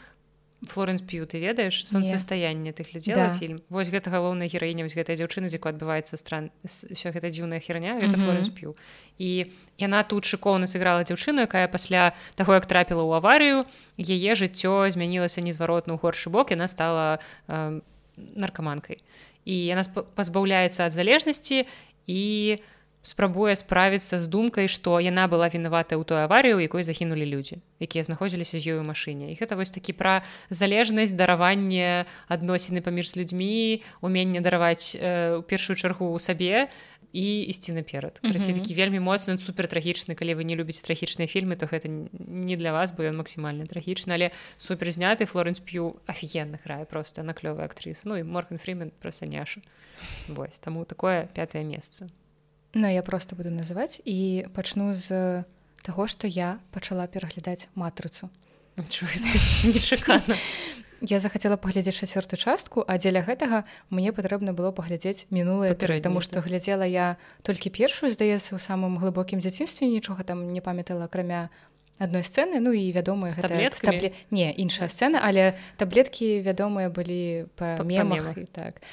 Флоренс 0.69 1.01
п'ю 1.01 1.25
ты 1.25 1.41
ведаеш 1.41 1.89
сонцестаянне 1.89 2.73
ты 2.73 2.85
глядзела 2.93 3.33
да. 3.33 3.39
фільм 3.39 3.61
вось 3.71 3.89
гэта 3.89 4.11
галоўная 4.11 4.49
гераіня 4.49 4.85
вось 4.85 4.97
гэтая 4.97 5.17
дзяўчына 5.17 5.49
з 5.49 5.55
якой 5.55 5.73
адбываецца 5.73 6.17
стран 6.17 6.51
все 6.65 7.11
гэта 7.11 7.31
дзіўная 7.31 7.61
херня 7.61 7.97
это 7.97 8.07
mm 8.07 8.15
-hmm. 8.15 8.25
Флоренс 8.25 8.49
п'ю 8.49 8.77
і 9.19 9.47
яна 9.79 10.03
тут 10.03 10.25
шыкоўна 10.25 10.67
сыграла 10.67 11.03
дзяўчыну 11.03 11.41
якая 11.41 11.69
пасля 11.69 12.13
таго 12.35 12.55
як 12.55 12.67
трапіла 12.67 13.03
ў 13.03 13.17
аварыю 13.17 13.65
яе 13.97 14.35
жыццё 14.35 14.91
змянілася 14.91 15.41
незваротна 15.41 15.95
ў 15.95 16.01
горшы 16.03 16.31
бок 16.31 16.51
яна 16.51 16.69
стала 16.69 17.19
э, 17.49 17.81
наркаманкай. 18.37 18.97
і 18.97 19.01
яна 19.47 19.85
пазбаўляецца 20.19 20.89
ад 20.89 20.93
залежнасці 20.93 21.65
і 22.07 22.25
у 22.59 22.61
спрабуе 23.03 23.57
справіцца 23.57 24.21
з 24.21 24.29
думкай 24.29 24.69
што 24.69 25.01
яна 25.01 25.25
была 25.25 25.49
вінавата 25.49 25.97
ў 25.97 26.05
той 26.05 26.29
аварыю 26.29 26.61
якой 26.61 26.85
загінулі 26.85 27.25
людзі 27.25 27.57
якія 27.81 28.05
знаходзіліся 28.05 28.61
з 28.61 28.77
ёю 28.77 28.85
машыне 28.85 29.33
і 29.33 29.39
гэта 29.41 29.57
вось 29.57 29.73
такі 29.73 29.97
пра 29.97 30.21
залежнасць 30.53 31.17
дараванне 31.17 32.05
адносіны 32.29 32.85
паміж 32.85 33.17
людзьмі 33.17 33.81
умение 34.05 34.45
дараваць 34.45 34.93
э, 35.01 35.41
у 35.41 35.43
першую 35.43 35.81
чаргу 35.81 36.13
ў 36.13 36.21
сабе 36.21 36.69
і 37.13 37.41
ісці 37.43 37.73
наперад. 37.73 38.21
-hmm. 38.23 38.61
такі 38.61 38.75
вельмі 38.75 39.01
моцны 39.01 39.39
супер 39.39 39.67
трагічны. 39.67 40.15
Калі 40.15 40.35
вы 40.35 40.45
не 40.45 40.57
любіце 40.57 40.87
трагічныя 40.87 41.27
фільмы 41.27 41.57
то 41.57 41.67
гэта 41.67 42.09
не 42.29 42.57
для 42.57 42.73
вас 42.73 42.93
бо 42.93 43.03
ён 43.03 43.17
максімальна 43.17 43.65
трагічны. 43.65 44.13
Але 44.15 44.31
супер 44.57 44.89
зняты 44.89 45.27
флоренс 45.27 45.61
п'ю 45.61 45.97
офігенна 46.09 46.59
грае 46.65 46.85
просто 46.85 47.23
на 47.23 47.33
клёвая 47.33 47.67
актрыса 47.67 48.03
Ну 48.05 48.17
і 48.17 48.23
морган 48.23 48.59
фрімен 48.59 48.93
просто 49.01 49.27
няша. 49.27 49.61
Вось 50.29 50.59
таму 50.59 50.85
такое 50.85 51.29
пятое 51.35 51.65
месца. 51.65 52.09
Ну 52.75 52.87
я 52.87 53.03
просто 53.03 53.37
буду 53.37 53.51
называць 53.51 54.01
і 54.05 54.47
пачну 54.55 54.95
з 54.95 55.45
таго, 55.83 56.07
што 56.07 56.27
я 56.27 56.59
пачала 56.71 57.07
пераглядаць 57.07 57.69
матрыцу. 57.75 58.31
Нечакана. 59.65 60.37
Я 61.01 61.19
захацела 61.19 61.57
паглядзець 61.57 61.97
чацвёртую 61.97 62.37
частку, 62.37 62.85
а 62.85 63.01
дзеля 63.01 63.25
гэтага 63.25 63.65
мне 63.89 64.13
патрэбна 64.13 64.53
было 64.53 64.69
паглядзець 64.69 65.25
мінулае 65.33 65.73
таму 66.05 66.21
што 66.21 66.45
глядзела 66.45 66.85
я 66.85 67.17
толькі 67.41 67.73
першую, 67.73 68.13
здаецца, 68.13 68.53
у 68.53 68.61
самым 68.61 69.01
глыбокім 69.01 69.41
дзяцінстве 69.41 69.89
нічога 69.89 70.29
там 70.29 70.53
не 70.53 70.61
памятала 70.61 71.09
акрамя 71.09 71.49
адной 71.97 72.21
сцэны 72.21 72.61
ну 72.61 72.73
і 72.77 72.85
вядомыя 72.93 73.33
таблеткабле... 73.33 74.13
не 74.29 74.53
іншая 74.53 74.93
сцэна, 74.93 75.25
але 75.25 75.57
таблеткі 75.81 76.45
вядомыя 76.45 76.93
былі 76.93 77.49
па 77.57 77.81
мемах 77.81 78.37
і 78.37 78.45
так. 78.45 78.85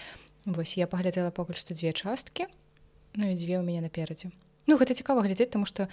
Вось 0.47 0.79
я 0.79 0.87
паглядзела 0.87 1.35
пакуль 1.35 1.59
што 1.59 1.75
дзве 1.75 1.91
часткі 1.91 2.47
ну 3.19 3.27
і 3.27 3.35
дзве 3.35 3.59
ў 3.59 3.67
мяне 3.67 3.83
наперадзе 3.83 4.31
ну 4.67 4.79
гэта 4.79 4.95
цікава 4.95 5.27
глядзець 5.27 5.51
тому 5.51 5.67
что 5.67 5.91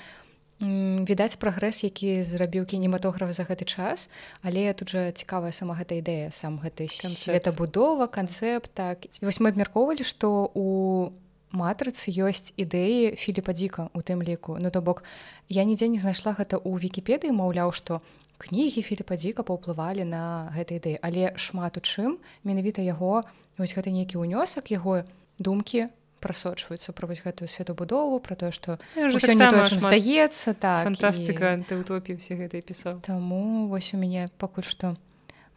відаць 0.61 1.35
прагрэс 1.37 1.83
які 1.83 2.23
зрабіў 2.23 2.65
кінематограф 2.65 3.35
за 3.35 3.43
гэты 3.43 3.67
час 3.67 4.09
але 4.43 4.71
тут 4.73 4.95
жа 4.95 5.11
цікавая 5.11 5.51
сама 5.51 5.75
гэта 5.75 5.99
ідэя 5.99 6.31
сам 6.31 6.63
гэты 6.63 6.87
светабудова 6.89 8.07
канцэпт 8.07 8.71
так. 8.75 9.07
Вось 9.21 9.41
мы 9.41 9.51
абмяркоўвалі 9.51 10.07
што 10.07 10.51
у 10.55 11.11
матрыцы 11.55 12.11
ёсць 12.11 12.55
ідэі 12.55 13.15
філіпа 13.19 13.53
дзіка 13.55 13.91
у 13.95 14.01
тым 14.03 14.23
ліку. 14.23 14.59
Ну 14.59 14.71
то 14.71 14.83
бок 14.83 15.03
я 15.49 15.65
нідзе 15.65 15.89
не 15.89 15.99
знайшла 15.99 16.35
гэта 16.35 16.59
ў 16.59 16.79
вікіпедыі 16.79 17.35
маўляў 17.35 17.75
што 17.75 18.03
кнігі 18.39 18.83
філіпа 18.83 19.19
дзіка 19.19 19.43
паўплывалі 19.43 20.07
на 20.07 20.51
гэтай 20.55 20.79
ідэі. 20.79 20.99
Але 21.03 21.35
шмат 21.35 21.79
у 21.79 21.83
чым 21.83 22.19
менавіта 22.43 22.83
яго 22.83 23.27
вось 23.59 23.75
гэта 23.75 23.91
нейкі 23.91 24.23
ўнёсак 24.23 24.71
яго 24.75 25.03
думкі 25.39 25.91
прасочваюцца 26.25 26.97
пра 26.97 27.09
вось 27.11 27.21
гэтую 27.21 27.49
светабудову 27.53 28.21
про 28.25 28.35
тое 28.41 28.53
што 28.57 28.81
здаецца 28.97 30.57
так 30.57 30.89
фантастыка 30.89 31.61
і... 31.61 31.67
ты 31.69 31.77
утопіў 31.77 32.17
все 32.19 32.41
гэта 32.41 32.65
пісаў. 32.65 33.05
Таму 33.05 33.69
вось 33.69 33.93
у 33.93 34.01
мяне 34.01 34.33
пакуль 34.41 34.65
што 34.65 34.97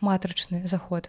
матрычны 0.03 0.67
заход 0.67 1.07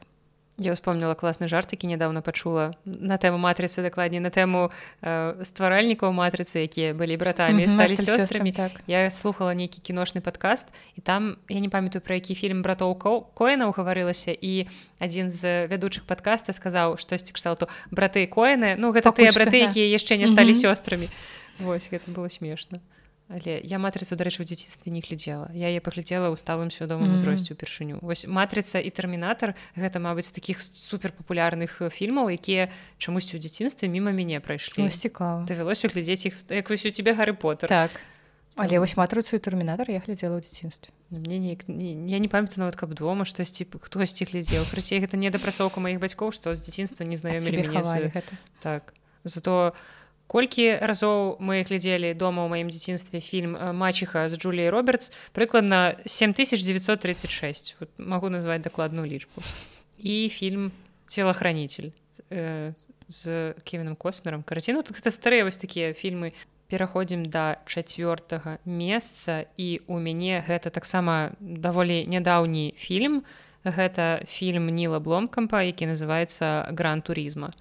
Я 0.58 0.74
вспомнила 0.74 1.14
класны 1.14 1.46
жарт 1.46 1.72
які 1.72 1.86
нядаўна 1.86 2.20
пачула 2.20 2.74
на 2.84 3.14
тэму 3.14 3.38
матрыцы 3.38 3.82
дакладней 3.82 4.18
на 4.18 4.30
тэму 4.30 4.70
э, 5.02 5.44
стваральнікаў 5.44 6.10
матрыцы 6.10 6.66
якія 6.66 6.94
былі 6.94 7.16
братамі 7.16 7.62
mm 7.62 7.70
-hmm, 7.70 7.74
сталі 7.74 7.94
сёстрамі 7.94 8.52
так. 8.52 8.72
Я 8.86 9.10
слухала 9.10 9.54
нейкі 9.54 9.78
кіношны 9.80 10.20
падкаст 10.20 10.66
і 10.96 11.00
там 11.00 11.36
я 11.48 11.60
не 11.60 11.68
памятаю 11.68 12.02
пра 12.02 12.14
які 12.14 12.34
фільм 12.34 12.62
братоў 12.62 12.98
коена 13.34 13.70
гаварылася 13.70 14.34
і 14.40 14.66
адзін 14.98 15.30
з 15.30 15.66
вядучых 15.66 16.02
падкаста 16.06 16.52
сказаў 16.52 16.98
штосьці 16.98 17.32
кшталту 17.32 17.68
браты 17.90 18.26
коены 18.26 18.74
ну 18.78 18.90
гэта 18.92 19.14
тыя 19.14 19.30
браты 19.30 19.62
якія 19.62 19.86
яшчэ 19.96 20.18
не 20.18 20.26
сталі 20.26 20.52
mm 20.52 20.58
-hmm. 20.58 20.74
сёстрамі 20.74 21.08
Вось 21.58 21.90
гэта 21.90 22.10
было 22.10 22.28
смешна 22.30 22.78
Але 23.28 23.60
я 23.60 23.76
матрыцу 23.76 24.16
дарэчы 24.16 24.40
у 24.40 24.46
дзяцінстве 24.48 24.88
не 24.88 25.04
глядзела 25.04 25.52
я 25.52 25.68
я 25.68 25.84
паглядзела 25.84 26.32
ў 26.32 26.36
сталым 26.40 26.72
свядомым 26.72 27.12
узросце 27.12 27.52
ўпершыню 27.52 28.00
вось 28.00 28.24
матрыца 28.24 28.80
і 28.80 28.88
тэрмінатар 28.88 29.52
гэта 29.76 30.00
мабыць 30.00 30.32
такіх 30.32 30.64
суперпапулярных 30.64 31.92
фільмаў 31.92 32.32
якія 32.32 32.72
чамусьці 32.96 33.36
ў 33.36 33.44
дзяцінстве 33.44 33.92
міма 33.92 34.16
мяне 34.16 34.40
прайшлі 34.40 34.88
цікава 34.88 35.44
давялося 35.44 35.92
глядзець 35.92 36.32
іх 36.32 36.40
як 36.48 36.72
вось 36.72 36.88
у 36.88 36.90
тебе 36.90 37.12
гары 37.12 37.36
потер 37.36 37.68
так. 37.68 37.92
Але 38.56 38.80
вось 38.80 38.96
матрыцу 38.96 39.36
і 39.36 39.44
тэрмінатар 39.44 39.92
я 39.92 40.00
глядзела 40.00 40.40
ў 40.40 40.42
дзяцінстве 40.48 40.88
мне 41.12 41.36
не, 41.36 41.52
не 41.68 42.08
я 42.08 42.18
не 42.18 42.32
памятаю 42.32 42.64
нават 42.64 42.80
каб 42.80 42.96
дома 42.96 43.28
штосьці 43.28 43.68
хтосьці 43.68 44.24
глядзеў 44.24 44.64
працей 44.72 45.04
гэта 45.04 45.20
не 45.20 45.28
дапрацоўка 45.28 45.84
маіх 45.84 46.00
бацькоў 46.00 46.32
што 46.32 46.56
з 46.56 46.64
дзяцінства 46.64 47.04
не 47.04 47.20
знаёмілі 47.20 47.68
так. 48.64 48.96
Зато 49.24 49.74
у 49.76 49.97
колькі 50.28 50.76
разоў 50.78 51.40
мы 51.40 51.64
глядзелі 51.64 52.12
дома 52.14 52.44
ў 52.44 52.48
маім 52.52 52.68
дзяцінстве 52.68 53.18
фільм 53.18 53.56
э, 53.56 53.72
мачыха 53.72 54.28
з 54.28 54.36
Джуліяй 54.36 54.68
Робертс 54.68 55.10
прыкладна 55.32 55.96
7936 56.04 57.76
вот, 57.80 57.90
магу 57.98 58.28
назваць 58.28 58.62
дакладную 58.62 59.08
лічбу. 59.08 59.42
І 59.98 60.28
фільм 60.28 60.70
целохранитель 61.08 61.90
э, 62.30 62.76
з 63.08 63.54
кевіным 63.64 63.96
коснером 63.96 64.42
карціну 64.44 64.82
так 64.84 65.00
это 65.00 65.10
старыя 65.10 65.44
вось 65.44 65.56
такія 65.56 65.96
фільмы 65.96 66.36
пераходзім 66.68 67.24
да 67.24 67.56
чацвёртага 67.64 68.60
месца 68.68 69.48
і 69.56 69.80
у 69.88 69.96
мяне 69.96 70.44
гэта 70.44 70.68
таксама 70.70 71.32
даволі 71.40 72.04
нядаўні 72.04 72.76
фільм 72.76 73.24
гэта 73.64 74.28
фільм 74.28 74.68
ніла 74.68 75.00
бломкампа 75.00 75.64
які 75.64 75.88
называется 75.88 76.68
гран 76.76 77.00
турызма 77.00 77.56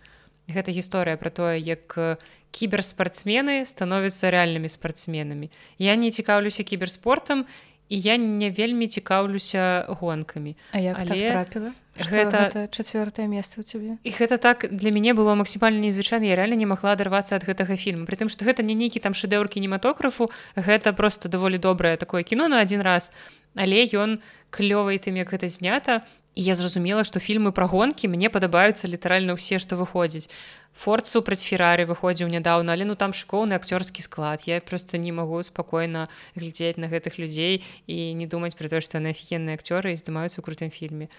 гэта 0.52 0.76
гісторыя 0.76 1.15
про 1.15 1.31
тое 1.31 1.56
як 1.60 2.19
кіберспартсмены 2.58 3.62
становятся 3.70 4.34
рэальнымі 4.34 4.70
спартсменамі 4.70 5.52
я 5.78 5.96
не 5.96 6.10
цікаўлюся 6.10 6.66
кіберспортам 6.66 7.46
і 7.90 8.00
я 8.00 8.18
не 8.18 8.50
вельмі 8.52 8.88
цікаўлюся 8.88 9.86
гонкамі. 9.88 10.56
Але 10.74 11.30
трапіла? 11.32 11.72
Гэта 11.98 12.70
чацвёртае 12.70 13.26
месца 13.26 13.62
у 13.62 13.64
цябе? 13.66 13.98
І 14.04 14.12
гэта 14.14 14.38
так 14.38 14.70
для 14.70 14.92
мяне 14.94 15.18
было 15.18 15.34
максімальна 15.34 15.82
незвычайна 15.82 16.30
я 16.30 16.36
реально 16.36 16.54
не 16.54 16.70
магла 16.70 16.94
адарвацца 16.94 17.40
ад 17.40 17.48
гэтага 17.48 17.74
фільма. 17.74 18.06
Притым 18.06 18.30
што 18.30 18.46
гэта 18.46 18.62
не 18.62 18.78
нейкі 18.78 19.02
там 19.02 19.18
шэдэўр 19.18 19.50
кінематографу 19.50 20.30
гэта 20.54 20.94
просто 20.94 21.30
даволі 21.30 21.58
добрае 21.58 21.98
такое 21.98 22.22
кіно 22.22 22.48
на 22.48 22.62
адзін 22.62 22.86
раз. 22.86 23.10
Але 23.56 23.88
ён 23.90 24.22
клёвай 24.54 25.02
тым 25.02 25.18
як 25.18 25.34
гэта 25.34 25.50
знята 25.50 26.06
і 26.38 26.43
я 26.45 26.53
зразумела 26.53 27.01
што 27.01 27.18
фільмы 27.18 27.49
пра 27.49 27.65
гонкі 27.65 28.05
мне 28.14 28.30
падабаюцца 28.30 28.85
літаральна 28.85 29.34
ўсе 29.34 29.57
што 29.57 29.73
выходзіць 29.80 30.30
форт 30.77 31.09
супраць 31.09 31.41
феррары 31.41 31.89
выходзіў 31.89 32.30
нядаўна 32.30 32.77
але 32.77 32.85
ну 32.85 32.93
там 32.93 33.09
шкоўны 33.18 33.57
акцёрскі 33.57 34.05
склад. 34.05 34.45
Я 34.45 34.61
просто 34.61 35.01
не 35.01 35.11
магу 35.11 35.41
спакойна 35.41 36.05
глядзець 36.38 36.77
на 36.77 36.93
гэтых 36.93 37.18
людзей 37.18 37.65
і 37.89 38.14
не 38.14 38.30
думаць 38.30 38.53
пра 38.53 38.69
то 38.69 38.77
што 38.85 39.01
на 39.01 39.18
афігенныя 39.18 39.57
акцёры 39.57 39.97
і 39.97 39.97
здымаюцца 39.97 40.38
ў 40.38 40.45
крутым 40.45 40.69
фільме 40.69 41.09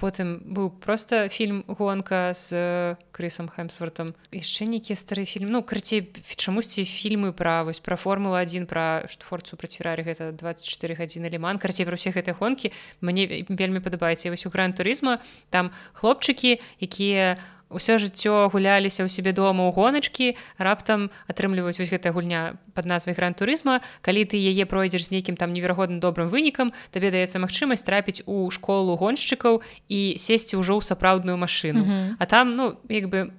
потым 0.00 0.40
быў 0.40 0.72
просто 0.80 1.28
фільм 1.28 1.60
гонка 1.68 2.32
з 2.32 2.96
крысам 3.12 3.52
хэмсвартам. 3.52 4.16
Яшчэ 4.32 4.64
нейкія 4.64 4.96
стары 4.96 5.28
фільм 5.28 5.52
ну 5.52 5.60
карцей 5.60 6.08
чамусьці 6.24 6.88
фільмы 6.88 7.36
пра 7.36 7.68
вось 7.68 7.84
пра 7.84 8.00
формула 8.00 8.40
один 8.40 8.64
пра 8.64 9.04
што 9.12 9.28
форт 9.28 9.52
супраць 9.52 9.76
феррары 9.76 10.02
гэта 10.08 10.32
24 10.32 10.96
гадзіны 10.96 11.28
ліман 11.28 11.60
карцей 11.60 11.84
пра 11.84 12.00
ўсе 12.00 12.16
гэтыя 12.16 12.32
гонкі 12.32 12.72
мне 13.04 13.44
вельмі 13.52 13.84
падабаецца. 13.84 14.32
Вось 14.32 14.48
у 14.48 14.50
гран 14.50 14.72
турызма 14.72 15.20
там 15.52 15.68
хлопчыкі 15.92 16.56
якія 16.80 17.36
у 17.36 17.59
ўсё 17.70 18.02
жыццё 18.02 18.50
гуляліся 18.50 19.06
ў 19.06 19.08
сябе 19.08 19.32
дома 19.32 19.70
ў 19.70 19.74
гоначкі 19.74 20.26
раптам 20.58 21.08
атрымліваюць 21.30 21.78
вось 21.78 21.90
гэтая 21.90 22.12
гульня 22.12 22.58
под 22.74 22.84
назвай 22.90 23.14
гран 23.14 23.34
турызма 23.34 23.80
калі 24.02 24.26
ты 24.26 24.36
яе 24.36 24.66
пройдзеш 24.66 25.08
з 25.08 25.14
нейкім 25.14 25.38
там 25.38 25.54
неверагодным 25.54 26.02
добрым 26.02 26.28
вынікам 26.28 26.74
табе 26.90 27.14
даецца 27.14 27.38
магчымасць 27.38 27.86
трапіць 27.86 28.26
у 28.26 28.50
школу 28.50 28.98
гоншчыкаў 28.98 29.62
і 29.86 30.00
сесці 30.18 30.58
ўжо 30.58 30.78
ў 30.78 30.82
сапраўдную 30.82 31.38
машыну. 31.38 31.86
Mm 31.86 31.90
-hmm. 31.90 32.16
а 32.18 32.26
там 32.26 32.56
ну 32.56 32.76
як 32.90 33.06
бы 33.08 33.30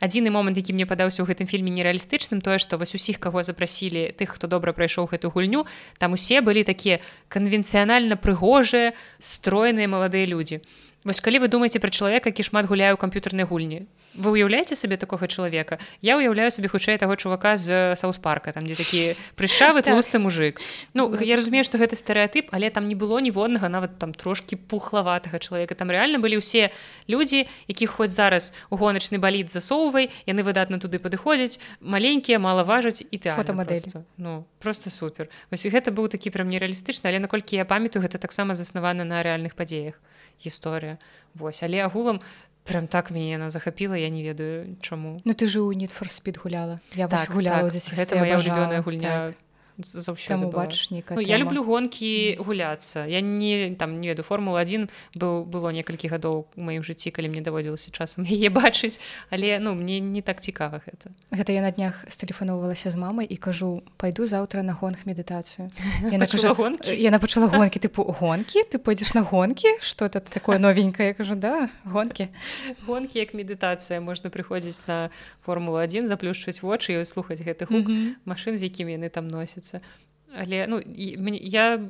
адзіны 0.00 0.30
момант 0.30 0.56
які 0.56 0.72
мне 0.72 0.86
падаўся 0.86 1.22
ў 1.22 1.30
гэтым 1.30 1.46
фільме 1.46 1.70
нереалістычным 1.70 2.40
тое 2.40 2.58
што 2.58 2.78
вось 2.78 2.94
усіх 2.94 3.18
каго 3.18 3.42
запрасілі 3.42 4.14
тых 4.18 4.38
хто 4.38 4.46
добра 4.46 4.72
прайшоў 4.72 5.10
гэту 5.10 5.30
гульню 5.30 5.66
там 5.98 6.12
усе 6.12 6.40
былі 6.40 6.64
такія 6.64 7.00
канвенцыянальна 7.28 8.16
прыгожыя 8.16 8.92
стройныя 9.20 9.88
маладыя 9.88 10.26
людзі 10.26 10.62
Вось 11.04 11.18
калі 11.18 11.42
вы 11.42 11.48
думаеце 11.50 11.82
пра 11.82 11.90
чалавека, 11.90 12.30
які 12.30 12.46
шмат 12.46 12.70
гуляе 12.70 12.94
ў 12.94 12.98
камп'ютарнай 12.98 13.42
гульні. 13.42 13.90
Вы 14.14 14.38
ўяўляеце 14.38 14.78
сабе 14.78 14.94
такога 14.94 15.26
чалавека. 15.26 15.82
Я 15.98 16.14
ўяўляю 16.14 16.54
сабе 16.54 16.70
хутчэй 16.70 16.94
таго 16.94 17.18
чувака 17.18 17.58
з 17.58 17.98
саўспарка, 17.98 18.54
там 18.54 18.68
дзе 18.70 18.78
такі 18.78 19.00
прышавы 19.34 19.82
тлусты 19.82 20.22
мужик. 20.22 20.62
Ну 20.94 21.10
я 21.18 21.34
разумею, 21.34 21.66
што 21.66 21.80
гэта 21.82 21.98
стэеатып, 21.98 22.54
але 22.54 22.70
там 22.70 22.86
не 22.86 22.94
было 22.94 23.18
ніводнага 23.18 23.66
нават 23.66 23.98
там 23.98 24.14
трошкі 24.14 24.62
пухлаватага 24.70 25.42
чалавека. 25.42 25.74
Там 25.74 25.90
рэальна 25.90 26.22
былі 26.22 26.38
ўсе 26.38 26.70
людзі, 27.10 27.50
якіх 27.66 27.98
хоць 27.98 28.14
зараз 28.14 28.54
у 28.70 28.78
гоначны 28.78 29.18
баліт 29.18 29.50
засоўвай, 29.50 30.12
яны 30.22 30.46
выдатна 30.46 30.78
туды 30.78 31.02
падыходзяць, 31.02 31.58
маленькія, 31.82 32.38
мала 32.38 32.62
важаць 32.62 33.02
і 33.02 33.16
ты 33.18 33.34
фотомадэль. 33.34 33.90
Ну 34.22 34.46
просто 34.62 34.94
супер. 34.94 35.26
Вось 35.50 35.66
гэта 35.66 35.90
быў 35.90 36.06
такі 36.06 36.30
прям 36.30 36.46
нереалістычны, 36.46 37.10
але 37.10 37.18
наколькі 37.18 37.58
я 37.58 37.66
памятаю, 37.66 38.06
гэта 38.06 38.22
таксама 38.22 38.54
заснавана 38.54 39.02
на 39.02 39.24
рэальных 39.26 39.58
падзеях 39.58 39.98
гісторыя. 40.40 40.98
Вось 41.34 41.62
але 41.62 41.82
агулам 41.84 42.20
прям 42.64 42.86
так 42.86 43.10
мяне 43.10 43.30
яна 43.30 43.50
захапіла 43.50 43.98
я 43.98 44.08
не 44.08 44.22
ведаю 44.22 44.76
чаму. 44.80 45.20
Ну 45.24 45.32
ты 45.32 45.46
жыў 45.46 45.72
нетфорспід 45.74 46.38
гуляла. 46.38 46.80
Я 46.94 47.08
так, 47.08 47.30
гуляла 47.30 47.70
так, 47.70 47.82
гэта 47.82 48.18
моя 48.18 48.38
гульня. 48.82 49.34
так 49.34 49.36
заўсёды 49.84 50.46
бач 50.46 50.88
ну, 50.90 51.20
я 51.20 51.38
люблю 51.38 51.64
гонкі 51.64 52.36
гуляцца. 52.38 53.06
Я 53.06 53.20
не 53.20 53.74
там 53.78 54.00
не 54.00 54.08
веду 54.08 54.22
формула 54.22 54.60
один 54.60 54.88
быў 55.14 55.44
было 55.44 55.70
некалькі 55.70 56.08
гадоў 56.08 56.46
у 56.56 56.62
маім 56.62 56.82
жыцці 56.82 57.10
калі 57.10 57.28
мне 57.28 57.40
даводзілася 57.40 57.90
часам 57.90 58.24
яе 58.24 58.50
бачыць. 58.62 59.00
Але 59.30 59.58
ну 59.58 59.74
мне 59.74 60.00
не 60.00 60.22
так 60.22 60.40
цікава 60.40 60.82
гэта. 60.86 61.10
Гэта 61.30 61.52
я 61.52 61.62
на 61.62 61.70
днях 61.70 62.04
стэлефаноўвалася 62.08 62.90
з 62.90 62.96
мамай 62.96 63.26
і 63.26 63.36
кажу 63.36 63.82
пайду 63.96 64.26
заўтра 64.26 64.62
на 64.62 64.72
гонах 64.72 65.06
медытацыю 65.06 65.70
яна 66.12 66.26
кажа 66.26 66.54
гонкі? 66.54 66.94
Яна 66.94 67.18
пачала 67.18 67.48
гонкі 67.48 67.78
тыпу 67.78 68.04
гонкі? 68.04 68.64
Ты 68.70 68.78
пойдзеш 68.78 69.14
на 69.14 69.22
гонкі? 69.22 69.68
Что 69.80 70.06
это 70.06 70.20
такое 70.20 70.58
новенькое 70.58 71.08
я 71.08 71.14
кажу 71.14 71.34
да 71.34 71.70
гонкі 71.84 72.28
гонкі 72.86 73.18
як 73.18 73.34
медытацыя. 73.34 74.00
Можна 74.00 74.30
прыходзіць 74.30 74.82
на 74.86 75.10
формулу 75.44 75.78
один 75.78 76.08
заплюшчваць 76.08 76.62
вочы 76.62 77.00
і 77.00 77.04
слухаць 77.04 77.40
гэтых 77.40 77.70
mm 77.70 77.84
-hmm. 77.86 78.14
машин 78.24 78.58
з 78.58 78.62
якімі 78.62 78.92
яны 78.98 79.08
там 79.10 79.28
носяцца 79.28 79.71
здаецца 79.72 80.02
але 80.32 80.66
ну 80.66 80.80
я 80.84 81.80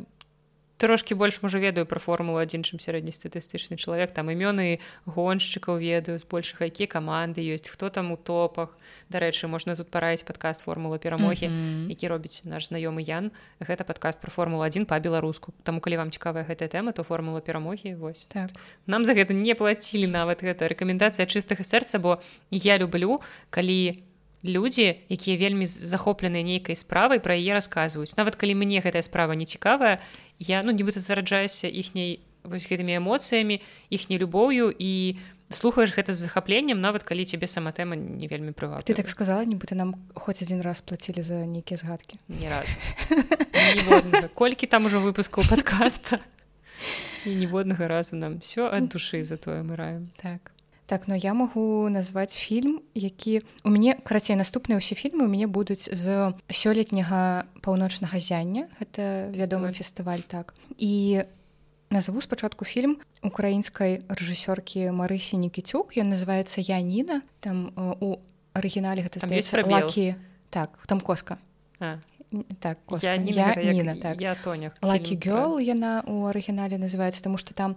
трошки 0.82 1.14
больш 1.14 1.42
можа 1.42 1.62
ведаю 1.62 1.86
пра 1.86 2.02
формулу 2.02 2.42
адзін 2.42 2.66
чым 2.66 2.82
сярэднестатыстычны 2.82 3.78
чалавек. 3.78 4.10
Там 4.10 4.34
імёны 4.34 4.82
гоншчыкаў 5.06 5.78
ведаю 5.78 6.18
з 6.18 6.26
большых 6.26 6.66
які 6.66 6.90
каманды 6.90 7.38
ёсць 7.38 7.70
хто 7.70 7.86
там 7.86 8.10
у 8.10 8.18
топах. 8.18 8.74
Дарэчы 9.06 9.46
можна 9.46 9.78
тут 9.78 9.94
параіць 9.94 10.26
падкаст 10.26 10.66
формула 10.66 10.98
перамогі 10.98 11.46
mm 11.46 11.54
-hmm. 11.54 11.88
які 11.88 12.08
робіць 12.08 12.42
наш 12.44 12.74
знаёмы 12.74 13.06
Ян. 13.06 13.30
Гэта 13.60 13.84
падкаст 13.84 14.20
про 14.20 14.30
формулу 14.30 14.66
один 14.66 14.84
па-беларуску. 14.86 15.52
Таму 15.62 15.80
калі 15.80 15.96
вам 15.96 16.10
цікавая 16.10 16.42
гэтая 16.42 16.68
тэма 16.68 16.92
то 16.92 17.02
формула 17.02 17.40
перамогі 17.40 17.94
вось. 17.94 18.26
Так. 18.28 18.50
нам 18.86 19.04
за 19.04 19.14
гэта 19.14 19.32
не 19.32 19.54
плацілі 19.54 20.06
нават 20.06 20.42
гэта 20.42 20.66
рэкамендацыя 20.66 21.26
чыстага 21.26 21.62
сэрца 21.62 21.98
бо 21.98 22.18
я 22.50 22.78
люблю 22.78 23.20
калі 23.50 23.86
я 23.86 24.11
людзі 24.44 24.98
якія 25.08 25.38
вельмі 25.38 25.66
захопленыя 25.66 26.42
нейкай 26.42 26.76
справай 26.76 27.22
пра 27.22 27.38
яе 27.38 27.54
расказваюць. 27.54 28.18
Нават 28.18 28.36
калі 28.36 28.58
мне 28.58 28.82
гэтая 28.82 29.02
справа 29.02 29.38
не 29.38 29.46
цікавая 29.46 30.02
я 30.38 30.62
ну 30.62 30.74
нібыта 30.74 30.98
зараджаюся 30.98 31.70
іхняй 31.70 32.20
вось 32.42 32.66
гэтымі 32.66 32.98
эмоцыямі 32.98 33.62
іхняй 33.90 34.18
любоўю 34.18 34.74
і 34.74 35.16
слухаеш 35.54 35.94
гэта 35.94 36.12
з 36.12 36.26
захапленнем 36.26 36.80
нават 36.80 37.06
калі 37.06 37.24
цябе 37.24 37.46
сама 37.46 37.70
тэма 37.70 37.94
не 37.94 38.26
вельмі 38.26 38.50
прыва 38.50 38.82
ты 38.82 38.98
так 38.98 39.08
сказала 39.08 39.46
нібыта 39.46 39.78
нам 39.78 39.94
хоць 40.18 40.42
адзін 40.42 40.62
раз 40.62 40.82
плацілі 40.82 41.22
за 41.22 41.46
нейкія 41.46 41.78
згадкі. 41.78 42.18
Не 42.28 42.50
раз 42.50 42.74
колькі 44.34 44.66
там 44.66 44.90
ужо 44.90 44.98
выпускаў 44.98 45.46
падкаста? 45.46 46.18
Ніводнага 47.22 47.86
разу 47.86 48.16
нам. 48.16 48.40
Все 48.40 48.66
ад 48.66 48.90
душы 48.90 49.22
затое 49.22 49.62
мы 49.62 49.76
раем 49.76 50.10
так 50.18 50.50
так 50.92 51.08
но 51.08 51.16
я 51.16 51.32
магу 51.32 51.88
назваць 51.88 52.36
фільм 52.36 52.84
які 52.92 53.40
у 53.64 53.72
мяне 53.72 53.96
карацей 53.96 54.36
наступныя 54.36 54.76
ўсе 54.76 54.92
фільмы 54.92 55.24
у 55.24 55.30
мяне 55.32 55.48
будуць 55.48 55.88
з 55.88 56.36
сёлетняга 56.52 57.48
паўночнага 57.64 58.20
зяння 58.20 58.68
это 58.76 59.32
вядомы 59.32 59.72
фестываль 59.72 60.20
так. 60.20 60.52
І 60.76 61.24
назову 61.88 62.20
спачатку 62.20 62.68
фільм 62.68 63.00
украінскай 63.24 64.04
рэжысёркі 64.04 64.92
марысі 64.92 65.40
нікіцюк. 65.40 65.96
Ён 65.96 66.12
называется 66.12 66.60
я 66.60 66.76
ніна 66.84 67.24
там 67.40 67.72
у 68.04 68.20
арыгінале 68.52 69.00
гэта 69.08 69.24
лакі 69.64 70.20
так 70.52 70.76
там 70.84 71.00
коска 71.00 71.40
а. 71.80 72.04
Так 72.60 72.78
я, 73.00 73.16
я, 73.16 73.56
я, 73.56 73.72
ніна 73.72 73.96
так. 73.96 74.20
Я 74.20 74.36
тоня 74.36 74.76
лакі 74.84 75.16
гёл 75.16 75.56
яна 75.56 76.04
у 76.04 76.28
арыгінале 76.28 76.76
называется 76.76 77.24
тому 77.24 77.40
что 77.40 77.56
там 77.56 77.76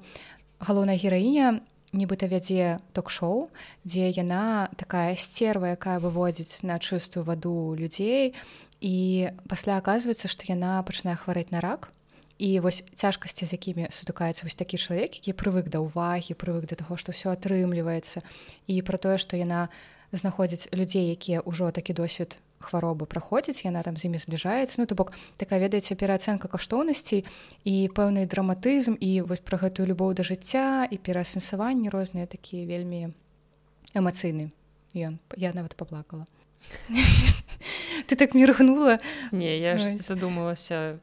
галоўная 0.60 1.00
гераіня 1.00 1.64
нібыта 1.96 2.28
вядзе 2.28 2.84
ток-шоу 2.92 3.48
дзе 3.88 4.12
яна 4.12 4.70
такая 4.76 5.16
сцерва 5.16 5.74
якая 5.74 5.98
выводзіць 6.04 6.68
на 6.68 6.78
чыстую 6.80 7.24
ваду 7.24 7.76
людзей. 7.80 8.36
І 8.84 9.32
пасля 9.48 9.80
аказваецца 9.80 10.28
што 10.28 10.46
яна 10.52 10.84
пачынае 10.84 11.16
хварэць 11.16 11.50
на 11.56 11.64
рак. 11.64 11.90
І 12.38 12.60
вось 12.60 12.84
цяжкасці 12.84 13.48
з 13.48 13.56
якімі 13.56 13.88
сутыкаецца 13.96 14.44
вось 14.44 14.60
такі 14.60 14.76
чалавек 14.76 15.16
які 15.16 15.32
прывык 15.40 15.72
да 15.72 15.80
ўвагі 15.80 16.36
прывык 16.36 16.68
да 16.68 16.76
таго 16.76 17.00
што 17.00 17.16
ўсё 17.16 17.32
атрымліваецца. 17.32 18.20
І 18.68 18.84
пра 18.84 19.00
тое 19.00 19.16
што 19.16 19.40
яна 19.40 19.72
знаходзіць 20.12 20.68
людзей 20.76 21.16
якія 21.16 21.40
ўжо 21.48 21.72
такі 21.72 21.96
досвед 21.96 22.38
хваробы 22.66 23.06
праходзіць 23.06 23.66
яна 23.66 23.84
там 23.86 23.98
з 23.98 24.10
імі 24.10 24.18
збліжаецца 24.18 24.82
ну 24.82 24.86
то 24.90 24.98
бок 24.98 25.14
такая 25.38 25.62
ведаеце 25.62 25.94
пераацэнка 25.94 26.50
каштоўнасцей 26.50 27.26
і 27.64 27.76
пэўны 27.94 28.26
драматызм 28.26 28.98
і 29.00 29.22
вось 29.30 29.46
пра 29.46 29.62
гэтую 29.62 29.86
любоў 29.94 30.18
да 30.18 30.26
жыцця 30.26 30.90
і 30.90 30.98
пераасэнсаванні 30.98 31.94
розныя 31.94 32.26
такія 32.26 32.66
вельмі 32.66 33.14
эмацыйны. 33.96 34.52
Ён 34.96 35.20
я 35.36 35.54
нават 35.54 35.76
паплакала. 35.76 36.28
Ты 38.08 38.16
так 38.16 38.34
міргнула. 38.34 39.00
Не 39.32 39.58
я 39.58 39.78
ж 39.78 39.98
задумалася 39.98 41.00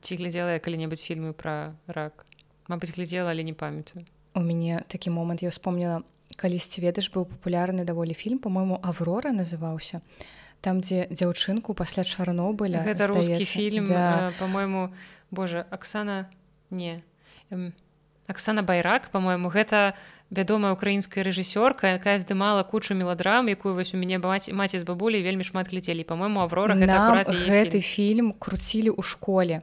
ці 0.00 0.16
глядзела 0.16 0.56
я 0.56 0.60
калі-небудзь 0.60 1.04
фільмы 1.04 1.32
пра 1.32 1.76
рак. 1.86 2.26
Мабыць 2.68 2.94
глядзела 2.96 3.30
але 3.30 3.42
не 3.42 3.54
памятаю. 3.54 4.04
У 4.34 4.40
мяне 4.40 4.84
такі 4.88 5.10
момант 5.10 5.42
я 5.42 5.48
вспомніла 5.48 6.02
калісьці 6.36 6.84
ведаш 6.84 7.08
быў 7.12 7.24
папулярны 7.24 7.84
даволі 7.84 8.12
фільм 8.12 8.38
по-мойму 8.38 8.80
аврора 8.82 9.32
называўся 9.32 10.02
там 10.66 10.82
дзе 10.82 11.06
дзяўчынку 11.14 11.78
пасля 11.78 12.02
чарнобыля 12.02 12.82
гэта 12.82 13.06
рускі 13.06 13.46
фільм 13.46 13.86
да. 13.86 14.34
по-мойму 14.42 14.90
Боже 15.30 15.62
Аксана 15.70 16.26
не 16.70 17.06
Аксана 18.26 18.66
байрак 18.66 19.06
по-мойму 19.14 19.46
гэта 19.54 19.94
вядомая 20.30 20.74
украінская 20.74 21.22
рэжысёрка 21.22 21.94
якая 21.94 22.18
здымала 22.18 22.66
кучу 22.66 22.98
меладрам 22.98 23.46
якую 23.46 23.78
вось 23.78 23.94
у 23.94 23.98
мяне 24.02 24.18
маці 24.18 24.58
маці 24.58 24.82
з 24.82 24.82
бабулей 24.82 25.22
вельмі 25.22 25.46
шмат 25.46 25.70
глядзелі. 25.70 26.02
По-мойму 26.02 26.42
аврора 26.42 26.74
гэты 26.74 27.78
фільм. 27.78 28.34
круцілі 28.34 28.90
ў 28.90 29.02
школе 29.06 29.62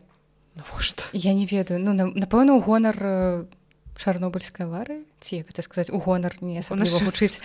Навошта? 0.55 1.03
я 1.11 1.33
не 1.33 1.43
ведаю. 1.45 1.83
Ну 1.83 1.91
напэўна 1.91 2.55
ў 2.55 2.63
гонар 2.63 2.95
чарнобыльскай 3.99 4.71
авары 4.71 5.03
ці 5.19 5.43
это 5.43 5.61
сказаць 5.61 5.91
у 5.91 5.99
гонар 5.99 6.31
не 6.39 6.63
вучыць 6.63 7.43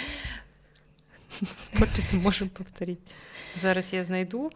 можем 2.23 2.49
повторить 2.49 3.03
зараз 3.57 3.93
я 3.93 4.05
знайду. 4.05 4.51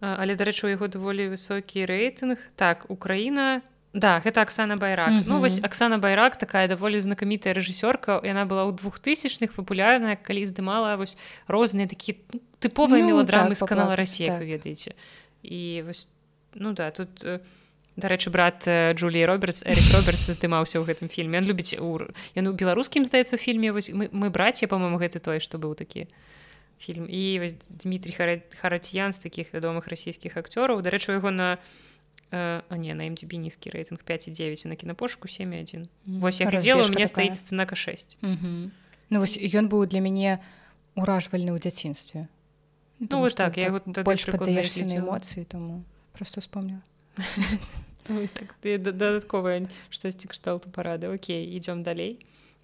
Але 0.00 0.36
дарэчы 0.36 0.66
у 0.66 0.72
яго 0.72 0.88
даволі 0.88 1.32
высокі 1.32 1.86
рэйтынг. 1.88 2.36
Так 2.56 2.84
Украіна 2.88 3.62
да 3.94 4.18
гэта 4.20 4.42
Аксана 4.42 4.76
байрак. 4.76 5.10
Mm 5.10 5.18
-hmm. 5.20 5.24
ну 5.26 5.40
вось 5.40 5.60
Аксана 5.62 5.98
байрак 5.98 6.36
такая 6.36 6.68
даволі 6.68 7.00
знакамітая 7.00 7.54
рэжысёрка. 7.54 8.26
Яна 8.26 8.44
была 8.44 8.66
ў 8.66 8.74
двухтысячных 8.74 9.54
папулярная 9.54 10.16
калі 10.16 10.46
здымала 10.46 10.96
вось 10.96 11.16
розныя 11.48 11.86
такі 11.86 12.16
ну, 12.32 12.40
тыповыя 12.60 13.02
ну, 13.02 13.08
меладрамы 13.08 13.54
так, 13.54 13.56
з 13.56 13.62
канала 13.62 13.96
Росія 13.96 14.38
так. 14.38 14.48
ведаеце. 14.48 14.92
І 15.42 15.82
вось 15.86 16.08
ну 16.54 16.72
да 16.72 16.90
тут 16.90 17.24
э, 17.24 17.40
дарэчы 17.96 18.30
брат 18.30 18.66
Джулі 18.98 19.26
Робертс 19.26 19.62
Эрик 19.62 19.94
Робертс 19.94 20.30
здымаўся 20.30 20.82
ў 20.82 20.84
гэтым 20.84 21.08
фільме. 21.08 21.38
Ён 21.38 21.46
любіць 21.46 21.78
ур 21.78 22.10
яну 22.34 22.52
беларускім 22.52 23.04
здаецца 23.06 23.36
фільме 23.36 23.72
вось 23.72 23.90
мы, 23.90 24.08
мы 24.12 24.30
браце 24.30 24.66
по-моему 24.66 24.98
гэты 24.98 25.20
той 25.20 25.40
што 25.40 25.58
быў 25.58 25.74
такі 25.74 26.06
фільм. 26.78 27.06
І 27.10 27.40
вось 27.40 27.56
Дмітрий 27.68 28.40
харатьян 28.60 29.12
з 29.12 29.18
такіх 29.18 29.54
вядомых 29.54 29.88
расійскіх 29.88 30.36
акцёраў. 30.36 30.82
Дарэчы 30.82 31.12
яго 31.12 31.30
на 31.30 31.58
а 32.34 32.76
не 32.76 32.94
на 32.94 33.06
MDB 33.06 33.38
нізкі 33.38 33.70
рэйтынг 33.70 34.02
5,9 34.02 34.66
на 34.66 34.76
кінапошку 34.76 35.28
71 35.28 35.88
вось 36.06 36.40
я 36.40 36.48
глядзела 36.50 36.82
у 36.82 36.90
меня 36.90 37.06
стаіць 37.06 37.38
ценака 37.46 37.76
6 37.76 38.18
ну 38.22 39.18
вось 39.22 39.38
ён 39.38 39.68
быў 39.70 39.86
для 39.86 40.00
мяне 40.00 40.42
уражвальны 40.98 41.54
ў 41.54 41.58
дзяцінстве. 41.62 42.26
Ну 42.98 43.20
вот 43.20 43.34
так 43.34 43.56
я 43.56 43.70
больш 43.70 44.26
падаешся 44.26 44.82
на 44.82 44.98
эмоцыі 44.98 45.44
тому 45.44 45.84
просто 46.12 46.40
вспомнила 46.40 46.82
так, 48.34 48.54
дадатковая 48.62 49.68
штосьці 49.90 50.28
кшталту 50.28 50.70
парады. 50.70 51.14
Окей 51.14 51.46
ідём 51.46 51.82
далей 51.82 52.18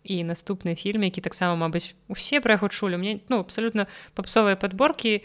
і 0.05 0.25
наступны 0.25 0.75
фільм 0.75 1.05
які 1.05 1.21
таксама 1.21 1.57
мабыць 1.57 1.95
усе 2.09 2.41
пра 2.41 2.57
яго 2.57 2.69
чулі 2.69 2.97
мне 2.97 3.21
ну 3.29 3.41
абсалютна 3.41 3.87
папсовыя 4.15 4.57
подборкі 4.57 5.21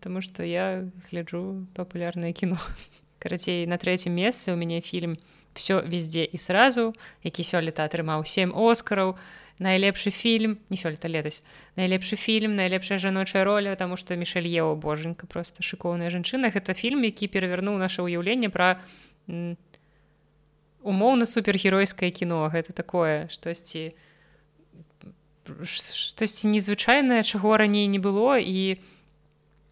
Таму 0.00 0.22
што 0.22 0.46
я 0.46 0.86
гляджу 1.10 1.66
папулярнае 1.74 2.32
кіно 2.32 2.58
карацей 3.22 3.66
на 3.66 3.76
трэцім 3.76 4.14
месцы 4.14 4.52
у 4.52 4.56
мяне 4.56 4.80
фільм 4.80 5.16
все 5.54 5.82
везде 5.82 6.24
і 6.24 6.38
сразу 6.38 6.92
які 7.22 7.42
сёлета 7.42 7.84
атрымаў 7.84 8.24
сем 8.24 8.54
оскараў 8.54 9.16
найлепшы 9.58 10.10
фільм 10.10 10.58
не 10.70 10.76
сёлета 10.76 11.08
летась 11.08 11.42
найлепшы 11.76 12.16
фільм 12.16 12.56
найлепшая 12.56 12.98
жаночая 12.98 13.44
роля 13.44 13.74
тому 13.76 13.96
что 13.96 14.16
мішель 14.16 14.46
ева 14.46 14.74
боженька 14.74 15.26
просто 15.26 15.62
шыкоўная 15.62 16.10
жанчына 16.10 16.52
гэта 16.54 16.74
фільм 16.74 17.04
які 17.04 17.28
перавярнуў 17.28 17.78
наше 17.78 18.02
ўяўленне 18.02 18.50
пра 18.50 18.80
умоўна 20.84 21.26
супергеройскае 21.26 22.10
кіно. 22.10 22.48
Гэта 22.52 22.72
такое 22.72 23.28
штосьці 23.28 23.94
штосьці 25.66 26.46
незвычайнае 26.48 27.22
чаго 27.26 27.56
раней 27.56 27.86
не 27.86 27.98
было. 27.98 28.38
І 28.38 28.78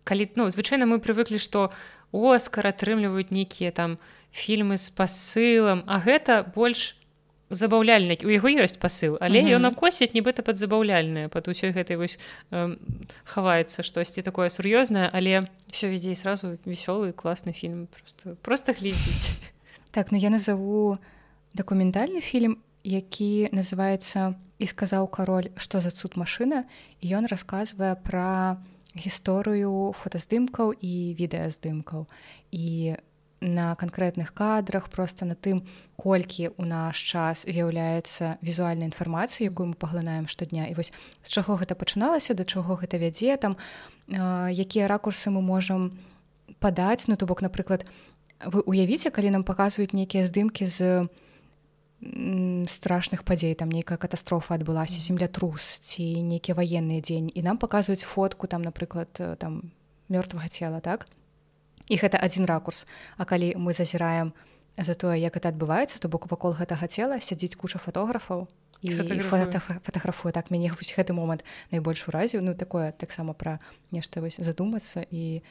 калі 0.05 0.31
ну 0.35 0.51
звычайна 0.51 0.87
мы 0.91 0.99
прывыклі 0.99 1.39
што 1.39 1.71
оскар 2.11 2.67
атрымліваюць 2.73 3.31
нейкія 3.31 3.71
там 3.71 3.99
фільмы 4.35 4.79
з 4.79 4.91
пасылам 4.91 5.87
а 5.87 6.03
гэта 6.03 6.43
больш 6.43 6.97
забаўляльны 7.51 8.19
у 8.27 8.31
яго 8.31 8.51
ёсць 8.51 8.79
пасыл 8.79 9.19
але 9.21 9.43
ён 9.55 9.67
акосіць 9.71 10.15
нібыта 10.15 10.43
пад 10.47 10.59
забаўляльнае 10.59 11.29
пад 11.29 11.51
усёй 11.51 11.75
гэтай 11.75 11.99
вось 11.99 12.19
э, 12.51 12.75
хаваецца 13.27 13.83
штосьці 13.87 14.23
такое 14.23 14.51
сур'ёзнае 14.51 15.11
але 15.13 15.47
все 15.71 15.91
вядзе 15.91 16.15
сразу 16.15 16.59
вясёлы 16.67 17.13
класны 17.13 17.53
фільм. 17.53 17.87
Просто 17.91 18.37
просто 18.43 18.73
глядзіць 18.73 19.35
так 19.91 20.13
ну 20.13 20.19
я 20.19 20.31
назову 20.31 20.99
дакументальны 21.55 22.21
фільм 22.21 22.59
які 22.85 23.51
называется 23.53 24.35
і 24.59 24.67
сказаў 24.67 25.09
кароль 25.09 25.53
што 25.57 25.81
за 25.81 25.91
цуд 25.91 26.17
машына 26.17 26.65
і 27.01 27.17
ён 27.17 27.27
расказвае 27.27 27.97
пра 27.97 28.61
гісторыю 28.97 29.93
фотаздымкаў 29.95 30.75
і 30.75 31.15
відэаздымкаў. 31.15 32.07
І 32.51 32.97
на 33.41 33.75
канкрэтных 33.75 34.35
кадрах 34.35 34.89
просто 34.89 35.25
на 35.25 35.35
тым 35.35 35.65
колькі 35.97 36.51
у 36.59 36.65
наш 36.65 37.01
час 37.01 37.47
з'яўляецца 37.49 38.37
візуальная 38.43 38.91
інфармацыя 38.91 39.49
якую 39.49 39.73
мы 39.73 39.75
паглынаем 39.75 40.29
штодня. 40.29 40.67
І 40.69 40.75
вось 40.75 40.93
з 41.23 41.29
чаго 41.31 41.57
гэта 41.57 41.75
пачыналася 41.75 42.35
да 42.35 42.45
чаго 42.45 42.77
гэта 42.77 42.99
вядзе 42.99 43.37
там 43.37 43.57
якія 44.09 44.89
ракурсы 44.89 45.31
мы 45.31 45.41
можам 45.41 45.97
падаць. 46.59 47.09
Ну 47.09 47.17
то 47.17 47.27
бок 47.27 47.41
напрыклад 47.41 47.87
вы 48.47 48.63
уявіце 48.65 49.11
калі 49.11 49.31
нам 49.37 49.45
паказваюць 49.45 49.93
нейкія 49.93 50.25
здымкі 50.25 50.67
з 50.67 51.09
страшных 52.01 53.25
падзей 53.29 53.53
там 53.55 53.69
нейкая 53.69 54.01
катастрофа 54.01 54.57
адбылася 54.57 55.05
землятрус 55.05 55.85
ці 55.85 56.25
нейкі 56.25 56.57
ваенны 56.57 57.05
дзень 57.05 57.29
і 57.29 57.41
нам 57.45 57.61
паказваюць 57.61 58.09
фотку 58.09 58.49
там 58.49 58.65
напрыклад 58.65 59.13
там 59.37 59.73
мёртвага 60.09 60.49
цела 60.49 60.81
так? 60.81 61.07
І 61.89 62.01
гэта 62.01 62.17
адзін 62.17 62.47
ракурс. 62.47 62.87
А 63.17 63.25
калі 63.25 63.53
мы 63.61 63.73
зазіраем 63.77 64.33
за 64.79 64.95
тое 64.95 65.21
як 65.21 65.37
это 65.37 65.53
адбываецца 65.53 66.01
то 66.01 66.09
бок 66.09 66.31
вакол 66.31 66.57
гэтага 66.57 66.89
цела 66.89 67.21
сядзіць 67.21 67.61
куча 67.61 67.77
фотографаў 67.79 68.49
і 68.81 68.97
фотаграфую 68.97 70.33
так 70.33 70.49
мяне 70.51 70.73
вось 70.73 70.97
гэты 70.97 71.13
момант 71.13 71.45
найбольш 71.71 72.09
уразіў. 72.09 72.41
Ну 72.41 72.55
такое 72.55 72.93
таксама 72.93 73.37
пра 73.37 73.61
нешта 73.93 74.25
вось 74.25 74.41
задумацца 74.41 75.05
і 75.11 75.43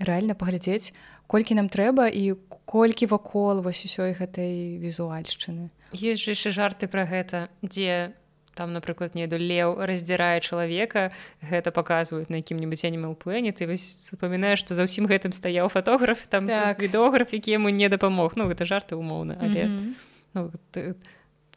рэальна 0.00 0.34
паглядзець 0.34 0.92
колькі 1.26 1.58
нам 1.58 1.68
трэба 1.68 2.08
і 2.08 2.36
колькі 2.64 3.06
вакол 3.10 3.62
вось 3.62 3.84
усёй 3.86 4.14
гэтай 4.14 4.78
візуальшчыны 4.78 5.70
есть 5.92 6.22
жа 6.22 6.36
яшчэ 6.36 6.50
жарты 6.50 6.86
пра 6.86 7.06
гэта 7.06 7.48
дзе 7.62 8.14
там 8.56 8.72
напрыклад 8.72 9.14
неду 9.14 9.36
леў 9.36 9.76
раздзірае 9.84 10.40
чалавека 10.40 11.12
гэта 11.44 11.70
паказваюць 11.70 12.32
на 12.32 12.40
якім-небудзь 12.40 12.88
анімал 12.88 13.14
плэне 13.14 13.52
ты 13.52 13.68
вось 13.68 13.84
запамінаеш 14.10 14.64
што 14.64 14.74
за 14.74 14.88
ўсім 14.88 15.04
гэтым 15.06 15.36
стаяў 15.36 15.68
фатограф 15.68 16.26
там 16.26 16.48
так. 16.48 16.80
відограф 16.80 17.36
які 17.36 17.60
яму 17.60 17.68
не 17.68 17.88
дапамог 17.92 18.34
ну 18.36 18.48
гэта 18.48 18.64
жарты 18.64 18.96
умоўна 18.96 19.36
але 19.40 19.68
mm 19.68 19.70
-hmm. 19.70 19.92
ну, 20.34 20.50
ты, 20.72 20.94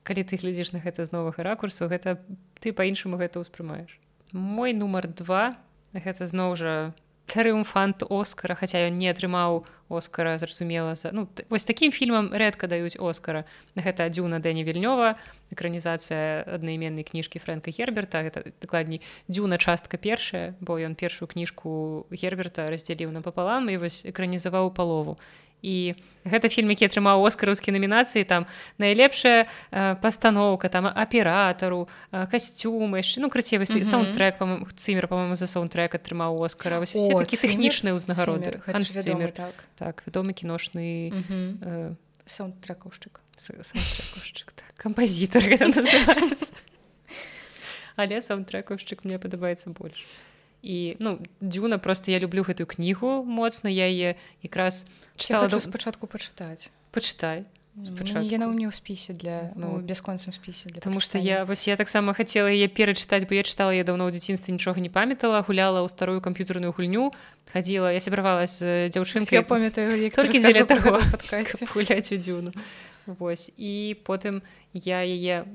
калі 0.04 0.24
ты 0.24 0.36
глядзіш 0.38 0.74
на 0.74 0.80
гэта 0.80 1.06
з 1.06 1.12
новага 1.12 1.44
ракурсу 1.44 1.88
гэта 1.88 2.20
ты 2.60 2.76
па-іншаму 2.76 3.16
гэта 3.18 3.40
ўспрымаеш 3.40 4.00
мой 4.34 4.74
нумар 4.74 5.08
два 5.08 5.56
гэта 5.94 6.28
зноў 6.28 6.56
жа 6.56 6.94
трыумфант 7.30 8.04
оскара 8.10 8.58
хаця 8.58 8.82
ён 8.90 8.98
не 8.98 9.08
атрымаў 9.14 9.64
оскара 9.90 10.38
зразумела 10.38 10.96
за 10.96 11.14
ну 11.14 11.30
вось 11.50 11.66
такім 11.66 11.94
фільмам 11.94 12.34
рэдка 12.34 12.68
даюць 12.68 12.98
оскара. 12.98 13.46
Гэта 13.78 14.10
дзюна 14.10 14.42
дэні 14.42 14.66
вільнёва 14.66 15.18
экранізацыя 15.54 16.46
аднайменнай 16.46 17.06
кніжкі 17.06 17.42
фрэнка 17.42 17.74
герберта 17.74 18.26
гэта 18.26 18.50
дакладней 18.62 19.02
дзюна 19.30 19.58
частка 19.58 19.98
першая 19.98 20.58
бо 20.62 20.78
ён 20.82 20.98
першую 20.98 21.30
кніжку 21.30 22.06
герберта 22.10 22.70
раздзяліў 22.70 23.14
напапалам 23.14 23.70
і 23.70 23.78
вось 23.78 24.06
экранізаваў 24.06 24.74
палову 24.74 25.18
і 25.62 25.96
гэта 26.26 26.50
фільм 26.50 26.70
які 26.70 26.86
атрымаў 26.88 27.24
оскараўскі 27.24 27.72
намінацыі 27.72 28.24
там 28.24 28.46
найлепшая 28.78 29.48
э, 29.72 29.96
пастаноўка 30.02 30.70
там 30.70 30.88
аператару 30.88 31.88
э, 32.12 32.28
касцюмы 32.28 33.00
яшчэ 33.00 33.20
ну 33.24 33.30
крыце 33.30 33.58
вось 33.58 33.72
mm 33.72 33.82
-hmm. 33.82 33.90
саундтрек 33.90 34.36
цымер 34.76 35.08
па-моему 35.08 35.36
за 35.36 35.48
саундтрек 35.48 35.96
атрымаў 35.96 36.40
оскара 36.40 36.80
вось 36.80 36.96
усе 36.96 37.14
такі 37.16 37.36
тэхнічныя 37.36 37.94
ўзнагароды. 37.96 38.62
Так. 39.32 39.64
так 39.76 40.04
вядомы 40.08 40.34
кіношны 40.34 41.12
mm 41.12 41.24
-hmm. 41.30 41.48
э, 41.62 41.96
саундтрекаўшчык 42.26 43.20
так, 44.56 44.74
кампазітар 44.78 45.44
але 47.96 48.22
саундтрекаўшчык 48.22 49.04
мне 49.04 49.20
падабаецца 49.20 49.70
больш 49.70 50.06
і 50.62 50.98
ну 51.00 51.20
дзюна 51.42 51.78
просто 51.78 52.12
я 52.12 52.20
люблю 52.20 52.44
гэтую 52.44 52.68
кнігу 52.68 53.24
моцна 53.24 53.70
я 53.70 53.88
яе 53.88 54.16
якраз 54.44 54.86
чытала 55.16 55.48
до 55.48 55.60
спачатку 55.60 56.08
пачытаць 56.08 56.72
пачытай 56.92 57.48
яна 57.80 58.52
ў 58.52 58.54
мне 58.60 58.68
ў 58.68 58.76
спісе 58.76 59.16
для 59.16 59.56
ну, 59.56 59.80
бясконцым 59.80 60.36
спісе 60.36 60.68
для 60.68 60.84
потому 60.84 61.00
что 61.00 61.16
я 61.18 61.46
вось 61.46 61.64
я 61.68 61.80
таксама 61.80 62.14
хацела 62.14 62.52
яе 62.52 62.68
перачытаць 62.68 63.24
бо 63.24 63.40
я 63.40 63.44
чытала 63.48 63.72
я 63.72 63.88
даўно 63.88 64.10
ў 64.10 64.12
дзяцінстве 64.12 64.52
нічога 64.52 64.84
не 64.84 64.92
памятала 64.92 65.40
гуляла 65.48 65.80
ў 65.80 65.88
старую 65.88 66.20
камп'ютарную 66.20 66.76
гульню 66.76 67.16
хадзіла 67.56 67.96
я 67.96 68.04
сябравала 68.04 68.44
з 68.44 68.92
дзяўчынкай 68.92 69.40
я 69.40 69.48
памятаю 69.48 70.12
толькі 70.12 70.44
дзеля 70.44 70.68
таго 70.68 71.00
гуляць 71.72 72.12
у 72.12 72.18
дзюну 72.20 72.52
Вось 73.10 73.50
і 73.58 73.98
потым 74.06 74.44
я 74.74 75.02
яе 75.02 75.48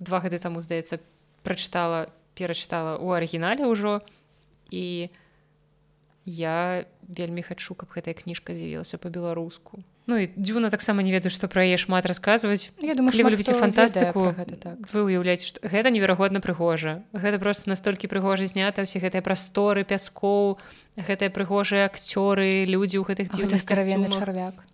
два 0.00 0.18
гады 0.24 0.40
таму 0.40 0.64
здаецца 0.64 0.98
прачытала 1.44 2.08
перачытала 2.34 2.96
ў 2.96 3.12
арыгінале 3.20 3.68
ўжо 3.68 4.00
і 4.00 4.21
я 6.24 6.84
вельмі 7.08 7.42
хачу 7.42 7.74
каб 7.74 7.92
гэтая 7.94 8.14
кніжка 8.14 8.54
з'явілася 8.54 8.98
по-беларуску 8.98 9.82
Ну 10.06 10.18
і 10.18 10.30
дзюна 10.34 10.70
таксама 10.70 11.02
не 11.06 11.14
ведаю 11.14 11.30
што 11.30 11.46
пра 11.46 11.62
яе 11.62 11.78
шмат 11.78 12.06
расказваць. 12.10 12.74
Я 12.82 12.98
думаю 12.98 13.14
вы 13.14 13.30
любіце 13.30 13.54
фантастыку 13.54 14.34
гэта, 14.34 14.58
так. 14.58 14.78
вы 14.90 15.06
уяўляеце 15.06 15.46
што 15.46 15.62
гэта 15.62 15.94
неверагодна 15.94 16.42
прыгожа. 16.42 17.06
Гэта 17.14 17.38
просто 17.38 17.70
настолькі 17.70 18.10
прыгожа 18.10 18.50
знята 18.50 18.82
ўсе 18.82 18.98
гэтыя 18.98 19.22
прасторы 19.22 19.86
пяскоў 19.86 20.58
гэтыя 20.98 21.30
прыгожыя 21.30 21.86
акцёры 21.86 22.66
людзі 22.66 22.98
ў 22.98 23.14
гэтых 23.14 23.30
дзіўных 23.30 23.62
старавенны 23.62 24.10
чарвяк 24.10 24.66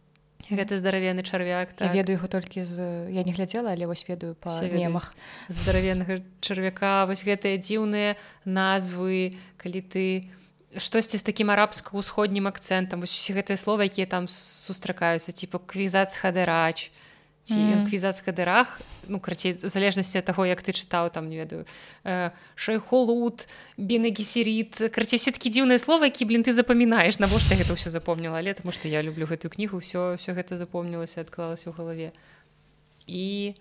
гэта 0.50 0.78
здаравены 0.78 1.22
чарвяк 1.22 1.72
так. 1.76 1.92
ведаю 1.92 2.18
яго 2.18 2.28
толькі 2.28 2.64
з 2.64 3.08
я 3.12 3.22
не 3.22 3.32
глядзела 3.32 3.72
але 3.72 3.86
вось 3.86 4.04
ведаю 4.08 4.34
па 4.34 4.52
мемах. 4.72 5.14
здаравеннага 5.48 6.24
чарвяка 6.40 7.06
вось 7.06 7.24
гэтыя 7.24 7.60
дзіўныя 7.60 8.16
назвы 8.44 9.36
калі 9.56 9.80
ты 9.84 10.06
штосьці 10.76 11.16
з 11.16 11.24
такім 11.24 11.48
арабска-ўсходнім 11.48 12.44
акцэнтам. 12.44 13.00
Вось 13.00 13.16
усе 13.16 13.32
гэтыя 13.32 13.56
словы 13.56 13.88
якія 13.88 14.04
там 14.04 14.28
сустракаюцца 14.28 15.32
типа 15.32 15.58
квізац 15.64 16.12
хадэрач 16.20 16.92
ці 17.48 17.56
mm. 17.56 17.88
квізац 17.88 18.20
хадарах 18.20 18.80
ну 19.08 19.20
крацей 19.20 19.56
у 19.56 19.72
залежнасці 19.72 20.20
ад 20.20 20.28
таго 20.28 20.44
як 20.44 20.60
ты 20.60 20.76
чытаў 20.76 21.08
там 21.08 21.32
не 21.32 21.40
ведаю 21.40 21.64
э, 22.04 22.30
шайхолут 22.54 23.48
бенегісеріт 23.80 24.92
крацей 24.92 25.16
все-таки 25.16 25.48
дзіўныя 25.48 25.80
словы 25.80 26.12
які 26.12 26.28
блин 26.28 26.44
ты 26.44 26.52
запамінаеш 26.52 27.16
навошта 27.18 27.56
гэта 27.56 27.72
ўсё 27.72 27.88
запомніла 27.88 28.36
але 28.36 28.52
таму 28.52 28.68
што 28.68 28.84
я 28.88 29.00
люблю 29.00 29.24
гэтую 29.24 29.48
кнігу 29.48 29.80
все 29.80 30.20
все 30.20 30.36
гэта 30.36 30.60
запомнілася 30.60 31.24
адклалася 31.24 31.72
ў 31.72 31.72
галаве 31.72 32.12
і 33.08 33.56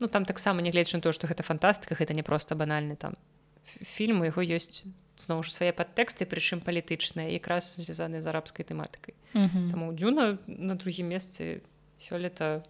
ну 0.00 0.12
там 0.12 0.28
таксама 0.28 0.60
нягледзячы 0.60 1.00
то 1.00 1.12
што 1.16 1.24
гэта 1.24 1.40
фантастыка 1.40 1.96
гэта 1.96 2.12
не 2.12 2.22
просто 2.22 2.52
банальны 2.52 3.00
там 3.00 3.16
фільм 3.64 4.20
у 4.20 4.28
яго 4.28 4.44
ёсць 4.44 4.84
зноў 5.16 5.40
ж 5.40 5.56
свае 5.56 5.72
падтэксты 5.72 6.28
прычым 6.28 6.60
палітычныя 6.60 7.32
якраз 7.32 7.80
звязаныя 7.80 8.20
з 8.20 8.28
арабскай 8.28 8.68
тэматыкай 8.68 9.16
mm 9.32 9.48
-hmm. 9.48 9.70
таму 9.72 9.92
дзюна 9.96 10.36
на 10.46 10.74
другім 10.76 11.08
месцы 11.08 11.64
сёлета 11.96 12.60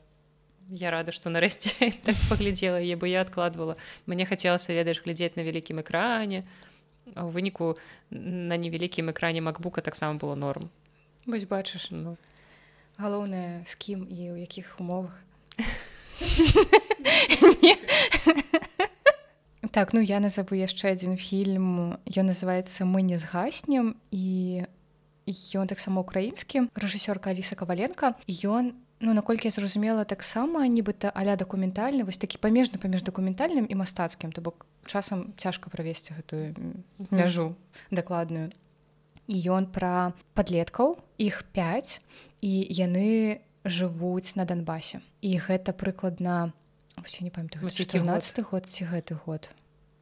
я 0.70 0.90
рада 0.90 1.12
што 1.12 1.30
нарэшце 1.30 1.70
так 2.06 2.16
паглядзела 2.28 2.80
я 2.80 2.96
бы 2.96 3.08
я 3.08 3.20
адкладвала 3.20 3.76
мне 4.06 4.26
хацелася 4.26 4.72
ведаеш 4.72 5.02
глядзець 5.02 5.36
на 5.36 5.42
вялікім 5.42 5.80
экране. 5.80 6.44
У 7.14 7.30
выніку 7.30 7.78
на 8.10 8.56
невялікім 8.58 9.10
экране 9.10 9.40
макбука 9.40 9.80
таксама 9.80 10.18
было 10.18 10.34
норм. 10.34 10.70
Вось 11.26 11.46
бачыш 11.46 11.90
ну 11.90 12.16
галоўнае 12.98 13.62
з 13.66 13.74
кім 13.76 14.06
і 14.10 14.34
ў 14.34 14.42
якіх 14.42 14.80
умовах. 14.80 15.14
Так 19.76 19.92
ну 19.92 20.00
я 20.00 20.24
назову 20.24 20.56
яшчэ 20.56 20.96
адзін 20.96 21.20
фільм. 21.20 22.00
Ён 22.08 22.32
называется 22.32 22.88
мы 22.88 23.04
не 23.04 23.20
згаснем 23.20 24.00
і 24.08 24.64
ён 25.28 25.68
таксама 25.68 26.00
украінскі. 26.00 26.72
Рэжысёрка 26.72 27.28
аліса 27.28 27.60
каваленко 27.60 28.16
ён 28.24 28.72
Ну 29.00 29.12
наколькі 29.14 29.48
я 29.48 29.52
зразумела 29.52 30.04
таксама 30.04 30.64
нібыта 30.68 31.12
аля 31.12 31.36
дакументальны 31.36 32.04
вось 32.04 32.16
такі 32.16 32.40
памежны 32.40 32.80
паміж 32.80 33.04
дакументальным 33.04 33.68
і 33.68 33.74
мастацкім 33.76 34.32
то 34.32 34.40
бок 34.40 34.64
часам 34.88 35.36
цяжка 35.36 35.68
правесці 35.68 36.16
гэтую 36.16 36.56
мяжу 37.12 37.52
дакладную 37.90 38.56
і 39.28 39.36
ён 39.52 39.68
пра 39.68 40.16
падлеткаў 40.32 40.96
іх 41.20 41.44
5 41.52 42.00
і 42.40 42.52
яны 42.72 43.44
жывуць 43.68 44.32
на 44.40 44.48
Донбасе 44.48 45.04
і 45.20 45.36
гэта 45.44 45.76
прыкладна 45.76 46.56
не 47.20 47.30
памятаю 47.30 47.68
14 47.68 48.40
год. 48.48 48.66
ці 48.66 48.84
гэты 48.84 49.16
год. 49.26 49.50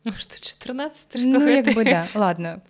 Ну, 0.05 0.13
14 0.13 1.27
ну, 1.27 1.41
бы, 1.41 1.85
да. 1.85 2.07
ладно 2.15 2.63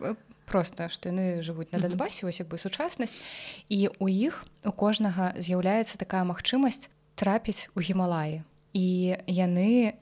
просто 0.47 0.89
што 0.89 1.09
яны 1.11 1.43
жывуць 1.43 1.73
на 1.73 1.81
донбасе 1.81 2.27
вось 2.27 2.41
як 2.41 2.49
бы 2.49 2.59
сучаснасць. 2.59 3.21
І 3.69 3.91
у 3.99 4.09
іх 4.09 4.45
у 4.65 4.73
кожнага 4.73 5.33
з'яўляецца 5.37 5.99
такая 5.99 6.25
магчымасць 6.25 6.89
трапіць 7.17 7.69
у 7.75 7.81
гімалаі. 7.81 8.43
І 8.75 9.17
яны 9.27 9.95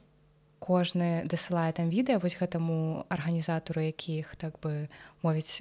кожны 0.62 1.26
дасылае 1.26 1.72
там 1.74 1.90
відэа 1.90 2.22
вось 2.22 2.38
гэтаму 2.38 3.04
арганізатару 3.10 3.82
якіх 3.82 4.36
так 4.38 4.56
бы 4.62 4.86
мовіць 5.22 5.58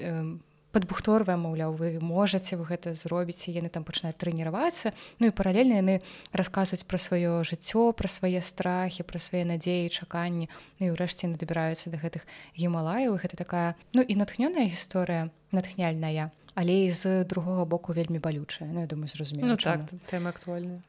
падбухторвае 0.72 1.36
маўляў 1.38 1.76
вы 1.76 2.00
можаце 2.00 2.56
вы 2.56 2.66
гэта 2.68 2.94
зробіце 2.96 3.52
яны 3.52 3.70
там 3.70 3.84
пачынаюць 3.84 4.18
трэніравацца. 4.18 4.96
Ну 5.20 5.28
і 5.28 5.36
паралельна 5.36 5.80
яны 5.84 5.96
расказваюць 6.32 6.88
пра 6.88 6.98
сваё 6.98 7.44
жыццё 7.48 7.92
пра 7.94 8.08
свае 8.08 8.42
страхі 8.42 9.04
пра 9.04 9.20
свае 9.20 9.44
надзеі 9.46 9.92
чаканні. 9.92 10.48
Ну 10.80 10.90
і 10.90 10.94
ўрэшце 10.96 11.28
надабіраюцца 11.32 11.92
да 11.92 12.00
гэтых 12.00 12.24
гімалаяў 12.56 13.20
гэта 13.20 13.36
такая 13.36 13.76
ну 13.94 14.02
і 14.02 14.14
натхнёная 14.16 14.68
гісторыя 14.72 15.30
натхняльная 15.52 16.32
але 16.56 16.86
і 16.86 16.90
з 16.92 17.24
другога 17.24 17.66
боку 17.66 17.94
вельмі 17.94 18.20
балючая. 18.20 18.68
Ну 18.72 18.82
я 18.82 18.88
думаю 18.88 19.08
зразумела 19.08 19.48
ну, 19.48 19.58
так 19.58 19.88
тэма 20.08 20.30
актуальная. 20.30 20.82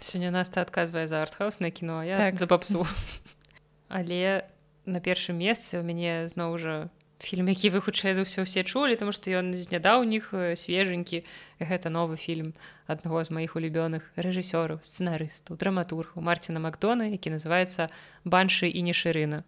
Сёння 0.00 0.30
нас 0.30 0.48
адказвае 0.56 1.06
за 1.08 1.22
артхаус 1.22 1.60
на 1.60 1.70
кіно 1.70 2.04
я 2.04 2.16
так. 2.16 2.38
за 2.38 2.46
папсу 2.46 2.86
але 3.88 4.44
на 4.84 5.00
першым 5.00 5.36
месцы 5.36 5.78
у 5.78 5.82
мяне 5.84 6.28
зноў 6.28 6.58
жа 6.58 6.88
фільм 7.22 7.48
які 7.48 7.70
вы 7.70 7.80
хутчэй 7.86 8.18
за 8.18 8.26
ўсё 8.26 8.42
все 8.42 8.66
чулі 8.66 8.98
тому 8.98 9.14
что 9.14 9.30
ён 9.30 9.54
з 9.54 9.70
нядаўніх 9.70 10.34
свеженькі 10.58 11.22
гэта 11.62 11.88
новы 11.88 12.18
фільм 12.18 12.52
аднаго 12.90 13.22
з 13.22 13.30
маіх 13.30 13.54
улюбёных 13.54 14.02
рэжысёраў 14.18 14.82
сцэнарыстаў 14.82 15.54
драматургу 15.56 16.18
марціна 16.18 16.58
макдона 16.58 17.06
які 17.06 17.30
называется 17.30 17.88
баншы 18.26 18.66
і 18.66 18.82
не 18.82 18.92
шырына 18.92 19.46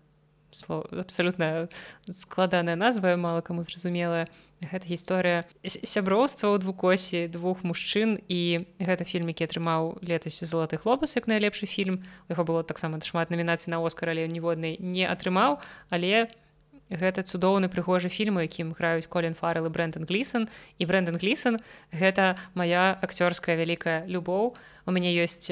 абсалютна 0.70 1.68
складаная 2.06 2.78
назва 2.78 3.18
мало 3.18 3.42
каму 3.42 3.66
зразумелая 3.66 4.30
гэта 4.62 4.86
гісторыя 4.86 5.44
сяброўства 5.66 6.54
ў 6.54 6.62
двукосе 6.62 7.26
двух 7.28 7.64
мужчын 7.66 8.16
і 8.28 8.64
гэта 8.78 9.04
фільм 9.04 9.28
які 9.34 9.50
атрымаў 9.50 9.98
летась 10.00 10.40
залаты 10.40 10.78
хлопус 10.78 11.16
як 11.16 11.26
найлепшы 11.26 11.66
фільм. 11.66 12.04
Яго 12.30 12.44
было 12.44 12.62
таксама 12.62 13.00
шмат 13.02 13.30
намінацый 13.30 13.70
на 13.74 13.82
оскар 13.82 14.14
але 14.14 14.28
ніводнай 14.28 14.78
не 14.78 15.04
атрымаў. 15.04 15.60
Але 15.90 16.30
у 16.30 16.43
гэта 16.90 17.24
цудоўны 17.24 17.68
прыгожы 17.72 18.08
фільм 18.08 18.40
якім 18.42 18.74
граюць 18.76 19.08
колін 19.08 19.34
фарел 19.34 19.66
і 19.66 19.72
брэндон 19.72 20.04
глісон. 20.04 20.48
І 20.78 20.84
брэндон 20.84 21.16
глісон 21.16 21.60
гэта 21.92 22.36
моя 22.54 22.98
акцёрская 23.00 23.56
вялікая 23.56 24.04
любоў. 24.06 24.56
У 24.86 24.90
мяне 24.92 25.14
ёсць 25.16 25.48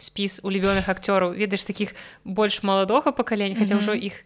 спіс 0.00 0.40
улюбёных 0.42 0.88
акцёраў 0.88 1.36
ведаеш 1.36 1.64
таких 1.64 1.92
больш 2.24 2.62
маладога 2.62 3.12
пакалення 3.12 3.60
хаця 3.60 3.76
ўжо 3.76 3.92
іх 3.92 4.24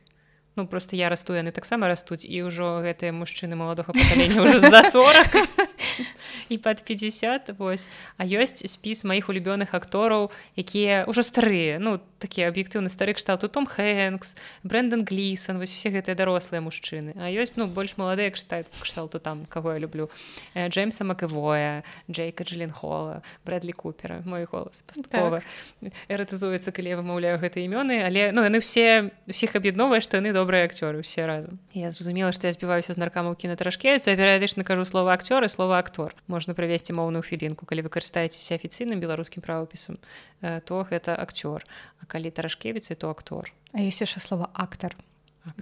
ну 0.56 0.66
просто 0.66 0.96
я 0.96 1.08
расту 1.08 1.34
яны 1.34 1.50
таксама 1.50 1.88
растуць 1.88 2.24
і 2.24 2.46
ўжо 2.46 2.82
гэтыя 2.84 3.10
мужчыны 3.10 3.58
маладога 3.58 3.92
пакалення 3.92 4.42
ўжо 4.42 4.58
за 4.62 4.82
40 4.82 5.34
і 6.48 6.58
под 6.58 6.82
50 6.82 7.58
вось. 7.58 7.88
А 8.16 8.24
ёсць 8.24 8.64
спіс 8.66 9.04
маіх 9.04 9.28
улюбёных 9.28 9.74
актораў 9.74 10.30
якія 10.56 11.04
ўжо 11.08 11.22
старыя 11.22 11.78
ну 11.78 12.00
такі 12.18 12.48
аб'ектыўны 12.48 12.88
стары 12.88 13.12
кшталту 13.12 13.48
том 13.48 13.66
хэнкс 13.68 14.36
брэндон 14.64 15.04
глісон 15.04 15.60
вось 15.60 15.74
усе 15.74 15.92
гэтыя 15.92 16.16
дарослыя 16.16 16.60
мужчыны. 16.64 17.12
А 17.16 17.28
ёсць 17.28 17.56
ну 17.56 17.66
больш 17.66 17.96
маладыя 17.96 18.30
кштат 18.30 18.68
кшталту 18.80 19.20
там 19.20 19.46
кого 19.46 19.72
я 19.72 19.78
люблю. 19.78 20.10
Э, 20.54 20.68
джеймса 20.68 21.04
макэвоя 21.04 21.84
джейка 22.10 22.44
джилленхола 22.44 23.22
брэдлі 23.44 23.72
купера. 23.72 24.22
Мой 24.24 24.46
голас 24.48 24.84
паступова 24.86 25.42
так. 25.80 25.92
эратызуецца 26.08 26.72
калі 26.72 26.88
я 26.88 26.96
вымаўляю 27.00 27.40
гэтыя 27.40 27.64
імёны. 27.66 28.00
Але 28.04 28.32
ну 28.32 28.44
яны 28.44 28.60
все 28.60 29.10
усіх 29.28 29.56
аб'ядновыя 29.56 30.00
што 30.00 30.16
яны 30.20 30.32
добрыя 30.44 30.68
акцёры 30.68 31.00
все 31.00 31.24
разам 31.24 31.56
я 31.72 31.88
зразумела 31.90 32.36
што 32.36 32.46
я 32.46 32.52
збіваюся 32.52 32.92
з 32.92 33.00
наркамаў 33.00 33.34
кінатарашкеюцца 33.40 34.12
я 34.12 34.16
перыядычна 34.20 34.68
кажу 34.68 34.84
слова 34.84 35.16
акцёры 35.16 35.48
слова 35.48 35.80
актор 35.80 36.12
можна 36.28 36.52
правесці 36.52 36.92
моўную 36.92 37.24
хвілінку 37.24 37.64
калі 37.64 37.88
вы 37.88 37.90
карыстаецеся 37.90 38.60
афіцыйным 38.60 39.00
беларускім 39.00 39.40
правапісам 39.40 39.96
то 40.40 40.84
гэта 40.84 41.16
акцёр 41.16 41.64
а 41.98 42.04
калі 42.04 42.28
таражкевіцы 42.28 42.94
то 42.94 43.08
актор 43.08 43.48
А 43.74 43.80
есть 43.80 43.98
яшчэ 43.98 44.20
слова 44.20 44.46
актар 44.54 44.94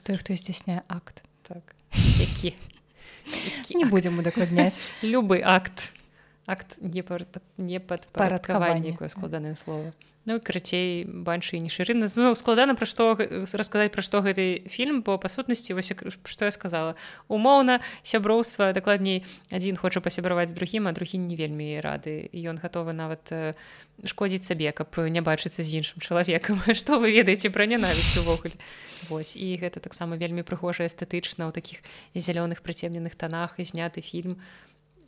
той 0.04 0.16
хто 0.16 0.34
здзяйсняе 0.34 0.82
акт. 0.88 1.24
Так. 1.42 1.74
Які? 2.18 2.54
Не 3.74 3.84
будзем 3.84 4.18
удакладняць 4.18 4.80
любы 5.02 5.42
акт. 5.44 5.92
Акт 6.46 6.76
не 6.80 7.04
не 7.56 7.78
падпарадкаванне 7.80 8.90
якое 8.90 9.08
складанае 9.08 9.56
слово 9.56 9.92
Ну 10.24 10.38
карацей 10.38 11.02
баншы 11.04 11.58
не 11.58 11.66
шырына 11.66 12.06
ну, 12.14 12.34
складана 12.38 12.76
пра 12.78 12.86
што 12.86 13.18
расказаць 13.18 13.90
пра 13.90 14.02
што 14.06 14.22
гэты 14.22 14.70
фільм 14.70 15.02
по 15.02 15.18
па 15.18 15.26
сутнасці 15.26 15.74
вось 15.74 15.90
што 15.90 16.46
я 16.46 16.52
сказала. 16.54 16.94
Умоўна 17.26 17.80
сяброўства 18.06 18.70
дакладней 18.72 19.26
адзін 19.50 19.74
хоча 19.74 19.98
пасябраваць 19.98 20.54
з 20.54 20.54
другім 20.54 20.86
а 20.86 20.94
другі 20.94 21.18
не 21.18 21.34
вельмі 21.34 21.82
рады. 21.82 22.30
Ён 22.30 22.62
гатовы 22.62 22.94
нават 22.94 23.34
шкодзіць 24.06 24.46
сабе 24.46 24.70
каб 24.70 24.94
не 25.10 25.18
бачыцца 25.26 25.66
з 25.66 25.82
іншым 25.82 25.98
чалавекам. 25.98 26.62
Што 26.78 27.02
вы 27.02 27.10
ведаеце 27.10 27.50
пра 27.50 27.66
нянавісць 27.66 28.22
увогуле? 28.22 28.54
Вось. 29.10 29.34
І 29.34 29.58
гэта 29.58 29.82
таксама 29.82 30.14
вельмі 30.14 30.46
прыгожа 30.46 30.86
эстэтычна 30.86 31.50
ў 31.50 31.52
такіх 31.52 31.82
зялёных 32.14 32.62
прыцемненых 32.62 33.18
танах 33.18 33.58
і 33.58 33.66
зняты 33.66 34.06
фільм 34.06 34.38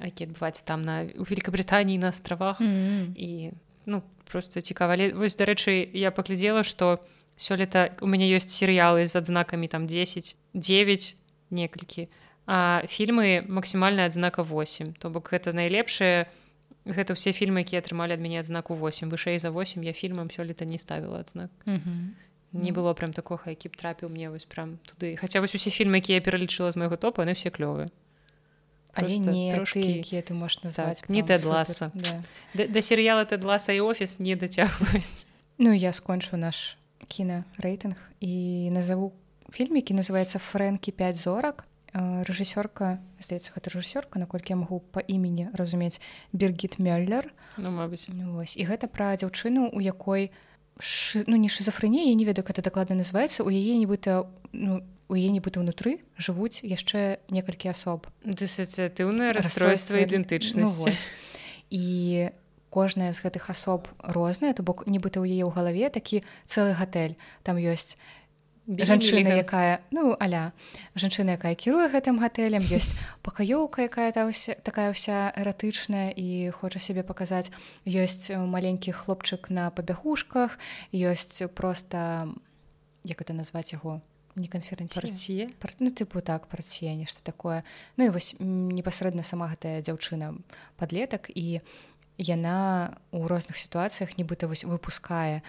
які 0.02 0.26
адбываецца 0.26 0.66
там 0.66 0.82
на 0.82 1.06
у 1.06 1.22
Великабрытаніі 1.22 2.02
на 2.02 2.10
астравах. 2.10 2.58
Mm 2.58 2.66
-hmm. 2.66 3.14
і 3.14 3.52
ну 3.86 4.02
просто 4.30 4.60
цікава 4.60 4.96
вось 5.14 5.36
дарэчы 5.36 5.88
я 5.92 6.10
паглядзела 6.10 6.62
что 6.62 7.00
сёлета 7.36 7.96
у 8.00 8.06
мяне 8.06 8.30
ёсць 8.30 8.50
серыялы 8.50 9.06
з 9.06 9.16
адзнакамі 9.16 9.68
там 9.68 9.86
10 9.86 10.36
9 10.54 11.14
некалькі 11.50 12.08
а 12.46 12.82
фільмы 12.86 13.44
максімальная 13.48 14.06
адзнака 14.06 14.42
8 14.42 14.94
то 14.98 15.10
бок 15.10 15.32
гэта 15.32 15.52
найлепшае. 15.52 16.28
Гэта 16.84 17.16
ўсе 17.16 17.32
фільмы 17.32 17.64
якія 17.64 17.80
атрымалі 17.80 18.12
ад 18.12 18.20
мяне 18.20 18.44
адзнаку 18.44 18.76
8 18.76 19.08
вышэй 19.08 19.40
за 19.40 19.48
8 19.48 19.80
я 19.80 19.92
фільмам 19.96 20.28
сёлета 20.28 20.68
не 20.68 20.78
ставіла 20.78 21.24
адзнак. 21.24 21.50
Mm 21.66 21.80
-hmm. 21.80 22.00
не 22.52 22.72
было 22.72 22.94
прям 22.94 23.12
такога 23.12 23.50
які 23.50 23.68
б 23.68 23.76
трапіў 23.76 24.08
мне 24.08 24.30
вось 24.30 24.44
прям 24.44 24.78
туды. 24.84 25.16
Хаця 25.16 25.40
вось 25.40 25.54
усе 25.54 25.70
фільмы 25.70 25.96
якія 25.96 26.16
я 26.16 26.20
пералічыла 26.20 26.70
з 26.70 26.76
майго 26.76 26.96
топа 26.96 27.24
яны 27.24 27.34
все 27.34 27.50
клёвыя 27.50 27.88
але 28.94 29.18
не 29.18 29.52
трошки 29.54 29.80
якія 29.80 30.22
ты 30.22 30.34
можаш 30.34 30.62
назваць 30.62 31.00
так, 31.00 31.10
не 31.10 31.22
тэдласа 31.22 31.90
да. 31.94 32.22
да, 32.54 32.66
да 32.66 32.80
серыяла 32.80 33.24
тэдласа 33.24 33.72
і 33.72 33.80
офіс 33.80 34.18
не 34.18 34.36
дацягваюць 34.36 35.26
Ну 35.58 35.70
я 35.70 35.92
скончу 35.92 36.36
наш 36.36 36.78
кіна 37.06 37.44
рэйтынг 37.58 37.94
і 38.20 38.70
назову 38.70 39.12
фільм 39.52 39.76
які 39.76 39.94
называется 39.94 40.38
фрэнкі 40.38 40.90
5 40.90 41.16
зорак 41.16 41.66
рэжысёрка 41.94 42.98
здаецца 43.22 43.54
гэта 43.54 43.70
рэжысёрка 43.70 44.18
наколькі 44.18 44.54
я 44.54 44.58
магу 44.58 44.82
па 44.82 44.98
імені 44.98 45.54
разумець 45.54 46.02
бергіт 46.32 46.82
мёллер. 46.82 47.30
Ну, 47.56 47.70
мабыць 47.70 48.10
Вось. 48.10 48.56
і 48.58 48.66
гэта 48.66 48.90
пра 48.90 49.14
дзяўчыну 49.14 49.70
у 49.70 49.78
якой 49.78 50.34
шы, 50.82 51.22
ну 51.30 51.36
не 51.36 51.46
шизофрэнія 51.46 52.10
я 52.10 52.14
не 52.14 52.26
ведаю 52.26 52.42
гэта 52.42 52.66
дакладна 52.66 52.98
называецца 52.98 53.46
у 53.46 53.50
яе 53.50 53.78
нібыта 53.78 54.26
ну 54.50 54.82
у 55.14 55.16
яе 55.16 55.30
нібыта 55.30 55.62
ўнутры 55.62 56.02
жывуць 56.18 56.66
яшчэ 56.66 57.22
некалькі 57.30 57.70
асоб. 57.70 58.10
Дысацыятыўнае 58.26 59.30
расстройства 59.38 60.02
ідэнтычнасці. 60.02 60.90
Ну, 60.90 60.98
і 61.70 62.34
кожная 62.74 63.14
з 63.14 63.22
гэтых 63.22 63.54
асоб 63.54 63.86
розная 64.02 64.50
то 64.58 64.66
бок 64.66 64.82
нібыта 64.90 65.22
ў 65.22 65.30
яе 65.30 65.46
ў 65.46 65.54
галаве 65.54 65.86
такі 65.94 66.26
цэлы 66.50 66.74
гатэль. 66.74 67.14
Там 67.46 67.62
ёсць 67.62 67.94
жанчына 68.66 69.38
якая 69.38 69.84
ну 69.94 70.16
аля 70.18 70.50
жанчына 70.98 71.38
якая 71.38 71.54
кіруе 71.54 71.86
гэтым 71.92 72.18
гатэлем 72.18 72.66
ёсць 72.66 72.96
пакаёўка 73.22 73.86
якая 73.86 74.10
та 74.10 74.26
ўся 74.26 74.58
такая 74.66 74.90
ўся 74.90 75.30
эратычная 75.38 76.10
і 76.10 76.50
хоча 76.50 76.82
сябе 76.82 77.06
паказаць. 77.06 77.54
Ёсць 77.86 78.34
маленькі 78.34 78.90
хлопчык 78.90 79.54
на 79.54 79.70
пабягушках 79.70 80.58
ёсць 80.90 81.46
просто 81.54 82.34
як 83.06 83.22
это 83.22 83.38
назваць 83.38 83.70
яго 83.70 84.02
не 84.36 84.48
канферэнцыі 84.50 84.98
ну 85.78 85.90
тыпу 85.94 86.20
так 86.20 86.46
парціе 86.50 86.94
нешта 86.98 87.22
такое. 87.22 87.62
Ну 87.96 88.06
і 88.06 88.14
вось 88.14 88.34
непасрэдна 88.40 89.22
сама 89.22 89.48
гэтая 89.50 89.80
дзяўчына 89.82 90.34
падлетак 90.76 91.30
і 91.30 91.62
яна 92.18 92.94
у 93.10 93.26
розных 93.26 93.58
сітуацыях 93.58 94.18
нібыта 94.18 94.46
вось 94.46 94.64
выпускае 94.64 95.42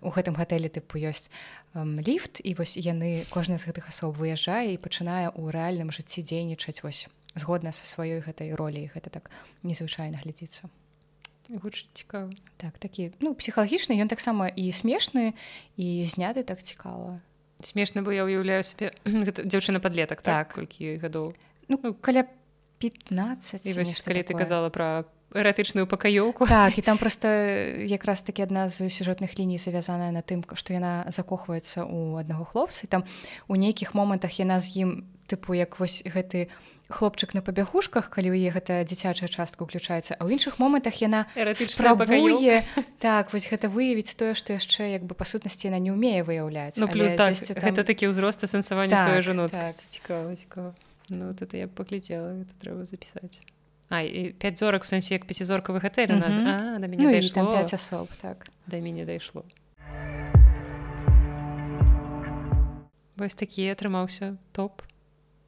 у 0.00 0.10
гэтым 0.12 0.36
гатэлі 0.36 0.72
тыпу 0.72 0.96
ёсць 0.96 1.28
эм, 1.74 2.00
ліфт 2.00 2.40
і 2.40 2.54
вось 2.56 2.76
яны 2.76 3.24
кожная 3.28 3.60
з 3.60 3.68
гэтых 3.68 3.88
асоб 3.88 4.16
выязджае 4.16 4.72
і 4.72 4.80
пачынае 4.80 5.28
ў 5.28 5.52
рэальным 5.52 5.92
жыцці 5.92 6.24
дзейнічаць 6.24 6.80
вось 6.80 7.08
згодна 7.36 7.72
са 7.72 7.84
сваёй 7.84 8.24
гэтай 8.24 8.56
ролі 8.56 8.88
гэта 8.94 9.10
так 9.10 9.30
незвычайна 9.62 10.20
глядзіцца. 10.24 10.72
Цікава. 11.92 12.30
Так 12.56 12.78
такі 12.78 13.12
ну 13.20 13.34
псіхалагічны 13.34 13.98
ён 14.00 14.08
таксама 14.08 14.48
і 14.48 14.72
смешны 14.72 15.34
і 15.76 16.06
зняты 16.08 16.44
так 16.44 16.62
цікава 16.62 17.20
смешна 17.62 18.02
бо 18.02 18.12
я 18.12 18.24
ўяўляю 18.24 18.64
сабе 18.64 18.92
дзяўчына 19.50 19.80
падлетак 19.80 20.22
так, 20.22 20.52
так. 20.52 20.54
колькі 20.54 20.98
гадоў 20.98 21.32
ну 21.68 21.94
каля 22.00 22.26
15 22.80 23.76
вось, 23.76 24.02
калі 24.02 24.22
ты 24.24 24.32
казала 24.34 24.70
пра 24.72 25.04
эратычную 25.34 25.86
пакаёўку 25.86 26.46
так 26.48 26.78
і 26.78 26.82
там 26.82 26.98
просто 27.02 27.28
якраз 27.86 28.22
таки 28.22 28.42
адна 28.42 28.68
з 28.68 28.90
сюжэтных 28.90 29.38
ліній 29.38 29.58
завязаная 29.58 30.10
на 30.10 30.22
тым 30.22 30.42
што 30.54 30.72
яна 30.72 31.06
закохваецца 31.08 31.84
у 31.84 32.16
аднаго 32.16 32.44
хлопца 32.44 32.86
там 32.86 33.04
у 33.48 33.56
нейкіх 33.56 33.94
момантах 33.94 34.40
яна 34.40 34.60
з 34.60 34.76
ім 34.76 34.90
тыпу 35.30 35.54
як 35.54 35.78
вось 35.78 36.02
гэты 36.02 36.50
хлопчык 36.90 37.34
на 37.34 37.40
пабягушках 37.40 38.10
калі 38.10 38.34
ў 38.34 38.46
е 38.46 38.50
гэта 38.50 38.82
дзіцячая 38.84 39.30
частка 39.30 39.64
уключаецца 39.64 40.18
а 40.18 40.26
ў 40.26 40.34
іншых 40.36 40.58
момантах 40.58 40.98
яна 41.00 41.26
спрабуе 41.54 42.66
так 43.04 43.32
вось 43.32 43.46
гэта 43.46 43.70
выявіць 43.70 44.14
тое 44.18 44.34
што 44.34 44.58
яшчэ 44.58 44.98
як 44.98 45.06
бы 45.06 45.14
па 45.14 45.24
сутнасці 45.24 45.70
яна 45.70 45.78
не 45.78 45.94
ўмее 45.94 46.26
выяўляць 46.26 46.76
ну, 46.76 46.90
плюс 46.90 47.14
так, 47.14 47.38
там... 47.38 47.62
гэта 47.62 47.86
такі 47.86 48.10
ўзрост 48.10 48.44
асэнсавання 48.44 48.98
так, 48.98 49.06
сваёй 49.06 49.22
жанот 49.22 49.54
так. 49.54 49.70
цікава 49.70 50.34
цікава. 50.36 50.74
Ну 51.08 51.34
тут 51.34 51.54
я 51.54 51.66
паглядзела 51.66 52.42
это 52.42 52.54
трэба 52.62 52.86
запісаць. 52.86 53.42
А, 53.90 54.02
і 54.02 54.30
5 54.38 54.58
зорак 54.58 54.82
у 54.82 54.86
сэнсе 54.86 55.18
як 55.18 55.26
пяцізоркавы 55.26 55.82
гатэль 55.82 56.14
mm 56.14 56.22
-hmm. 56.22 56.78
да 56.78 56.86
мяне 56.86 57.02
ну, 57.02 57.10
дайшло. 57.10 57.52
5 57.52 57.74
асоб 57.74 58.08
так. 58.22 58.46
Да 58.66 58.78
мяне 58.78 59.04
дайшло. 59.04 59.44
Вось 63.16 63.34
такі 63.34 63.74
атрымаўся 63.74 64.36
топ 64.52 64.82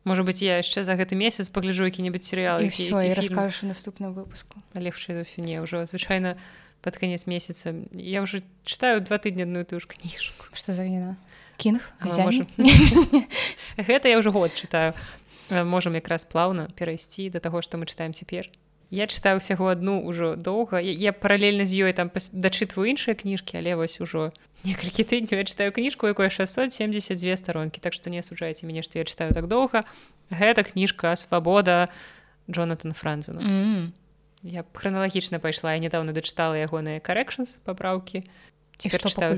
можа 0.05 0.23
быть 0.23 0.43
я 0.43 0.59
яшчэ 0.59 0.85
за 0.85 0.95
гэты 0.95 1.15
месяц 1.15 1.49
пагляджу 1.49 1.85
які-небудзь 1.85 2.27
серыял 2.27 2.59
раскажу 2.59 3.67
наступным 3.67 4.13
выпуску. 4.13 4.63
Лепшай 4.75 5.15
за 5.17 5.23
ўсё 5.23 5.43
не 5.43 5.63
ўжо 5.63 5.85
звычайна 5.87 6.37
под 6.83 6.97
канец 6.97 7.27
месяца. 7.27 7.75
Я 7.93 8.23
уже 8.23 8.43
читаю 8.65 9.01
два 9.01 9.19
тыдні 9.19 9.47
адную 9.47 9.65
тую 9.65 9.81
ж 9.81 9.87
кніжку 9.87 10.51
что 10.53 10.75
за 10.75 10.83
гніна 10.83 11.17
кінг 11.57 11.83
гэта 13.79 14.09
я 14.09 14.19
ўжо 14.19 14.33
год 14.33 14.55
читаю. 14.55 14.95
Можам 15.51 15.95
якраз 15.95 16.25
плаўна 16.25 16.69
перайсці 16.75 17.31
да 17.31 17.39
таго 17.39 17.63
што 17.63 17.79
мы 17.79 17.87
чытаем 17.87 18.13
цяпер 18.13 18.51
я 18.93 19.09
чытаю 19.09 19.41
усяго 19.41 19.73
адну 19.73 20.05
ўжо 20.05 20.37
доўга. 20.37 20.77
Я 20.77 21.17
паралельна 21.17 21.65
з 21.65 21.89
ёй 21.89 21.93
там 21.97 22.13
дачытваю 22.13 22.93
іншыя 22.93 23.17
кніжкі 23.17 23.57
але 23.57 23.73
вось 23.81 23.97
ужо 24.05 24.37
некалькі 24.69 25.01
тыдняў 25.09 25.41
я 25.41 25.47
чытаю 25.49 25.73
кніжку 25.73 26.13
якое 26.13 26.29
672 26.29 27.41
старонкі. 27.41 27.81
Так 27.81 27.97
што 27.97 28.13
не 28.13 28.21
асуджаеце 28.21 28.69
мяне 28.69 28.85
што 28.85 29.01
я 29.01 29.09
чытаю 29.09 29.33
так 29.33 29.49
доўга. 29.49 29.89
Гэта 30.29 30.61
кніжка 30.61 31.17
свабода 31.17 31.89
Джонатан 32.53 32.93
франзена. 32.93 33.41
Mm 33.41 33.49
-hmm. 33.49 33.91
я 34.43 34.65
храналагічна 34.73 35.39
пайшла 35.39 35.73
я 35.73 35.79
недавно 35.81 36.13
дачытала 36.13 36.61
ягоныя 36.61 37.01
карэкшнс 37.01 37.65
папраўкі. 37.65 38.29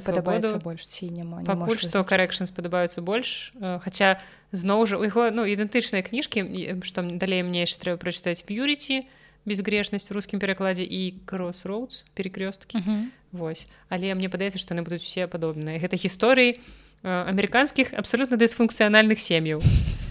Падабаецца 0.02 0.58
больш 0.58 0.86
ці 0.88 1.10
няма 1.10 1.42
не 1.42 1.46
пакуль 1.46 1.78
што 1.78 2.02
карэкшн 2.02 2.48
спадабаюцца 2.48 3.02
больш 3.04 3.52
хаця 3.60 4.18
зноў 4.52 4.86
жа 4.86 4.96
у 4.96 5.04
яго 5.04 5.30
ну 5.30 5.44
ідэнтычныя 5.44 6.02
кніжкі 6.02 6.80
што 6.82 7.02
далей 7.02 7.42
мне 7.44 7.60
яшчэ 7.68 7.78
трэба 7.82 8.00
прачытаць 8.00 8.42
п'юріці 8.48 9.04
безгрешнасць 9.44 10.10
рускім 10.10 10.40
перакладзе 10.40 10.84
і 10.84 11.14
кросроудс 11.24 12.04
перекрёсткі 12.14 12.78
uh 12.78 12.86
-huh. 12.86 13.04
Вось. 13.32 13.66
Але 13.88 14.14
мне 14.14 14.28
падаецца 14.28 14.58
што 14.58 14.74
яны 14.74 14.82
будуць 14.84 15.02
усе 15.02 15.26
падобныя. 15.26 15.80
Гэта 15.82 15.96
гісторыі 15.96 16.60
амерыканскіх 17.02 17.92
абсалютна 17.92 18.36
дысфункцыянальных 18.36 19.18
сем'яў. 19.18 19.62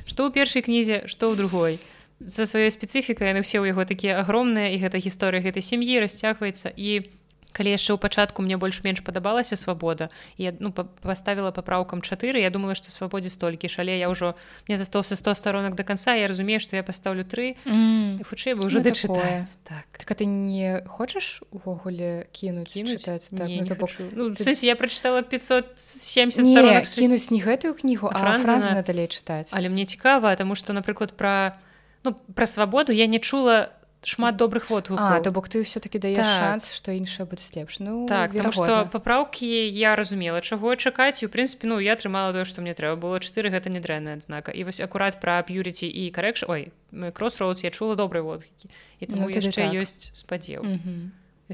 Што 0.06 0.28
ў 0.28 0.34
першай 0.34 0.62
кнізе 0.62 1.08
што 1.08 1.32
ў 1.32 1.36
другой. 1.36 1.80
За 2.20 2.44
сваёй 2.44 2.72
спецыфікай 2.72 3.28
яны 3.32 3.42
ўсе 3.42 3.58
ў 3.60 3.68
яго 3.72 3.86
такія 3.86 4.20
агромныя 4.20 4.76
і 4.76 4.78
гэта 4.78 4.98
гісторыя 4.98 5.42
гэтай 5.42 5.64
сям'і 5.64 6.00
расцягваецца 6.00 6.74
і 6.78 7.00
у 7.00 7.23
калі 7.54 7.70
яшчэ 7.70 7.94
ў 7.94 8.02
пачатку 8.02 8.42
мне 8.42 8.58
больш-менш 8.58 9.06
падабалася 9.06 9.56
свабода 9.56 10.10
я 10.38 10.52
ну 10.60 10.74
паставіла 10.74 11.54
папраўкам 11.54 12.02
4 12.02 12.42
я 12.42 12.50
думала 12.50 12.76
што 12.76 12.90
свабодзе 12.90 13.30
столькі 13.30 13.70
шале 13.70 13.96
я 13.96 14.10
ўжо 14.10 14.34
мне 14.68 14.76
застаўся 14.78 15.16
100 15.16 15.38
сторонак 15.38 15.78
до 15.78 15.86
конца 15.86 16.18
я 16.18 16.28
разумею 16.28 16.60
што 16.60 16.76
я 16.76 16.84
паставлю 16.84 17.24
тры. 17.24 17.56
Mm. 17.66 18.26
хутчэй 18.26 18.58
бы 18.58 18.66
уже 18.66 18.82
ну, 18.82 18.90
дачытаю 18.90 19.46
так. 19.64 19.86
Так 19.94 20.12
а 20.12 20.16
ты 20.18 20.26
не 20.26 20.82
хочаш 20.90 21.46
увогуле 21.54 22.28
кінуць 22.34 22.74
чытаць? 22.74 23.30
так, 23.30 23.48
не, 23.48 23.62
ну, 23.62 23.70
не 23.70 23.76
бок... 23.78 23.90
ну, 24.12 24.34
ты... 24.34 24.52
я 24.66 24.76
прачытала 24.76 25.22
570 25.22 26.42
кінуць 26.90 27.32
не 27.32 27.42
гэтую 27.42 27.78
кнігу 27.78 28.10
а 28.10 28.82
далей 28.82 29.08
чытаць. 29.08 29.54
Але 29.54 29.70
мне 29.70 29.86
цікава 29.86 30.36
таму 30.36 30.56
што 30.56 30.74
напрыклад 30.74 31.14
пра 31.14 31.58
ну 32.04 32.18
пра 32.34 32.46
свабоду 32.46 32.92
я 32.92 33.06
не 33.06 33.20
чула 33.20 33.70
у 33.70 33.83
шмат 34.06 34.36
добрых 34.38 34.70
водгукаў 34.70 35.24
то 35.24 35.32
бок 35.32 35.50
ты 35.50 35.64
ўсё-таки 35.64 36.00
даеш 36.00 36.24
так. 36.24 36.40
шанс 36.40 36.74
што 36.76 36.92
іншае 36.92 37.26
будзе 37.26 37.48
лепш. 37.56 37.80
Ну 37.80 38.06
так 38.08 38.32
потому 38.32 38.52
что 38.52 38.90
папраўкі 38.92 39.48
я 39.48 39.96
разумела 39.96 40.42
чаго 40.42 40.76
чакаць. 40.76 41.24
І 41.24 41.28
у 41.28 41.30
прынцыпе 41.30 41.68
ну 41.68 41.80
я 41.80 41.94
атрымала 41.94 42.34
тое 42.34 42.46
што 42.46 42.62
мне 42.62 42.74
трэба 42.74 42.96
было. 43.00 43.20
Чатыры 43.20 43.50
гэта 43.50 43.70
не 43.70 43.80
дрэнная 43.80 44.20
адзнака. 44.20 44.52
І 44.52 44.64
вось 44.64 44.84
акурат 44.84 45.20
пра 45.24 45.42
п'юріці 45.44 45.88
і 45.88 46.12
карэкш 46.12 46.46
ой 46.48 46.72
кросроудс 47.14 47.64
я 47.64 47.72
чула 47.72 47.96
добрыя 47.96 48.24
водгукі 48.24 48.70
і 49.00 49.06
таму 49.06 49.28
ну, 49.28 49.34
яшчэ 49.34 49.68
так. 49.68 49.74
ёсць 49.74 50.12
спадзеў. 50.14 50.64
Mm 50.64 50.80
-hmm. 50.80 51.02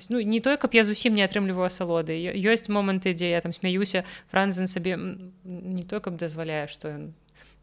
Ну, 0.10 0.22
не 0.22 0.40
той 0.40 0.58
каб 0.58 0.74
я 0.74 0.84
зусім 0.84 1.14
не 1.14 1.26
атрымліваю 1.26 1.66
асалоды. 1.66 2.14
Ёсць 2.34 2.70
моманты 2.70 3.14
дзе 3.14 3.30
я 3.30 3.42
там 3.42 3.54
смяюся 3.54 4.06
франзен 4.32 4.68
сабе 4.68 4.98
не 5.44 5.84
той 5.84 6.00
каб 6.00 6.16
дазваляе 6.16 6.68
што 6.68 6.88
ён 6.88 7.14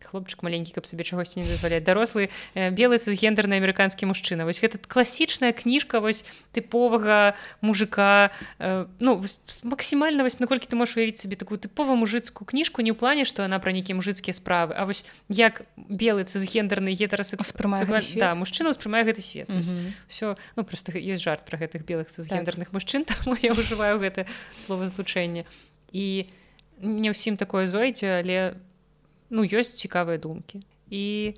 хлопчык 0.04 0.42
маленькі 0.42 0.72
каб 0.72 0.86
сабе 0.86 1.04
чагосьці 1.04 1.40
не 1.40 1.48
дазваляць. 1.48 1.84
Дарослы 1.84 2.28
э, 2.54 2.70
белы 2.70 2.98
цысгендерны 2.98 3.58
амерыканскі 3.58 4.06
мужчына. 4.06 4.44
Вось 4.44 4.60
гэта 4.60 4.78
класічная 4.78 5.52
кніжка 5.52 6.00
вось 6.00 6.24
тыповага 6.52 7.34
мужика 7.60 8.30
э, 8.58 8.86
ну 9.00 9.24
максімальна 9.64 10.22
вось 10.22 10.38
наколькі 10.40 10.68
ты 10.68 10.76
можаш 10.76 10.96
уявіць 11.00 11.20
сабе 11.20 11.36
такую 11.36 11.58
тыповую 11.58 11.96
мужыцкую 11.96 12.46
кніжку 12.46 12.82
не 12.82 12.92
ў 12.92 12.98
плане 12.98 13.24
што 13.24 13.42
яна 13.42 13.58
пра 13.58 13.72
нейкія 13.72 13.96
мужыцкія 13.96 14.36
справы 14.36 14.74
А 14.76 14.84
вось 14.86 15.04
як 15.28 15.64
белы 15.76 16.24
цысгендерны 16.24 16.92
гетарасэкспрымае 16.92 17.84
да, 18.16 18.34
мужчына 18.34 18.70
ўспрымае 18.76 19.04
гэты 19.04 19.22
свет. 19.22 19.48
Mm 19.48 19.60
-hmm. 19.60 19.92
все 20.08 20.36
ну 20.56 20.64
просто 20.64 20.92
есть 20.98 21.22
жарт 21.22 21.44
пра 21.44 21.58
гэтых 21.58 21.84
белых 21.84 22.08
цысгендерных 22.08 22.70
так. 22.70 22.72
мужчын 22.72 23.04
там 23.08 23.36
я 23.42 23.52
ўжываю 23.52 23.98
гэта 23.98 24.26
слова 24.56 24.88
злучэнне 24.88 25.44
і 25.92 26.26
не 26.80 27.10
ўсім 27.10 27.36
такое 27.36 27.66
зойдзе 27.66 28.20
але 28.20 28.52
у 28.52 28.65
ну 29.30 29.42
ёсць 29.42 29.76
цікавыя 29.78 30.18
думкі. 30.18 30.62
І 30.90 31.34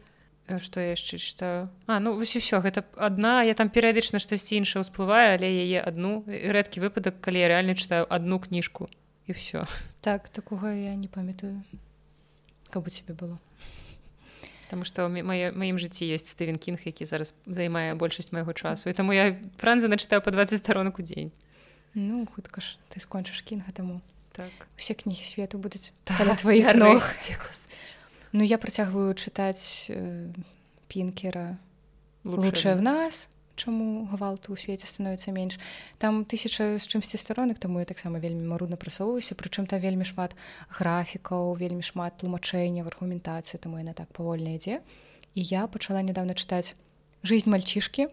что 0.56 0.80
я 0.80 0.96
яшчэ 0.96 1.20
читаю 1.20 1.68
А 1.86 2.00
ну 2.00 2.16
вось 2.16 2.36
все 2.36 2.60
гэта 2.60 2.84
одна 2.96 3.42
я 3.44 3.52
там 3.52 3.68
перыядычна 3.68 4.16
штосьці 4.16 4.56
іншае 4.56 4.80
ўсплываю 4.80 5.36
але 5.36 5.44
яе 5.44 5.84
одну 5.84 6.24
рэдкі 6.24 6.80
выпадак 6.80 7.20
калі 7.20 7.44
я 7.44 7.48
реально 7.48 7.76
читаю 7.76 8.08
одну 8.08 8.40
кніжку 8.40 8.88
і 9.28 9.36
все 9.36 9.68
так 10.00 10.28
такога 10.28 10.72
я 10.72 10.96
не 10.96 11.08
памятаю. 11.08 11.62
Каб 12.70 12.86
у 12.86 12.90
тебе 12.90 13.14
было. 13.14 13.38
Таму 14.70 14.84
што 14.84 15.08
маім 15.08 15.76
жыцці 15.76 16.08
ёсць 16.08 16.32
Стывен 16.32 16.56
кінг 16.56 16.80
які 16.84 17.04
зараз 17.04 17.34
займае 17.44 17.92
большасць 17.94 18.32
майго 18.32 18.52
часу. 18.52 18.88
І 18.88 18.96
таму 18.96 19.12
я 19.12 19.36
франзы 19.60 19.88
начытаю 19.88 20.20
по 20.24 20.30
20 20.30 20.60
сторонок 20.60 20.98
у 20.98 21.02
дзень. 21.02 21.32
Ну 21.94 22.26
хутка 22.26 22.60
ж 22.60 22.76
ты 22.88 23.00
скончыш 23.00 23.44
кінга 23.44 23.72
таму 23.72 24.00
так. 24.38 24.68
Усе 24.78 24.94
кнігі 24.94 25.24
свету 25.26 25.58
будуць 25.58 25.92
так, 26.04 26.22
твоих 26.38 26.74
ног 26.74 27.02
Ну 28.32 28.44
я 28.44 28.58
працягваю 28.58 29.16
чытаць 29.18 29.88
э, 29.90 30.30
пінкера 30.86 31.58
лучшее 32.24 32.76
в 32.76 32.82
нас 32.82 33.28
чаму 33.58 34.06
гвалту 34.14 34.54
ў 34.54 34.60
свеце 34.60 34.86
становіцца 34.86 35.34
менш. 35.34 35.58
Там 35.98 36.22
тысяча 36.22 36.78
з 36.78 36.84
чымсьці 36.86 37.18
старонак 37.18 37.58
таму 37.58 37.82
я 37.82 37.88
таксама 37.88 38.22
вельмі 38.22 38.46
марудна 38.46 38.78
прасоўваюся 38.78 39.34
прычым 39.34 39.66
там 39.66 39.82
вельмі 39.82 40.06
шмат 40.06 40.38
графікаў 40.70 41.58
вельмі 41.58 41.82
шмат 41.82 42.22
тлумачэнняў 42.22 42.86
аргументацыі 42.86 43.58
таму 43.58 43.82
яна 43.82 43.98
так 43.98 44.06
павольна 44.14 44.54
ідзе. 44.54 44.84
І 45.34 45.42
я 45.42 45.66
пачала 45.66 46.04
нядаўна 46.04 46.38
чытаць 46.38 46.78
жизнь 47.26 47.50
мальчишки 47.50 48.06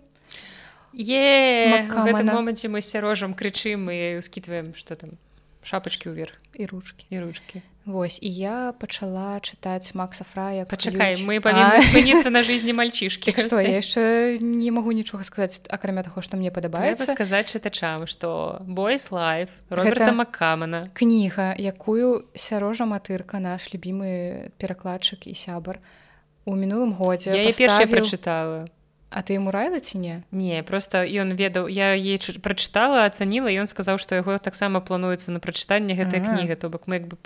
е 0.95 1.85
моманце 2.23 2.67
мы 2.71 2.81
сярожам 2.81 3.35
крычым 3.35 3.91
і 3.91 4.21
скітваем 4.21 4.73
что 4.73 4.95
там 4.95 5.19
шапачки 5.65 6.13
ўверх 6.13 6.37
і 6.53 6.65
ручки. 6.65 7.05
і 7.09 7.19
ручки. 7.19 7.61
Вось 7.85 8.17
і 8.21 8.29
я 8.29 8.73
пачала 8.73 9.37
чытаць 9.41 9.93
Макса 9.93 10.25
фрая 10.25 10.65
пачакай 10.65 11.17
мы 11.21 11.41
павінніцца 11.41 12.29
на 12.29 12.41
жизни 12.41 12.73
мальчишки. 12.81 13.29
Что 13.29 13.61
я 13.61 13.81
яшчэ 13.81 14.37
не 14.41 14.71
магу 14.71 14.93
нічога 14.93 15.25
сказаць 15.25 15.61
акрамя 15.69 16.01
таго 16.01 16.21
што 16.21 16.37
мне 16.37 16.49
падабаецца 16.49 17.05
сказаць 17.05 17.49
чытачам 17.53 18.07
что 18.09 18.61
бойс 18.65 19.11
лайф 19.11 19.49
роберта 19.69 20.13
макамана 20.13 20.89
кніга 20.93 21.53
якую 21.57 22.25
сярожа 22.33 22.85
матырка 22.85 23.37
наш 23.37 23.69
любімы 23.73 24.49
перакладчык 24.57 25.29
і 25.29 25.33
сябар 25.33 25.81
у 26.45 26.53
мінулым 26.53 26.93
годзе 26.93 27.37
я 27.37 27.45
паставіў... 27.45 27.69
першая 27.69 27.87
прачытала 27.89 28.65
А 29.09 29.21
ты 29.21 29.37
ему 29.37 29.51
райла 29.51 29.79
ці 29.79 29.97
не? 29.97 30.23
Не 30.31 30.63
просто 30.63 31.05
ён 31.05 31.35
ведаў 31.39 31.67
я 31.67 31.93
ей 31.95 32.19
прачытала 32.41 33.05
ацаніла 33.05 33.47
ён 33.47 33.67
сказаў 33.69 33.97
што 34.01 34.15
яго 34.15 34.37
таксама 34.39 34.81
плануецца 34.81 35.31
на 35.31 35.39
прачытанне 35.39 35.95
гэтай 35.95 36.19
кнігі. 36.19 36.55
То 36.59 36.69
бок 36.69 36.87
мы 36.87 36.99
як 36.99 37.07
бы 37.07 37.17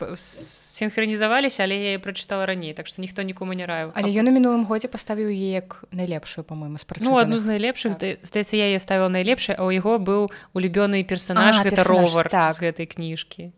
синхронізаваліся 0.80 1.64
але 1.64 1.76
я 1.96 2.00
прачытала 2.00 2.46
раней 2.46 2.74
так 2.74 2.88
што 2.88 3.02
ніхто 3.02 3.22
нікому 3.22 3.54
не 3.54 3.66
раю 3.66 3.92
але 3.96 4.12
ён 4.12 4.30
у 4.30 4.34
мінулым 4.36 4.64
годзе 4.66 4.88
паставіў 4.88 5.32
як 5.32 5.84
найлепшую 5.92 6.46
по-моему 6.46 6.78
спра 6.78 7.02
ну, 7.02 7.18
адну 7.18 7.40
з 7.40 7.46
найлепшых 7.46 7.96
так. 7.96 8.20
здаецца 8.24 8.56
я 8.56 8.80
ставіла 8.80 9.10
найлепшае 9.10 9.56
а 9.58 9.64
ў 9.68 9.82
яго 9.82 9.98
быў 10.00 10.32
улюбёны 10.54 11.04
персонаж 11.04 11.60
а, 11.60 11.64
гэта 11.64 11.84
персонаж, 11.84 12.12
ровар 12.12 12.30
так. 12.30 12.60
гэтай 12.60 12.86
кніжкі. 12.86 13.52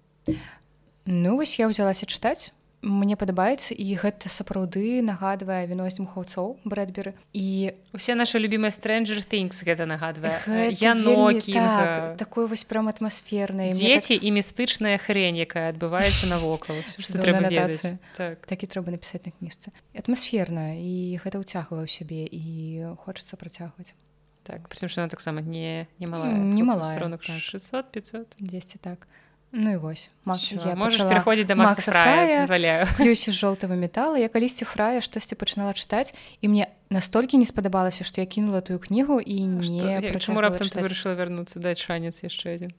Ну 1.05 1.37
вось 1.37 1.59
я 1.59 1.67
ўзялася 1.67 2.05
чытаць 2.05 2.53
мне 2.81 3.15
падабаецца 3.15 3.77
і 3.77 3.85
гэта 4.01 4.29
сапраўды 4.29 5.05
нагадвае 5.05 5.69
вінось 5.69 6.01
мухаўцоў 6.01 6.57
брэдберы. 6.65 7.13
І 7.33 7.77
усе 7.93 8.17
нашы 8.17 8.41
любімыя 8.41 8.73
стрэнджер 8.73 9.21
тынкс 9.21 9.61
гэта 9.61 9.85
нагадвае. 9.85 10.73
Яно 10.81 11.29
так, 11.37 12.17
такое 12.17 12.49
вось 12.49 12.65
прям 12.65 12.89
атмасфернае 12.89 13.71
дзеці 13.77 14.17
так... 14.17 14.25
і 14.25 14.29
містычная 14.33 14.97
хрень 14.97 15.37
якая 15.37 15.69
адбываецца 15.69 16.25
навокал. 16.25 16.75
Трэба 16.97 17.53
так. 18.17 18.45
такі 18.49 18.65
трэба 18.65 18.97
напісаць 18.97 19.25
на 19.29 19.31
кніжцы. 19.31 19.69
Атмасферна 19.93 20.81
і 20.81 21.21
гэта 21.21 21.37
ўцягвае 21.37 21.85
ў 21.85 21.89
сябе 21.89 22.25
і 22.25 22.97
хочацца 23.05 23.37
працягваць. 23.37 23.93
Так 24.41 24.65
притым 24.73 24.89
што 24.89 25.05
она 25.05 25.09
таксама 25.09 25.45
не 25.45 25.85
не 26.01 26.07
мала 26.09 26.33
не 26.33 26.65
мала 26.65 26.89
600 26.89 27.93
500 27.93 28.41
10 28.41 28.81
так 28.81 29.05
Ну 29.51 29.73
і 29.73 29.77
вось. 29.77 30.09
Можаш 30.25 31.03
пераходзіць 31.03 31.47
да 31.47 31.55
Максаляю 31.59 32.87
ключ 32.95 33.27
з 33.27 33.35
жоўтага 33.35 33.75
метала 33.75 34.15
я 34.15 34.31
калісьці 34.31 34.63
фрая 34.63 35.03
штосьці 35.03 35.35
пачынала 35.35 35.75
чытаць 35.75 36.15
і 36.39 36.47
мне 36.47 36.71
настолькі 36.87 37.35
не 37.35 37.45
спадабалася 37.45 38.07
што 38.07 38.23
я 38.23 38.27
кінула 38.27 38.63
тую 38.63 38.79
кнігу 38.79 39.19
і 39.19 39.35
не 39.51 40.15
чаму 40.23 40.39
раптам 40.39 40.87
вырашыла 40.87 41.19
вярнуцца 41.19 41.59
даць 41.59 41.83
шанец 41.83 42.23
яшчэ 42.23 42.55
адзін 42.55 42.71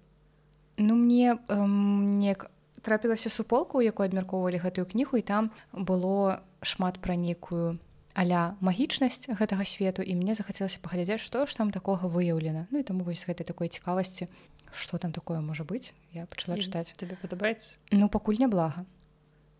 Ну 0.80 0.96
мне 0.96 1.36
не 1.52 2.36
трапілася 2.80 3.28
суполку 3.28 3.84
якой 3.84 4.08
абмяркоўвалі 4.08 4.64
гэтую 4.64 4.88
кнігу 4.88 5.20
і 5.20 5.22
там 5.22 5.52
было 5.76 6.40
шмат 6.64 6.96
пра 7.04 7.20
нейкую 7.20 7.76
аля 8.14 8.56
магічнасць 8.60 9.28
гэтага 9.28 9.64
свету 9.64 10.02
і 10.02 10.14
мне 10.14 10.34
захацелася 10.34 10.80
паглядзець 10.82 11.20
што 11.20 11.46
ж 11.46 11.56
там 11.56 11.70
такога 11.70 12.08
выяўлена. 12.08 12.68
Ну 12.70 12.78
і 12.78 12.84
таму 12.84 13.04
вось 13.04 13.24
гэтай 13.24 13.46
такой 13.46 13.68
цікавасці 13.68 14.28
что 14.72 14.98
там 14.98 15.12
такое 15.12 15.40
можа 15.40 15.64
быць 15.64 15.92
я 16.12 16.26
пачала 16.26 16.56
чытаць. 16.58 16.96
тебе 16.96 17.16
падабаецца? 17.20 17.76
Ну 17.90 18.08
пакуль 18.08 18.38
не 18.38 18.48
блага. 18.48 18.84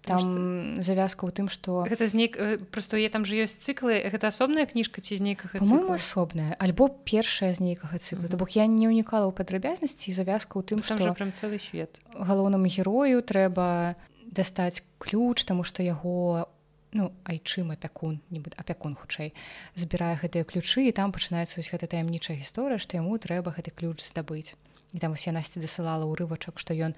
Там 0.02 0.18
что... 0.18 0.82
завязка 0.82 1.26
ў 1.26 1.30
тым 1.30 1.46
что 1.48 1.86
гэта 1.86 2.10
знік 2.10 2.34
э, 2.36 2.58
просто 2.58 2.96
я 2.98 3.08
там 3.08 3.24
же 3.24 3.38
ёсць 3.38 3.62
цыклы 3.62 4.02
гэта 4.02 4.34
асобная 4.34 4.66
кніжка 4.66 4.98
ці 4.98 5.14
з 5.16 5.22
нейкага 5.22 5.62
асобная 5.94 6.58
альбо 6.58 6.90
першая 6.90 7.54
з 7.54 7.62
нейкага 7.62 8.02
цыклу 8.02 8.26
то 8.26 8.36
бок 8.36 8.50
я 8.58 8.66
не 8.66 8.90
ўнікала 8.90 9.30
ў 9.30 9.32
падрабязнасці 9.32 10.10
завязка 10.10 10.58
ў 10.58 10.66
тым 10.66 10.82
что 10.82 10.98
прям 11.14 11.30
цэлы 11.30 11.62
свет. 11.62 12.02
галоўнаму 12.18 12.66
герою 12.66 13.22
трэба 13.22 13.94
дастаць 14.26 14.82
ключ 14.98 15.46
таму 15.46 15.62
что 15.62 15.86
яго 15.86 16.50
ну 16.92 17.12
айчым 17.24 17.72
апякун 17.72 18.20
нібыт 18.30 18.56
апякун 18.60 18.94
хутчэй 18.94 19.32
збірае 19.74 20.16
гэтыя 20.20 20.44
ключы 20.44 20.88
і 20.88 20.92
там 20.92 21.12
пачынаецца 21.12 21.58
вось 21.58 21.72
гэта 21.72 21.88
таямнічая 21.88 22.36
гісторыя 22.36 22.78
што 22.78 23.00
яму 23.00 23.16
трэба 23.16 23.56
гэты 23.56 23.72
ключ 23.72 24.04
здабыць. 24.04 24.54
І 24.92 25.00
там 25.00 25.16
усе 25.16 25.32
насці 25.32 25.60
дасылала 25.60 26.04
ўрывачак 26.04 26.60
што 26.60 26.76
ён 26.76 26.92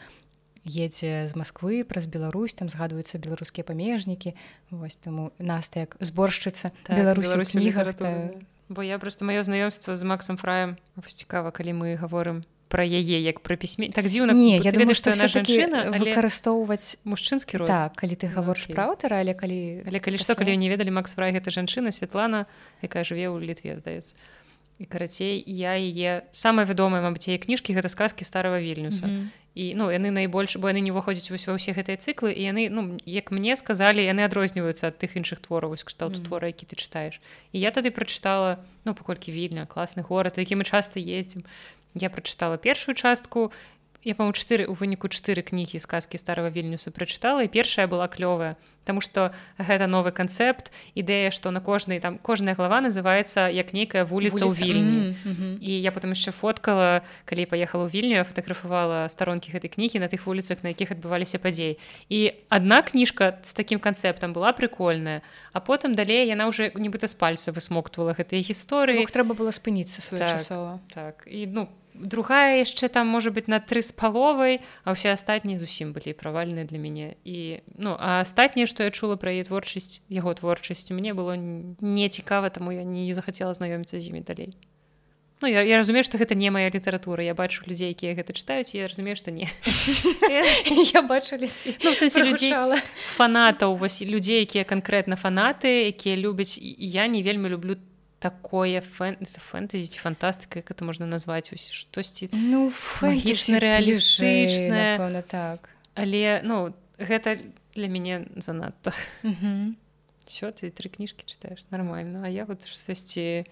едзе 0.64 1.28
з 1.28 1.32
Масквы 1.36 1.84
праз 1.84 2.08
Беларусь 2.08 2.56
там 2.56 2.72
згадваюцца 2.72 3.20
беларускія 3.20 3.62
памежнікі 3.64 4.34
вось 4.70 4.96
таму 4.96 5.30
нас 5.38 5.70
як 5.74 5.96
зборшчыца 6.00 6.72
так, 6.82 6.96
Беларусь 6.96 7.52
кніга 7.52 7.94
бо 8.68 8.82
я 8.82 8.98
просто 8.98 9.24
маё 9.24 9.44
знаёмства 9.44 9.94
з 9.94 10.02
Максом 10.02 10.36
фраем 10.40 10.76
цікава 11.04 11.52
калі 11.52 11.72
мы 11.84 11.96
гаворым 12.00 12.42
про 12.74 12.82
яе 12.82 13.22
як 13.22 13.38
пра 13.38 13.54
пісьме 13.54 13.86
так 13.94 14.10
дзіўна 14.10 14.34
не 14.34 14.58
я 14.58 14.74
думаю 14.74 14.98
што 14.98 15.14
яна 15.14 15.30
жанчына 15.30 15.94
выкарыстоўваць 15.94 16.98
мужчынскі 17.06 17.62
род. 17.62 17.70
Так 17.70 17.94
калі 18.02 18.18
ты 18.18 18.26
гаворыш 18.26 18.66
ну, 18.66 18.74
пра 18.74 18.90
аўтара 18.90 19.22
але 19.22 19.38
калі 19.38 19.86
але 19.86 20.02
калі 20.02 20.18
што 20.18 20.34
калі 20.34 20.58
не 20.58 20.66
ведалі 20.72 20.90
Макс 20.90 21.14
фрай 21.14 21.30
гэта 21.30 21.54
жанчына 21.54 21.94
Святлана 21.94 22.50
якая 22.82 23.06
жыве 23.06 23.30
ў 23.30 23.38
літве 23.46 23.78
здаецца 23.78 24.18
і 24.78 24.84
карацей. 24.90 25.38
Я 25.46 25.78
яе 25.78 26.26
самая 26.34 26.66
вядомая 26.66 26.98
мабыць 26.98 27.30
яе 27.30 27.38
кніжкі 27.38 27.78
гэта 27.78 27.86
сказкі 27.86 28.26
старого 28.26 28.58
вільнюса 28.58 29.06
mm 29.06 29.10
-hmm. 29.10 29.26
і 29.54 29.74
ну 29.74 29.86
яны 29.86 30.10
найбольш 30.10 30.56
бо 30.56 30.68
яны 30.68 30.82
не 30.82 30.90
ўваходзяць 30.90 31.30
вось 31.30 31.46
ва 31.46 31.54
ўсе 31.54 31.78
гэтыя 31.78 31.94
цыклы 31.94 32.34
і 32.34 32.42
яны 32.42 32.66
ну 32.70 32.98
як 33.06 33.30
мне 33.30 33.56
сказалі 33.56 34.02
яны 34.02 34.26
адрозніваюцца 34.26 34.90
ад 34.90 34.98
тых 34.98 35.14
іншых 35.14 35.38
твораў 35.38 35.70
вось 35.70 35.84
кшталту 35.84 36.18
mm 36.18 36.22
-hmm. 36.22 36.26
твора 36.26 36.46
які 36.46 36.66
ты 36.66 36.74
чытаеш 36.74 37.20
і 37.52 37.60
я 37.60 37.70
тады 37.70 37.90
прачытала 37.94 38.56
ну 38.84 38.94
паколькі 38.94 39.32
вільня 39.32 39.66
класны 39.66 40.02
горад 40.02 40.38
які 40.38 40.56
мы 40.56 40.64
часта 40.64 41.00
ездзім 41.00 41.42
я 41.94 42.10
прачытала 42.10 42.58
першую 42.58 42.94
частку 42.94 43.52
я 44.04 44.14
па-мо 44.14 44.36
чатыры 44.36 44.66
у 44.68 44.74
выніку 44.76 45.08
чатыры 45.08 45.42
кнігі 45.42 45.80
сказкі 45.80 46.18
старого 46.20 46.50
вільнюса 46.50 46.90
прачытала 46.90 47.46
і 47.46 47.48
першая 47.48 47.86
была 47.88 48.08
клёвая 48.08 48.56
Таму 48.84 49.00
што 49.00 49.32
гэта 49.58 49.86
новы 49.86 50.12
канцэпт 50.12 50.72
ідэя 50.94 51.30
што 51.30 51.50
на 51.50 51.60
кожнай 51.60 52.00
там 52.00 52.18
кожная 52.18 52.54
глава 52.54 52.80
называецца 52.80 53.48
як 53.48 53.72
нейкая 53.72 54.04
вуліца 54.04 54.44
ў 54.44 54.52
вільні. 54.54 55.16
Mm 55.24 55.34
-hmm. 55.36 55.52
і 55.60 55.82
я 55.82 55.90
потым 55.90 56.12
яшчэ 56.12 56.30
фоткала 56.30 57.02
калі 57.24 57.46
паехала 57.46 57.84
ў 57.86 57.90
вільню 57.94 58.24
фотаграфавала 58.24 59.08
старонкі 59.08 59.52
гэтай 59.52 59.68
кнігі 59.68 59.98
на 59.98 60.08
тых 60.08 60.24
вуліцах 60.24 60.64
на 60.64 60.68
якіх 60.68 60.92
адбываліся 60.92 61.38
падзей 61.38 61.78
і 62.08 62.32
адна 62.48 62.82
кніжка 62.82 63.38
з 63.42 63.52
такім 63.54 63.78
канцэптам 63.78 64.32
была 64.32 64.52
прикольная 64.52 65.22
а 65.52 65.60
потым 65.60 65.94
далей 65.94 66.28
яна 66.28 66.46
уже 66.46 66.72
нібыта 66.74 67.06
з 67.06 67.14
пальца 67.14 67.52
высмоктвала 67.52 68.12
гэтыя 68.12 68.40
гісторыі. 68.42 69.06
Трэба 69.06 69.34
было 69.34 69.50
спыніцца 69.50 70.02
своечасова. 70.02 70.80
Так, 70.92 71.24
так. 71.24 71.32
І 71.32 71.46
ну 71.46 71.68
другая 71.94 72.58
яшчэ 72.58 72.88
там 72.88 73.06
можа 73.06 73.30
быть 73.30 73.46
на 73.48 73.60
тры 73.62 73.80
з 73.82 73.94
паловай 73.94 74.60
а 74.82 74.98
ўсе 74.98 75.14
астатнія 75.14 75.58
зусім 75.62 75.94
былі 75.94 76.12
правальныя 76.12 76.66
для 76.66 76.78
мяне. 76.78 77.14
І 77.22 77.62
ну 77.78 77.94
а 77.94 78.20
астатняе 78.26 78.66
што 78.74 78.82
я 78.82 78.90
чула 78.90 79.14
пра 79.14 79.30
яе 79.30 79.46
творчасць 79.46 80.02
яго 80.10 80.34
творчасці 80.34 80.98
мне 80.98 81.14
было 81.14 81.38
не 81.38 82.08
цікава 82.10 82.50
таму 82.50 82.74
я 82.74 82.82
не 82.82 83.06
захацела 83.14 83.54
знаёміцца 83.54 84.02
з 84.02 84.10
імі 84.10 84.26
далей. 84.26 84.50
Ну, 85.42 85.48
я, 85.50 85.62
я 85.62 85.78
разумею 85.78 86.02
што 86.02 86.18
гэта 86.18 86.34
не 86.34 86.50
моя 86.50 86.70
літаратура 86.74 87.22
я 87.22 87.38
бачу 87.38 87.62
людзей 87.70 87.94
якія 87.94 88.18
гэта 88.18 88.34
чытаюць 88.34 88.74
я 88.74 88.90
разумею 88.90 89.14
што 89.14 89.30
не. 89.30 89.46
Я 90.94 91.02
бачу 91.02 91.38
ну, 91.38 91.94
людзей 92.26 92.50
фанатаў 93.14 93.78
вось 93.78 94.02
людзей 94.02 94.42
якія 94.42 94.66
канкрэтна 94.66 95.14
фанаты 95.14 95.94
якія 95.94 96.18
любяць 96.18 96.58
я 96.58 97.06
не 97.06 97.22
вельмі 97.22 97.46
люблю 97.54 97.78
такое 98.18 98.80
фэн... 98.80 99.22
фэнтэзі 99.22 99.86
ці 99.86 99.98
фантастыка 100.02 100.64
як 100.64 100.70
это 100.74 100.82
можна 100.82 101.06
назваць 101.06 101.52
ось 101.54 101.70
штосьці 101.70 102.32
ну 102.32 102.72
магічна 103.02 103.62
рэалістычна 103.62 105.22
так. 105.30 105.70
Але 105.94 106.42
ну 106.42 106.74
гэта 106.98 107.38
для 107.74 107.88
мяне 107.88 108.26
занадта 108.36 108.92
що 110.24 110.48
ты 110.56 110.72
тры 110.72 110.88
кніжкі 110.88 111.28
чытаеш 111.28 111.68
нормально. 111.68 112.24
А 112.24 112.28
я 112.28 112.48
вот 112.48 112.64
штосьці 112.64 113.44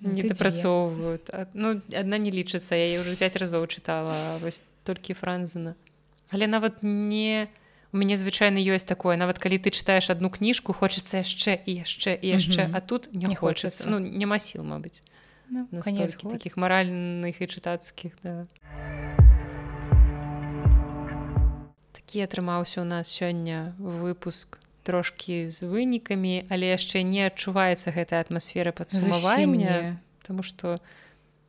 ну, 0.00 0.12
не 0.12 0.22
дапрацоўваюць 0.22 1.32
ну 1.54 1.80
адна 1.96 2.18
не 2.20 2.30
лічыцца 2.30 2.76
я 2.76 3.00
уже 3.00 3.16
пять 3.16 3.36
разоў 3.36 3.64
чытала 3.66 4.36
вось 4.44 4.62
толькі 4.84 5.16
франзена. 5.16 5.74
Але 6.28 6.46
нават 6.46 6.82
не 6.82 7.48
не 7.48 7.48
у 7.94 7.96
мяне 7.96 8.18
звычайна 8.18 8.58
ёсць 8.58 8.82
такое 8.82 9.14
нават 9.14 9.38
калі 9.38 9.62
ты 9.62 9.70
чытаеш 9.70 10.10
одну 10.10 10.26
кніжку 10.26 10.74
хочацца 10.74 11.22
яшчэ 11.22 11.62
і 11.62 11.86
яшчэ 11.86 12.18
і 12.18 12.26
яшчэ 12.26 12.66
а 12.74 12.82
тут 12.82 13.06
не, 13.14 13.30
не 13.30 13.38
хочацца 13.38 13.86
ну 13.86 14.02
няма 14.02 14.42
сіл 14.42 14.66
мабыць 14.66 14.98
ну, 15.46 15.70
таких 15.70 16.58
маральных 16.58 17.38
і 17.38 17.46
чытацкіх 17.46 18.18
да. 18.26 18.50
Такі 22.14 22.30
атрымаўся 22.30 22.78
у 22.78 22.86
нас 22.86 23.10
сёння 23.10 23.74
выпуск 23.82 24.62
трошкі 24.86 25.50
з 25.50 25.66
вынікамі 25.66 26.46
але 26.46 26.70
яшчэ 26.70 27.02
не 27.02 27.26
адчуваецца 27.26 27.90
гэтая 27.90 28.22
атмасфера 28.22 28.70
падсумавання 28.70 29.98
потому 30.22 30.46
что 30.46 30.78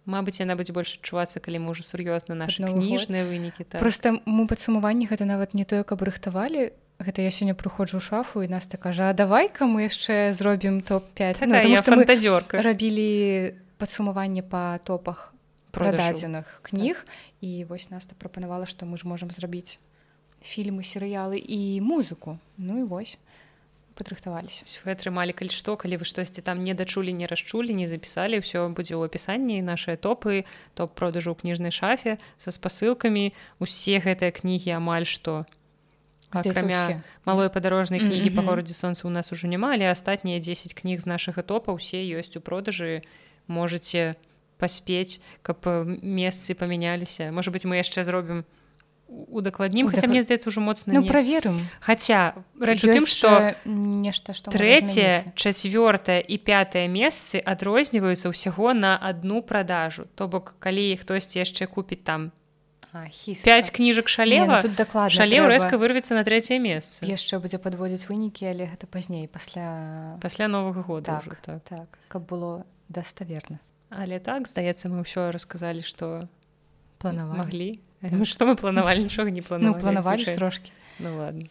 Мабыць 0.06 0.38
яна 0.38 0.54
будзе 0.54 0.70
больш 0.70 0.98
адчувацца 0.98 1.42
калі 1.42 1.66
мы 1.66 1.74
ўжо 1.74 1.82
сур'ёзна 1.86 2.34
наши 2.38 2.62
кніжныя 2.62 3.26
вынікі 3.30 3.66
так. 3.66 3.82
просто 3.82 4.18
мы 4.26 4.46
падсумаванні 4.46 5.06
гэта 5.06 5.26
нават 5.26 5.54
не 5.54 5.66
тое 5.66 5.82
каб 5.82 6.02
рыхтавалі. 6.02 6.74
Гэта 7.02 7.26
я 7.26 7.30
сёння 7.34 7.58
прыходжу 7.58 7.98
ў 7.98 8.06
шафу 8.06 8.46
і 8.46 8.50
нас 8.50 8.70
так 8.70 8.86
кажа 8.86 9.14
давай-ка 9.18 9.66
мы 9.66 9.90
яшчэ 9.90 10.30
зробім 10.30 10.86
топ-5 10.86 11.46
ну, 11.50 11.58
фантазёрка. 11.82 12.62
рабілі 12.62 13.58
падсумаванне 13.82 14.46
па 14.46 14.78
топах 14.86 15.34
прададзеных 15.74 16.62
кніг 16.62 17.02
і 17.42 17.66
вось 17.66 17.90
нас 17.90 18.06
прапанавала 18.06 18.70
што 18.70 18.86
мы 18.86 19.02
ж 19.02 19.10
можам 19.10 19.34
зрабіць 19.34 19.82
фільмы 20.46 20.86
серыялы 20.86 21.38
і 21.38 21.82
музыку. 21.82 22.40
Ну 22.58 22.80
і 22.80 22.84
вось 22.84 23.18
падрыхтаваліся 23.96 24.68
вы 24.84 24.94
атрымалі 24.94 25.32
калі 25.32 25.52
што 25.56 25.80
калі 25.80 25.98
вы 26.04 26.06
штосьці 26.06 26.44
там 26.44 26.60
не 26.60 26.76
дачулі 26.76 27.16
не 27.16 27.28
расчулі 27.32 27.72
не 27.74 27.88
запісалі 27.88 28.44
ўсё 28.44 28.68
будзе 28.76 29.00
ў 29.00 29.08
апісанні 29.08 29.64
нашыя 29.64 29.96
топы 29.96 30.44
топ 30.76 30.94
продажу 31.00 31.32
ў 31.32 31.40
кніжнай 31.40 31.72
шафе 31.72 32.20
са 32.38 32.52
спасылкамі 32.52 33.32
усе 33.64 34.04
гэтыя 34.04 34.36
кнігі 34.36 34.76
амаль 34.76 35.08
што 35.08 35.48
акрамя 36.36 37.02
малой 37.24 37.48
падарожнай 37.48 38.04
кнігі 38.04 38.30
mm 38.30 38.34
-hmm. 38.36 38.36
па 38.36 38.52
горадзе 38.52 38.76
сонца 38.76 39.08
у 39.08 39.12
нас 39.12 39.32
ужо 39.32 39.48
няма 39.48 39.72
але 39.74 39.88
астатнія 39.88 40.40
10 40.40 40.76
кніг 40.76 41.00
з 41.00 41.08
нашага 41.08 41.42
топа 41.42 41.72
ўсе 41.72 42.04
ёсць 42.20 42.36
у 42.36 42.44
продажы 42.44 43.02
можете 43.48 44.16
паспець 44.60 45.24
каб 45.42 45.64
месцы 46.04 46.54
памяняліся 46.54 47.32
можа 47.32 47.52
быть 47.52 47.64
мы 47.64 47.80
яшчэ 47.80 48.04
зробім 48.04 48.44
у 48.44 48.65
удакладнім 49.08 49.90
хотя 49.90 50.08
мне 50.08 50.22
здаецца 50.22 50.50
ўжо 50.50 50.62
моцна 50.62 50.94
ну, 50.94 51.06
праверым 51.06 51.62
хаця 51.80 52.34
рэч 52.58 52.86
у 52.86 52.90
тым 52.90 53.06
что 53.06 53.54
нешта 53.66 54.34
што 54.34 54.50
трэцяе 54.50 55.30
чацвёртае 55.38 56.22
і 56.26 56.36
пятое 56.42 56.90
месцы 56.90 57.38
адрозніваюцца 57.38 58.34
ўсяго 58.34 58.74
на 58.74 58.98
одну 58.98 59.46
продажу. 59.46 60.10
То 60.16 60.28
бок 60.28 60.58
калі 60.58 60.98
хтосьці 60.98 61.46
яшчэ 61.46 61.70
купіць 61.70 62.02
там 62.02 62.34
5 62.96 63.70
кніжак 63.70 64.08
шалева 64.08 64.58
ну, 64.58 64.62
тут 64.64 64.76
даклад 64.80 65.12
шалеў 65.12 65.52
рэзка 65.52 65.78
вырвецца 65.78 66.16
на 66.16 66.24
трэцяе 66.24 66.58
месца 66.64 67.06
яшчэ 67.06 67.44
будзе 67.44 67.60
падводзіць 67.60 68.08
вынікі 68.08 68.48
але 68.48 68.72
гэта 68.72 68.88
пазней 68.88 69.28
пасля 69.28 70.18
пасля 70.24 70.48
новага 70.48 70.82
года 70.82 71.22
так, 71.22 71.38
так. 71.44 71.62
так 71.64 71.88
каб 72.08 72.26
было 72.26 72.64
даставерна. 72.90 73.60
Але 73.90 74.20
так 74.20 74.48
здаецца 74.48 74.90
мы 74.90 75.04
ўсё 75.04 75.30
расказалі 75.32 75.84
что 75.84 76.28
планавалі. 76.98 77.38
маглі 77.38 77.70
Ну, 78.12 78.26
што 78.26 78.46
мы 78.46 78.56
планавалі 78.56 79.04
нічога 79.04 79.32
не 79.32 79.42
планавалі 79.42 79.76
ну, 79.76 79.82
планавалі 79.82 80.26
трошки 80.26 80.72
ну 81.00 81.18
ладно. 81.18 81.48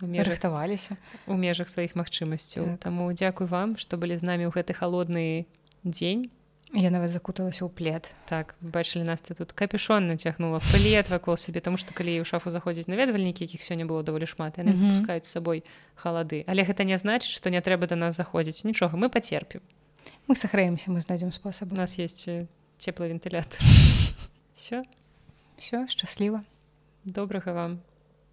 Рыхтаваліся 0.00 0.96
у 1.26 1.36
межах 1.36 1.68
сваіх 1.68 1.92
магчымасцяў 1.92 2.64
так. 2.64 2.88
Таму 2.88 3.12
дзякуй 3.12 3.46
вам 3.46 3.76
што 3.76 4.00
былі 4.00 4.16
з 4.16 4.24
намі 4.24 4.48
ў 4.48 4.52
гэты 4.56 4.72
холодны 4.72 5.44
дзень 5.84 6.30
я 6.72 6.90
нават 6.90 7.10
закуталася 7.10 7.66
ў 7.66 7.70
плед. 7.74 8.14
Так 8.30 8.54
бачылі 8.62 9.02
нас 9.02 9.20
ты 9.20 9.34
тут 9.34 9.52
капюшон 9.52 10.06
нацягнула 10.06 10.62
плед 10.70 11.10
вакол 11.10 11.36
сябе 11.36 11.60
тому 11.60 11.76
што 11.76 11.92
калі 11.92 12.22
ў 12.22 12.24
шафу 12.24 12.50
заходзіць 12.54 12.86
наведвальнікі 12.86 13.44
якіх 13.44 13.60
сёння 13.60 13.84
было 13.84 14.06
даволі 14.06 14.26
шмат 14.26 14.58
яны 14.58 14.70
mm 14.70 14.78
-hmm. 14.78 14.88
запускаюць 14.88 15.26
сабой 15.26 15.64
халады 15.98 16.44
але 16.46 16.62
гэта 16.62 16.84
не 16.84 16.96
значыць 16.96 17.34
што 17.34 17.50
не 17.50 17.60
трэба 17.60 17.86
да 17.86 17.96
нас 17.96 18.16
заходзіць 18.16 18.64
нічога 18.64 18.96
мы 18.96 19.08
пацерпім 19.08 19.60
мы 20.28 20.34
сахраемся 20.36 20.90
мы 20.90 21.00
знойдзем 21.00 21.32
спосаб 21.32 21.72
у 21.72 21.76
нас 21.76 21.98
есть 21.98 22.28
цеплы 22.78 23.08
вентылятор 23.08 23.58
все 24.54 24.82
все 25.60 25.86
шчасліва 25.88 26.42
добрага 27.04 27.52
вам 27.52 27.78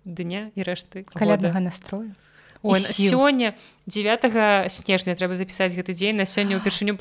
дня 0.06 0.48
і 0.56 0.64
рэшты 0.64 1.04
каляднага 1.04 1.60
настрою 1.60 2.16
сёння 2.64 3.54
9 3.86 4.72
снежня 4.72 5.14
трэба 5.14 5.36
запісаць 5.36 5.76
гэты 5.76 5.92
дзень 5.92 6.16
на 6.16 6.26
сёння 6.26 6.56
ўпершыню 6.56 6.96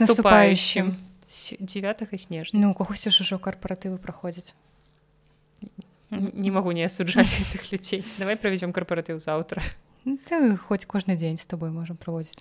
наступающим 0.00 0.96
9 1.28 2.20
снежня 2.20 2.56
ну 2.56 2.72
когосьці 2.72 3.12
ж 3.12 3.20
ужо 3.20 3.36
карпаратывы 3.36 4.00
праходзяць 4.00 4.56
не 6.10 6.50
магу 6.50 6.72
не 6.72 6.88
асуджаць 6.88 7.36
гэтых 7.36 7.68
людзей 7.72 8.04
давай 8.16 8.40
правядзём 8.40 8.72
карпаратыў 8.72 9.20
заўтра 9.20 9.60
хоць 10.64 10.88
кожны 10.88 11.12
дзень 11.12 11.36
з 11.36 11.44
тобой 11.44 11.68
можам 11.70 12.00
праводзіць 12.00 12.40